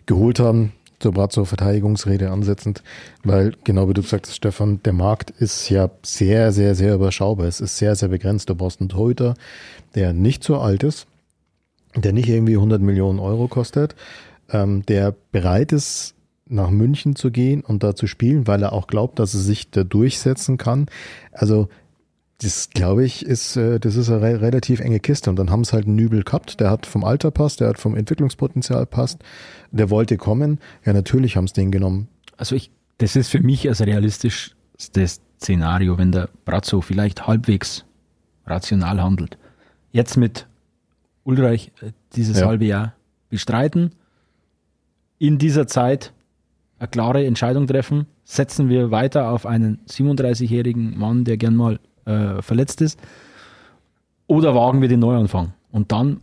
geholt 0.07 0.41
haben, 0.41 0.73
zur 0.99 1.47
Verteidigungsrede 1.47 2.33
ansetzend, 2.33 2.83
weil 3.23 3.53
genau 3.63 3.89
wie 3.89 3.95
du 3.95 4.03
gesagt 4.03 4.27
hast, 4.27 4.35
Stefan, 4.35 4.83
der 4.83 4.93
Markt 4.95 5.31
ist 5.31 5.69
ja 5.71 5.89
sehr, 6.03 6.51
sehr, 6.51 6.75
sehr 6.75 6.97
überschaubar. 6.97 7.47
Es 7.47 7.61
ist 7.61 7.79
sehr, 7.79 7.95
sehr 7.95 8.09
begrenzt. 8.09 8.51
Du 8.51 8.57
brauchst 8.57 8.81
einen 8.81 8.89
Torhüter, 8.89 9.35
der 9.95 10.13
nicht 10.13 10.43
so 10.43 10.59
alt 10.59 10.83
ist, 10.83 11.07
der 12.03 12.13
nicht 12.13 12.29
irgendwie 12.29 12.55
100 12.55 12.81
Millionen 12.81 13.19
Euro 13.19 13.49
kostet, 13.49 13.95
ähm, 14.51 14.85
der 14.87 15.15
bereit 15.33 15.73
ist, 15.73 16.15
nach 16.51 16.71
München 16.71 17.15
zu 17.15 17.31
gehen 17.31 17.61
und 17.61 17.83
da 17.83 17.95
zu 17.95 18.07
spielen, 18.07 18.47
weil 18.47 18.63
er 18.63 18.73
auch 18.73 18.87
glaubt, 18.87 19.19
dass 19.19 19.35
er 19.35 19.41
sich 19.41 19.71
da 19.71 19.85
durchsetzen 19.85 20.57
kann. 20.57 20.87
Also 21.33 21.69
das 22.41 22.71
glaube 22.71 23.05
ich 23.05 23.27
ist, 23.27 23.57
äh, 23.57 23.81
das 23.81 23.97
ist 23.97 24.09
eine 24.11 24.23
re 24.23 24.41
relativ 24.41 24.81
enge 24.81 25.01
Kiste. 25.01 25.29
Und 25.29 25.37
dann 25.37 25.51
haben 25.51 25.63
es 25.63 25.73
halt 25.73 25.87
einen 25.87 25.97
Nübel 25.97 26.23
gehabt, 26.23 26.61
der 26.61 26.71
hat 26.71 26.87
vom 26.87 27.05
Alter 27.05 27.31
passt, 27.31 27.61
der 27.61 27.69
hat 27.69 27.79
vom 27.79 27.97
Entwicklungspotenzial 27.97 28.87
passt, 28.87 29.23
der 29.71 29.91
wollte 29.91 30.17
kommen. 30.17 30.61
Ja, 30.85 30.93
natürlich 30.93 31.37
haben 31.37 31.45
es 31.45 31.53
den 31.53 31.71
genommen. 31.71 32.09
Also 32.37 32.55
ich, 32.55 32.71
das 32.99 33.17
ist 33.17 33.29
für 33.29 33.41
mich 33.41 33.63
das 33.63 33.81
realistischste 33.81 35.07
Szenario, 35.41 35.99
wenn 35.99 36.13
der 36.13 36.29
Brazzo 36.45 36.81
vielleicht 36.81 37.27
halbwegs 37.27 37.85
rational 38.47 39.03
handelt. 39.03 39.37
Jetzt 39.91 40.17
mit 40.17 40.47
Ulreich 41.29 41.71
äh, 41.83 41.93
dieses 42.17 42.41
Ja. 42.41 42.47
halbe 42.47 42.65
Jahr 42.65 42.95
bestreiten, 43.29 43.91
in 45.19 45.37
dieser 45.39 45.67
Zeit 45.67 46.13
eine 46.79 46.89
klare 46.89 47.27
Entscheidung 47.27 47.67
treffen, 47.67 48.07
setzen 48.25 48.69
wir 48.69 48.91
weiter 48.91 49.31
auf 49.31 49.45
einen 49.47 49.79
37-jährigen 49.89 50.97
Mann, 50.99 51.25
der 51.25 51.37
gern 51.37 51.57
mal 51.57 51.81
äh, 52.07 52.41
verletzt 52.41 52.81
ist, 52.81 52.99
oder 54.27 54.55
wagen 54.55 54.81
wir 54.81 54.89
den 54.89 55.01
Neuanfang? 55.01 55.53
Und 55.73 55.93
dann 55.93 56.21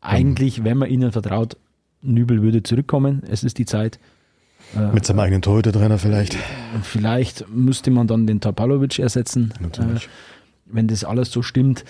eigentlich, 0.00 0.62
wenn 0.64 0.78
man 0.78 0.90
ihnen 0.90 1.10
vertraut, 1.12 1.56
Nübel 2.02 2.42
würde 2.42 2.62
zurückkommen, 2.62 3.22
es 3.28 3.42
ist 3.42 3.58
die 3.58 3.64
Zeit, 3.64 3.98
Mit 4.92 5.06
seinem 5.06 5.20
eigenen 5.20 5.42
Torhüter-Trainer 5.42 5.98
vielleicht. 5.98 6.36
und 6.74 6.84
vielleicht 6.84 7.48
müsste 7.48 7.90
man 7.90 8.06
dann 8.06 8.26
den 8.26 8.40
Tapalovic 8.40 8.98
ersetzen, 8.98 9.52
Natürlich. 9.60 10.04
äh, 10.04 10.08
wenn 10.66 10.86
das 10.88 11.04
alles 11.04 11.30
so 11.32 11.42
stimmt. 11.42 11.84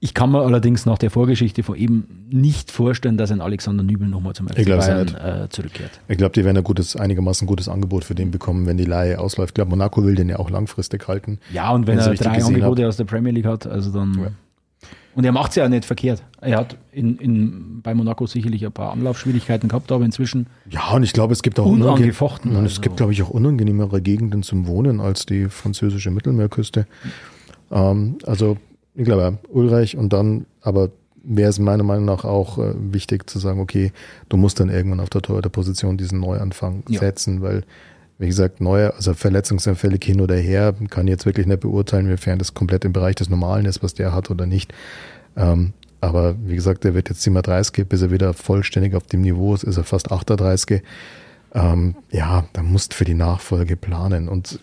Ich 0.00 0.14
kann 0.14 0.30
mir 0.30 0.42
allerdings 0.42 0.86
nach 0.86 0.98
der 0.98 1.10
Vorgeschichte 1.10 1.64
von 1.64 1.74
eben 1.74 2.26
nicht 2.30 2.70
vorstellen, 2.70 3.16
dass 3.16 3.32
ein 3.32 3.40
Alexander 3.40 3.82
Nübel 3.82 4.06
nochmal 4.06 4.32
zum 4.32 4.46
FC 4.46 4.64
Bayern 4.64 5.08
äh, 5.08 5.48
zurückkehrt. 5.48 6.00
Ich 6.06 6.16
glaube, 6.16 6.32
die 6.34 6.44
werden 6.44 6.56
ein 6.56 6.62
gutes, 6.62 6.94
einigermaßen 6.94 7.48
gutes 7.48 7.68
Angebot 7.68 8.04
für 8.04 8.14
den 8.14 8.30
bekommen, 8.30 8.66
wenn 8.66 8.76
die 8.76 8.84
Leihe 8.84 9.18
ausläuft. 9.18 9.50
Ich 9.50 9.54
glaube, 9.54 9.70
Monaco 9.70 10.04
will 10.04 10.14
den 10.14 10.28
ja 10.28 10.38
auch 10.38 10.50
langfristig 10.50 11.08
halten. 11.08 11.40
Ja, 11.52 11.72
und 11.72 11.88
wenn 11.88 11.98
Wenn 11.98 12.06
er 12.06 12.14
drei 12.14 12.44
Angebote 12.44 12.86
aus 12.86 12.96
der 12.96 13.04
Premier 13.04 13.32
League 13.32 13.46
hat, 13.46 13.66
also 13.66 13.90
dann. 13.90 14.14
Ja. 14.20 14.30
Und 15.16 15.24
er 15.24 15.32
macht 15.32 15.50
es 15.50 15.56
ja 15.56 15.68
nicht 15.68 15.84
verkehrt. 15.84 16.22
Er 16.40 16.58
hat 16.58 16.76
in, 16.92 17.16
in, 17.18 17.80
bei 17.82 17.92
Monaco 17.92 18.24
sicherlich 18.26 18.64
ein 18.64 18.70
paar 18.70 18.92
Anlaufschwierigkeiten 18.92 19.68
gehabt, 19.68 19.90
aber 19.90 20.04
inzwischen 20.04 20.46
Ja, 20.70 20.92
und 20.92 21.02
ich 21.02 21.12
glaube, 21.12 21.32
es 21.32 21.42
gibt 21.42 21.58
auch 21.58 21.66
Unangefochten, 21.66 22.52
Und 22.52 22.64
es 22.64 22.72
also. 22.72 22.82
gibt, 22.82 22.98
glaube 22.98 23.12
ich, 23.12 23.20
auch 23.24 23.30
unangenehmere 23.30 24.00
Gegenden 24.00 24.44
zum 24.44 24.68
Wohnen 24.68 25.00
als 25.00 25.26
die 25.26 25.48
französische 25.48 26.12
Mittelmeerküste. 26.12 26.86
Ähm, 27.72 28.18
also, 28.26 28.58
glaube, 29.04 29.38
Ulreich 29.48 29.96
und 29.96 30.12
dann, 30.12 30.46
aber 30.60 30.90
wäre 31.22 31.50
es 31.50 31.58
meiner 31.58 31.82
Meinung 31.84 32.04
nach 32.06 32.24
auch 32.24 32.58
äh, 32.58 32.72
wichtig 32.76 33.28
zu 33.28 33.38
sagen, 33.38 33.60
okay, 33.60 33.92
du 34.28 34.36
musst 34.36 34.60
dann 34.60 34.70
irgendwann 34.70 35.00
auf 35.00 35.10
der 35.10 35.22
Torhüterposition 35.22 35.98
diesen 35.98 36.20
Neuanfang 36.20 36.84
Ja. 36.88 37.00
setzen, 37.00 37.42
weil, 37.42 37.64
wie 38.18 38.26
gesagt, 38.28 38.60
neue, 38.60 38.94
also 38.94 39.14
verletzungsanfällig 39.14 40.02
hin 40.04 40.20
oder 40.20 40.36
her, 40.36 40.74
kann 40.90 41.06
ich 41.06 41.12
jetzt 41.12 41.26
wirklich 41.26 41.46
nicht 41.46 41.60
beurteilen, 41.60 42.06
inwiefern 42.06 42.38
das 42.38 42.54
komplett 42.54 42.84
im 42.84 42.92
Bereich 42.92 43.16
des 43.16 43.28
Normalen 43.28 43.66
ist, 43.66 43.82
was 43.82 43.94
der 43.94 44.12
hat 44.14 44.30
oder 44.30 44.46
nicht. 44.46 44.72
Ähm, 45.36 45.72
aber 46.00 46.36
wie 46.44 46.54
gesagt, 46.54 46.84
der 46.84 46.94
wird 46.94 47.08
jetzt 47.08 47.22
37, 47.22 47.86
bis 47.86 48.02
er 48.02 48.10
wieder 48.10 48.32
vollständig 48.32 48.94
auf 48.94 49.04
dem 49.04 49.20
Niveau 49.22 49.54
ist, 49.54 49.64
ist 49.64 49.76
er 49.76 49.84
fast 49.84 50.10
38. 50.12 50.82
Ähm, 51.54 51.96
ja, 52.12 52.46
da 52.52 52.62
musst 52.62 52.94
für 52.94 53.04
die 53.04 53.14
Nachfolge 53.14 53.76
planen 53.76 54.28
und 54.28 54.60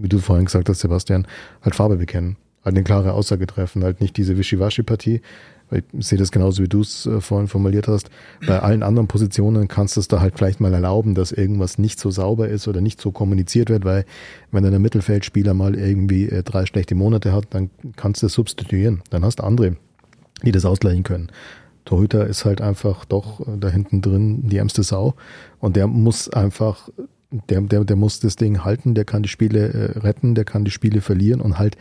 wie 0.00 0.08
du 0.08 0.18
vorhin 0.18 0.44
gesagt 0.44 0.68
hast, 0.68 0.80
Sebastian, 0.80 1.26
halt 1.62 1.74
Farbe 1.74 1.96
bekennen, 1.96 2.36
halt 2.66 2.76
eine 2.76 2.84
klare 2.84 3.12
Aussage 3.12 3.46
treffen, 3.46 3.84
halt 3.84 4.00
nicht 4.00 4.16
diese 4.16 4.36
Wischiwaschi-Partie. 4.36 5.22
Ich 5.70 6.06
sehe 6.06 6.18
das 6.18 6.30
genauso, 6.30 6.62
wie 6.62 6.68
du 6.68 6.80
es 6.80 7.06
äh, 7.06 7.20
vorhin 7.20 7.48
formuliert 7.48 7.88
hast. 7.88 8.10
Bei 8.46 8.60
allen 8.60 8.82
anderen 8.82 9.08
Positionen 9.08 9.66
kannst 9.66 9.96
du 9.96 10.00
es 10.00 10.08
da 10.08 10.20
halt 10.20 10.36
vielleicht 10.36 10.60
mal 10.60 10.72
erlauben, 10.72 11.14
dass 11.14 11.32
irgendwas 11.32 11.78
nicht 11.78 11.98
so 11.98 12.10
sauber 12.10 12.48
ist 12.48 12.68
oder 12.68 12.80
nicht 12.80 13.00
so 13.00 13.10
kommuniziert 13.10 13.70
wird, 13.70 13.84
weil 13.84 14.04
wenn 14.52 14.62
dann 14.62 14.72
der 14.72 14.80
Mittelfeldspieler 14.80 15.54
mal 15.54 15.74
irgendwie 15.74 16.28
äh, 16.28 16.42
drei 16.42 16.66
schlechte 16.66 16.94
Monate 16.94 17.32
hat, 17.32 17.46
dann 17.50 17.70
kannst 17.96 18.22
du 18.22 18.26
es 18.26 18.32
substituieren. 18.34 19.02
Dann 19.10 19.24
hast 19.24 19.40
du 19.40 19.44
andere, 19.44 19.76
die 20.44 20.52
das 20.52 20.64
ausgleichen 20.64 21.02
können. 21.02 21.30
Torhüter 21.84 22.26
ist 22.26 22.44
halt 22.44 22.60
einfach 22.60 23.04
doch 23.04 23.40
äh, 23.40 23.58
da 23.58 23.68
hinten 23.68 24.02
drin 24.02 24.48
die 24.48 24.58
ärmste 24.58 24.82
Sau 24.84 25.14
und 25.58 25.74
der 25.74 25.88
muss 25.88 26.28
einfach, 26.28 26.90
der, 27.30 27.60
der, 27.62 27.84
der 27.84 27.96
muss 27.96 28.20
das 28.20 28.36
Ding 28.36 28.64
halten, 28.64 28.94
der 28.94 29.04
kann 29.04 29.24
die 29.24 29.28
Spiele 29.28 29.94
retten, 29.96 30.36
der 30.36 30.44
kann 30.44 30.64
die 30.64 30.70
Spiele 30.70 31.00
verlieren 31.00 31.40
und 31.40 31.58
halt 31.58 31.76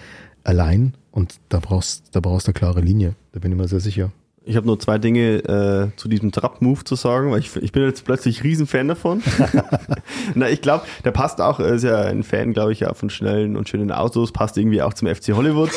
allein 0.46 0.94
und 1.12 1.36
da 1.50 1.60
brauchst, 1.60 2.16
da 2.16 2.20
brauchst 2.20 2.48
du 2.48 2.52
eine 2.52 2.60
klare 2.60 2.82
Linie, 2.82 3.16
da 3.34 3.40
bin 3.40 3.52
ich 3.52 3.58
mir 3.58 3.68
sehr 3.68 3.80
sicher. 3.80 4.12
Ich 4.48 4.56
habe 4.56 4.68
nur 4.68 4.80
zwei 4.80 5.00
Dinge 5.00 5.38
äh, 5.40 5.98
zu 5.98 6.08
diesem 6.08 6.32
Trap-Move 6.32 6.84
zu 6.84 6.94
sagen, 6.94 7.32
weil 7.32 7.40
ich, 7.40 7.56
ich 7.56 7.72
bin 7.72 7.82
jetzt 7.82 8.06
plötzlich 8.06 8.44
Riesenfan 8.44 8.88
davon. 8.88 9.24
Na, 10.36 10.48
ich 10.48 10.62
glaube, 10.62 10.86
der 11.04 11.10
passt 11.10 11.42
auch, 11.42 11.60
er 11.60 11.74
ist 11.74 11.84
ja 11.84 12.02
ein 12.02 12.22
Fan, 12.22 12.54
glaube 12.54 12.72
ich, 12.72 12.82
ja, 12.82 12.94
von 12.94 13.10
schnellen 13.10 13.58
und 13.58 13.68
schönen 13.68 13.92
Autos, 13.92 14.32
passt 14.32 14.56
irgendwie 14.60 14.84
auch 14.84 14.94
zum 14.94 15.08
FC 15.08 15.30
Hollywood. 15.30 15.72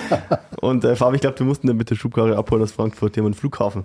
und 0.60 0.84
äh, 0.84 0.94
Fabi, 0.94 1.14
ich 1.16 1.20
glaube, 1.22 1.38
du 1.38 1.44
mussten 1.44 1.68
dann 1.68 1.78
mit 1.78 1.88
der 1.88 1.94
Schubkarre 1.94 2.36
abholen 2.36 2.62
aus 2.62 2.72
Frankfurt, 2.72 3.16
haben 3.16 3.24
einen 3.24 3.34
Flughafen. 3.34 3.84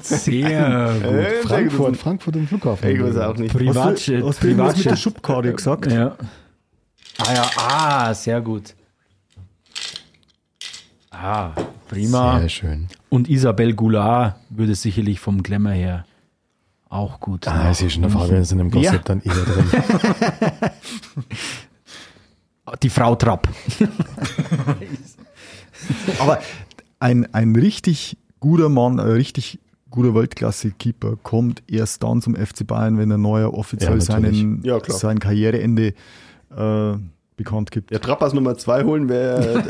Sehr 0.00 0.30
gut. 0.30 1.04
Äh, 1.04 1.10
sehr 1.10 1.42
Frankfurt. 1.42 1.96
Frankfurt 1.98 2.36
im 2.36 2.48
Flughafen. 2.48 2.88
Ich 2.88 3.02
weiß 3.02 3.18
auch 3.18 3.36
nicht. 3.36 3.54
Privatjet. 3.54 4.24
Hast 4.24 4.42
du 4.42 4.46
irgendwas 4.46 4.76
mit 4.78 4.86
der 4.86 4.90
Privatjet. 4.92 4.98
Schubkarre 4.98 5.52
gesagt? 5.52 5.92
Ja. 5.92 6.16
Ah 7.18 7.34
ja, 7.34 7.50
ah, 7.58 8.14
sehr 8.14 8.40
gut. 8.40 8.74
Ah, 11.22 11.52
prima. 11.88 12.40
Sehr 12.40 12.48
schön. 12.48 12.88
Und 13.08 13.30
Isabel 13.30 13.74
Goulart 13.74 14.36
würde 14.50 14.74
sicherlich 14.74 15.20
vom 15.20 15.42
Glamour 15.42 15.72
her 15.72 16.04
auch 16.88 17.20
gut. 17.20 17.48
Ah, 17.48 17.70
ich 17.70 17.78
sehe 17.78 17.88
schon, 17.88 18.02
der 18.02 18.10
Fabian 18.10 18.42
ist 18.42 18.52
in 18.52 18.58
dem? 18.58 18.70
Konzept 18.70 19.08
dann 19.08 19.22
eher 19.22 19.32
drin. 19.32 19.64
Die 22.82 22.90
Frau 22.90 23.14
Trapp. 23.16 23.48
Aber 26.18 26.38
ein, 27.00 27.32
ein 27.34 27.56
richtig 27.56 28.18
guter 28.40 28.68
Mann, 28.68 29.00
ein 29.00 29.10
richtig 29.10 29.58
guter 29.90 30.14
Weltklasse-Keeper 30.14 31.16
kommt 31.22 31.62
erst 31.66 32.02
dann 32.02 32.20
zum 32.20 32.34
FC 32.34 32.66
Bayern, 32.66 32.98
wenn 32.98 33.10
ein 33.10 33.22
neuer 33.22 33.54
offiziell 33.54 33.94
Ja, 33.94 34.00
seinen, 34.00 34.62
Ja, 34.62 34.78
sein 34.86 35.18
Karriereende 35.18 35.94
äh, 36.56 36.92
bekannt 37.36 37.70
gibt. 37.70 37.90
Ja, 37.90 37.98
Trappers 37.98 38.32
Nummer 38.32 38.56
zwei 38.56 38.84
holen 38.84 39.08
wäre. 39.08 39.62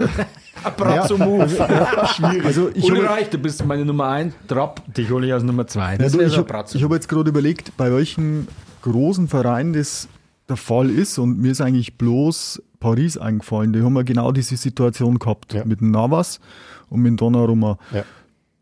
Brazzo 0.76 1.16
Move. 1.18 1.48
Also 2.44 2.70
ich 2.74 2.90
habe 2.90 3.00
Ulreich, 3.00 3.30
du 3.30 3.38
bist 3.38 3.64
meine 3.64 3.84
Nummer 3.84 4.08
1. 4.08 4.34
Trapp, 4.48 4.82
dich 4.94 5.10
hole 5.10 5.26
ich 5.26 5.32
als 5.32 5.42
Nummer 5.42 5.66
2. 5.66 5.94
Ja, 5.94 5.98
wäre 6.12 6.24
ich 6.26 6.36
habe 6.36 6.52
hab 6.52 6.92
jetzt 6.92 7.08
gerade 7.08 7.30
überlegt, 7.30 7.76
bei 7.76 7.92
welchen 7.92 8.48
großen 8.82 9.28
Vereinen 9.28 9.72
das 9.72 10.08
der 10.48 10.56
Fall 10.56 10.90
ist 10.90 11.18
und 11.18 11.38
mir 11.38 11.52
ist 11.52 11.60
eigentlich 11.60 11.96
bloß 11.98 12.62
Paris 12.80 13.16
eingefallen. 13.16 13.72
Die 13.72 13.82
haben 13.82 13.94
ja 13.96 14.02
genau 14.02 14.32
diese 14.32 14.56
Situation 14.56 15.18
gehabt 15.18 15.54
Ja. 15.54 15.64
mit 15.64 15.80
dem 15.80 15.90
Navas 15.92 16.40
und 16.90 17.00
mit 17.00 17.10
dem 17.10 17.16
Donnarumma. 17.16 17.78
Ja. 17.92 18.04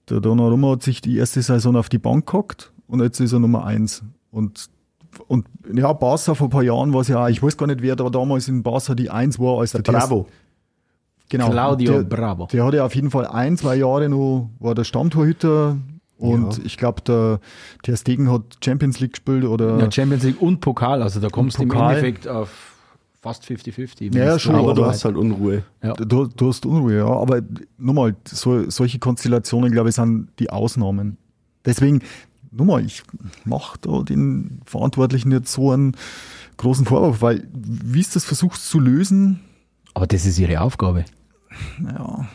Der 0.09 0.21
Donnarumma 0.21 0.73
hat 0.73 0.83
sich 0.83 1.01
die 1.01 1.17
erste 1.17 1.41
Saison 1.43 1.77
auf 1.77 1.89
die 1.89 1.99
Bank 1.99 2.27
gehockt 2.27 2.71
und 2.87 3.01
jetzt 3.01 3.19
ist 3.21 3.33
er 3.33 3.39
Nummer 3.39 3.65
eins. 3.65 4.03
Und, 4.31 4.67
und 5.27 5.47
ja, 5.75 5.93
Barca 5.93 6.35
vor 6.35 6.47
ein 6.49 6.51
paar 6.51 6.63
Jahren 6.63 6.93
war 6.93 7.01
es 7.01 7.09
ja 7.09 7.25
auch, 7.25 7.29
ich 7.29 7.43
weiß 7.43 7.57
gar 7.57 7.67
nicht, 7.67 7.83
wer 7.83 7.97
da 7.97 8.09
damals 8.11 8.49
in 8.49 8.63
Barca 8.63 8.95
die 8.95 9.11
Eins 9.11 9.39
war, 9.39 9.61
als 9.61 9.73
der, 9.73 9.83
Bravo. 9.83 10.27
Genau. 11.29 11.51
Claudio 11.51 11.93
der, 11.93 12.17
Bravo. 12.17 12.47
Der 12.53 12.65
hatte 12.65 12.83
auf 12.85 12.95
jeden 12.95 13.11
Fall 13.11 13.27
ein, 13.27 13.57
zwei 13.57 13.77
Jahre 13.77 14.09
noch, 14.09 14.51
war 14.59 14.75
der 14.75 14.85
Stammtorhüter 14.85 15.77
und 16.19 16.59
Ja. 16.59 16.65
ich 16.65 16.77
glaube, 16.77 17.03
der 17.03 17.41
Ter 17.83 17.97
Stegen 17.97 18.31
hat 18.31 18.43
Champions 18.65 19.01
League 19.01 19.13
gespielt 19.13 19.45
oder 19.45 19.79
Ja, 19.79 19.91
Champions 19.91 20.25
League 20.25 20.41
und 20.43 20.61
Pokal, 20.61 21.03
also 21.03 21.21
da 21.21 21.29
kommst 21.29 21.59
du 21.59 21.63
im. 21.63 21.71
Endeffekt 21.71 22.27
auf 22.27 22.51
fast 23.23 23.45
50-50. 23.45 24.17
Ja, 24.17 24.39
schon, 24.39 24.55
Aber 24.55 24.75
du 24.75 24.85
hast 24.87 25.05
halt 25.05 25.17
Unruhe. 25.17 25.63
Ja. 25.83 25.93
du, 25.93 26.27
du 26.27 26.49
hast 26.49 26.65
Unruhe, 26.67 26.97
ja. 26.97 27.07
Aber 27.07 27.43
nochmal, 27.79 28.17
so, 28.27 28.69
solche 28.71 28.99
Konstellationen, 28.99 29.71
glaube 29.73 29.91
ich, 29.91 29.95
sind 29.95 30.29
die 30.39 30.49
Ausnahmen. 30.51 31.19
Deswegen, 31.67 32.01
nochmal, 32.51 32.85
ich 32.85 33.03
mache 33.45 33.79
da 33.81 34.03
den 34.03 34.61
Verantwortlichen 34.65 35.31
jetzt 35.33 35.53
so 35.53 35.71
einen 35.73 35.97
großen 36.57 36.85
Vorwurf, 36.87 37.23
weil 37.23 37.47
wie 37.53 38.01
es 38.01 38.11
das 38.11 38.25
versuchst 38.25 38.69
zu 38.69 38.79
lösen, 38.81 39.41
Aber 39.95 40.07
das 40.07 40.27
ist 40.27 40.39
ihre 40.39 40.61
Aufgabe. 40.61 41.05
ja, 41.85 42.29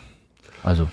Also 0.62 0.88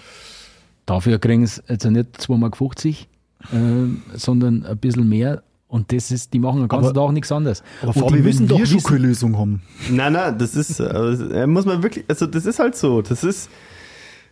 dafür 0.85 1.19
kriegen 1.19 1.45
sie 1.47 1.61
jetzt 1.67 1.85
nicht 1.85 2.17
2,50 2.21 2.37
Mark, 2.37 3.53
äh, 3.53 4.17
sondern 4.17 4.65
ein 4.65 4.77
bisschen 4.77 5.07
mehr. 5.09 5.43
Und 5.67 5.91
das 5.91 6.11
ist, 6.11 6.31
die 6.33 6.39
machen 6.39 6.59
den 6.59 6.67
ganzen 6.67 6.89
Aber- 6.91 7.07
Tag 7.07 7.13
nichts 7.13 7.31
anderes. 7.31 7.63
aber 7.81 7.93
Fabi, 7.93 8.17
die 8.17 8.21
müssen 8.21 8.41
wenn 8.41 8.47
doch 8.49 8.59
wir 8.59 8.65
schon 8.67 8.83
keine 8.83 8.99
Lösung 9.07 9.35
haben. 9.39 9.63
Nein, 9.89 10.13
nein, 10.13 10.37
das 10.37 10.55
ist, 10.55 10.79
äh, 10.79 11.47
muss 11.47 11.65
man 11.65 11.81
wirklich, 11.81 12.05
also 12.07 12.27
das 12.27 12.45
ist 12.45 12.59
halt 12.59 12.75
so. 12.75 13.01
Das 13.01 13.23
ist, 13.23 13.49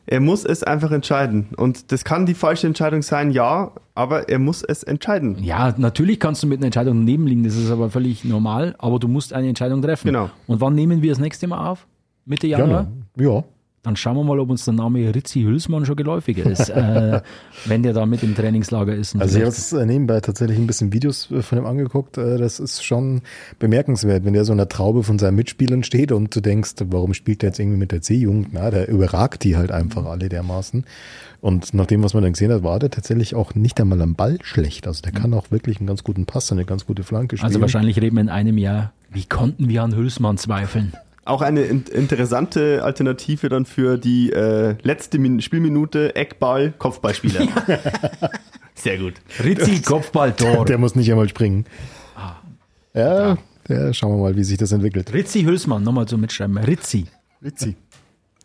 er 0.05 0.19
muss 0.19 0.45
es 0.45 0.63
einfach 0.63 0.91
entscheiden. 0.91 1.49
Und 1.57 1.91
das 1.91 2.03
kann 2.03 2.25
die 2.25 2.33
falsche 2.33 2.67
Entscheidung 2.67 3.01
sein, 3.01 3.31
ja, 3.31 3.71
aber 3.95 4.29
er 4.29 4.39
muss 4.39 4.63
es 4.63 4.83
entscheiden. 4.83 5.37
Ja, 5.43 5.73
natürlich 5.77 6.19
kannst 6.19 6.43
du 6.43 6.47
mit 6.47 6.59
einer 6.59 6.67
Entscheidung 6.67 7.03
nebenliegen, 7.03 7.43
das 7.43 7.55
ist 7.55 7.71
aber 7.71 7.89
völlig 7.89 8.23
normal, 8.25 8.75
aber 8.79 8.99
du 8.99 9.07
musst 9.07 9.33
eine 9.33 9.47
Entscheidung 9.47 9.81
treffen. 9.81 10.07
Genau. 10.07 10.29
Und 10.47 10.61
wann 10.61 10.75
nehmen 10.75 11.01
wir 11.01 11.11
das 11.11 11.19
nächste 11.19 11.47
Mal 11.47 11.69
auf? 11.69 11.87
Mitte 12.25 12.47
Januar? 12.47 12.87
Gerne. 13.15 13.35
Ja. 13.35 13.43
Dann 13.83 13.95
schauen 13.95 14.15
wir 14.15 14.23
mal, 14.23 14.39
ob 14.39 14.51
uns 14.51 14.63
der 14.65 14.75
Name 14.75 15.13
Ritzi 15.13 15.41
Hülsmann 15.41 15.87
schon 15.87 15.95
geläufiger 15.95 16.45
ist, 16.45 16.69
äh, 16.69 17.21
wenn 17.65 17.81
der 17.81 17.93
da 17.93 18.05
mit 18.05 18.21
im 18.21 18.35
Trainingslager 18.35 18.93
ist. 18.95 19.15
Also 19.15 19.37
ich 19.39 19.43
habe 19.43 19.51
jetzt 19.51 19.73
äh, 19.73 19.85
nebenbei 19.87 20.19
tatsächlich 20.21 20.59
ein 20.59 20.67
bisschen 20.67 20.93
Videos 20.93 21.31
äh, 21.31 21.41
von 21.41 21.57
ihm 21.57 21.65
angeguckt. 21.65 22.17
Äh, 22.19 22.37
Das 22.37 22.59
ist 22.59 22.83
schon 22.85 23.21
bemerkenswert, 23.57 24.23
wenn 24.23 24.33
der 24.33 24.45
so 24.45 24.51
in 24.51 24.59
der 24.59 24.69
Traube 24.69 25.01
von 25.01 25.17
seinen 25.17 25.35
Mitspielern 25.35 25.83
steht 25.83 26.11
und 26.11 26.35
du 26.35 26.41
denkst, 26.41 26.73
warum 26.85 27.15
spielt 27.15 27.41
der 27.41 27.49
jetzt 27.49 27.59
irgendwie 27.59 27.79
mit 27.79 27.91
der 27.91 28.01
C-Jugend? 28.01 28.49
Na, 28.51 28.69
der 28.69 28.87
überragt 28.87 29.43
die 29.43 29.57
halt 29.57 29.71
einfach 29.71 30.05
alle 30.05 30.29
dermaßen. 30.29 30.85
Und 31.41 31.73
nach 31.73 31.87
dem, 31.87 32.03
was 32.03 32.13
man 32.13 32.21
dann 32.21 32.33
gesehen 32.33 32.51
hat, 32.51 32.61
war 32.61 32.77
der 32.77 32.91
tatsächlich 32.91 33.33
auch 33.33 33.55
nicht 33.55 33.81
einmal 33.81 33.99
am 34.03 34.13
Ball 34.13 34.37
schlecht. 34.43 34.85
Also 34.85 35.01
der 35.01 35.11
kann 35.11 35.33
auch 35.33 35.49
wirklich 35.49 35.79
einen 35.79 35.87
ganz 35.87 36.03
guten 36.03 36.27
Pass, 36.27 36.51
eine 36.51 36.65
ganz 36.65 36.85
gute 36.85 37.01
Flanke 37.01 37.35
spielen. 37.37 37.47
also 37.47 37.61
wahrscheinlich 37.61 37.99
reden 37.99 38.15
wir 38.17 38.21
in 38.21 38.29
einem 38.29 38.59
Jahr, 38.59 38.93
wie 39.09 39.25
konnten 39.25 39.69
wir 39.69 39.81
an 39.81 39.95
Hülsmann 39.95 40.37
zweifeln? 40.37 40.93
Auch 41.23 41.41
eine 41.41 41.61
in 41.61 41.83
interessante 41.83 42.83
Alternative 42.83 43.47
dann 43.49 43.65
für 43.65 43.97
die 43.97 44.31
äh, 44.31 44.75
letzte 44.81 45.19
Min 45.19 45.39
Spielminute 45.41 46.15
Eckball, 46.15 46.73
Kopfballspieler. 46.77 47.47
Sehr 48.73 48.97
gut. 48.97 49.13
Ritzi, 49.43 49.81
Kopfballtor. 49.81 50.65
Der 50.65 50.77
muss 50.79 50.95
nicht 50.95 51.11
einmal 51.11 51.29
springen. 51.29 51.65
Ah. 52.15 52.37
Ja, 52.95 53.37
ja, 53.67 53.93
schauen 53.93 54.13
wir 54.17 54.23
mal, 54.23 54.35
wie 54.35 54.43
sich 54.43 54.57
das 54.57 54.71
entwickelt. 54.71 55.13
Ritzi 55.13 55.43
Hülsmann, 55.43 55.83
nochmal 55.83 56.07
zum 56.07 56.21
Mitschreiben. 56.21 56.57
Ritzi. 56.57 57.05
Ritzi. 57.43 57.75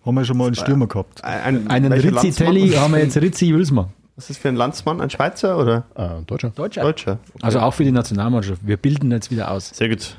Haben 0.05 0.15
wir 0.15 0.25
schon 0.25 0.37
mal 0.37 0.47
einen 0.47 0.55
Stürmer 0.55 0.87
gehabt. 0.87 1.25
Ein, 1.25 1.69
Einen 1.69 1.91
welcher 1.91 2.13
Ritzi? 2.23 2.31
Telly 2.31 2.71
haben 2.73 2.93
wir 2.93 3.01
jetzt 3.01 3.17
Ritzi 3.17 3.49
Hülsmann. 3.49 3.89
Was 4.17 4.31
ist 4.31 4.39
für 4.39 4.49
ein 4.49 4.57
Landsmann? 4.57 5.01
Ein 5.01 5.11
Schweizer 5.11 5.59
oder 5.59 5.85
Ah, 5.95 6.21
Deutscher. 6.27 6.51
Deutscher. 6.51 6.83
Deutscher? 6.83 7.19
Also 7.43 7.59
auch 7.61 7.75
für 7.75 7.85
die 7.85 7.91
Nationalmannschaft. 7.93 8.61
Wir 8.65 8.77
bilden 8.77 9.11
jetzt 9.11 9.31
wieder 9.31 9.51
aus. 9.51 9.71
Sehr 9.71 9.89
gut. 9.89 10.17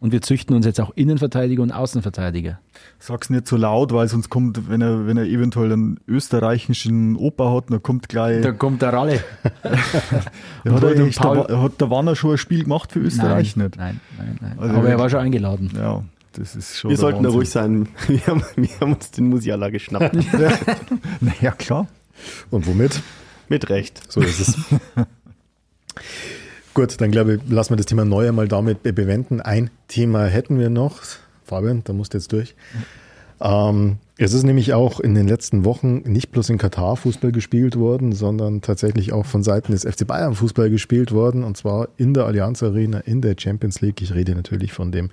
Und 0.00 0.12
wir 0.12 0.22
züchten 0.22 0.56
uns 0.56 0.64
jetzt 0.64 0.80
auch 0.80 0.92
Innenverteidiger 0.94 1.62
und 1.62 1.72
Außenverteidiger. 1.72 2.58
Sag's 2.98 3.28
nicht 3.28 3.46
so 3.46 3.56
laut, 3.58 3.92
weil 3.92 4.08
sonst 4.08 4.30
kommt, 4.30 4.70
wenn 4.70 4.80
er, 4.80 5.06
wenn 5.06 5.18
er 5.18 5.24
eventuell 5.24 5.70
einen 5.72 6.00
österreichischen 6.08 7.16
Opa 7.16 7.52
hat, 7.52 7.70
dann 7.70 7.82
kommt 7.82 8.08
gleich. 8.08 8.40
Da 8.40 8.52
kommt 8.52 8.80
der 8.82 8.92
Ralle. 8.94 9.22
Ja, 10.64 10.72
hat, 10.72 10.82
er, 10.82 10.90
eigentlich 10.90 11.16
Paul- 11.16 11.46
der, 11.46 11.62
hat 11.62 11.80
der 11.80 11.90
Wanner 11.90 12.16
schon 12.16 12.32
ein 12.32 12.38
Spiel 12.38 12.64
gemacht 12.64 12.92
für 12.92 13.00
Österreich 13.00 13.56
nein, 13.56 13.66
nicht? 13.66 13.76
Nein, 13.78 14.00
nein, 14.18 14.38
nein. 14.40 14.58
Also 14.58 14.74
Aber 14.76 14.88
er 14.88 14.98
war 14.98 15.08
schon 15.08 15.20
eingeladen. 15.20 15.70
Ja, 15.74 16.04
das 16.32 16.54
ist 16.56 16.78
schon. 16.78 16.90
Wir 16.90 16.96
sollten 16.98 17.22
da 17.22 17.28
Wahnsinn. 17.28 17.38
ruhig 17.38 17.50
sein. 17.50 17.88
Wir 18.08 18.26
haben, 18.26 18.42
wir 18.56 18.68
haben 18.80 18.92
uns 18.94 19.10
den 19.10 19.28
Musiala 19.28 19.70
geschnappt. 19.70 20.16
Naja, 21.20 21.52
klar. 21.52 21.86
Und 22.50 22.66
womit? 22.66 23.00
Mit 23.48 23.68
Recht. 23.70 24.00
So 24.12 24.20
ist 24.20 24.40
es. 24.40 24.58
Gut, 26.74 27.00
dann 27.00 27.10
glaube 27.10 27.34
ich, 27.34 27.40
lassen 27.50 27.70
wir 27.70 27.76
das 27.76 27.86
Thema 27.86 28.04
neu 28.04 28.28
einmal 28.28 28.48
damit 28.48 28.82
be- 28.82 28.92
bewenden. 28.92 29.40
Ein 29.40 29.70
Thema 29.88 30.26
hätten 30.26 30.58
wir 30.58 30.70
noch. 30.70 31.00
Fabian, 31.44 31.82
da 31.84 31.92
musst 31.92 32.14
du 32.14 32.18
jetzt 32.18 32.32
durch. 32.32 32.54
Ähm, 33.40 33.96
es 34.18 34.34
ist 34.34 34.44
nämlich 34.44 34.72
auch 34.74 35.00
in 35.00 35.14
den 35.14 35.26
letzten 35.26 35.64
Wochen 35.64 36.02
nicht 36.04 36.30
bloß 36.30 36.50
in 36.50 36.58
Katar 36.58 36.96
Fußball 36.96 37.32
gespielt 37.32 37.76
worden, 37.76 38.12
sondern 38.12 38.60
tatsächlich 38.60 39.12
auch 39.12 39.26
von 39.26 39.42
Seiten 39.42 39.72
des 39.72 39.82
FC 39.84 40.06
Bayern 40.06 40.34
Fußball 40.34 40.70
gespielt 40.70 41.10
worden. 41.10 41.42
Und 41.42 41.56
zwar 41.56 41.88
in 41.96 42.14
der 42.14 42.26
Allianz 42.26 42.62
Arena, 42.62 42.98
in 43.00 43.20
der 43.20 43.34
Champions 43.38 43.80
League. 43.80 44.00
Ich 44.02 44.14
rede 44.14 44.34
natürlich 44.34 44.72
von 44.72 44.92
dem 44.92 45.10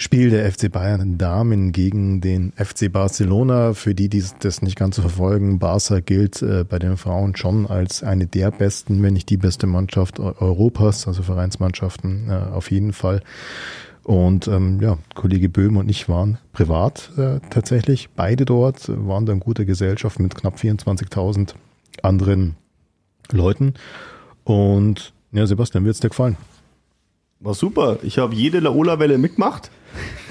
Spiel 0.00 0.30
der 0.30 0.50
FC 0.50 0.70
Bayern 0.70 1.18
Damen 1.18 1.72
gegen 1.72 2.20
den 2.20 2.52
FC 2.52 2.90
Barcelona. 2.90 3.74
Für 3.74 3.96
die, 3.96 4.08
die 4.08 4.22
das 4.38 4.62
nicht 4.62 4.76
ganz 4.78 4.94
so 4.94 5.02
verfolgen, 5.02 5.58
Barca 5.58 5.98
gilt 5.98 6.40
äh, 6.40 6.62
bei 6.62 6.78
den 6.78 6.96
Frauen 6.96 7.34
schon 7.34 7.66
als 7.66 8.04
eine 8.04 8.28
der 8.28 8.52
besten, 8.52 9.02
wenn 9.02 9.14
nicht 9.14 9.28
die 9.28 9.36
beste 9.36 9.66
Mannschaft 9.66 10.20
Eu- 10.20 10.34
Europas, 10.38 11.08
also 11.08 11.24
Vereinsmannschaften 11.24 12.30
äh, 12.30 12.32
auf 12.32 12.70
jeden 12.70 12.92
Fall. 12.92 13.22
Und 14.04 14.46
ähm, 14.46 14.80
ja, 14.80 14.98
Kollege 15.16 15.48
Böhm 15.48 15.76
und 15.76 15.88
ich 15.90 16.08
waren 16.08 16.38
privat 16.52 17.10
äh, 17.18 17.40
tatsächlich 17.50 18.08
beide 18.14 18.44
dort, 18.44 18.88
waren 18.88 19.26
da 19.26 19.32
in 19.32 19.40
guter 19.40 19.64
Gesellschaft 19.64 20.20
mit 20.20 20.36
knapp 20.36 20.58
24.000 20.58 21.54
anderen 22.04 22.54
Leuten. 23.32 23.74
Und 24.44 25.12
ja, 25.32 25.44
Sebastian, 25.44 25.84
wird's 25.84 25.98
dir 25.98 26.08
gefallen? 26.08 26.36
War 27.40 27.54
super. 27.54 27.98
Ich 28.02 28.18
habe 28.18 28.34
jede 28.34 28.58
Laola-Welle 28.58 29.18
mitgemacht. 29.18 29.70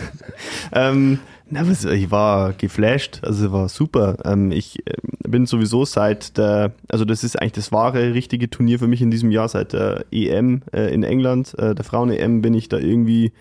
ähm, 0.73 1.19
na, 1.49 1.65
was, 1.67 1.85
ich 1.85 2.11
war 2.11 2.51
geflasht, 2.51 3.19
also 3.23 3.53
war 3.53 3.69
super. 3.69 4.17
Ähm, 4.25 4.51
ich 4.51 4.79
ähm, 4.85 5.31
bin 5.31 5.45
sowieso 5.45 5.85
seit 5.85 6.37
der, 6.37 6.73
also 6.89 7.05
das 7.05 7.23
ist 7.23 7.39
eigentlich 7.39 7.53
das 7.53 7.71
wahre, 7.71 8.13
richtige 8.13 8.49
Turnier 8.49 8.79
für 8.79 8.87
mich 8.87 9.01
in 9.01 9.09
diesem 9.11 9.31
Jahr, 9.31 9.47
seit 9.47 9.71
der 9.71 10.05
EM 10.11 10.63
äh, 10.73 10.93
in 10.93 11.03
England, 11.03 11.57
äh, 11.57 11.73
der 11.73 11.85
Frauen-EM, 11.85 12.41
bin 12.41 12.53
ich 12.53 12.67
da 12.67 12.77
irgendwie 12.77 13.31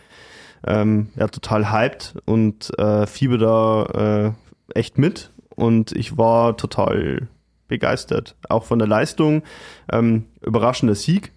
ähm, 0.65 1.09
ja, 1.17 1.27
total 1.27 1.73
hyped 1.73 2.15
und 2.25 2.79
äh, 2.79 3.07
fieber 3.07 3.39
da 3.39 4.35
äh, 4.75 4.79
echt 4.79 4.99
mit. 4.99 5.31
Und 5.57 5.91
ich 5.93 6.17
war 6.17 6.57
total 6.57 7.27
begeistert. 7.67 8.37
Auch 8.49 8.65
von 8.65 8.79
der 8.79 8.87
Leistung. 8.87 9.43
Ähm, 9.91 10.27
überraschender 10.43 10.95
Sieg. 10.95 11.33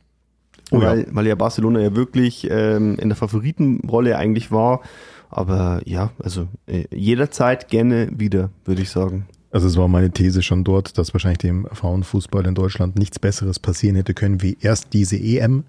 Oh 0.72 0.82
ja. 0.82 0.90
weil, 0.90 1.08
weil 1.12 1.28
ja 1.28 1.36
Barcelona 1.36 1.80
ja 1.80 1.96
wirklich 1.96 2.48
ähm, 2.50 2.98
in 3.00 3.10
der 3.10 3.16
Favoritenrolle 3.16 4.18
eigentlich 4.18 4.52
war. 4.52 4.82
Aber 5.30 5.82
ja, 5.86 6.12
also 6.22 6.48
äh, 6.68 6.86
jederzeit 6.92 7.70
gerne 7.70 8.10
wieder, 8.16 8.50
würde 8.66 8.82
ich 8.82 8.90
sagen. 8.90 9.28
Also 9.52 9.68
es 9.68 9.78
war 9.78 9.88
meine 9.88 10.12
These 10.12 10.44
schon 10.44 10.64
dort, 10.64 10.98
dass 10.98 11.14
wahrscheinlich 11.14 11.40
dem 11.40 11.68
Frauenfußball 11.72 12.46
in 12.46 12.56
Deutschland 12.56 12.98
nichts 12.98 13.18
Besseres 13.18 13.60
passieren 13.60 13.96
hätte 13.96 14.14
können, 14.14 14.42
wie 14.42 14.58
erst 14.62 14.94
diese 14.94 15.18
EM 15.18 15.64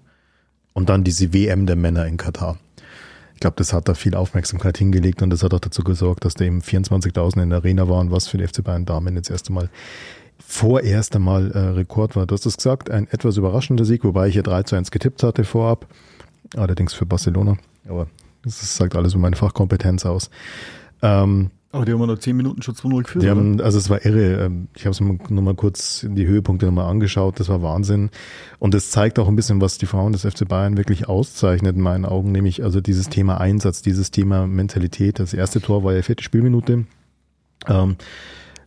und 0.73 0.89
dann 0.89 1.03
diese 1.03 1.33
WM 1.33 1.65
der 1.65 1.75
Männer 1.75 2.05
in 2.05 2.17
Katar. 2.17 2.57
Ich 3.33 3.39
glaube, 3.39 3.55
das 3.57 3.73
hat 3.73 3.87
da 3.87 3.95
viel 3.95 4.13
Aufmerksamkeit 4.13 4.77
hingelegt 4.77 5.23
und 5.23 5.31
das 5.31 5.41
hat 5.41 5.53
auch 5.55 5.59
dazu 5.59 5.83
gesorgt, 5.83 6.25
dass 6.25 6.35
da 6.35 6.45
eben 6.45 6.61
24.000 6.61 7.41
in 7.41 7.49
der 7.49 7.59
Arena 7.59 7.89
waren, 7.89 8.11
was 8.11 8.27
für 8.27 8.37
den 8.37 8.47
FC 8.47 8.63
Bayern 8.63 8.85
Damen 8.85 9.15
jetzt 9.15 9.31
erst 9.31 9.49
einmal 9.49 9.69
vorerst 10.45 11.15
einmal 11.15 11.51
äh, 11.51 11.59
Rekord 11.59 12.15
war. 12.15 12.25
Du 12.25 12.33
hast 12.35 12.45
es 12.45 12.57
gesagt, 12.57 12.89
ein 12.89 13.07
etwas 13.09 13.37
überraschender 13.37 13.85
Sieg, 13.85 14.03
wobei 14.03 14.27
ich 14.27 14.33
hier 14.33 14.43
3 14.43 14.63
zu 14.63 14.75
1 14.75 14.91
getippt 14.91 15.23
hatte 15.23 15.43
vorab, 15.43 15.87
allerdings 16.55 16.93
für 16.93 17.05
Barcelona, 17.05 17.57
aber 17.87 18.07
das 18.43 18.75
sagt 18.75 18.95
alles 18.95 19.13
über 19.13 19.21
meine 19.21 19.35
Fachkompetenz 19.35 20.05
aus. 20.05 20.29
Ähm, 21.03 21.51
Aber 21.71 21.85
die 21.85 21.93
haben 21.93 21.99
wir 21.99 22.07
noch 22.07 22.17
10 22.19 22.35
Minuten 22.35 22.61
schon 22.61 22.75
2-0 22.75 23.03
geführt. 23.03 23.23
die 23.23 23.29
oder? 23.29 23.39
haben, 23.39 23.61
also 23.61 23.77
es 23.77 23.89
war 23.89 24.03
irre. 24.05 24.45
Ähm, 24.45 24.67
Ich 24.75 24.85
habe 24.85 24.91
es 24.91 24.99
mir 24.99 25.17
nur 25.29 25.43
mal 25.43 25.53
kurz 25.55 26.03
in 26.03 26.15
die 26.15 26.25
Höhepunkte 26.27 26.65
nochmal 26.65 26.89
angeschaut. 26.89 27.39
Das 27.39 27.49
war 27.49 27.61
Wahnsinn. 27.61 28.09
Und 28.59 28.73
es 28.75 28.91
zeigt 28.91 29.19
auch 29.19 29.27
ein 29.27 29.35
bisschen, 29.35 29.61
was 29.61 29.77
die 29.77 29.85
Frauen 29.85 30.11
des 30.11 30.23
FC 30.23 30.47
Bayern 30.47 30.75
wirklich 30.77 31.07
auszeichnet 31.07 31.75
in 31.75 31.81
meinen 31.81 32.05
Augen, 32.05 32.31
nämlich 32.31 32.63
also 32.63 32.81
dieses 32.81 33.09
Thema 33.09 33.39
Einsatz, 33.39 33.81
dieses 33.81 34.11
Thema 34.11 34.47
Mentalität. 34.47 35.19
Das 35.19 35.33
erste 35.33 35.61
Tor 35.61 35.83
war 35.83 35.93
ja 35.93 36.01
vierte 36.01 36.23
Spielminute. 36.23 36.85
Ähm, 37.67 37.95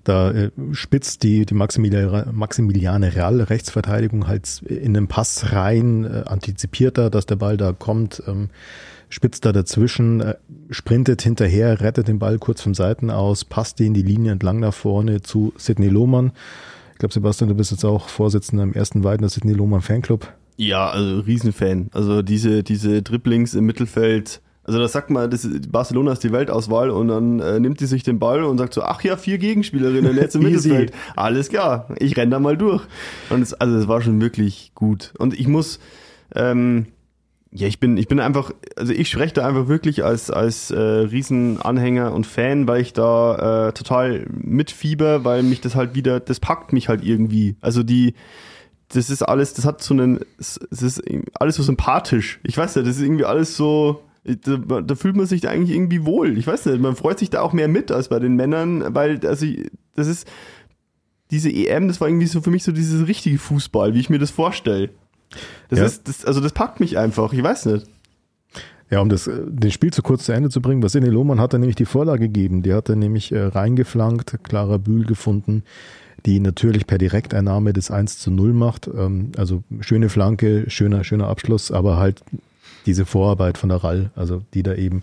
da 0.05 0.31
äh, 0.31 0.51
spitzt 0.72 1.22
die, 1.22 1.47
die 1.47 1.55
Maximiliane, 1.55 2.31
Maximiliane 2.32 3.14
Real 3.14 3.40
Rechtsverteidigung 3.40 4.26
halt 4.26 4.62
in 4.62 4.94
den 4.94 5.09
Pass 5.09 5.52
rein, 5.52 6.05
äh, 6.05 6.24
antizipiert 6.26 6.98
da, 6.98 7.10
dass 7.10 7.26
der 7.26 7.36
Ball 7.36 7.56
da 7.56 7.72
kommt, 7.72 8.22
ähm, 8.26 8.51
spitzt 9.09 9.44
da 9.44 9.52
dazwischen, 9.52 10.20
äh, 10.20 10.35
sprintet 10.70 11.22
hinterher, 11.22 11.81
rettet 11.81 12.09
den 12.09 12.18
Ball 12.18 12.39
kurz 12.39 12.60
vom 12.60 12.74
Seiten 12.74 13.10
aus, 13.10 13.44
passt 13.44 13.81
den 13.81 13.94
die 13.94 14.02
Linie 14.02 14.32
entlang 14.32 14.60
nach 14.60 14.74
vorne 14.74 15.22
zu 15.22 15.52
Sidney 15.56 15.89
Lohmann. 15.89 16.32
Ich 16.93 16.98
glaube, 16.98 17.14
Sebastian, 17.14 17.48
du 17.48 17.55
bist 17.55 17.70
jetzt 17.70 17.85
auch 17.85 18.09
Vorsitzender 18.09 18.62
im 18.62 18.74
ersten 18.74 19.02
Weidner 19.02 19.28
Sidney 19.28 19.52
Lohmann 19.52 19.81
Fanclub. 19.81 20.32
Ja, 20.56 20.90
also 20.90 21.20
Riesenfan. 21.20 21.89
Also 21.93 22.22
diese, 22.22 22.62
diese 22.62 23.02
Dribblings 23.02 23.55
im 23.55 23.64
Mittelfeld. 23.66 24.40
Also 24.65 24.78
das 24.78 24.93
sagt 24.93 25.11
man, 25.11 25.31
das 25.31 25.47
Barcelona 25.69 26.12
ist 26.12 26.24
die 26.24 26.32
Weltauswahl 26.32 26.91
und 26.91 27.09
dann 27.09 27.41
äh, 27.41 27.61
nimmt 27.61 27.81
die 27.81 27.86
sich 27.86 28.03
den 28.03 28.19
Ball 28.19 28.43
und 28.45 28.59
sagt 28.59 28.73
so, 28.73 28.82
ach 28.82 29.03
ja, 29.03 29.16
vier 29.16 29.39
Gegenspielerinnen 29.39 30.16
jetzt 30.16 30.35
im. 30.35 30.43
Mittelfeld. 30.45 30.93
Alles 31.16 31.49
klar, 31.49 31.89
ich 31.99 32.16
renn 32.16 32.31
da 32.31 32.39
mal 32.39 32.57
durch. 32.57 32.82
Und 33.31 33.43
es, 33.43 33.55
also 33.55 33.77
es 33.77 33.89
war 33.89 34.01
schon 34.01 34.20
wirklich 34.20 34.73
gut. 34.74 35.12
Und 35.19 35.39
ich 35.39 35.49
muss, 35.49 35.78
ähm, 36.35 36.86
ja, 37.51 37.69
ich 37.69 37.78
bin, 37.78 37.97
ich 37.99 38.09
bin 38.09 38.20
einfach, 38.20 38.53
also 38.77 38.93
ich 38.93 39.09
spreche 39.09 39.35
da 39.35 39.47
einfach 39.47 39.69
wirklich 39.69 40.03
als, 40.05 40.31
als 40.31 40.70
äh, 40.70 40.78
Riesenanhänger 40.78 42.12
und 42.12 42.27
Fan, 42.27 42.66
weil 42.66 42.81
ich 42.81 42.93
da 42.93 43.69
äh, 43.69 43.73
total 43.73 44.27
mitfieber, 44.28 45.24
weil 45.24 45.43
mich 45.43 45.61
das 45.61 45.77
halt 45.77 45.95
wieder, 45.95 46.20
das 46.20 46.41
packt 46.41 46.73
mich 46.73 46.89
halt 46.89 47.05
irgendwie. 47.05 47.57
Also 47.61 47.82
die, 47.82 48.15
das 48.89 49.09
ist 49.09 49.23
alles, 49.23 49.55
das 49.55 49.65
hat 49.65 49.82
so 49.82 49.95
einen, 49.95 50.20
es 50.39 50.57
ist 50.57 51.03
alles 51.35 51.57
so 51.57 51.62
sympathisch. 51.62 52.41
Ich 52.43 52.57
weiß 52.57 52.74
nicht, 52.77 52.89
das 52.89 52.97
ist 52.97 53.03
irgendwie 53.03 53.24
alles 53.24 53.57
so, 53.57 54.03
da, 54.24 54.80
da 54.80 54.94
fühlt 54.94 55.16
man 55.16 55.26
sich 55.26 55.42
da 55.42 55.51
eigentlich 55.51 55.76
irgendwie 55.76 56.05
wohl. 56.06 56.38
Ich 56.38 56.46
weiß 56.46 56.66
nicht, 56.66 56.80
man 56.80 56.96
freut 56.96 57.18
sich 57.18 57.30
da 57.30 57.42
auch 57.42 57.52
mehr 57.52 57.68
mit 57.68 57.90
als 57.90 58.09
bei 58.09 58.18
den 58.18 58.36
Männern, 58.36 58.94
weil, 58.94 59.20
also, 59.26 59.46
das 59.94 60.09
ist, 60.09 60.26
diese 61.30 61.51
EM, 61.51 61.88
das 61.88 62.01
war 62.01 62.09
irgendwie 62.09 62.26
so 62.26 62.40
für 62.40 62.51
mich 62.51 62.64
so 62.64 62.72
dieses 62.72 63.06
richtige 63.06 63.38
Fußball, 63.38 63.94
wie 63.94 64.01
ich 64.01 64.10
mir 64.10 64.18
das 64.18 64.30
vorstelle. 64.30 64.90
Das 65.68 65.78
Ja. 65.78 65.84
ist, 65.86 66.09
das, 66.09 66.24
also 66.24 66.40
das 66.40 66.52
packt 66.52 66.80
mich 66.80 66.96
einfach, 66.98 67.32
ich 67.32 67.42
weiß 67.42 67.66
nicht. 67.66 67.86
Ja, 68.90 69.01
um 69.01 69.09
das, 69.09 69.26
äh, 69.26 69.40
den 69.46 69.70
Spiel 69.72 69.92
zu 69.92 70.02
kurz 70.02 70.24
zu 70.24 70.32
Ende 70.32 70.51
zu 70.51 70.60
bringen, 70.60 70.82
Vasily 70.82 71.09
Lohmann 71.09 71.40
hat 71.40 71.52
er 71.52 71.59
nämlich 71.59 71.76
die 71.76 71.86
Vorlage 71.86 72.26
gegeben. 72.28 72.62
Die 72.62 72.72
hat 72.74 72.88
er 72.88 72.96
nämlich 72.96 73.32
äh, 73.32 73.40
reingeflankt, 73.42 74.38
Clara 74.44 74.76
Bühl 74.76 75.05
gefunden, 75.06 75.64
die 76.26 76.38
natürlich 76.38 76.86
per 76.86 76.98
Direkteinnahme 76.98 77.72
das 77.72 77.90
1 77.90 78.18
zu 78.18 78.30
0 78.30 78.52
macht. 78.52 78.86
Ähm, 78.86 79.32
also 79.36 79.64
schöne 79.80 80.10
Flanke, 80.10 80.64
schöner, 80.68 81.02
schöner 81.02 81.28
Abschluss, 81.28 81.70
aber 81.72 81.96
halt 81.96 82.22
diese 82.86 83.06
Vorarbeit 83.06 83.59
von 83.59 83.69
der 83.69 83.78
Rall, 83.78 84.11
also 84.15 84.43
die 84.55 84.62
da 84.62 84.74
eben 84.74 85.02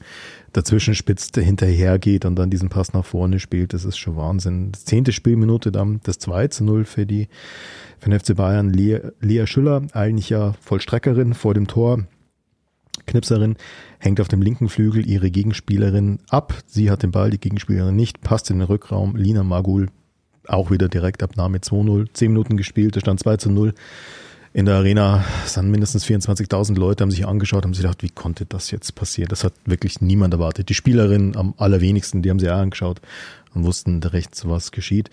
dazwischen 0.54 0.96
spitzt, 0.96 1.38
hinterher 1.38 2.00
geht 2.00 2.26
und 2.26 2.36
dann 2.36 2.50
diesen 2.50 2.70
Pass 2.70 2.94
nach 2.94 3.06
vorne 3.06 3.40
spielt, 3.40 3.74
das 3.74 3.86
ist 3.86 3.98
schon 3.98 4.16
Wahnsinn. 4.16 4.72
Das 4.72 4.86
zehnte 4.86 5.12
Spielminute 5.12 5.72
dann 5.72 6.00
das 6.04 6.20
2 6.20 6.48
zu 6.48 6.64
0 6.64 6.86
für 6.86 7.06
die 7.06 7.28
für 8.00 8.10
den 8.10 8.20
FC 8.20 8.36
Bayern. 8.36 8.72
Lea, 8.72 9.00
Lea 9.20 9.46
Schüller, 9.46 9.84
eigentlich 9.94 10.30
ja 10.30 10.54
Vollstreckerin 10.62 11.34
vor 11.34 11.54
dem 11.54 11.68
Tor, 11.68 12.06
Knipserin, 13.06 13.56
hängt 14.00 14.20
auf 14.20 14.28
dem 14.28 14.42
linken 14.42 14.70
Flügel 14.70 15.08
ihre 15.08 15.32
Gegenspielerin 15.32 16.20
ab. 16.30 16.54
Sie 16.66 16.90
hat 16.90 17.04
den 17.04 17.12
Ball, 17.12 17.30
die 17.30 17.40
Gegenspielerin 17.40 17.96
nicht, 17.96 18.22
passt 18.22 18.50
in 18.50 18.60
den 18.60 18.68
Rückraum. 18.68 19.16
Lina 19.16 19.44
Magul 19.44 19.88
auch 20.48 20.72
wieder 20.72 20.90
Direktabnahme 20.90 21.60
2-0. 21.60 22.08
Zehn 22.14 22.32
Minuten 22.32 22.58
gespielt, 22.58 22.96
es 22.96 23.02
stand 23.02 23.20
2 23.20 23.38
zu 23.38 23.52
0. 23.52 23.74
In 24.54 24.66
der 24.66 24.76
Arena 24.76 25.24
sind 25.46 25.72
mindestens 25.72 26.06
24.000 26.06 26.78
Leute, 26.78 27.04
haben 27.04 27.12
sich 27.12 27.26
angeschaut, 27.26 27.64
haben 27.64 27.74
sich 27.74 27.84
gedacht, 27.84 28.04
wie 28.04 28.10
konnte 28.10 28.46
das 28.46 28.70
jetzt 28.70 28.96
passieren? 28.96 29.30
Das 29.30 29.46
hat 29.46 29.54
wirklich 29.66 30.02
niemand 30.02 30.34
erwartet. 30.34 30.68
Die 30.68 30.74
Spielerin 30.74 31.38
am 31.38 31.54
allerwenigsten, 31.58 32.22
die 32.22 32.30
haben 32.30 32.40
sich 32.40 32.50
auch 32.50 32.58
angeschaut 32.58 33.00
und 33.54 33.64
wussten 33.64 34.04
rechts, 34.04 34.46
was 34.46 34.72
geschieht. 34.72 35.10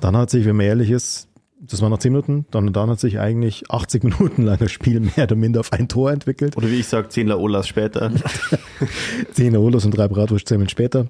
Dann 0.00 0.16
hat 0.16 0.30
sich, 0.30 0.44
wenn 0.44 0.54
man 0.54 0.66
ehrlich 0.66 0.90
ist, 0.90 1.26
das 1.58 1.80
waren 1.80 1.90
noch 1.90 1.98
10 1.98 2.12
Minuten, 2.12 2.46
dann, 2.50 2.72
dann 2.72 2.90
hat 2.90 3.00
sich 3.00 3.18
eigentlich 3.18 3.70
80 3.70 4.04
Minuten 4.04 4.42
lang 4.42 4.58
das 4.58 4.70
Spiel 4.70 5.00
mehr 5.00 5.24
oder 5.24 5.36
minder 5.36 5.60
auf 5.60 5.72
ein 5.72 5.88
Tor 5.88 6.12
entwickelt. 6.12 6.56
Oder 6.56 6.68
wie 6.70 6.80
ich 6.80 6.86
sage, 6.86 7.08
10 7.08 7.28
Laolas 7.28 7.66
später. 7.66 8.12
Zehn 9.32 9.56
Olos 9.56 9.84
und 9.84 9.92
drei 9.92 10.08
Bratwurstzimmeln 10.08 10.68
später 10.68 11.06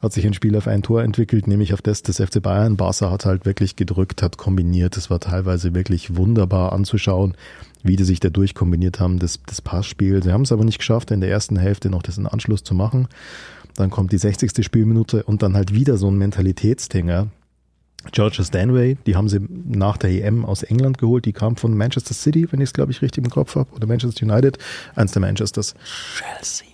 hat 0.00 0.12
sich 0.12 0.26
ein 0.26 0.34
Spiel 0.34 0.56
auf 0.56 0.66
ein 0.66 0.82
Tor 0.82 1.02
entwickelt, 1.02 1.46
nämlich 1.46 1.74
auf 1.74 1.82
das 1.82 2.02
des 2.02 2.16
FC 2.16 2.40
Bayern. 2.40 2.76
Barca 2.76 3.10
hat 3.10 3.26
halt 3.26 3.44
wirklich 3.44 3.76
gedrückt, 3.76 4.22
hat 4.22 4.38
kombiniert. 4.38 4.96
Es 4.96 5.10
war 5.10 5.20
teilweise 5.20 5.74
wirklich 5.74 6.16
wunderbar 6.16 6.72
anzuschauen, 6.72 7.36
wie 7.82 7.96
die 7.96 8.04
sich 8.04 8.20
da 8.20 8.30
durchkombiniert 8.30 9.00
haben, 9.00 9.18
das, 9.18 9.40
das 9.46 9.60
Passspiel. 9.60 10.22
Sie 10.22 10.32
haben 10.32 10.42
es 10.42 10.52
aber 10.52 10.64
nicht 10.64 10.78
geschafft, 10.78 11.10
in 11.10 11.20
der 11.20 11.30
ersten 11.30 11.56
Hälfte 11.56 11.90
noch 11.90 12.02
diesen 12.02 12.26
Anschluss 12.26 12.64
zu 12.64 12.74
machen. 12.74 13.08
Dann 13.76 13.90
kommt 13.90 14.12
die 14.12 14.18
60. 14.18 14.64
Spielminute 14.64 15.22
und 15.24 15.42
dann 15.42 15.54
halt 15.54 15.74
wieder 15.74 15.96
so 15.96 16.10
ein 16.10 16.16
Mentalitätsding. 16.16 17.28
Georgia 18.12 18.44
Stanway, 18.44 18.96
die 19.06 19.14
haben 19.14 19.28
sie 19.28 19.40
nach 19.48 19.96
der 19.96 20.10
EM 20.10 20.44
aus 20.44 20.62
England 20.62 20.98
geholt. 20.98 21.26
Die 21.26 21.32
kam 21.32 21.56
von 21.56 21.76
Manchester 21.76 22.14
City, 22.14 22.50
wenn 22.50 22.60
ich 22.60 22.70
es, 22.70 22.72
glaube 22.72 22.92
ich, 22.92 23.02
richtig 23.02 23.24
im 23.24 23.30
Kopf 23.30 23.56
habe. 23.56 23.70
Oder 23.74 23.86
Manchester 23.86 24.26
United, 24.26 24.58
eins 24.94 25.12
der 25.12 25.20
Manchesters. 25.20 25.74
Chelsea. 26.16 26.68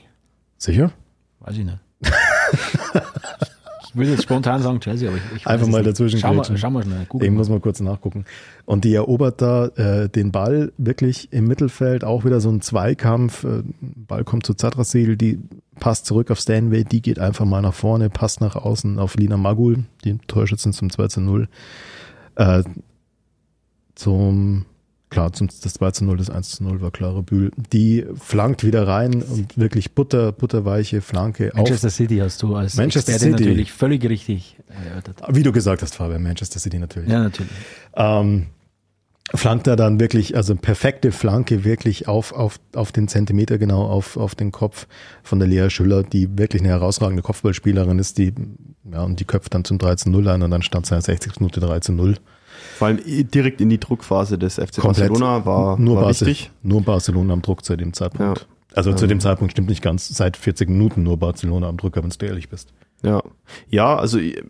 Sicher? 0.56 0.92
Weiß 1.40 1.56
ich 1.56 1.64
nicht. 1.64 1.78
ich 3.96 4.00
würde 4.00 4.10
jetzt 4.10 4.24
spontan 4.24 4.60
sagen 4.60 4.78
Chelsea, 4.78 5.08
aber 5.08 5.16
ich, 5.16 5.22
ich 5.36 5.46
Einfach 5.46 5.68
mal 5.68 5.82
dazwischen 5.82 6.20
Schau 6.20 6.34
mal, 6.34 6.44
schau 6.44 6.70
mal 6.70 6.82
schnell. 6.82 7.06
Google 7.08 7.26
Ich 7.26 7.32
mal. 7.32 7.38
muss 7.38 7.48
mal 7.48 7.60
kurz 7.60 7.80
nachgucken. 7.80 8.26
Und 8.66 8.84
die 8.84 8.92
erobert 8.92 9.40
da 9.40 9.68
äh, 9.68 10.10
den 10.10 10.32
Ball 10.32 10.70
wirklich 10.76 11.32
im 11.32 11.46
Mittelfeld, 11.46 12.04
auch 12.04 12.26
wieder 12.26 12.42
so 12.42 12.50
ein 12.50 12.60
Zweikampf. 12.60 13.44
Äh, 13.44 13.62
Ball 13.80 14.22
kommt 14.22 14.44
zu 14.44 14.52
Zadrasil, 14.52 15.16
die 15.16 15.38
passt 15.80 16.04
zurück 16.04 16.30
auf 16.30 16.38
Stanway, 16.38 16.84
die 16.84 17.00
geht 17.00 17.18
einfach 17.18 17.46
mal 17.46 17.62
nach 17.62 17.72
vorne, 17.72 18.10
passt 18.10 18.42
nach 18.42 18.54
außen 18.54 18.98
auf 18.98 19.16
Lina 19.16 19.38
Magul, 19.38 19.84
die 20.04 20.18
Torschützen 20.26 20.74
zum 20.74 20.90
2 20.90 21.08
zu 21.08 21.20
0. 21.22 21.48
Äh, 22.34 22.64
zum, 23.94 24.66
klar, 25.10 25.32
zum, 25.32 25.48
das 25.48 25.74
2 25.74 25.90
zu 25.92 26.04
0, 26.04 26.16
das 26.16 26.30
1 26.30 26.50
zu 26.50 26.64
0 26.64 26.80
war 26.80 26.90
Clara 26.90 27.20
Bühl. 27.20 27.50
Die 27.72 28.04
flankt 28.14 28.64
wieder 28.64 28.86
rein 28.86 29.22
und 29.22 29.56
wirklich 29.56 29.92
butter, 29.92 30.32
butterweiche 30.32 31.00
Flanke 31.00 31.50
auf 31.50 31.56
Manchester 31.56 31.90
City 31.90 32.18
hast 32.18 32.42
du 32.42 32.56
als 32.56 32.76
Manchester 32.76 33.12
Experte 33.12 33.36
City. 33.36 33.44
natürlich 33.44 33.72
völlig 33.72 34.04
richtig 34.08 34.56
erörtert. 34.68 35.22
Wie 35.30 35.42
du 35.42 35.52
gesagt 35.52 35.82
hast, 35.82 35.94
Fabian, 35.94 36.22
Manchester 36.22 36.58
City 36.58 36.78
natürlich. 36.78 37.10
Ja, 37.10 37.22
natürlich. 37.22 37.52
ähm, 37.94 38.46
flankt 39.34 39.66
er 39.66 39.76
dann 39.76 39.98
wirklich, 39.98 40.36
also 40.36 40.54
perfekte 40.54 41.12
Flanke 41.12 41.64
wirklich 41.64 42.08
auf, 42.08 42.32
auf, 42.32 42.60
auf 42.74 42.92
den 42.92 43.08
Zentimeter 43.08 43.58
genau, 43.58 43.82
auf, 43.82 44.16
auf 44.16 44.34
den 44.34 44.52
Kopf 44.52 44.86
von 45.22 45.38
der 45.38 45.48
Lea 45.48 45.68
Schüller, 45.70 46.02
die 46.02 46.38
wirklich 46.38 46.62
eine 46.62 46.70
herausragende 46.70 47.22
Kopfballspielerin 47.22 47.98
ist, 47.98 48.18
die, 48.18 48.32
ja, 48.92 49.02
und 49.02 49.18
die 49.18 49.24
köpft 49.24 49.54
dann 49.54 49.64
zum 49.64 49.78
13-0 49.78 50.32
ein 50.32 50.42
und 50.42 50.50
dann 50.50 50.62
stand 50.62 50.86
es 50.86 50.90
in 50.90 50.96
der 50.96 51.02
60. 51.02 51.40
Minute 51.40 51.60
13-0. 51.60 52.16
Vor 52.76 52.88
allem 52.88 53.00
direkt 53.04 53.60
in 53.60 53.68
die 53.70 53.80
Druckphase 53.80 54.36
des 54.38 54.54
FC 54.56 54.80
Komplett. 54.80 55.08
Barcelona 55.08 55.46
war, 55.46 55.78
nur, 55.78 55.96
war 55.96 56.02
Barce 56.04 56.26
wichtig. 56.26 56.50
nur 56.62 56.82
Barcelona 56.82 57.32
am 57.32 57.40
Druck 57.42 57.64
zu 57.64 57.74
dem 57.76 57.92
Zeitpunkt. 57.94 58.40
Ja. 58.40 58.46
Also 58.74 58.92
zu 58.92 59.04
Ähm. 59.04 59.08
dem 59.10 59.20
Zeitpunkt 59.20 59.52
stimmt 59.52 59.68
nicht 59.70 59.82
ganz, 59.82 60.08
seit 60.08 60.36
40 60.36 60.68
Minuten 60.68 61.02
nur 61.02 61.16
Barcelona 61.16 61.68
am 61.68 61.78
Druck, 61.78 61.96
wenn 61.96 62.08
du 62.10 62.26
ehrlich 62.26 62.50
bist. 62.50 62.74
Ja, 63.02 63.22
ja, 63.70 63.96
also 63.96 64.18
ich, 64.18 64.42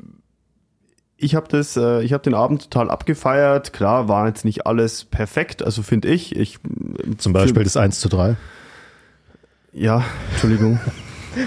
ich 1.16 1.34
habe 1.36 1.46
das, 1.48 1.76
äh, 1.76 2.02
ich 2.02 2.12
habe 2.12 2.24
den 2.24 2.34
Abend 2.34 2.64
total 2.70 2.90
abgefeiert. 2.90 3.72
Klar, 3.72 4.08
war 4.08 4.26
jetzt 4.26 4.44
nicht 4.44 4.66
alles 4.66 5.04
perfekt, 5.04 5.62
also 5.62 5.82
finde 5.82 6.08
ich. 6.08 6.34
Ich 6.34 6.58
Zum 7.18 7.32
Beispiel 7.32 7.62
das 7.62 7.76
1 7.76 8.00
zu 8.00 8.08
3. 8.08 8.36
ja, 9.72 10.04
Entschuldigung. 10.32 10.80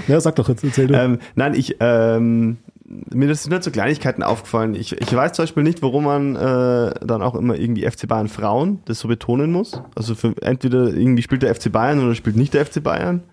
Ja, 0.07 0.22
sag 0.22 0.35
doch 0.35 0.47
jetzt, 0.49 0.64
erzähl 0.64 0.85
du. 0.85 0.93
ähm, 0.93 1.18
nein, 1.34 1.56
ich, 1.56 1.77
ähm, 1.80 2.57
mir 2.90 3.34
sind 3.36 3.52
nicht 3.52 3.64
so 3.64 3.72
Kleinigkeiten 3.72 4.24
aufgefallen. 4.24 4.74
Ich, 4.74 4.99
ich 4.99 5.16
weiß 5.16 5.34
zum 5.34 5.44
Beispiel 5.44 5.64
nicht, 5.64 5.82
warum 5.84 6.06
man 6.06 6.36
äh, 6.36 6.94
dann 7.06 7.22
auch 7.22 7.36
immer 7.36 7.56
irgendwie 7.56 7.90
FC 7.90 8.07
Bayern 8.07 8.28
Frauen 8.28 8.80
das 8.86 8.99
so 8.99 9.07
betonen 9.07 9.52
muss. 9.52 9.82
Also 9.95 10.16
für, 10.16 10.34
entweder 10.41 10.88
irgendwie 10.88 11.22
spielt 11.22 11.44
der 11.44 11.53
FC 11.53 11.72
Bayern 11.72 12.03
oder 12.03 12.16
spielt 12.16 12.36
nicht 12.36 12.53
der 12.53 12.66
FC 12.66 12.82
Bayern. 12.82 13.24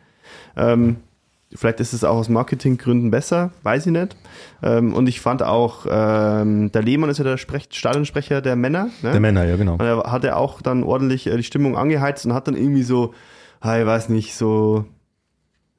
Ähm, 0.56 0.96
vielleicht 1.54 1.80
ist 1.80 1.94
es 1.94 2.04
auch 2.04 2.16
aus 2.16 2.28
Marketinggründen 2.28 3.10
besser, 3.10 3.50
weiß 3.62 3.86
ich 3.86 3.92
nicht. 3.92 4.16
Ähm, 4.62 4.92
und 4.92 5.08
ich 5.08 5.20
fand 5.20 5.42
auch, 5.42 5.86
ähm, 5.88 6.70
der 6.72 6.82
Lehmann 6.82 7.08
ist 7.08 7.18
ja 7.18 7.24
der 7.24 7.38
Sprech 7.38 7.68
Stadionsprecher 7.70 8.42
der 8.42 8.56
Männer. 8.56 8.90
Ne? 9.00 9.12
Der 9.12 9.20
Männer, 9.20 9.44
ja 9.44 9.56
genau. 9.56 9.74
Und 9.74 9.82
er 9.82 10.12
hat 10.12 10.24
er 10.24 10.36
auch 10.36 10.60
dann 10.60 10.82
ordentlich 10.82 11.28
äh, 11.28 11.36
die 11.36 11.44
Stimmung 11.44 11.78
angeheizt 11.78 12.26
und 12.26 12.34
hat 12.34 12.46
dann 12.46 12.56
irgendwie 12.56 12.82
so, 12.82 13.14
ah, 13.60 13.78
ich 13.78 13.86
weiß 13.86 14.10
nicht, 14.10 14.34
so 14.34 14.84
das 14.84 14.95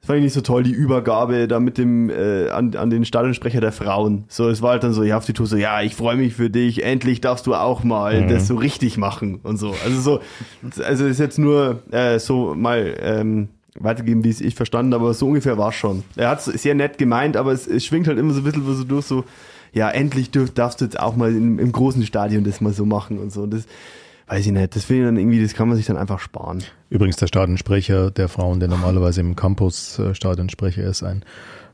fand 0.08 0.18
ich 0.18 0.24
nicht 0.24 0.32
so 0.32 0.40
toll, 0.40 0.64
die 0.64 0.72
Übergabe 0.72 1.46
da 1.46 1.60
mit 1.60 1.78
dem 1.78 2.10
äh, 2.10 2.48
an, 2.48 2.74
an 2.74 2.90
den 2.90 3.04
Stadionsprecher 3.04 3.60
der 3.60 3.70
Frauen. 3.70 4.24
So, 4.26 4.48
es 4.48 4.60
war 4.60 4.72
halt 4.72 4.82
dann 4.82 4.92
so, 4.92 5.04
ja, 5.04 5.16
auf 5.16 5.24
die 5.26 5.32
Tour 5.32 5.46
so, 5.46 5.56
ja, 5.56 5.80
ich 5.82 5.94
freue 5.94 6.16
mich 6.16 6.34
für 6.34 6.50
dich, 6.50 6.82
endlich 6.82 7.20
darfst 7.20 7.46
du 7.46 7.54
auch 7.54 7.84
mal 7.84 8.22
Mhm. 8.22 8.28
das 8.28 8.48
so 8.48 8.56
richtig 8.56 8.98
machen 8.98 9.38
und 9.44 9.56
so. 9.58 9.72
Also 9.84 10.00
so, 10.00 10.82
also 10.82 11.06
ist 11.06 11.20
jetzt 11.20 11.38
nur 11.38 11.82
äh, 11.92 12.18
so 12.18 12.54
mal 12.56 12.96
ähm, 13.00 13.48
weitergeben, 13.78 14.24
wie 14.24 14.30
es 14.30 14.40
ich 14.40 14.56
verstanden, 14.56 14.92
aber 14.94 15.14
so 15.14 15.28
ungefähr 15.28 15.56
war 15.56 15.70
schon. 15.70 16.02
Er 16.16 16.30
hat 16.30 16.44
es 16.44 16.62
sehr 16.62 16.74
nett 16.74 16.98
gemeint, 16.98 17.36
aber 17.36 17.52
es, 17.52 17.68
es 17.68 17.84
schwingt 17.84 18.08
halt 18.08 18.18
immer 18.18 18.32
so 18.32 18.40
ein 18.40 18.44
bisschen 18.44 18.74
so 18.74 18.82
durch, 18.84 19.04
so, 19.06 19.24
ja, 19.72 19.88
endlich 19.90 20.30
dürf, 20.32 20.50
darfst 20.50 20.80
du 20.80 20.86
jetzt 20.86 20.98
auch 20.98 21.14
mal 21.14 21.30
im, 21.30 21.58
im 21.60 21.70
großen 21.70 22.04
Stadion 22.04 22.42
das 22.42 22.60
mal 22.60 22.72
so 22.72 22.84
machen 22.86 23.18
und 23.18 23.30
so. 23.30 23.42
Und 23.42 23.52
das 23.52 23.66
weiß 24.28 24.46
ich 24.46 24.52
nicht, 24.52 24.76
das 24.76 24.84
finde 24.84 25.02
ich 25.02 25.08
dann 25.08 25.16
irgendwie, 25.16 25.42
das 25.42 25.54
kann 25.54 25.68
man 25.68 25.76
sich 25.76 25.86
dann 25.86 25.96
einfach 25.96 26.20
sparen. 26.20 26.62
Übrigens 26.90 27.16
der 27.16 27.26
Stadionsprecher 27.26 28.10
der 28.10 28.28
Frauen, 28.28 28.60
der 28.60 28.68
normalerweise 28.68 29.20
im 29.20 29.36
Campus 29.36 29.98
äh, 29.98 30.14
Stadionsprecher 30.14 30.82
ist, 30.84 31.02
ein 31.02 31.24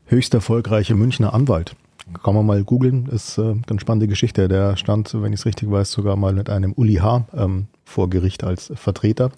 höchst 0.05 0.33
erfolgreicher 0.33 0.95
Münchner 0.95 1.33
Anwalt. 1.33 1.75
Kann 2.23 2.35
man 2.35 2.45
mal 2.45 2.63
googeln, 2.63 3.07
ist 3.07 3.37
äh, 3.39 3.55
ganz 3.65 3.81
spannende 3.81 4.07
Geschichte. 4.07 4.47
Der 4.47 4.77
stand, 4.77 5.13
wenn 5.21 5.33
ich 5.33 5.39
es 5.39 5.45
richtig 5.45 5.69
weiß, 5.71 5.91
sogar 5.91 6.15
mal 6.15 6.33
mit 6.33 6.49
einem 6.49 6.71
Uli 6.73 6.95
H. 6.95 7.25
Ähm, 7.35 7.67
vor 7.83 8.09
Gericht 8.09 8.43
als 8.43 8.71
Vertreter. 8.75 9.31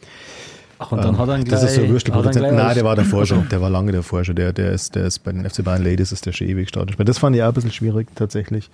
Ach, 0.80 0.92
und 0.92 1.04
dann 1.04 1.18
hat 1.18 1.28
er 1.30 1.36
einen 1.36 1.46
das 1.46 1.64
ist 1.64 1.76
so 1.76 1.82
gleich- 1.82 1.92
Würstelproduzent. 1.92 2.46
gleich 2.46 2.54
Nein, 2.54 2.76
der 2.76 2.84
war 2.84 2.96
davor 2.96 3.26
schon. 3.26 3.48
Der 3.52 3.62
war 3.62 3.70
lange 3.70 3.94
davor 3.94 4.24
schon. 4.26 4.36
Der, 4.36 4.54
der 4.54 4.72
ist, 4.74 4.96
der 4.96 5.06
ist 5.06 5.20
bei 5.20 5.32
den 5.32 5.50
FC 5.50 5.64
Bayern 5.64 5.84
Ladies 5.84 6.12
ist 6.12 6.26
der 6.26 6.34
schon 6.34 6.48
ewig 6.48 6.70
Stadionsprecher. 6.70 7.06
Das 7.06 7.18
fand 7.18 7.36
ich 7.36 7.42
auch 7.42 7.48
ein 7.48 7.54
bisschen 7.54 7.72
schwierig 7.72 8.10
tatsächlich. 8.16 8.70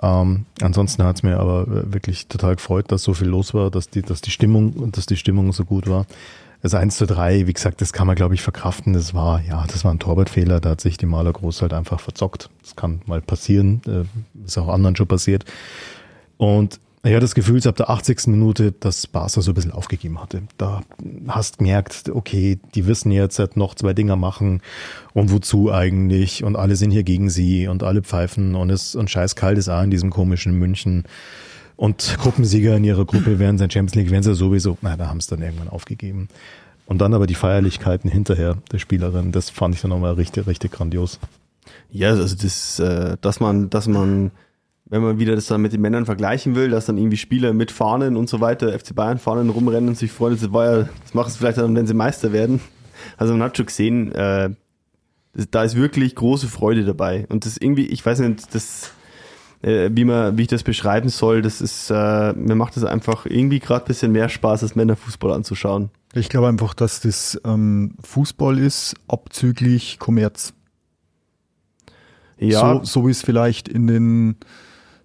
Ähm, 0.00 0.46
ansonsten 0.60 1.02
hat 1.02 1.16
es 1.16 1.22
mir 1.22 1.38
aber 1.38 1.62
äh, 1.62 1.92
wirklich 1.92 2.28
total 2.28 2.56
gefreut, 2.56 2.90
dass 2.92 3.02
so 3.02 3.14
viel 3.14 3.28
los 3.28 3.54
war, 3.54 3.70
dass 3.70 3.90
die, 3.90 4.02
dass 4.02 4.20
die 4.20 4.30
Stimmung, 4.30 4.92
dass 4.92 5.06
die 5.06 5.16
Stimmung 5.16 5.52
so 5.52 5.64
gut 5.64 5.88
war. 5.88 6.06
Das 6.60 6.74
1 6.74 6.96
zu 6.96 7.06
3, 7.06 7.46
wie 7.46 7.52
gesagt, 7.52 7.80
das 7.80 7.92
kann 7.92 8.08
man, 8.08 8.16
glaube 8.16 8.34
ich, 8.34 8.42
verkraften. 8.42 8.92
Das 8.92 9.14
war, 9.14 9.40
ja, 9.42 9.64
das 9.68 9.84
war 9.84 9.92
ein 9.92 10.00
Torwartfehler, 10.00 10.60
da 10.60 10.70
hat 10.70 10.80
sich 10.80 10.96
die 10.96 11.06
Maler 11.06 11.32
Groß 11.32 11.62
halt 11.62 11.72
einfach 11.72 12.00
verzockt. 12.00 12.50
Das 12.62 12.74
kann 12.74 13.00
mal 13.06 13.20
passieren, 13.20 13.80
äh, 13.86 14.44
ist 14.44 14.58
auch 14.58 14.68
anderen 14.68 14.96
schon 14.96 15.06
passiert. 15.06 15.44
Und 16.36 16.80
ich 17.04 17.10
hatte 17.10 17.20
das 17.20 17.34
Gefühl, 17.34 17.64
ab 17.66 17.76
der 17.76 17.90
80. 17.90 18.26
Minute, 18.26 18.72
dass 18.72 19.06
Barca 19.06 19.40
so 19.40 19.52
ein 19.52 19.54
bisschen 19.54 19.72
aufgegeben 19.72 20.20
hatte. 20.20 20.42
Da 20.56 20.82
hast 21.28 21.58
gemerkt, 21.58 22.08
okay, 22.08 22.58
die 22.74 22.86
wissen 22.86 23.12
jetzt 23.12 23.56
noch 23.56 23.74
zwei 23.76 23.92
Dinger 23.92 24.16
machen 24.16 24.62
und 25.14 25.30
wozu 25.30 25.72
eigentlich 25.72 26.42
und 26.42 26.56
alle 26.56 26.74
sind 26.74 26.90
hier 26.90 27.04
gegen 27.04 27.30
sie 27.30 27.68
und 27.68 27.84
alle 27.84 28.02
pfeifen 28.02 28.56
und 28.56 28.70
es 28.70 28.96
und 28.96 29.10
scheiß 29.10 29.36
kalt 29.36 29.58
ist 29.58 29.68
auch 29.68 29.82
in 29.82 29.90
diesem 29.90 30.10
komischen 30.10 30.54
München. 30.58 31.04
Und 31.76 32.16
Gruppensieger 32.20 32.76
in 32.76 32.82
ihrer 32.82 33.04
Gruppe 33.04 33.38
wären 33.38 33.56
sie 33.56 33.64
in 33.64 33.68
der 33.68 33.74
Champions 33.74 33.94
League, 33.94 34.10
wären 34.10 34.24
sie 34.24 34.34
sowieso, 34.34 34.76
na, 34.82 34.96
da 34.96 35.08
haben 35.08 35.20
sie 35.20 35.30
dann 35.30 35.42
irgendwann 35.42 35.68
aufgegeben. 35.68 36.28
Und 36.86 36.98
dann 36.98 37.14
aber 37.14 37.28
die 37.28 37.36
Feierlichkeiten 37.36 38.10
hinterher 38.10 38.56
der 38.72 38.78
Spielerin, 38.78 39.30
das 39.30 39.50
fand 39.50 39.76
ich 39.76 39.82
dann 39.82 39.90
nochmal 39.90 40.14
richtig, 40.14 40.48
richtig 40.48 40.72
grandios. 40.72 41.20
Ja, 41.92 42.08
also 42.08 42.34
das, 42.34 42.80
äh, 42.80 43.16
dass 43.20 43.38
man, 43.38 43.70
dass 43.70 43.86
man, 43.86 44.32
wenn 44.90 45.02
man 45.02 45.18
wieder 45.18 45.34
das 45.34 45.46
dann 45.46 45.60
mit 45.60 45.72
den 45.72 45.80
Männern 45.80 46.06
vergleichen 46.06 46.54
will, 46.54 46.70
dass 46.70 46.86
dann 46.86 46.96
irgendwie 46.96 47.16
Spieler 47.16 47.52
mit 47.52 47.70
Fahnen 47.70 48.16
und 48.16 48.28
so 48.28 48.40
weiter, 48.40 48.76
FC 48.78 48.94
Bayern 48.94 49.18
Fahnen 49.18 49.50
rumrennen 49.50 49.90
und 49.90 49.98
sich 49.98 50.10
freuen, 50.10 50.38
das 50.38 50.52
war 50.52 50.64
ja, 50.64 50.88
das 51.02 51.14
machen 51.14 51.30
sie 51.30 51.38
vielleicht 51.38 51.58
dann, 51.58 51.74
wenn 51.76 51.86
sie 51.86 51.94
Meister 51.94 52.32
werden. 52.32 52.60
Also 53.16 53.32
man 53.34 53.42
hat 53.42 53.56
schon 53.56 53.66
gesehen, 53.66 54.12
äh, 54.12 54.50
das, 55.34 55.50
da 55.50 55.62
ist 55.62 55.76
wirklich 55.76 56.14
große 56.14 56.48
Freude 56.48 56.84
dabei. 56.84 57.26
Und 57.28 57.44
das 57.46 57.56
irgendwie, 57.58 57.86
ich 57.86 58.04
weiß 58.04 58.20
nicht, 58.20 58.54
das, 58.54 58.92
äh, 59.62 59.90
wie 59.92 60.04
man, 60.04 60.38
wie 60.38 60.42
ich 60.42 60.48
das 60.48 60.62
beschreiben 60.62 61.10
soll, 61.10 61.42
das 61.42 61.60
ist, 61.60 61.90
äh, 61.90 62.32
mir 62.32 62.54
macht 62.54 62.76
das 62.76 62.84
einfach 62.84 63.26
irgendwie 63.26 63.60
gerade 63.60 63.84
ein 63.84 63.88
bisschen 63.88 64.12
mehr 64.12 64.28
Spaß, 64.28 64.62
als 64.62 64.74
Männerfußball 64.74 65.32
anzuschauen. 65.32 65.90
Ich 66.14 66.28
glaube 66.28 66.48
einfach, 66.48 66.74
dass 66.74 67.00
das 67.00 67.40
ähm, 67.44 67.94
Fußball 68.02 68.58
ist, 68.58 68.94
abzüglich 69.06 69.98
Kommerz. 69.98 70.54
Ja, 72.38 72.76
So, 72.76 72.84
so 72.84 73.06
wie 73.06 73.10
es 73.10 73.22
vielleicht 73.22 73.68
in 73.68 73.86
den 73.86 74.36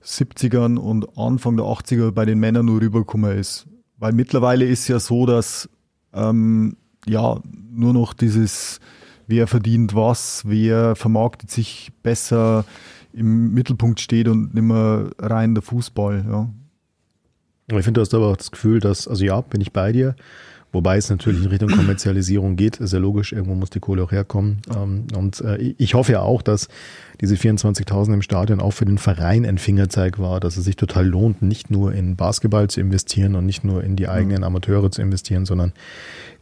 70ern 0.03 0.77
und 0.77 1.17
Anfang 1.17 1.57
der 1.57 1.65
80er 1.65 2.11
bei 2.11 2.25
den 2.25 2.39
Männern 2.39 2.65
nur 2.65 2.81
rübergekommen 2.81 3.37
ist. 3.37 3.67
Weil 3.97 4.13
mittlerweile 4.13 4.65
ist 4.65 4.87
ja 4.87 4.99
so, 4.99 5.25
dass 5.25 5.69
ähm, 6.13 6.77
ja 7.05 7.39
nur 7.71 7.93
noch 7.93 8.13
dieses, 8.13 8.79
wer 9.27 9.47
verdient 9.47 9.95
was, 9.95 10.43
wer 10.45 10.95
vermarktet 10.95 11.51
sich 11.51 11.91
besser 12.03 12.65
im 13.13 13.53
Mittelpunkt 13.53 13.99
steht 13.99 14.27
und 14.27 14.53
nicht 14.53 14.63
mehr 14.63 15.11
rein 15.19 15.55
der 15.55 15.61
Fußball. 15.61 16.25
Ja. 16.27 16.49
Ich 17.77 17.85
finde, 17.85 17.99
du 17.99 18.01
hast 18.01 18.13
aber 18.13 18.27
auch 18.27 18.37
das 18.37 18.51
Gefühl, 18.51 18.79
dass, 18.79 19.07
also 19.07 19.23
ja, 19.23 19.39
bin 19.41 19.61
ich 19.61 19.71
bei 19.71 19.91
dir, 19.91 20.15
wobei 20.73 20.97
es 20.97 21.09
natürlich 21.09 21.41
in 21.43 21.49
Richtung 21.49 21.69
Kommerzialisierung 21.69 22.57
geht, 22.57 22.77
ist 22.77 22.91
ja 22.91 22.99
logisch, 22.99 23.31
irgendwo 23.31 23.55
muss 23.55 23.69
die 23.69 23.79
Kohle 23.79 24.03
auch 24.03 24.11
herkommen. 24.11 24.61
Ähm, 24.75 25.05
Und 25.15 25.39
äh, 25.41 25.57
ich 25.77 25.93
hoffe 25.93 26.11
ja 26.11 26.21
auch, 26.21 26.41
dass 26.41 26.67
diese 27.21 27.35
24.000 27.35 28.15
im 28.15 28.21
Stadion 28.21 28.59
auch 28.59 28.71
für 28.71 28.85
den 28.85 28.97
Verein 28.97 29.45
ein 29.45 29.57
Fingerzeig 29.57 30.19
war, 30.19 30.39
dass 30.39 30.57
es 30.57 30.65
sich 30.65 30.75
total 30.75 31.07
lohnt, 31.07 31.41
nicht 31.41 31.71
nur 31.71 31.93
in 31.93 32.15
Basketball 32.15 32.69
zu 32.69 32.81
investieren 32.81 33.35
und 33.35 33.45
nicht 33.45 33.63
nur 33.63 33.83
in 33.83 33.95
die 33.95 34.09
eigenen 34.09 34.43
Amateure 34.43 34.91
zu 34.91 35.01
investieren, 35.01 35.45
sondern 35.45 35.71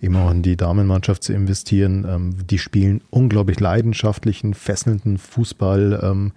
eben 0.02 0.16
auch 0.16 0.32
in 0.32 0.42
die 0.42 0.58
Damenmannschaft 0.58 1.24
zu 1.24 1.34
investieren. 1.34 2.08
Ähm, 2.10 2.36
Die 2.50 2.58
spielen 2.58 3.02
unglaublich 3.10 3.60
leidenschaftlichen, 3.60 4.54
fesselnden 4.54 5.18
Fußball, 5.18 6.00
ähm, 6.02 6.32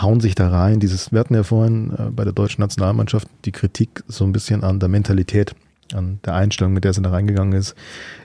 hauen 0.00 0.20
sich 0.20 0.34
da 0.34 0.48
rein. 0.48 0.80
Dieses, 0.80 1.12
wir 1.12 1.18
hatten 1.20 1.34
ja 1.34 1.42
vorhin 1.42 1.92
äh, 1.98 2.10
bei 2.10 2.24
der 2.24 2.32
deutschen 2.32 2.62
Nationalmannschaft 2.62 3.28
die 3.44 3.52
Kritik 3.52 4.04
so 4.06 4.24
ein 4.24 4.32
bisschen 4.32 4.62
an 4.62 4.78
der 4.80 4.88
Mentalität, 4.88 5.54
an 5.92 6.20
der 6.24 6.34
Einstellung, 6.34 6.72
mit 6.72 6.84
der 6.84 6.92
sie 6.92 7.02
da 7.02 7.10
reingegangen 7.10 7.58
ist. 7.58 7.74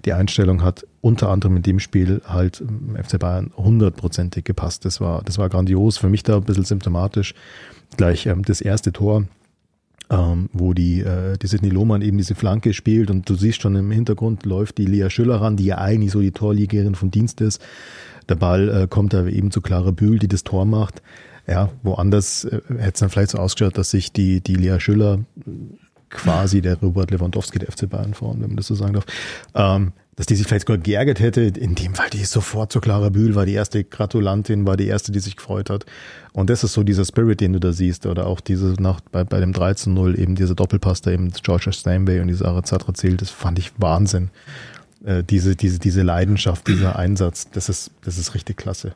Die 0.06 0.14
Einstellung 0.14 0.64
hat 0.64 0.86
unter 1.02 1.30
anderem 1.30 1.58
in 1.58 1.64
dem 1.64 1.80
Spiel 1.80 2.22
halt 2.26 2.62
im 2.62 2.96
FC 2.96 3.20
Bayern 3.20 3.52
hundertprozentig 3.58 4.46
gepasst. 4.46 4.86
Das 4.86 5.02
war, 5.02 5.24
das 5.24 5.38
war 5.38 5.50
grandios. 5.50 5.98
Für 5.98 6.10
mich 6.10 6.24
da 6.24 6.38
ein 6.38 6.44
bisschen 6.44 6.66
symptomatisch. 6.66 7.34
Gleich 7.98 8.26
ähm, 8.26 8.44
das 8.44 8.62
erste 8.62 8.92
Tor 8.92 9.26
ähm, 10.10 10.50
wo 10.54 10.74
die, 10.74 11.02
äh, 11.02 11.38
die 11.38 11.48
Sidney 11.48 11.70
Lohmann 11.70 12.02
eben 12.02 12.18
diese 12.18 12.36
Flanke 12.36 12.74
spielt 12.74 13.12
und 13.12 13.30
du 13.30 13.36
siehst 13.36 13.62
schon 13.62 13.76
im 13.76 13.92
Hintergrund 13.92 14.46
läuft 14.46 14.78
die 14.78 14.86
Lea 14.86 15.10
Schüller 15.10 15.42
ran, 15.42 15.56
die 15.56 15.66
ja 15.66 15.78
eigentlich 15.78 16.12
so 16.12 16.22
die 16.22 16.32
Torliegerin 16.32 16.96
vom 16.96 17.12
Dienst 17.12 17.42
ist. 17.42 17.62
Der 18.28 18.36
Ball 18.36 18.70
äh, 18.70 18.88
kommt 18.88 19.14
da 19.14 19.26
eben 19.28 19.52
zu 19.52 19.62
Clara 19.62 19.92
Bühl, 19.92 20.20
die 20.20 20.28
das 20.28 20.44
Tor 20.44 20.66
macht. 20.66 21.02
Ja, 21.48 21.70
woanders 21.84 22.46
äh, 22.46 22.62
hätte 22.78 22.94
es 22.94 23.00
dann 23.00 23.10
vielleicht 23.10 23.32
so 23.32 23.38
ausgeschaut, 23.38 23.78
dass 23.78 23.92
sich 23.92 24.12
die, 24.12 24.42
die 24.42 24.56
Lea 24.56 24.80
Schüller 24.80 25.20
quasi 26.10 26.62
der 26.62 26.78
Robert 26.78 27.12
Lewandowski 27.12 27.60
der 27.60 27.72
FC 27.72 27.90
Bayern 27.90 28.14
vorn, 28.14 28.42
wenn 28.42 28.50
man 28.50 28.58
das 28.58 28.68
so 28.68 28.76
sagen 28.76 28.94
darf, 28.94 29.06
ähm, 29.56 29.94
dass 30.20 30.26
die 30.26 30.36
sich 30.36 30.48
vielleicht 30.48 30.68
sogar 30.68 30.80
geärgert 30.80 31.22
hätte. 31.22 31.42
In 31.44 31.76
dem 31.76 31.96
Fall, 31.96 32.10
die 32.10 32.20
ist 32.20 32.32
sofort 32.32 32.74
zu 32.74 32.82
Clara 32.82 33.08
Bühl, 33.08 33.36
war 33.36 33.46
die 33.46 33.54
erste 33.54 33.86
Gratulantin, 33.86 34.68
war 34.68 34.76
die 34.76 34.88
erste, 34.88 35.14
die 35.14 35.20
sich 35.20 35.38
gefreut 35.38 35.70
hat. 35.70 35.86
Und 36.34 36.50
das 36.50 36.66
ist 36.66 36.74
so 36.74 36.84
dieser 36.84 37.06
Spirit, 37.06 37.40
den 37.40 37.54
du 37.54 37.60
da 37.60 37.72
siehst. 37.72 38.06
Oder 38.06 38.28
auch 38.28 38.42
diese 38.42 38.74
nach, 38.82 39.00
bei, 39.00 39.24
bei 39.24 39.40
dem 39.40 39.54
13-0 39.54 40.18
eben 40.18 40.36
dieser 40.36 40.56
Doppelpass, 40.56 41.02
da 41.02 41.12
eben 41.12 41.32
Georgia 41.32 41.72
Steinway 41.72 42.20
und 42.20 42.28
diese 42.28 42.46
Arazatra 42.46 42.94
zählt, 42.94 43.22
das 43.22 43.30
fand 43.30 43.60
ich 43.60 43.72
Wahnsinn. 43.78 44.30
Äh, 45.06 45.24
diese, 45.24 45.56
diese, 45.56 45.80
diese 45.80 46.02
Leidenschaft, 46.02 46.68
dieser 46.68 47.00
Einsatz, 47.00 47.50
das 47.52 47.70
ist, 47.70 47.92
das 48.02 48.18
ist 48.18 48.36
richtig 48.36 48.58
klasse. 48.58 48.96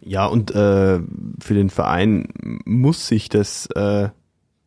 Ja, 0.00 0.24
und 0.24 0.52
äh, 0.52 1.00
für 1.38 1.54
den 1.54 1.68
Verein 1.68 2.28
muss 2.64 3.06
sich 3.06 3.28
das 3.28 3.66
äh, 3.76 4.08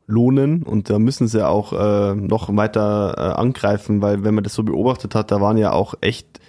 lohnen 0.07 0.63
und 0.63 0.89
da 0.89 0.99
müssen 0.99 1.27
sie 1.27 1.45
auch 1.47 1.73
äh, 1.73 2.15
noch 2.15 2.55
weiter 2.55 3.15
äh, 3.17 3.21
angreifen, 3.39 4.01
weil 4.01 4.23
wenn 4.23 4.35
man 4.35 4.43
das 4.43 4.53
so 4.53 4.63
beobachtet 4.63 5.15
hat, 5.15 5.31
da 5.31 5.41
waren 5.41 5.57
ja 5.57 5.71
auch 5.71 5.95
echt, 6.01 6.39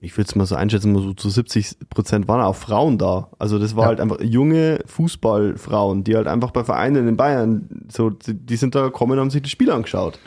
ich 0.00 0.16
würde 0.16 0.28
es 0.28 0.34
mal 0.36 0.46
so 0.46 0.54
einschätzen, 0.54 0.92
mal 0.92 1.02
so 1.02 1.12
zu 1.12 1.28
70 1.28 1.76
Prozent 1.90 2.28
waren 2.28 2.40
auch 2.42 2.54
Frauen 2.54 2.96
da. 2.98 3.28
Also 3.38 3.58
das 3.58 3.74
war 3.74 3.84
Ja. 3.84 3.88
halt 3.88 4.00
einfach 4.00 4.20
junge 4.20 4.78
Fußballfrauen, 4.86 6.04
die 6.04 6.14
halt 6.16 6.28
einfach 6.28 6.50
bei 6.52 6.64
Vereinen 6.64 7.08
in 7.08 7.16
Bayern, 7.16 7.68
so 7.88 8.10
die, 8.10 8.34
die 8.34 8.56
sind 8.56 8.74
da 8.74 8.82
gekommen 8.82 9.12
und 9.12 9.18
haben 9.20 9.30
sich 9.30 9.42
das 9.42 9.50
Spiel 9.50 9.70
angeschaut. 9.70 10.18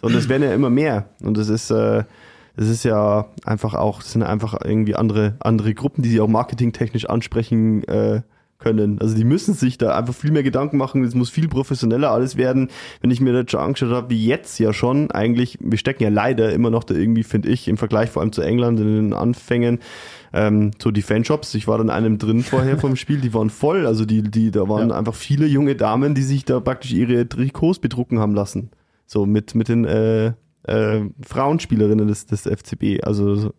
Und 0.00 0.14
das 0.14 0.28
werden 0.28 0.42
ja 0.42 0.52
immer 0.54 0.70
mehr. 0.70 1.06
Und 1.22 1.36
das 1.36 1.48
ist, 1.48 1.70
äh, 1.70 2.04
das 2.56 2.68
ist 2.68 2.84
ja 2.84 3.26
einfach 3.44 3.74
auch, 3.74 4.02
das 4.02 4.12
sind 4.12 4.22
einfach 4.22 4.56
irgendwie 4.64 4.94
andere, 4.96 5.34
andere 5.40 5.72
Gruppen, 5.74 6.02
die 6.02 6.10
sie 6.10 6.20
auch 6.20 6.28
marketingtechnisch 6.28 7.08
ansprechen 7.08 7.82
äh, 7.84 8.22
können. 8.58 9.00
Also 9.00 9.14
die 9.14 9.24
müssen 9.24 9.54
sich 9.54 9.78
da 9.78 9.96
einfach 9.96 10.14
viel 10.14 10.32
mehr 10.32 10.42
Gedanken 10.42 10.76
machen, 10.76 11.04
es 11.04 11.14
muss 11.14 11.30
viel 11.30 11.48
professioneller 11.48 12.10
alles 12.10 12.36
werden. 12.36 12.68
Wenn 13.00 13.10
ich 13.10 13.20
mir 13.20 13.32
das 13.32 13.50
schon 13.50 13.60
angeschaut 13.60 13.90
habe, 13.90 14.10
wie 14.10 14.26
jetzt 14.26 14.58
ja 14.58 14.72
schon, 14.72 15.10
eigentlich, 15.10 15.58
wir 15.60 15.78
stecken 15.78 16.02
ja 16.02 16.08
leider 16.08 16.52
immer 16.52 16.70
noch 16.70 16.84
da 16.84 16.94
irgendwie, 16.94 17.22
finde 17.22 17.48
ich, 17.48 17.68
im 17.68 17.76
Vergleich 17.76 18.10
vor 18.10 18.22
allem 18.22 18.32
zu 18.32 18.42
England 18.42 18.80
in 18.80 18.94
den 18.94 19.12
Anfängen, 19.12 19.78
ähm, 20.32 20.72
so 20.82 20.90
die 20.90 21.02
Fanshops, 21.02 21.54
ich 21.54 21.68
war 21.68 21.78
dann 21.78 21.88
einem 21.88 22.18
drin 22.18 22.42
vorher 22.42 22.78
vom 22.78 22.96
Spiel, 22.96 23.20
die 23.20 23.32
waren 23.32 23.50
voll, 23.50 23.86
also 23.86 24.04
die, 24.04 24.22
die, 24.22 24.50
da 24.50 24.68
waren 24.68 24.90
ja. 24.90 24.96
einfach 24.96 25.14
viele 25.14 25.46
junge 25.46 25.76
Damen, 25.76 26.14
die 26.14 26.22
sich 26.22 26.44
da 26.44 26.60
praktisch 26.60 26.92
ihre 26.92 27.28
Trikots 27.28 27.78
bedrucken 27.78 28.18
haben 28.18 28.34
lassen. 28.34 28.70
So 29.06 29.24
mit, 29.24 29.54
mit 29.54 29.68
den 29.68 29.84
äh, 29.86 30.32
äh, 30.64 31.00
Frauenspielerinnen 31.26 32.08
des, 32.08 32.26
des 32.26 32.42
FCB. 32.42 33.02
Also 33.02 33.52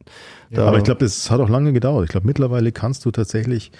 ja, 0.51 0.65
aber 0.65 0.77
ich 0.77 0.83
glaube, 0.83 0.99
das 0.99 1.31
hat 1.31 1.39
auch 1.39 1.49
lange 1.49 1.73
gedauert. 1.73 2.05
Ich 2.05 2.11
glaube, 2.11 2.27
mittlerweile 2.27 2.71
kannst 2.71 3.05
du 3.05 3.11
tatsächlich 3.11 3.71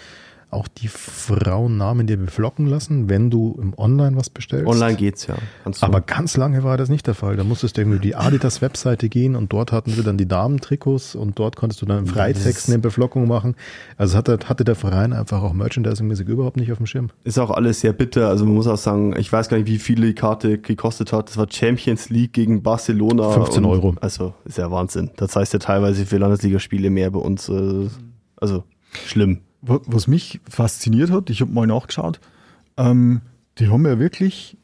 auch 0.51 0.67
die 0.67 0.87
Frauennamen 0.87 2.07
dir 2.07 2.17
beflocken 2.17 2.65
lassen, 2.65 3.07
wenn 3.07 3.29
du 3.29 3.57
im 3.61 3.77
Online 3.77 4.17
was 4.17 4.31
bestellst? 4.31 4.67
Online 4.67 4.95
geht's 4.95 5.27
ja. 5.27 5.35
Aber 5.81 6.01
ganz 6.01 6.37
lange 6.37 6.63
war 6.63 6.75
das 6.75 6.89
nicht 6.89 7.05
der 7.05 7.13
Fall. 7.13 7.35
Da 7.35 7.43
musstest 7.43 7.77
du 7.77 7.81
irgendwie 7.81 7.99
die 7.99 8.15
Adidas 8.15 8.61
Webseite 8.61 9.09
gehen 9.09 9.35
und 9.35 9.53
dort 9.53 9.71
hatten 9.71 9.91
sie 9.91 10.01
dann 10.01 10.17
die 10.17 10.27
Damentrikots 10.27 11.13
und 11.13 11.37
dort 11.37 11.55
konntest 11.55 11.81
du 11.83 11.85
dann 11.85 11.99
im 11.99 12.07
Freitext 12.07 12.67
eine 12.67 12.79
Beflockung 12.79 13.27
machen. 13.27 13.55
Also 13.97 14.17
hatte, 14.17 14.39
hatte 14.45 14.63
der 14.63 14.75
Verein 14.75 15.13
einfach 15.13 15.43
auch 15.43 15.53
merchandisingmäßig 15.53 16.27
überhaupt 16.27 16.57
nicht 16.57 16.71
auf 16.71 16.77
dem 16.77 16.87
Schirm. 16.87 17.09
Ist 17.23 17.37
auch 17.37 17.51
alles 17.51 17.81
sehr 17.81 17.93
bitter. 17.93 18.27
Also 18.29 18.45
man 18.45 18.55
muss 18.55 18.65
auch 18.65 18.77
sagen, 18.77 19.15
ich 19.17 19.31
weiß 19.31 19.49
gar 19.49 19.57
nicht, 19.57 19.67
wie 19.67 19.77
viel 19.77 20.01
die 20.01 20.15
Karte 20.15 20.57
gekostet 20.57 21.13
hat. 21.13 21.29
Das 21.29 21.37
war 21.37 21.45
Champions 21.49 22.09
League 22.09 22.33
gegen 22.33 22.63
Barcelona. 22.63 23.29
15 23.31 23.63
und, 23.63 23.69
Euro. 23.69 23.95
Also 24.01 24.33
ist 24.45 24.57
ja 24.57 24.71
Wahnsinn. 24.71 25.11
Das 25.17 25.35
heißt 25.35 25.53
ja 25.53 25.59
teilweise 25.59 26.07
für 26.07 26.17
Landesligaspiele 26.17 26.89
mehr 26.89 27.11
bei 27.11 27.19
uns. 27.19 27.49
Äh, 27.49 27.87
also 28.37 28.63
schlimm 29.05 29.41
was 29.61 30.07
mich 30.07 30.39
fasziniert 30.49 31.11
hat, 31.11 31.29
ich 31.29 31.41
habe 31.41 31.51
mal 31.51 31.67
nachgeschaut, 31.67 32.19
ähm, 32.77 33.21
die 33.57 33.67
haben 33.67 33.85
ja 33.85 33.99
wirklich 33.99 34.57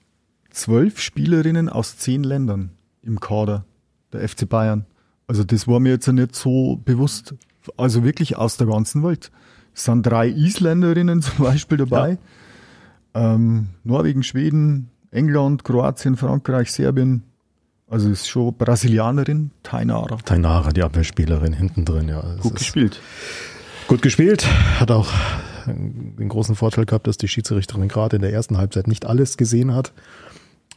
zwölf 0.50 1.00
Spielerinnen 1.00 1.70
aus 1.70 1.98
zehn 1.98 2.24
Ländern 2.24 2.72
im 3.02 3.20
Kader 3.20 3.66
der 4.14 4.28
FC 4.28 4.48
Bayern. 4.48 4.86
Also 5.28 5.44
das 5.44 5.68
war 5.68 5.80
mir 5.80 5.90
jetzt 5.90 6.08
ja 6.08 6.14
nicht 6.14 6.36
so 6.36 6.80
bewusst. 6.84 7.36
Also 7.78 8.04
wirklich 8.04 8.38
aus 8.38 8.58
der 8.58 8.68
ganzen 8.68 9.04
Welt. 9.04 9.32
Es 9.74 9.84
sind 9.86 10.04
drei 10.04 10.30
Isländerinnen 10.30 11.22
zum 11.22 11.44
Beispiel 11.44 11.78
dabei. 11.78 12.18
Ja. 13.14 13.36
Ähm, 13.36 13.70
Norwegen, 13.84 14.24
Schweden, 14.24 14.90
England, 15.12 15.64
Kroatien, 15.64 16.16
Frankreich, 16.16 16.72
Serbien. 16.72 17.24
Also 17.88 18.10
ist 18.10 18.28
schon 18.28 18.56
Brasilianerin, 18.58 19.52
Tainara. 19.62 20.18
Tainara, 20.18 20.72
die 20.72 20.84
Abwehrspielerin 20.84 21.54
hinten 21.54 21.86
drin, 21.86 22.10
ja. 22.10 22.22
Gut 22.42 22.56
gespielt. 22.56 23.00
Gut 23.88 24.02
gespielt, 24.02 24.48
hat 24.80 24.90
auch 24.90 25.12
den 25.68 26.28
großen 26.30 26.56
Vorteil 26.56 26.86
gehabt, 26.86 27.08
dass 27.08 27.18
die 27.18 27.28
Schiedsrichterin 27.28 27.88
gerade 27.88 28.16
in 28.16 28.22
der 28.22 28.34
ersten 28.34 28.58
Halbzeit 28.58 28.88
nicht 28.88 29.06
alles 29.06 29.38
gesehen 29.38 29.74
hat. 29.74 29.94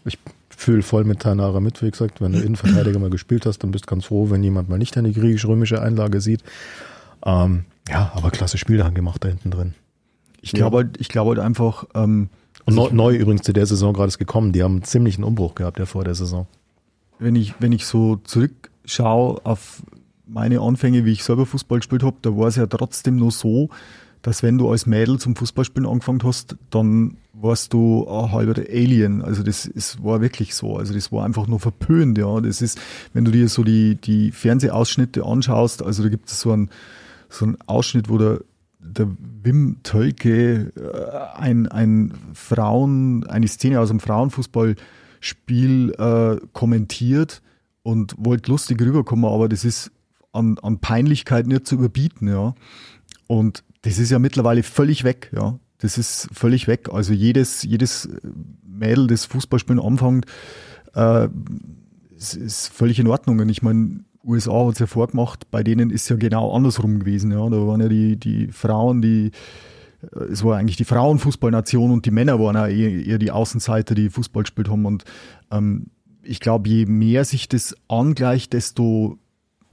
Ich 0.05 0.19
fühle 0.51 0.83
voll 0.83 1.05
mit 1.05 1.21
Tanara 1.21 1.61
mit, 1.61 1.83
wie 1.83 1.91
gesagt, 1.91 2.21
wenn 2.21 2.33
du 2.33 2.39
Innenverteidiger 2.39 2.99
mal 2.99 3.11
gespielt 3.11 3.47
hast, 3.47 3.61
dann 3.61 3.71
bist 3.71 3.87
du 3.87 3.91
ganz 3.91 4.07
froh, 4.07 4.31
wenn 4.31 4.43
jemand 4.43 4.69
mal 4.69 4.79
nicht 4.79 4.97
eine 4.97 5.13
griechisch-römische 5.13 5.81
Einlage 5.81 6.21
sieht. 6.21 6.43
Ähm, 7.25 7.65
ja, 7.89 8.13
aber 8.15 8.31
klasse 8.31 8.59
Spiel 8.59 8.79
dann 8.79 8.95
gemacht 8.95 9.25
da 9.25 9.29
hinten 9.29 9.51
drin. 9.51 9.75
Ich 10.41 10.53
glaube 10.53 10.79
halt, 10.79 11.01
ich 11.01 11.09
glaube 11.09 11.31
halt 11.31 11.39
einfach. 11.41 11.85
Ähm, 11.95 12.29
Und 12.65 12.75
neu, 12.75 12.89
neu 12.93 13.17
übrigens 13.17 13.43
zu 13.43 13.53
der 13.53 13.67
Saison 13.67 13.95
gerade 13.95 14.09
ist 14.09 14.19
gekommen. 14.19 14.53
Die 14.53 14.63
haben 14.63 14.77
einen 14.77 14.85
ziemlichen 14.85 15.25
Umbruch 15.25 15.55
gehabt 15.55 15.79
ja 15.79 15.87
vor 15.87 16.05
der 16.05 16.15
Saison. 16.15 16.47
Wenn 17.19 17.35
ich, 17.37 17.55
wenn 17.59 17.73
ich 17.73 17.87
so 17.87 18.17
zurückschaue 18.17 19.41
auf 19.45 19.83
meine 20.29 20.61
Anfänge, 20.61 21.05
wie 21.05 21.13
ich 21.13 21.25
selber 21.25 21.47
Fußball 21.47 21.79
gespielt 21.79 22.03
habe, 22.03 22.17
da 22.23 22.37
war 22.37 22.49
es 22.49 22.57
ja 22.57 22.67
trotzdem 22.67 23.17
nur 23.17 23.31
so, 23.31 23.71
dass 24.23 24.43
wenn 24.43 24.59
du 24.59 24.69
als 24.71 24.87
Mädel 24.87 25.19
zum 25.19 25.37
Fußballspielen 25.37 25.89
angefangen 25.89 26.23
hast, 26.25 26.57
dann 26.71 27.17
warst 27.33 27.73
du 27.73 28.07
ein 28.09 28.33
halber 28.33 28.61
Alien. 28.69 29.23
Also 29.23 29.43
das 29.43 29.65
ist, 29.65 30.03
war 30.03 30.21
wirklich 30.21 30.55
so. 30.55 30.77
Also 30.77 30.93
das 30.93 31.13
war 31.13 31.25
einfach 31.25 31.47
nur 31.47 31.61
verpönt, 31.61 32.19
ja. 32.19 32.41
Das 32.41 32.61
ist, 32.61 32.81
wenn 33.13 33.25
du 33.25 33.31
dir 33.31 33.49
so 33.49 33.63
die, 33.63 33.95
die 33.95 34.33
Fernsehausschnitte 34.33 35.25
anschaust, 35.25 35.83
also 35.83 36.03
da 36.03 36.09
gibt 36.09 36.29
es 36.29 36.41
so 36.41 36.53
einen, 36.53 36.71
so 37.29 37.45
einen 37.45 37.59
Ausschnitt, 37.67 38.09
wo 38.09 38.19
der, 38.19 38.41
der 38.81 39.09
Wim 39.43 39.79
Tölke 39.83 40.73
äh, 40.77 41.39
ein, 41.39 41.69
ein 41.69 42.13
Frauen, 42.35 43.25
eine 43.29 43.47
Szene 43.47 43.81
aus 43.81 43.91
einem 43.91 44.01
Frauenfußballspiel 44.01 45.95
äh, 45.97 46.37
kommentiert 46.53 47.41
und 47.83 48.15
wollte 48.19 48.51
lustig 48.51 48.81
rüberkommen, 48.83 49.25
aber 49.25 49.49
das 49.49 49.65
ist 49.65 49.93
an, 50.39 50.59
an 50.59 50.78
Peinlichkeit 50.78 51.47
nicht 51.47 51.66
zu 51.66 51.74
überbieten, 51.74 52.28
ja. 52.28 52.55
Und 53.27 53.65
das 53.82 53.98
ist 53.98 54.10
ja 54.10 54.19
mittlerweile 54.19 54.62
völlig 54.62 55.05
weg, 55.05 55.31
ja. 55.35 55.59
Das 55.78 55.97
ist 55.97 56.28
völlig 56.32 56.66
weg. 56.66 56.89
Also 56.93 57.12
jedes, 57.12 57.62
jedes 57.62 58.09
Mädel, 58.66 59.06
das 59.06 59.27
Fußballspielen 59.27 59.81
anfängt, 59.81 60.27
äh, 60.94 61.28
ist, 62.16 62.35
ist 62.35 62.69
völlig 62.69 62.98
in 62.98 63.06
Ordnung. 63.06 63.39
Und 63.39 63.48
ich 63.48 63.62
meine, 63.62 64.01
USA 64.24 64.66
hat 64.66 64.74
es 64.74 64.78
ja 64.81 64.86
vorgemacht, 64.86 65.51
bei 65.51 65.62
denen 65.62 65.90
ist 65.90 66.09
ja 66.09 66.16
genau 66.16 66.52
andersrum 66.52 66.98
gewesen. 66.98 67.31
Ja. 67.31 67.48
Da 67.48 67.66
waren 67.66 67.81
ja 67.81 67.89
die, 67.89 68.16
die 68.16 68.48
Frauen, 68.48 69.02
die 69.02 69.31
äh, 70.02 70.24
es 70.24 70.43
war 70.44 70.56
eigentlich 70.56 70.77
die 70.77 70.85
Frauenfußballnation 70.85 71.90
und 71.90 72.06
die 72.06 72.10
Männer 72.10 72.40
waren 72.40 72.56
ja 72.56 72.66
eher, 72.66 73.06
eher 73.06 73.19
die 73.19 73.31
Außenseiter, 73.31 73.94
die 73.94 74.10
Fußball 74.10 74.43
gespielt 74.43 74.69
haben. 74.69 74.85
Und 74.85 75.05
ähm, 75.51 75.86
ich 76.23 76.40
glaube, 76.40 76.69
je 76.69 76.86
mehr 76.86 77.24
sich 77.24 77.48
das 77.48 77.74
angleicht, 77.89 78.52
desto 78.52 79.19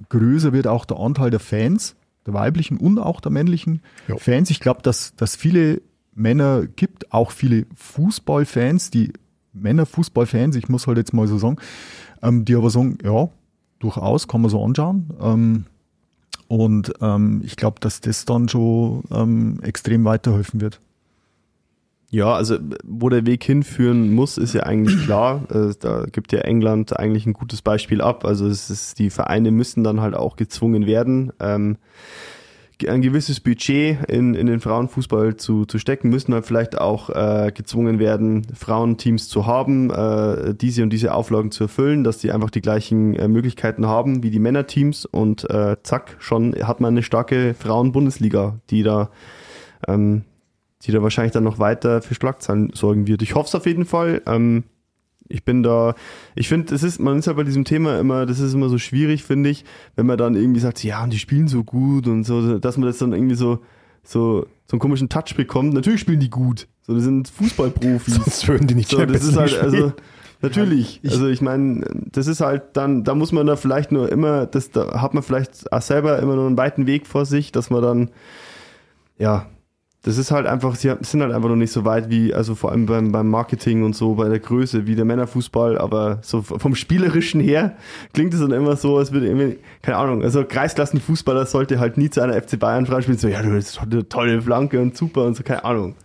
größer 0.09 0.53
wird 0.53 0.67
auch 0.67 0.85
der 0.85 0.97
Anteil 0.97 1.29
der 1.29 1.39
Fans, 1.39 1.95
der 2.25 2.33
weiblichen 2.33 2.77
und 2.77 2.99
auch 2.99 3.21
der 3.21 3.31
männlichen 3.31 3.81
ja. 4.07 4.17
Fans. 4.17 4.49
Ich 4.49 4.59
glaube, 4.59 4.81
dass, 4.81 5.15
dass 5.15 5.35
viele 5.35 5.81
Männer 6.13 6.65
gibt, 6.65 7.11
auch 7.13 7.31
viele 7.31 7.65
Fußballfans, 7.75 8.89
die 8.89 9.13
Männerfußballfans, 9.53 10.55
ich 10.55 10.69
muss 10.69 10.87
halt 10.87 10.97
jetzt 10.97 11.13
mal 11.13 11.27
so 11.27 11.37
sagen, 11.37 11.57
ähm, 12.21 12.45
die 12.45 12.55
aber 12.55 12.69
sagen, 12.69 12.97
ja, 13.03 13.29
durchaus, 13.79 14.27
kann 14.27 14.41
man 14.41 14.51
so 14.51 14.63
anschauen. 14.63 15.09
Ähm, 15.19 15.65
und 16.47 16.93
ähm, 17.01 17.41
ich 17.43 17.55
glaube, 17.55 17.79
dass 17.79 18.01
das 18.01 18.25
dann 18.25 18.49
schon 18.49 19.03
ähm, 19.11 19.59
extrem 19.61 20.05
weiterhelfen 20.05 20.61
wird. 20.61 20.79
Ja, 22.11 22.33
also 22.33 22.57
wo 22.83 23.09
der 23.09 23.25
Weg 23.25 23.43
hinführen 23.43 24.13
muss, 24.13 24.37
ist 24.37 24.53
ja 24.53 24.63
eigentlich 24.63 25.03
klar. 25.03 25.43
Äh, 25.51 25.73
da 25.79 26.05
gibt 26.11 26.31
ja 26.31 26.39
England 26.39 26.97
eigentlich 26.97 27.25
ein 27.25 27.33
gutes 27.33 27.61
Beispiel 27.61 28.01
ab. 28.01 28.25
Also 28.25 28.47
es 28.47 28.69
ist, 28.69 28.99
die 28.99 29.09
Vereine 29.09 29.51
müssen 29.51 29.83
dann 29.83 30.01
halt 30.01 30.15
auch 30.15 30.35
gezwungen 30.35 30.85
werden, 30.85 31.33
ähm, 31.39 31.77
ein 32.87 33.01
gewisses 33.01 33.39
Budget 33.39 34.03
in, 34.09 34.35
in 34.35 34.47
den 34.47 34.59
Frauenfußball 34.59 35.37
zu, 35.37 35.65
zu 35.65 35.79
stecken, 35.79 36.09
müssen 36.09 36.33
halt 36.33 36.45
vielleicht 36.45 36.77
auch 36.77 37.09
äh, 37.09 37.51
gezwungen 37.53 37.99
werden, 37.99 38.45
Frauenteams 38.53 39.29
zu 39.29 39.45
haben, 39.45 39.89
äh, 39.91 40.53
diese 40.53 40.83
und 40.83 40.91
diese 40.91 41.13
Auflagen 41.13 41.51
zu 41.51 41.63
erfüllen, 41.63 42.03
dass 42.03 42.17
die 42.17 42.31
einfach 42.31 42.49
die 42.49 42.61
gleichen 42.61 43.15
äh, 43.15 43.27
Möglichkeiten 43.27 43.87
haben 43.87 44.23
wie 44.23 44.29
die 44.29 44.39
Männerteams 44.39 45.05
und 45.05 45.49
äh, 45.49 45.77
zack, 45.83 46.17
schon 46.19 46.53
hat 46.67 46.81
man 46.81 46.93
eine 46.93 47.03
starke 47.03 47.55
Frauenbundesliga, 47.57 48.59
die 48.69 48.83
da 48.83 49.09
ähm, 49.87 50.23
die 50.83 50.91
da 50.91 51.01
wahrscheinlich 51.01 51.33
dann 51.33 51.43
noch 51.43 51.59
weiter 51.59 52.01
für 52.01 52.15
Schlagzeilen 52.15 52.71
sorgen 52.73 53.07
wird. 53.07 53.21
Ich 53.21 53.35
hoffe 53.35 53.47
es 53.47 53.55
auf 53.55 53.65
jeden 53.65 53.85
Fall. 53.85 54.21
Ähm, 54.25 54.63
ich 55.27 55.43
bin 55.43 55.63
da, 55.63 55.95
ich 56.35 56.47
finde, 56.47 56.75
es 56.75 56.83
ist, 56.83 56.99
man 56.99 57.17
ist 57.17 57.25
ja 57.25 57.33
bei 57.33 57.43
diesem 57.43 57.65
Thema 57.65 57.99
immer, 57.99 58.25
das 58.25 58.39
ist 58.39 58.53
immer 58.53 58.69
so 58.69 58.77
schwierig, 58.77 59.23
finde 59.23 59.49
ich, 59.49 59.65
wenn 59.95 60.05
man 60.05 60.17
dann 60.17 60.35
irgendwie 60.35 60.59
sagt, 60.59 60.83
ja, 60.83 61.03
und 61.03 61.11
die 61.11 61.17
spielen 61.19 61.47
so 61.47 61.63
gut 61.63 62.07
und 62.07 62.23
so, 62.23 62.59
dass 62.59 62.77
man 62.77 62.87
das 62.87 62.99
dann 62.99 63.13
irgendwie 63.13 63.35
so, 63.35 63.59
so, 64.03 64.45
so 64.67 64.73
einen 64.73 64.79
komischen 64.79 65.09
Touch 65.09 65.35
bekommt. 65.35 65.73
Natürlich 65.73 66.01
spielen 66.01 66.19
die 66.19 66.29
gut. 66.29 66.67
So, 66.81 66.93
das 66.93 67.03
sind 67.03 67.27
Fußballprofis. 67.29 68.15
Sonst 68.23 68.47
würden 68.47 68.67
die 68.67 68.75
nicht 68.75 68.89
so, 68.89 69.03
das 69.03 69.23
ist 69.23 69.35
halt, 69.35 69.59
also, 69.59 69.93
Natürlich. 70.41 70.99
Ich, 71.01 71.11
also 71.11 71.27
ich 71.27 71.41
meine, 71.41 71.85
das 72.11 72.27
ist 72.27 72.41
halt 72.41 72.63
dann, 72.73 73.03
da 73.03 73.15
muss 73.15 73.31
man 73.31 73.47
da 73.47 73.55
vielleicht 73.55 73.91
nur 73.91 74.11
immer, 74.11 74.45
das, 74.45 74.69
da 74.69 75.01
hat 75.01 75.13
man 75.13 75.23
vielleicht 75.23 75.71
auch 75.71 75.81
selber 75.81 76.19
immer 76.19 76.35
nur 76.35 76.45
einen 76.45 76.57
weiten 76.57 76.85
Weg 76.85 77.07
vor 77.07 77.25
sich, 77.25 77.51
dass 77.51 77.69
man 77.69 77.81
dann, 77.81 78.11
ja, 79.17 79.47
das 80.05 80.19
ist 80.19 80.29
halt 80.29 80.45
einfach, 80.45 80.75
sie 80.75 80.93
sind 81.01 81.23
halt 81.23 81.33
einfach 81.33 81.49
noch 81.49 81.55
nicht 81.55 81.71
so 81.71 81.83
weit 81.83 82.11
wie, 82.11 82.31
also 82.31 82.53
vor 82.53 82.71
allem 82.71 82.85
beim, 82.85 83.11
beim 83.11 83.27
Marketing 83.27 83.83
und 83.83 83.95
so, 83.95 84.13
bei 84.13 84.29
der 84.29 84.37
Größe, 84.37 84.85
wie 84.85 84.95
der 84.95 85.03
Männerfußball, 85.03 85.79
aber 85.79 86.19
so 86.21 86.43
vom 86.43 86.75
Spielerischen 86.75 87.41
her 87.41 87.75
klingt 88.13 88.31
es 88.35 88.39
dann 88.39 88.51
immer 88.51 88.75
so, 88.75 88.99
als 88.99 89.11
würde 89.11 89.25
irgendwie, 89.25 89.57
keine 89.81 89.97
Ahnung, 89.97 90.21
also 90.21 90.45
Kreisklassenfußballer 90.45 91.47
sollte 91.47 91.79
halt 91.79 91.97
nie 91.97 92.11
zu 92.11 92.21
einer 92.21 92.39
FC 92.39 92.59
Bayern 92.59 92.85
Frau 92.85 93.01
spielen, 93.01 93.17
so, 93.17 93.27
ja, 93.27 93.41
du 93.41 93.55
hast 93.55 93.79
eine 93.79 94.07
tolle 94.07 94.43
Flanke 94.43 94.79
und 94.79 94.95
super 94.95 95.25
und 95.25 95.35
so, 95.35 95.41
keine 95.41 95.65
Ahnung. 95.65 95.95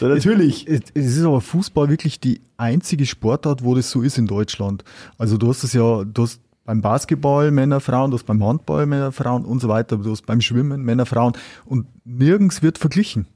So, 0.00 0.06
natürlich. 0.06 0.68
Es, 0.68 0.80
es 0.92 1.16
ist 1.16 1.24
aber 1.24 1.40
Fußball 1.40 1.88
wirklich 1.88 2.20
die 2.20 2.42
einzige 2.58 3.06
Sportart, 3.06 3.64
wo 3.64 3.74
das 3.74 3.90
so 3.90 4.02
ist 4.02 4.18
in 4.18 4.26
Deutschland. 4.26 4.84
Also 5.16 5.38
du 5.38 5.48
hast 5.48 5.64
es 5.64 5.72
ja, 5.72 6.04
du 6.04 6.24
hast 6.24 6.42
beim 6.66 6.82
Basketball 6.82 7.50
Männer, 7.52 7.80
Frauen, 7.80 8.10
du 8.10 8.18
hast 8.18 8.24
beim 8.24 8.44
Handball 8.44 8.84
Männer, 8.84 9.12
Frauen 9.12 9.46
und 9.46 9.60
so 9.60 9.68
weiter, 9.68 9.96
du 9.96 10.10
hast 10.10 10.26
beim 10.26 10.42
Schwimmen 10.42 10.82
Männer, 10.82 11.06
Frauen 11.06 11.32
und 11.64 11.86
nirgends 12.04 12.62
wird 12.62 12.76
verglichen. 12.76 13.26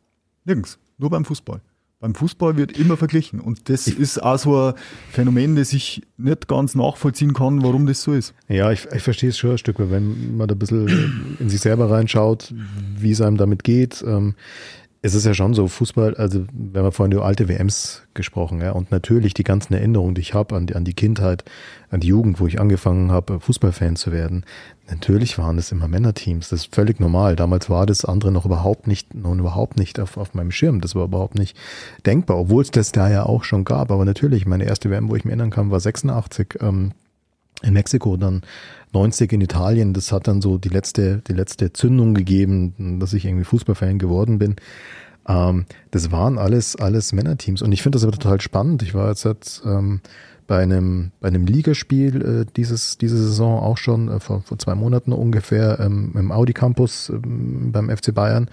Nirgends. 0.45 0.79
Nur 0.99 1.11
beim 1.11 1.25
Fußball. 1.25 1.61
Beim 2.01 2.15
Fußball 2.15 2.57
wird 2.57 2.79
immer 2.79 2.97
verglichen. 2.97 3.41
Und 3.41 3.69
das 3.69 3.87
ich 3.87 3.99
ist 3.99 4.23
auch 4.23 4.39
so 4.39 4.59
ein 4.59 4.75
Phänomen, 5.11 5.55
das 5.55 5.75
ich 5.75 6.01
nicht 6.17 6.49
ganz 6.49 6.75
nachvollziehen 6.75 7.35
kann, 7.35 7.63
warum 7.63 7.87
das 7.87 8.01
so 8.01 8.15
ist. 8.15 8.33
Ja, 8.49 8.73
ich, 8.73 8.87
ich 8.91 9.03
verstehe 9.03 9.29
es 9.29 9.39
schon 9.39 9.51
ein 9.51 9.59
Stück, 9.59 9.77
wenn 9.79 10.35
man 10.39 10.49
da 10.49 10.55
ein 10.55 10.59
bisschen 10.59 11.37
in 11.39 11.51
sich 11.51 11.61
selber 11.61 11.91
reinschaut, 11.91 12.55
wie 12.97 13.11
es 13.11 13.21
einem 13.21 13.37
damit 13.37 13.65
geht. 13.65 14.03
Es 15.03 15.15
ist 15.15 15.25
ja 15.25 15.33
schon 15.33 15.55
so, 15.55 15.67
Fußball, 15.67 16.15
also 16.17 16.45
wir 16.53 16.83
haben 16.83 16.93
vorhin 16.93 17.13
über 17.13 17.25
alte 17.25 17.49
WMs 17.49 18.03
gesprochen, 18.13 18.61
ja, 18.61 18.73
und 18.73 18.91
natürlich 18.91 19.33
die 19.33 19.45
ganzen 19.45 19.73
Erinnerungen, 19.73 20.15
die 20.15 20.21
ich 20.21 20.35
habe 20.35 20.55
an 20.55 20.67
die, 20.67 20.77
an 20.77 20.85
die 20.85 20.93
Kindheit, 20.93 21.43
an 21.89 22.01
die 22.01 22.09
Jugend, 22.09 22.39
wo 22.39 22.47
ich 22.47 22.61
angefangen 22.61 23.11
habe, 23.11 23.41
Fußballfan 23.41 23.97
zu 23.97 24.13
werden. 24.13 24.45
Natürlich 24.91 25.39
waren 25.39 25.57
es 25.57 25.73
immer 25.73 25.89
Männerteams, 25.89 26.51
das 26.51 26.61
ist 26.61 26.75
völlig 26.75 27.01
normal. 27.01 27.35
Damals 27.35 27.71
war 27.71 27.87
das 27.87 28.05
andere 28.05 28.31
noch 28.31 28.45
überhaupt 28.45 28.87
nicht, 28.87 29.15
noch 29.15 29.35
überhaupt 29.35 29.79
nicht 29.79 29.99
auf, 30.01 30.19
auf 30.19 30.35
meinem 30.35 30.51
Schirm. 30.51 30.83
Das 30.83 30.95
war 30.95 31.05
überhaupt 31.05 31.39
nicht 31.39 31.57
denkbar, 32.05 32.39
obwohl 32.39 32.63
es 32.63 32.71
das 32.71 32.93
da 32.93 33.09
ja 33.09 33.25
auch 33.25 33.45
schon 33.45 33.65
gab. 33.65 33.91
Aber 33.91 34.05
natürlich, 34.05 34.45
meine 34.45 34.65
erste 34.65 34.91
WM, 34.91 35.09
wo 35.09 35.17
ich 35.17 35.25
mir 35.25 35.31
erinnern 35.31 35.51
kann, 35.51 35.71
war 35.71 35.81
86 35.81 36.59
ähm, 36.61 36.93
in 37.63 37.75
Mexiko, 37.75 38.17
dann 38.17 38.43
90 38.93 39.33
in 39.33 39.41
Italien. 39.41 39.93
Das 39.93 40.13
hat 40.13 40.27
dann 40.27 40.41
so 40.41 40.59
die 40.59 40.69
letzte, 40.69 41.23
die 41.29 41.33
letzte 41.33 41.73
Zündung 41.73 42.15
gegeben, 42.15 42.99
dass 43.01 43.13
ich 43.13 43.25
irgendwie 43.25 43.45
Fußballfan 43.45 43.99
geworden 43.99 44.39
bin. 44.39 44.57
Ähm, 45.29 45.67
das 45.91 46.11
waren 46.11 46.39
alles, 46.39 46.77
alles 46.77 47.13
Männerteams. 47.13 47.63
Und 47.63 47.73
ich 47.73 47.83
finde 47.83 47.97
das 47.97 48.05
aber 48.05 48.13
total 48.13 48.41
spannend. 48.41 48.83
Ich 48.83 48.95
war 48.95 49.09
jetzt, 49.09 49.25
jetzt 49.25 49.63
ähm, 49.65 50.01
bei 50.47 50.63
einem, 50.63 51.13
bei 51.21 51.29
einem 51.29 51.47
Ligaspiel 51.47 52.23
äh, 52.23 52.53
dieses, 52.57 52.99
diese 52.99 53.17
Saison 53.17 53.61
auch 53.61 53.77
schon 53.77 54.09
äh, 54.09 54.21
vor, 54.21 54.43
vor 54.43 54.59
zwei 54.59 54.75
Monaten 54.75 55.13
ungefähr 55.13 55.79
ähm, 55.81 56.13
im 56.17 56.33
Audi 56.33 56.53
Campus 56.53 57.11
ähm, 57.11 57.71
beim 57.73 57.89
FC 57.89 58.13
Bayern. 58.15 58.49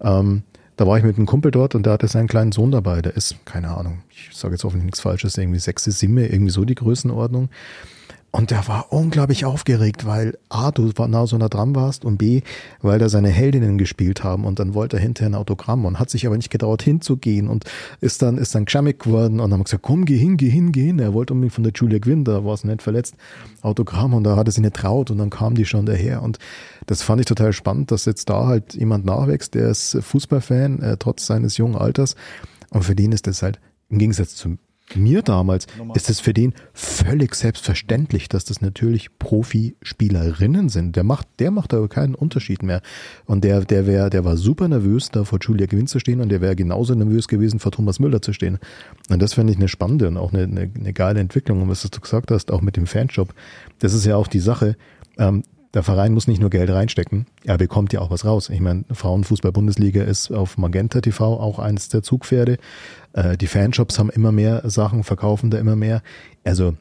Ähm, 0.00 0.42
da 0.76 0.86
war 0.86 0.96
ich 0.96 1.04
mit 1.04 1.16
einem 1.16 1.26
Kumpel 1.26 1.50
dort 1.50 1.74
und 1.74 1.86
der 1.86 1.92
hatte 1.92 2.06
seinen 2.06 2.28
kleinen 2.28 2.52
Sohn 2.52 2.70
dabei. 2.70 3.02
Der 3.02 3.16
ist, 3.16 3.36
keine 3.44 3.76
Ahnung, 3.76 3.98
ich 4.10 4.30
sage 4.32 4.54
jetzt 4.54 4.64
hoffentlich 4.64 4.84
nichts 4.84 5.00
Falsches, 5.00 5.36
irgendwie 5.36 5.58
sechste 5.58 5.90
Simme, 5.90 6.26
irgendwie 6.26 6.52
so 6.52 6.64
die 6.64 6.76
Größenordnung. 6.76 7.48
Und 8.30 8.50
der 8.50 8.68
war 8.68 8.92
unglaublich 8.92 9.46
aufgeregt, 9.46 10.04
weil 10.04 10.36
A, 10.50 10.70
du 10.70 10.92
nah 11.06 11.26
so 11.26 11.38
nah 11.38 11.48
dran 11.48 11.74
warst 11.74 12.04
und 12.04 12.18
B, 12.18 12.42
weil 12.82 12.98
da 12.98 13.08
seine 13.08 13.30
Heldinnen 13.30 13.78
gespielt 13.78 14.22
haben 14.22 14.44
und 14.44 14.58
dann 14.58 14.74
wollte 14.74 14.98
er 14.98 15.02
hinterher 15.02 15.30
ein 15.30 15.34
Autogramm 15.34 15.86
und 15.86 15.98
hat 15.98 16.10
sich 16.10 16.26
aber 16.26 16.36
nicht 16.36 16.50
getraut 16.50 16.82
hinzugehen 16.82 17.48
und 17.48 17.64
ist 18.02 18.20
dann, 18.20 18.36
ist 18.36 18.54
dann 18.54 18.66
geschammig 18.66 18.98
geworden 18.98 19.40
und 19.40 19.50
haben 19.50 19.64
gesagt, 19.64 19.82
komm, 19.82 20.04
geh 20.04 20.18
hin, 20.18 20.36
geh 20.36 20.50
hin, 20.50 20.72
geh 20.72 20.84
hin. 20.84 20.98
Er 20.98 21.14
wollte 21.14 21.32
unbedingt 21.32 21.54
von 21.54 21.64
der 21.64 21.72
Julia 21.74 21.98
Gwynn, 21.98 22.24
da 22.24 22.44
war 22.44 22.52
es 22.52 22.64
nicht 22.64 22.82
verletzt, 22.82 23.16
Autogramm 23.62 24.12
und 24.12 24.24
da 24.24 24.36
hat 24.36 24.46
er 24.46 24.52
sich 24.52 24.62
nicht 24.62 24.76
traut 24.76 25.10
und 25.10 25.16
dann 25.16 25.30
kam 25.30 25.54
die 25.54 25.64
schon 25.64 25.86
daher 25.86 26.22
und 26.22 26.38
das 26.86 27.02
fand 27.02 27.20
ich 27.20 27.26
total 27.26 27.54
spannend, 27.54 27.90
dass 27.90 28.04
jetzt 28.04 28.28
da 28.28 28.46
halt 28.46 28.74
jemand 28.74 29.06
nachwächst, 29.06 29.54
der 29.54 29.70
ist 29.70 29.96
Fußballfan, 30.00 30.82
äh, 30.82 30.96
trotz 30.98 31.24
seines 31.24 31.56
jungen 31.56 31.76
Alters 31.76 32.14
und 32.70 32.84
für 32.84 32.94
den 32.94 33.12
ist 33.12 33.26
das 33.26 33.42
halt 33.42 33.58
im 33.88 33.98
Gegensatz 33.98 34.34
zu 34.34 34.58
mir 34.94 35.22
damals 35.22 35.66
ist 35.94 36.10
es 36.10 36.20
für 36.20 36.32
den 36.32 36.54
völlig 36.72 37.34
selbstverständlich, 37.34 38.28
dass 38.28 38.44
das 38.44 38.60
natürlich 38.60 39.18
Profispielerinnen 39.18 40.68
sind. 40.68 40.96
Der 40.96 41.04
macht, 41.04 41.26
der 41.38 41.50
macht 41.50 41.74
aber 41.74 41.88
keinen 41.88 42.14
Unterschied 42.14 42.62
mehr. 42.62 42.80
Und 43.26 43.44
der, 43.44 43.64
der 43.64 43.86
wäre, 43.86 44.10
der 44.10 44.24
war 44.24 44.36
super 44.36 44.68
nervös, 44.68 45.10
da 45.10 45.24
vor 45.24 45.38
Julia 45.40 45.66
Gewinn 45.66 45.86
zu 45.86 45.98
stehen 45.98 46.20
und 46.20 46.30
der 46.30 46.40
wäre 46.40 46.56
genauso 46.56 46.94
nervös 46.94 47.28
gewesen, 47.28 47.60
vor 47.60 47.72
Thomas 47.72 47.98
Müller 47.98 48.22
zu 48.22 48.32
stehen. 48.32 48.58
Und 49.10 49.20
das 49.20 49.34
finde 49.34 49.52
ich 49.52 49.58
eine 49.58 49.68
spannende 49.68 50.08
und 50.08 50.16
auch 50.16 50.32
eine, 50.32 50.44
eine, 50.44 50.70
eine 50.74 50.92
geile 50.92 51.20
Entwicklung. 51.20 51.62
Und 51.62 51.68
was 51.68 51.82
du 51.82 52.00
gesagt 52.00 52.30
hast, 52.30 52.50
auch 52.50 52.62
mit 52.62 52.76
dem 52.76 52.86
Fanshop, 52.86 53.34
das 53.78 53.94
ist 53.94 54.06
ja 54.06 54.16
auch 54.16 54.26
die 54.26 54.40
Sache. 54.40 54.76
Ähm, 55.18 55.42
der 55.74 55.82
Verein 55.82 56.14
muss 56.14 56.26
nicht 56.26 56.40
nur 56.40 56.50
Geld 56.50 56.70
reinstecken, 56.70 57.26
er 57.44 57.58
bekommt 57.58 57.92
ja 57.92 58.00
auch 58.00 58.10
was 58.10 58.24
raus. 58.24 58.48
Ich 58.48 58.60
meine, 58.60 58.84
Frauenfußball-Bundesliga 58.90 60.02
ist 60.02 60.30
auf 60.30 60.56
Magenta 60.56 61.00
TV 61.00 61.38
auch 61.38 61.58
eines 61.58 61.88
der 61.88 62.02
Zugpferde. 62.02 62.58
Äh, 63.12 63.36
die 63.36 63.46
Fanshops 63.46 63.98
haben 63.98 64.10
immer 64.10 64.32
mehr 64.32 64.68
Sachen, 64.70 65.04
verkaufen 65.04 65.50
da 65.50 65.58
immer 65.58 65.76
mehr. 65.76 66.02
Also, 66.44 66.74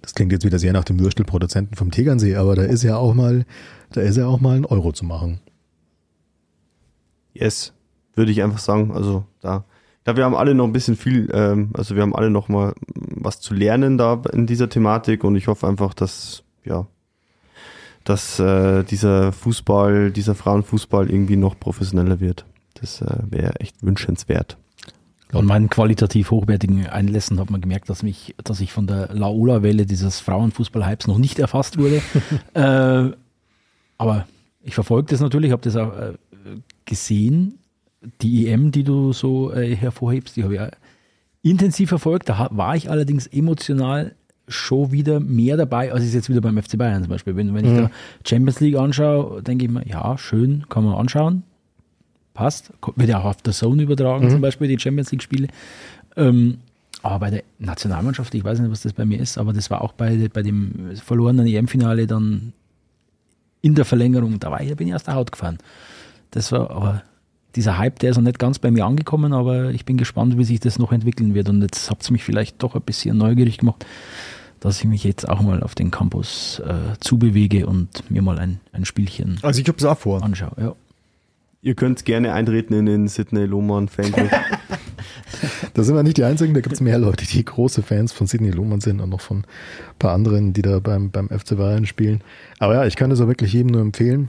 das 0.00 0.14
klingt 0.14 0.30
jetzt 0.30 0.44
wieder 0.44 0.60
sehr 0.60 0.72
nach 0.72 0.84
dem 0.84 1.00
Würstelproduzenten 1.00 1.76
vom 1.76 1.90
Tegernsee, 1.90 2.36
aber 2.36 2.54
da 2.54 2.62
ist 2.62 2.84
ja 2.84 2.96
auch 2.96 3.14
mal, 3.14 3.44
da 3.90 4.00
ist 4.00 4.16
ja 4.16 4.26
auch 4.26 4.40
mal 4.40 4.56
ein 4.56 4.64
Euro 4.64 4.92
zu 4.92 5.04
machen. 5.04 5.40
Yes, 7.32 7.72
würde 8.14 8.30
ich 8.30 8.42
einfach 8.42 8.58
sagen. 8.58 8.92
Also 8.92 9.24
da, 9.40 9.64
da 10.04 10.16
wir 10.16 10.24
haben 10.24 10.36
alle 10.36 10.54
noch 10.54 10.64
ein 10.64 10.72
bisschen 10.72 10.96
viel, 10.96 11.28
ähm, 11.32 11.70
also 11.74 11.96
wir 11.96 12.02
haben 12.02 12.14
alle 12.14 12.30
noch 12.30 12.48
mal 12.48 12.74
was 12.94 13.40
zu 13.40 13.54
lernen 13.54 13.98
da 13.98 14.22
in 14.32 14.46
dieser 14.46 14.68
Thematik 14.68 15.24
und 15.24 15.36
ich 15.36 15.48
hoffe 15.48 15.66
einfach, 15.66 15.94
dass 15.94 16.44
ja 16.64 16.86
dass 18.04 18.38
äh, 18.38 18.84
dieser 18.84 19.32
Fußball, 19.32 20.10
dieser 20.10 20.34
Frauenfußball 20.34 21.10
irgendwie 21.10 21.36
noch 21.36 21.58
professioneller 21.58 22.20
wird. 22.20 22.44
Das 22.80 23.00
äh, 23.02 23.18
wäre 23.28 23.60
echt 23.60 23.82
wünschenswert. 23.82 24.56
An 25.32 25.44
meinen 25.44 25.68
qualitativ 25.68 26.30
hochwertigen 26.30 26.86
Einlässen 26.86 27.38
hat 27.38 27.50
man 27.50 27.60
gemerkt, 27.60 27.90
dass 27.90 28.02
mich, 28.02 28.34
dass 28.42 28.60
ich 28.60 28.72
von 28.72 28.86
der 28.86 29.12
Laola-Welle 29.12 29.84
dieses 29.84 30.20
Frauenfußball-Hypes 30.20 31.06
noch 31.06 31.18
nicht 31.18 31.38
erfasst 31.38 31.76
wurde. 31.76 32.00
äh, 32.54 33.14
aber 33.98 34.26
ich 34.62 34.74
verfolge 34.74 35.10
das 35.10 35.20
natürlich, 35.20 35.52
habe 35.52 35.62
das 35.62 35.76
auch 35.76 35.94
äh, 35.98 36.14
gesehen. 36.86 37.58
Die 38.22 38.48
EM, 38.48 38.70
die 38.70 38.84
du 38.84 39.12
so 39.12 39.52
äh, 39.52 39.76
hervorhebst, 39.76 40.36
die 40.36 40.44
habe 40.44 40.54
ich 40.54 40.60
auch 40.60 40.70
intensiv 41.42 41.90
verfolgt. 41.90 42.28
Da 42.30 42.48
war 42.52 42.76
ich 42.76 42.90
allerdings 42.90 43.26
emotional 43.26 44.14
schon 44.48 44.92
wieder 44.92 45.20
mehr 45.20 45.56
dabei, 45.56 45.92
als 45.92 46.04
ich 46.04 46.12
jetzt 46.12 46.28
wieder 46.28 46.40
beim 46.40 46.60
FC 46.60 46.76
Bayern 46.76 47.02
zum 47.02 47.10
Beispiel 47.10 47.34
bin. 47.34 47.54
Wenn 47.54 47.64
ich 47.64 47.72
mhm. 47.72 47.76
da 47.76 47.90
Champions 48.26 48.60
League 48.60 48.76
anschaue, 48.76 49.42
denke 49.42 49.66
ich 49.66 49.70
mir, 49.70 49.86
ja, 49.86 50.16
schön, 50.18 50.66
kann 50.68 50.84
man 50.84 50.94
anschauen. 50.94 51.42
Passt. 52.34 52.72
Wird 52.96 53.08
ja 53.08 53.20
auch 53.20 53.24
auf 53.24 53.42
der 53.42 53.52
Zone 53.52 53.82
übertragen, 53.82 54.26
mhm. 54.26 54.30
zum 54.30 54.40
Beispiel, 54.40 54.68
die 54.68 54.78
Champions 54.78 55.10
League-Spiele. 55.10 55.48
Ähm, 56.16 56.58
aber 57.02 57.18
bei 57.20 57.30
der 57.30 57.42
Nationalmannschaft, 57.58 58.34
ich 58.34 58.44
weiß 58.44 58.58
nicht, 58.60 58.70
was 58.70 58.82
das 58.82 58.92
bei 58.92 59.04
mir 59.04 59.20
ist, 59.20 59.38
aber 59.38 59.52
das 59.52 59.70
war 59.70 59.82
auch 59.82 59.92
bei, 59.92 60.28
bei 60.32 60.42
dem 60.42 60.96
verlorenen 60.96 61.46
EM-Finale 61.46 62.06
dann 62.06 62.52
in 63.60 63.74
der 63.74 63.84
Verlängerung, 63.84 64.38
da 64.40 64.50
war 64.50 64.60
ich, 64.60 64.74
bin 64.76 64.88
ich 64.88 64.94
aus 64.94 65.04
der 65.04 65.14
Haut 65.14 65.32
gefahren. 65.32 65.58
Das 66.30 66.52
war 66.52 66.70
aber 66.70 67.02
dieser 67.54 67.78
Hype, 67.78 67.98
der 67.98 68.10
ist 68.10 68.16
noch 68.16 68.24
nicht 68.24 68.38
ganz 68.38 68.58
bei 68.58 68.70
mir 68.70 68.84
angekommen, 68.84 69.32
aber 69.32 69.70
ich 69.70 69.84
bin 69.84 69.96
gespannt, 69.96 70.38
wie 70.38 70.44
sich 70.44 70.60
das 70.60 70.78
noch 70.78 70.92
entwickeln 70.92 71.34
wird. 71.34 71.48
Und 71.48 71.62
jetzt 71.62 71.90
habt 71.90 72.08
ihr 72.08 72.12
mich 72.12 72.24
vielleicht 72.24 72.62
doch 72.62 72.74
ein 72.74 72.82
bisschen 72.82 73.16
neugierig 73.16 73.58
gemacht 73.58 73.84
dass 74.60 74.78
ich 74.78 74.84
mich 74.84 75.04
jetzt 75.04 75.28
auch 75.28 75.40
mal 75.40 75.62
auf 75.62 75.74
den 75.74 75.90
Campus 75.90 76.60
äh, 76.60 76.98
zubewege 77.00 77.66
und 77.66 78.10
mir 78.10 78.22
mal 78.22 78.38
ein, 78.38 78.60
ein 78.72 78.84
Spielchen 78.84 79.38
also 79.42 79.60
ich 79.60 79.68
hab's 79.68 79.84
auch 79.84 79.98
vor. 79.98 80.22
anschaue. 80.22 80.52
Ja. 80.58 80.74
Ihr 81.60 81.74
könnt 81.74 82.04
gerne 82.04 82.32
eintreten 82.32 82.72
in 82.74 82.86
den 82.86 83.08
Sydney 83.08 83.44
Lohmann 83.44 83.88
Fanclub. 83.88 84.30
da 85.74 85.82
sind 85.82 85.96
wir 85.96 86.02
nicht 86.04 86.16
die 86.16 86.24
Einzigen, 86.24 86.54
da 86.54 86.60
gibt 86.60 86.72
es 86.72 86.80
mehr 86.80 86.98
Leute, 86.98 87.26
die 87.26 87.44
große 87.44 87.82
Fans 87.82 88.12
von 88.12 88.28
Sidney 88.28 88.50
Lohmann 88.50 88.80
sind 88.80 89.00
und 89.00 89.10
noch 89.10 89.20
von 89.20 89.38
ein 89.38 89.44
paar 89.98 90.12
anderen, 90.12 90.52
die 90.52 90.62
da 90.62 90.78
beim, 90.78 91.10
beim 91.10 91.28
FC 91.28 91.56
Bayern 91.56 91.86
spielen. 91.86 92.22
Aber 92.60 92.74
ja, 92.74 92.86
ich 92.86 92.94
kann 92.94 93.10
das 93.10 93.20
auch 93.20 93.26
wirklich 93.26 93.52
jedem 93.52 93.72
nur 93.72 93.80
empfehlen. 93.80 94.28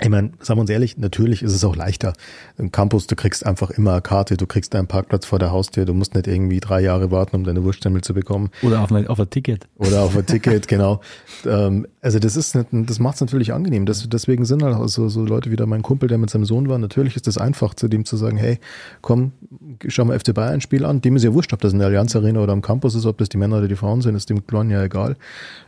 Ich 0.00 0.08
meine, 0.08 0.32
sagen 0.40 0.58
wir 0.58 0.62
uns 0.62 0.70
ehrlich, 0.70 0.98
natürlich 0.98 1.40
ist 1.44 1.52
es 1.52 1.62
auch 1.64 1.76
leichter. 1.76 2.14
Im 2.58 2.72
Campus, 2.72 3.06
du 3.06 3.14
kriegst 3.14 3.46
einfach 3.46 3.70
immer 3.70 3.92
eine 3.92 4.02
Karte, 4.02 4.36
du 4.36 4.44
kriegst 4.44 4.74
deinen 4.74 4.88
Parkplatz 4.88 5.24
vor 5.24 5.38
der 5.38 5.52
Haustür, 5.52 5.84
du 5.84 5.94
musst 5.94 6.16
nicht 6.16 6.26
irgendwie 6.26 6.58
drei 6.58 6.80
Jahre 6.80 7.12
warten, 7.12 7.36
um 7.36 7.44
deine 7.44 7.62
Wurststemmel 7.62 8.02
zu 8.02 8.12
bekommen. 8.12 8.50
Oder 8.62 8.80
auf 8.80 8.90
ein, 8.90 9.06
auf 9.06 9.20
ein 9.20 9.30
Ticket. 9.30 9.68
Oder 9.76 10.02
auf 10.02 10.16
ein 10.16 10.26
Ticket, 10.26 10.66
genau. 10.66 11.00
Ähm, 11.46 11.86
also 12.00 12.18
das 12.18 12.34
ist 12.34 12.56
nicht, 12.56 12.66
das 12.72 12.98
macht 12.98 13.14
es 13.14 13.20
natürlich 13.20 13.52
angenehm. 13.52 13.86
Das, 13.86 14.08
deswegen 14.08 14.44
sind 14.44 14.64
halt 14.64 14.74
auch 14.74 14.88
so, 14.88 15.08
so 15.08 15.24
Leute 15.24 15.52
wie 15.52 15.56
da 15.56 15.64
mein 15.64 15.82
Kumpel, 15.82 16.08
der 16.08 16.18
mit 16.18 16.28
seinem 16.28 16.44
Sohn 16.44 16.68
war. 16.68 16.78
Natürlich 16.78 17.14
ist 17.14 17.28
es 17.28 17.38
einfach, 17.38 17.74
zu 17.74 17.86
dem 17.86 18.04
zu 18.04 18.16
sagen, 18.16 18.36
hey, 18.36 18.58
komm, 19.00 19.30
schau 19.86 20.06
mal 20.06 20.18
FC 20.18 20.34
Bayern 20.34 20.60
Spiel 20.60 20.84
an. 20.84 21.02
Dem 21.02 21.14
ist 21.14 21.22
ja 21.22 21.32
wurscht, 21.32 21.52
ob 21.52 21.60
das 21.60 21.72
in 21.72 21.78
der 21.78 21.86
Allianz 21.86 22.16
Arena 22.16 22.40
oder 22.40 22.52
am 22.52 22.62
Campus 22.62 22.96
ist, 22.96 23.06
ob 23.06 23.18
das 23.18 23.28
die 23.28 23.36
Männer 23.36 23.58
oder 23.58 23.68
die 23.68 23.76
Frauen 23.76 24.02
sind, 24.02 24.16
ist 24.16 24.28
dem 24.28 24.44
Kleinen 24.44 24.70
ja 24.70 24.82
egal. 24.82 25.16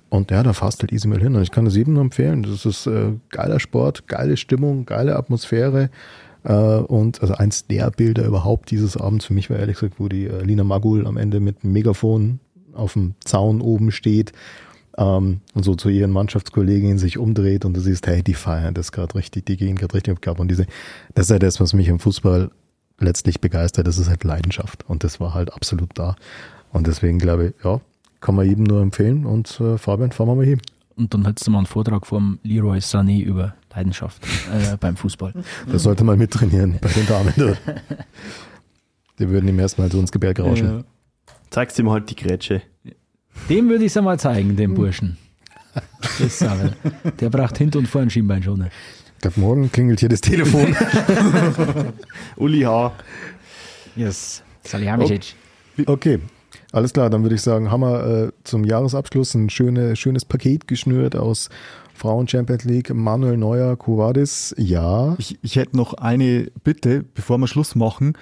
Und 0.09 0.31
ja, 0.31 0.43
da 0.43 0.53
fasst 0.53 0.83
halt 0.83 0.93
easy 0.93 1.09
mal 1.09 1.21
hin. 1.21 1.35
Und 1.35 1.43
ich 1.43 1.51
kann 1.51 1.65
das 1.65 1.77
jedem 1.77 1.97
empfehlen. 1.97 2.43
Das 2.43 2.65
ist 2.65 2.87
äh, 2.87 3.13
geiler 3.31 3.61
Sport, 3.61 4.07
geile 4.07 4.37
Stimmung, 4.37 4.87
geile 4.87 5.17
Atmosphäre. 5.17 5.91
Äh, 6.45 6.53
und 6.53 7.21
also 7.23 7.35
eins 7.35 7.67
der 7.67 7.91
Bilder 7.91 8.25
überhaupt 8.25 8.71
dieses 8.71 8.97
Abends 8.97 9.25
für 9.25 9.35
mich 9.35 9.51
war 9.51 9.59
ehrlich 9.59 9.79
gesagt, 9.79 9.99
wo 9.99 10.09
die 10.09 10.27
äh, 10.27 10.43
Lina 10.43 10.65
Magul 10.65 11.07
am 11.07 11.17
Ende 11.17 11.41
mit 11.41 11.63
dem 11.63 11.73
Megafon 11.73 12.39
auf 12.73 12.93
dem 12.93 13.15
Zaun 13.25 13.61
oben 13.61 13.91
steht 13.91 14.33
ähm, 14.97 15.41
und 15.55 15.65
so 15.65 15.75
zu 15.75 15.89
ihren 15.89 16.11
Mannschaftskolleginnen 16.11 16.99
sich 16.99 17.19
umdreht 17.19 17.65
und 17.65 17.75
du 17.75 17.81
siehst, 17.81 18.07
hey, 18.07 18.23
die 18.23 18.35
feiern 18.35 18.75
das 18.75 18.93
gerade 18.93 19.15
richtig, 19.15 19.47
die 19.47 19.57
gehen 19.57 19.77
gerade 19.77 19.95
richtig 19.95 20.27
auf 20.29 20.39
Und 20.39 20.49
diese, 20.49 20.67
das 21.15 21.27
ist 21.27 21.31
ja 21.31 21.39
das, 21.39 21.61
was 21.61 21.73
mich 21.73 21.89
im 21.89 21.99
Fußball 21.99 22.51
letztlich 22.99 23.41
begeistert, 23.41 23.87
das 23.87 23.99
ist 23.99 24.09
halt 24.09 24.25
Leidenschaft. 24.25 24.85
Und 24.89 25.05
das 25.05 25.21
war 25.21 25.35
halt 25.35 25.53
absolut 25.53 25.91
da. 25.95 26.17
Und 26.73 26.87
deswegen 26.87 27.19
glaube 27.19 27.49
ich, 27.49 27.65
ja, 27.65 27.81
kann 28.27 28.35
man 28.35 28.49
jedem 28.49 28.65
nur 28.65 28.83
empfehlen. 28.83 29.25
Und 29.25 29.61
äh, 29.61 29.79
Fabian, 29.79 30.11
fahren 30.11 30.27
wir 30.27 30.35
mal 30.35 30.45
hin. 30.45 30.61
Und 30.97 31.15
dann 31.15 31.25
hättest 31.27 31.47
du 31.47 31.53
mal 31.53 31.59
einen 31.59 31.67
Vortrag 31.69 32.05
vom 32.09 32.41
Leroy 32.43 32.79
Sané 32.79 33.23
über 33.23 33.55
Leidenschaft 33.73 34.27
äh, 34.53 34.77
beim 34.81 34.97
Fußball. 34.97 35.33
Das 35.71 35.85
sollte 35.85 36.03
man 36.03 36.19
mittrainieren 36.19 36.77
bei 36.81 36.89
den 36.89 37.07
Damen. 37.07 37.33
Die 39.21 39.29
würden 39.29 39.49
ihm 39.49 39.61
erstmal 39.61 39.93
so 39.93 40.01
ins 40.01 40.11
Gebirge 40.11 40.43
rauschen. 40.43 40.79
Ja. 40.79 40.85
Zeigst 41.51 41.79
ihm 41.79 41.89
halt 41.89 42.11
die 42.11 42.17
Grätsche. 42.17 42.63
Dem 43.49 43.69
würde 43.69 43.85
ich 43.85 43.93
es 43.93 43.97
einmal 43.97 44.19
zeigen, 44.19 44.57
dem 44.57 44.75
Burschen. 44.75 45.17
Das 46.19 46.45
Der 47.21 47.31
braucht 47.31 47.57
hinten 47.59 47.79
und 47.79 47.87
vorne 47.87 48.11
Schienbein 48.11 48.43
schon. 48.43 48.67
Ich 49.15 49.21
glaube, 49.23 49.41
morgen 49.41 49.71
klingelt 49.71 50.01
hier 50.01 50.09
das 50.09 50.21
Telefon. 50.21 50.77
Uli 52.37 52.63
H. 52.63 52.93
Yes. 53.95 54.43
Salihamidzic. 54.65 55.35
Okay. 55.87 56.19
Alles 56.73 56.93
klar, 56.93 57.11
dann 57.11 57.23
würde 57.23 57.35
ich 57.35 57.43
sagen, 57.43 57.71
haben 57.71 57.81
wir 57.81 58.07
äh, 58.07 58.33
zum 58.45 58.65
Jahresabschluss 58.65 59.35
ein 59.35 59.51
schöne, 59.51 59.97
schönes 59.97 60.25
Paket 60.25 60.67
geschnürt 60.67 61.17
aus 61.17 61.49
Frauen 61.95 62.29
Champions 62.29 62.65
League, 62.65 62.93
Manuel 62.93 63.37
Neuer, 63.37 63.77
Covadis, 63.77 64.55
ja. 64.59 65.15
Ich, 65.19 65.39
ich 65.43 65.57
hätte 65.57 65.77
noch 65.77 65.95
eine 65.95 66.51
Bitte, 66.63 67.05
bevor 67.15 67.39
wir 67.39 67.47
Schluss 67.47 67.75
machen. 67.75 68.15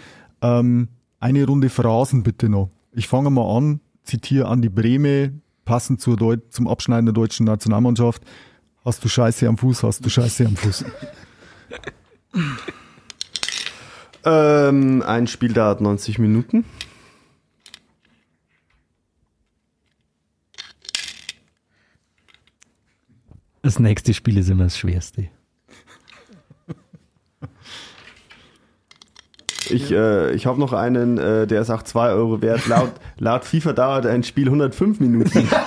Ähm, 0.43 0.89
eine 1.19 1.47
Runde 1.47 1.71
Phrasen 1.71 2.23
bitte 2.23 2.49
noch. 2.49 2.71
Ich 2.93 3.09
fange 3.09 3.31
mal 3.31 3.57
an, 3.57 3.81
zitiere 4.05 4.47
Andi 4.47 4.69
Breme, 4.69 5.33
passend 5.65 6.01
zur 6.01 6.17
Deut 6.17 6.53
zum 6.53 6.69
Abschneiden 6.69 7.07
der 7.07 7.15
deutschen 7.15 7.47
Nationalmannschaft. 7.47 8.23
Hast 8.85 9.03
du 9.03 9.09
Scheiße 9.09 9.49
am 9.49 9.57
Fuß, 9.57 9.83
hast 9.83 10.05
du 10.05 10.11
Scheiße 10.11 10.47
am 10.47 10.57
Fuß. 10.57 10.85
Ähm, 14.25 15.03
ein 15.07 15.27
Spiel 15.27 15.53
dauert 15.53 15.81
90 15.81 16.19
Minuten. 16.19 16.65
Das 23.65 23.79
nächste 23.79 24.13
Spiel 24.15 24.37
ist 24.39 24.51
immer 24.51 24.65
das 24.65 24.77
schwerste. 24.79 25.29
Ich, 29.71 29.91
äh, 29.91 30.35
ich 30.35 30.45
habe 30.45 30.61
noch 30.61 30.75
einen, 30.75 31.17
äh, 31.17 31.47
der 31.47 31.63
ist 31.63 31.71
auch 31.71 31.83
2 31.83 32.11
Euro 32.11 32.43
wert. 32.43 32.67
Laut, 32.67 32.93
laut 33.19 33.45
FIFA 33.47 33.73
dauert 33.73 34.07
ein 34.07 34.23
Spiel 34.23 34.47
105 34.49 35.01
Minuten. 35.01 35.49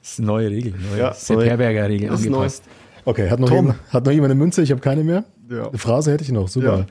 Das 0.00 0.12
ist 0.12 0.18
eine 0.20 0.26
neue 0.26 0.50
Regel. 0.50 0.74
Neue 0.90 0.98
Ja, 0.98 1.12
Sepp 1.14 1.36
neu. 1.36 1.44
Herberger 1.46 1.88
Regel 1.88 2.08
Das 2.08 2.20
ist 2.20 2.26
neu. 2.26 2.36
angepasst. 2.38 2.64
Okay, 3.04 3.30
hat 3.30 3.38
noch, 3.38 3.48
Tom. 3.48 3.56
jemand, 3.66 3.78
hat 3.92 4.04
noch 4.04 4.12
jemand 4.12 4.32
eine 4.32 4.38
Münze? 4.40 4.62
Ich 4.62 4.70
habe 4.70 4.80
keine 4.80 5.04
mehr. 5.04 5.24
Ja. 5.50 5.68
Eine 5.68 5.78
Phrase 5.78 6.10
hätte 6.12 6.24
ich 6.24 6.32
noch, 6.32 6.48
super. 6.48 6.78
Ja. 6.80 6.86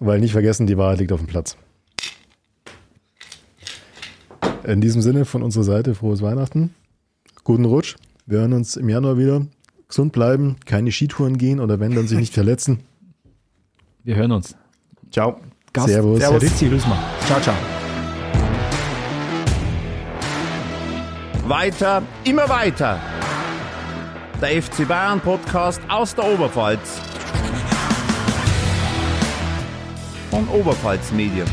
Weil 0.00 0.18
nicht 0.20 0.32
vergessen, 0.32 0.66
die 0.66 0.76
Wahrheit 0.76 0.98
liegt 0.98 1.12
auf 1.12 1.20
dem 1.20 1.28
Platz. 1.28 1.56
In 4.64 4.80
diesem 4.80 5.00
Sinne 5.02 5.24
von 5.24 5.42
unserer 5.42 5.64
Seite 5.64 5.94
frohes 5.94 6.20
Weihnachten. 6.22 6.74
Guten 7.44 7.64
Rutsch. 7.64 7.96
Wir 8.26 8.38
hören 8.38 8.52
uns 8.52 8.76
im 8.76 8.88
Januar 8.88 9.18
wieder. 9.18 9.46
Gesund 9.88 10.12
bleiben, 10.12 10.56
keine 10.64 10.92
Skitouren 10.92 11.38
gehen 11.38 11.58
oder 11.58 11.80
wenn, 11.80 11.94
dann 11.94 12.06
sich 12.06 12.18
nicht 12.18 12.32
verletzen. 12.32 12.80
Wir 14.04 14.14
hören 14.14 14.32
uns. 14.32 14.56
Ciao. 15.10 15.40
Gast, 15.72 15.88
Servus. 15.88 16.20
Servus. 16.20 16.42
Rizzi 16.42 16.68
Rüssmann. 16.68 16.98
Ciao, 17.26 17.40
ciao. 17.40 17.54
Weiter, 21.46 22.02
immer 22.24 22.48
weiter. 22.48 23.00
Der 24.40 24.62
FC 24.62 24.86
Bayern 24.86 25.20
Podcast 25.20 25.80
aus 25.88 26.14
der 26.14 26.32
Oberpfalz. 26.32 27.00
Von 30.30 30.48
Oberpfalz 30.48 31.12
Medien. 31.12 31.46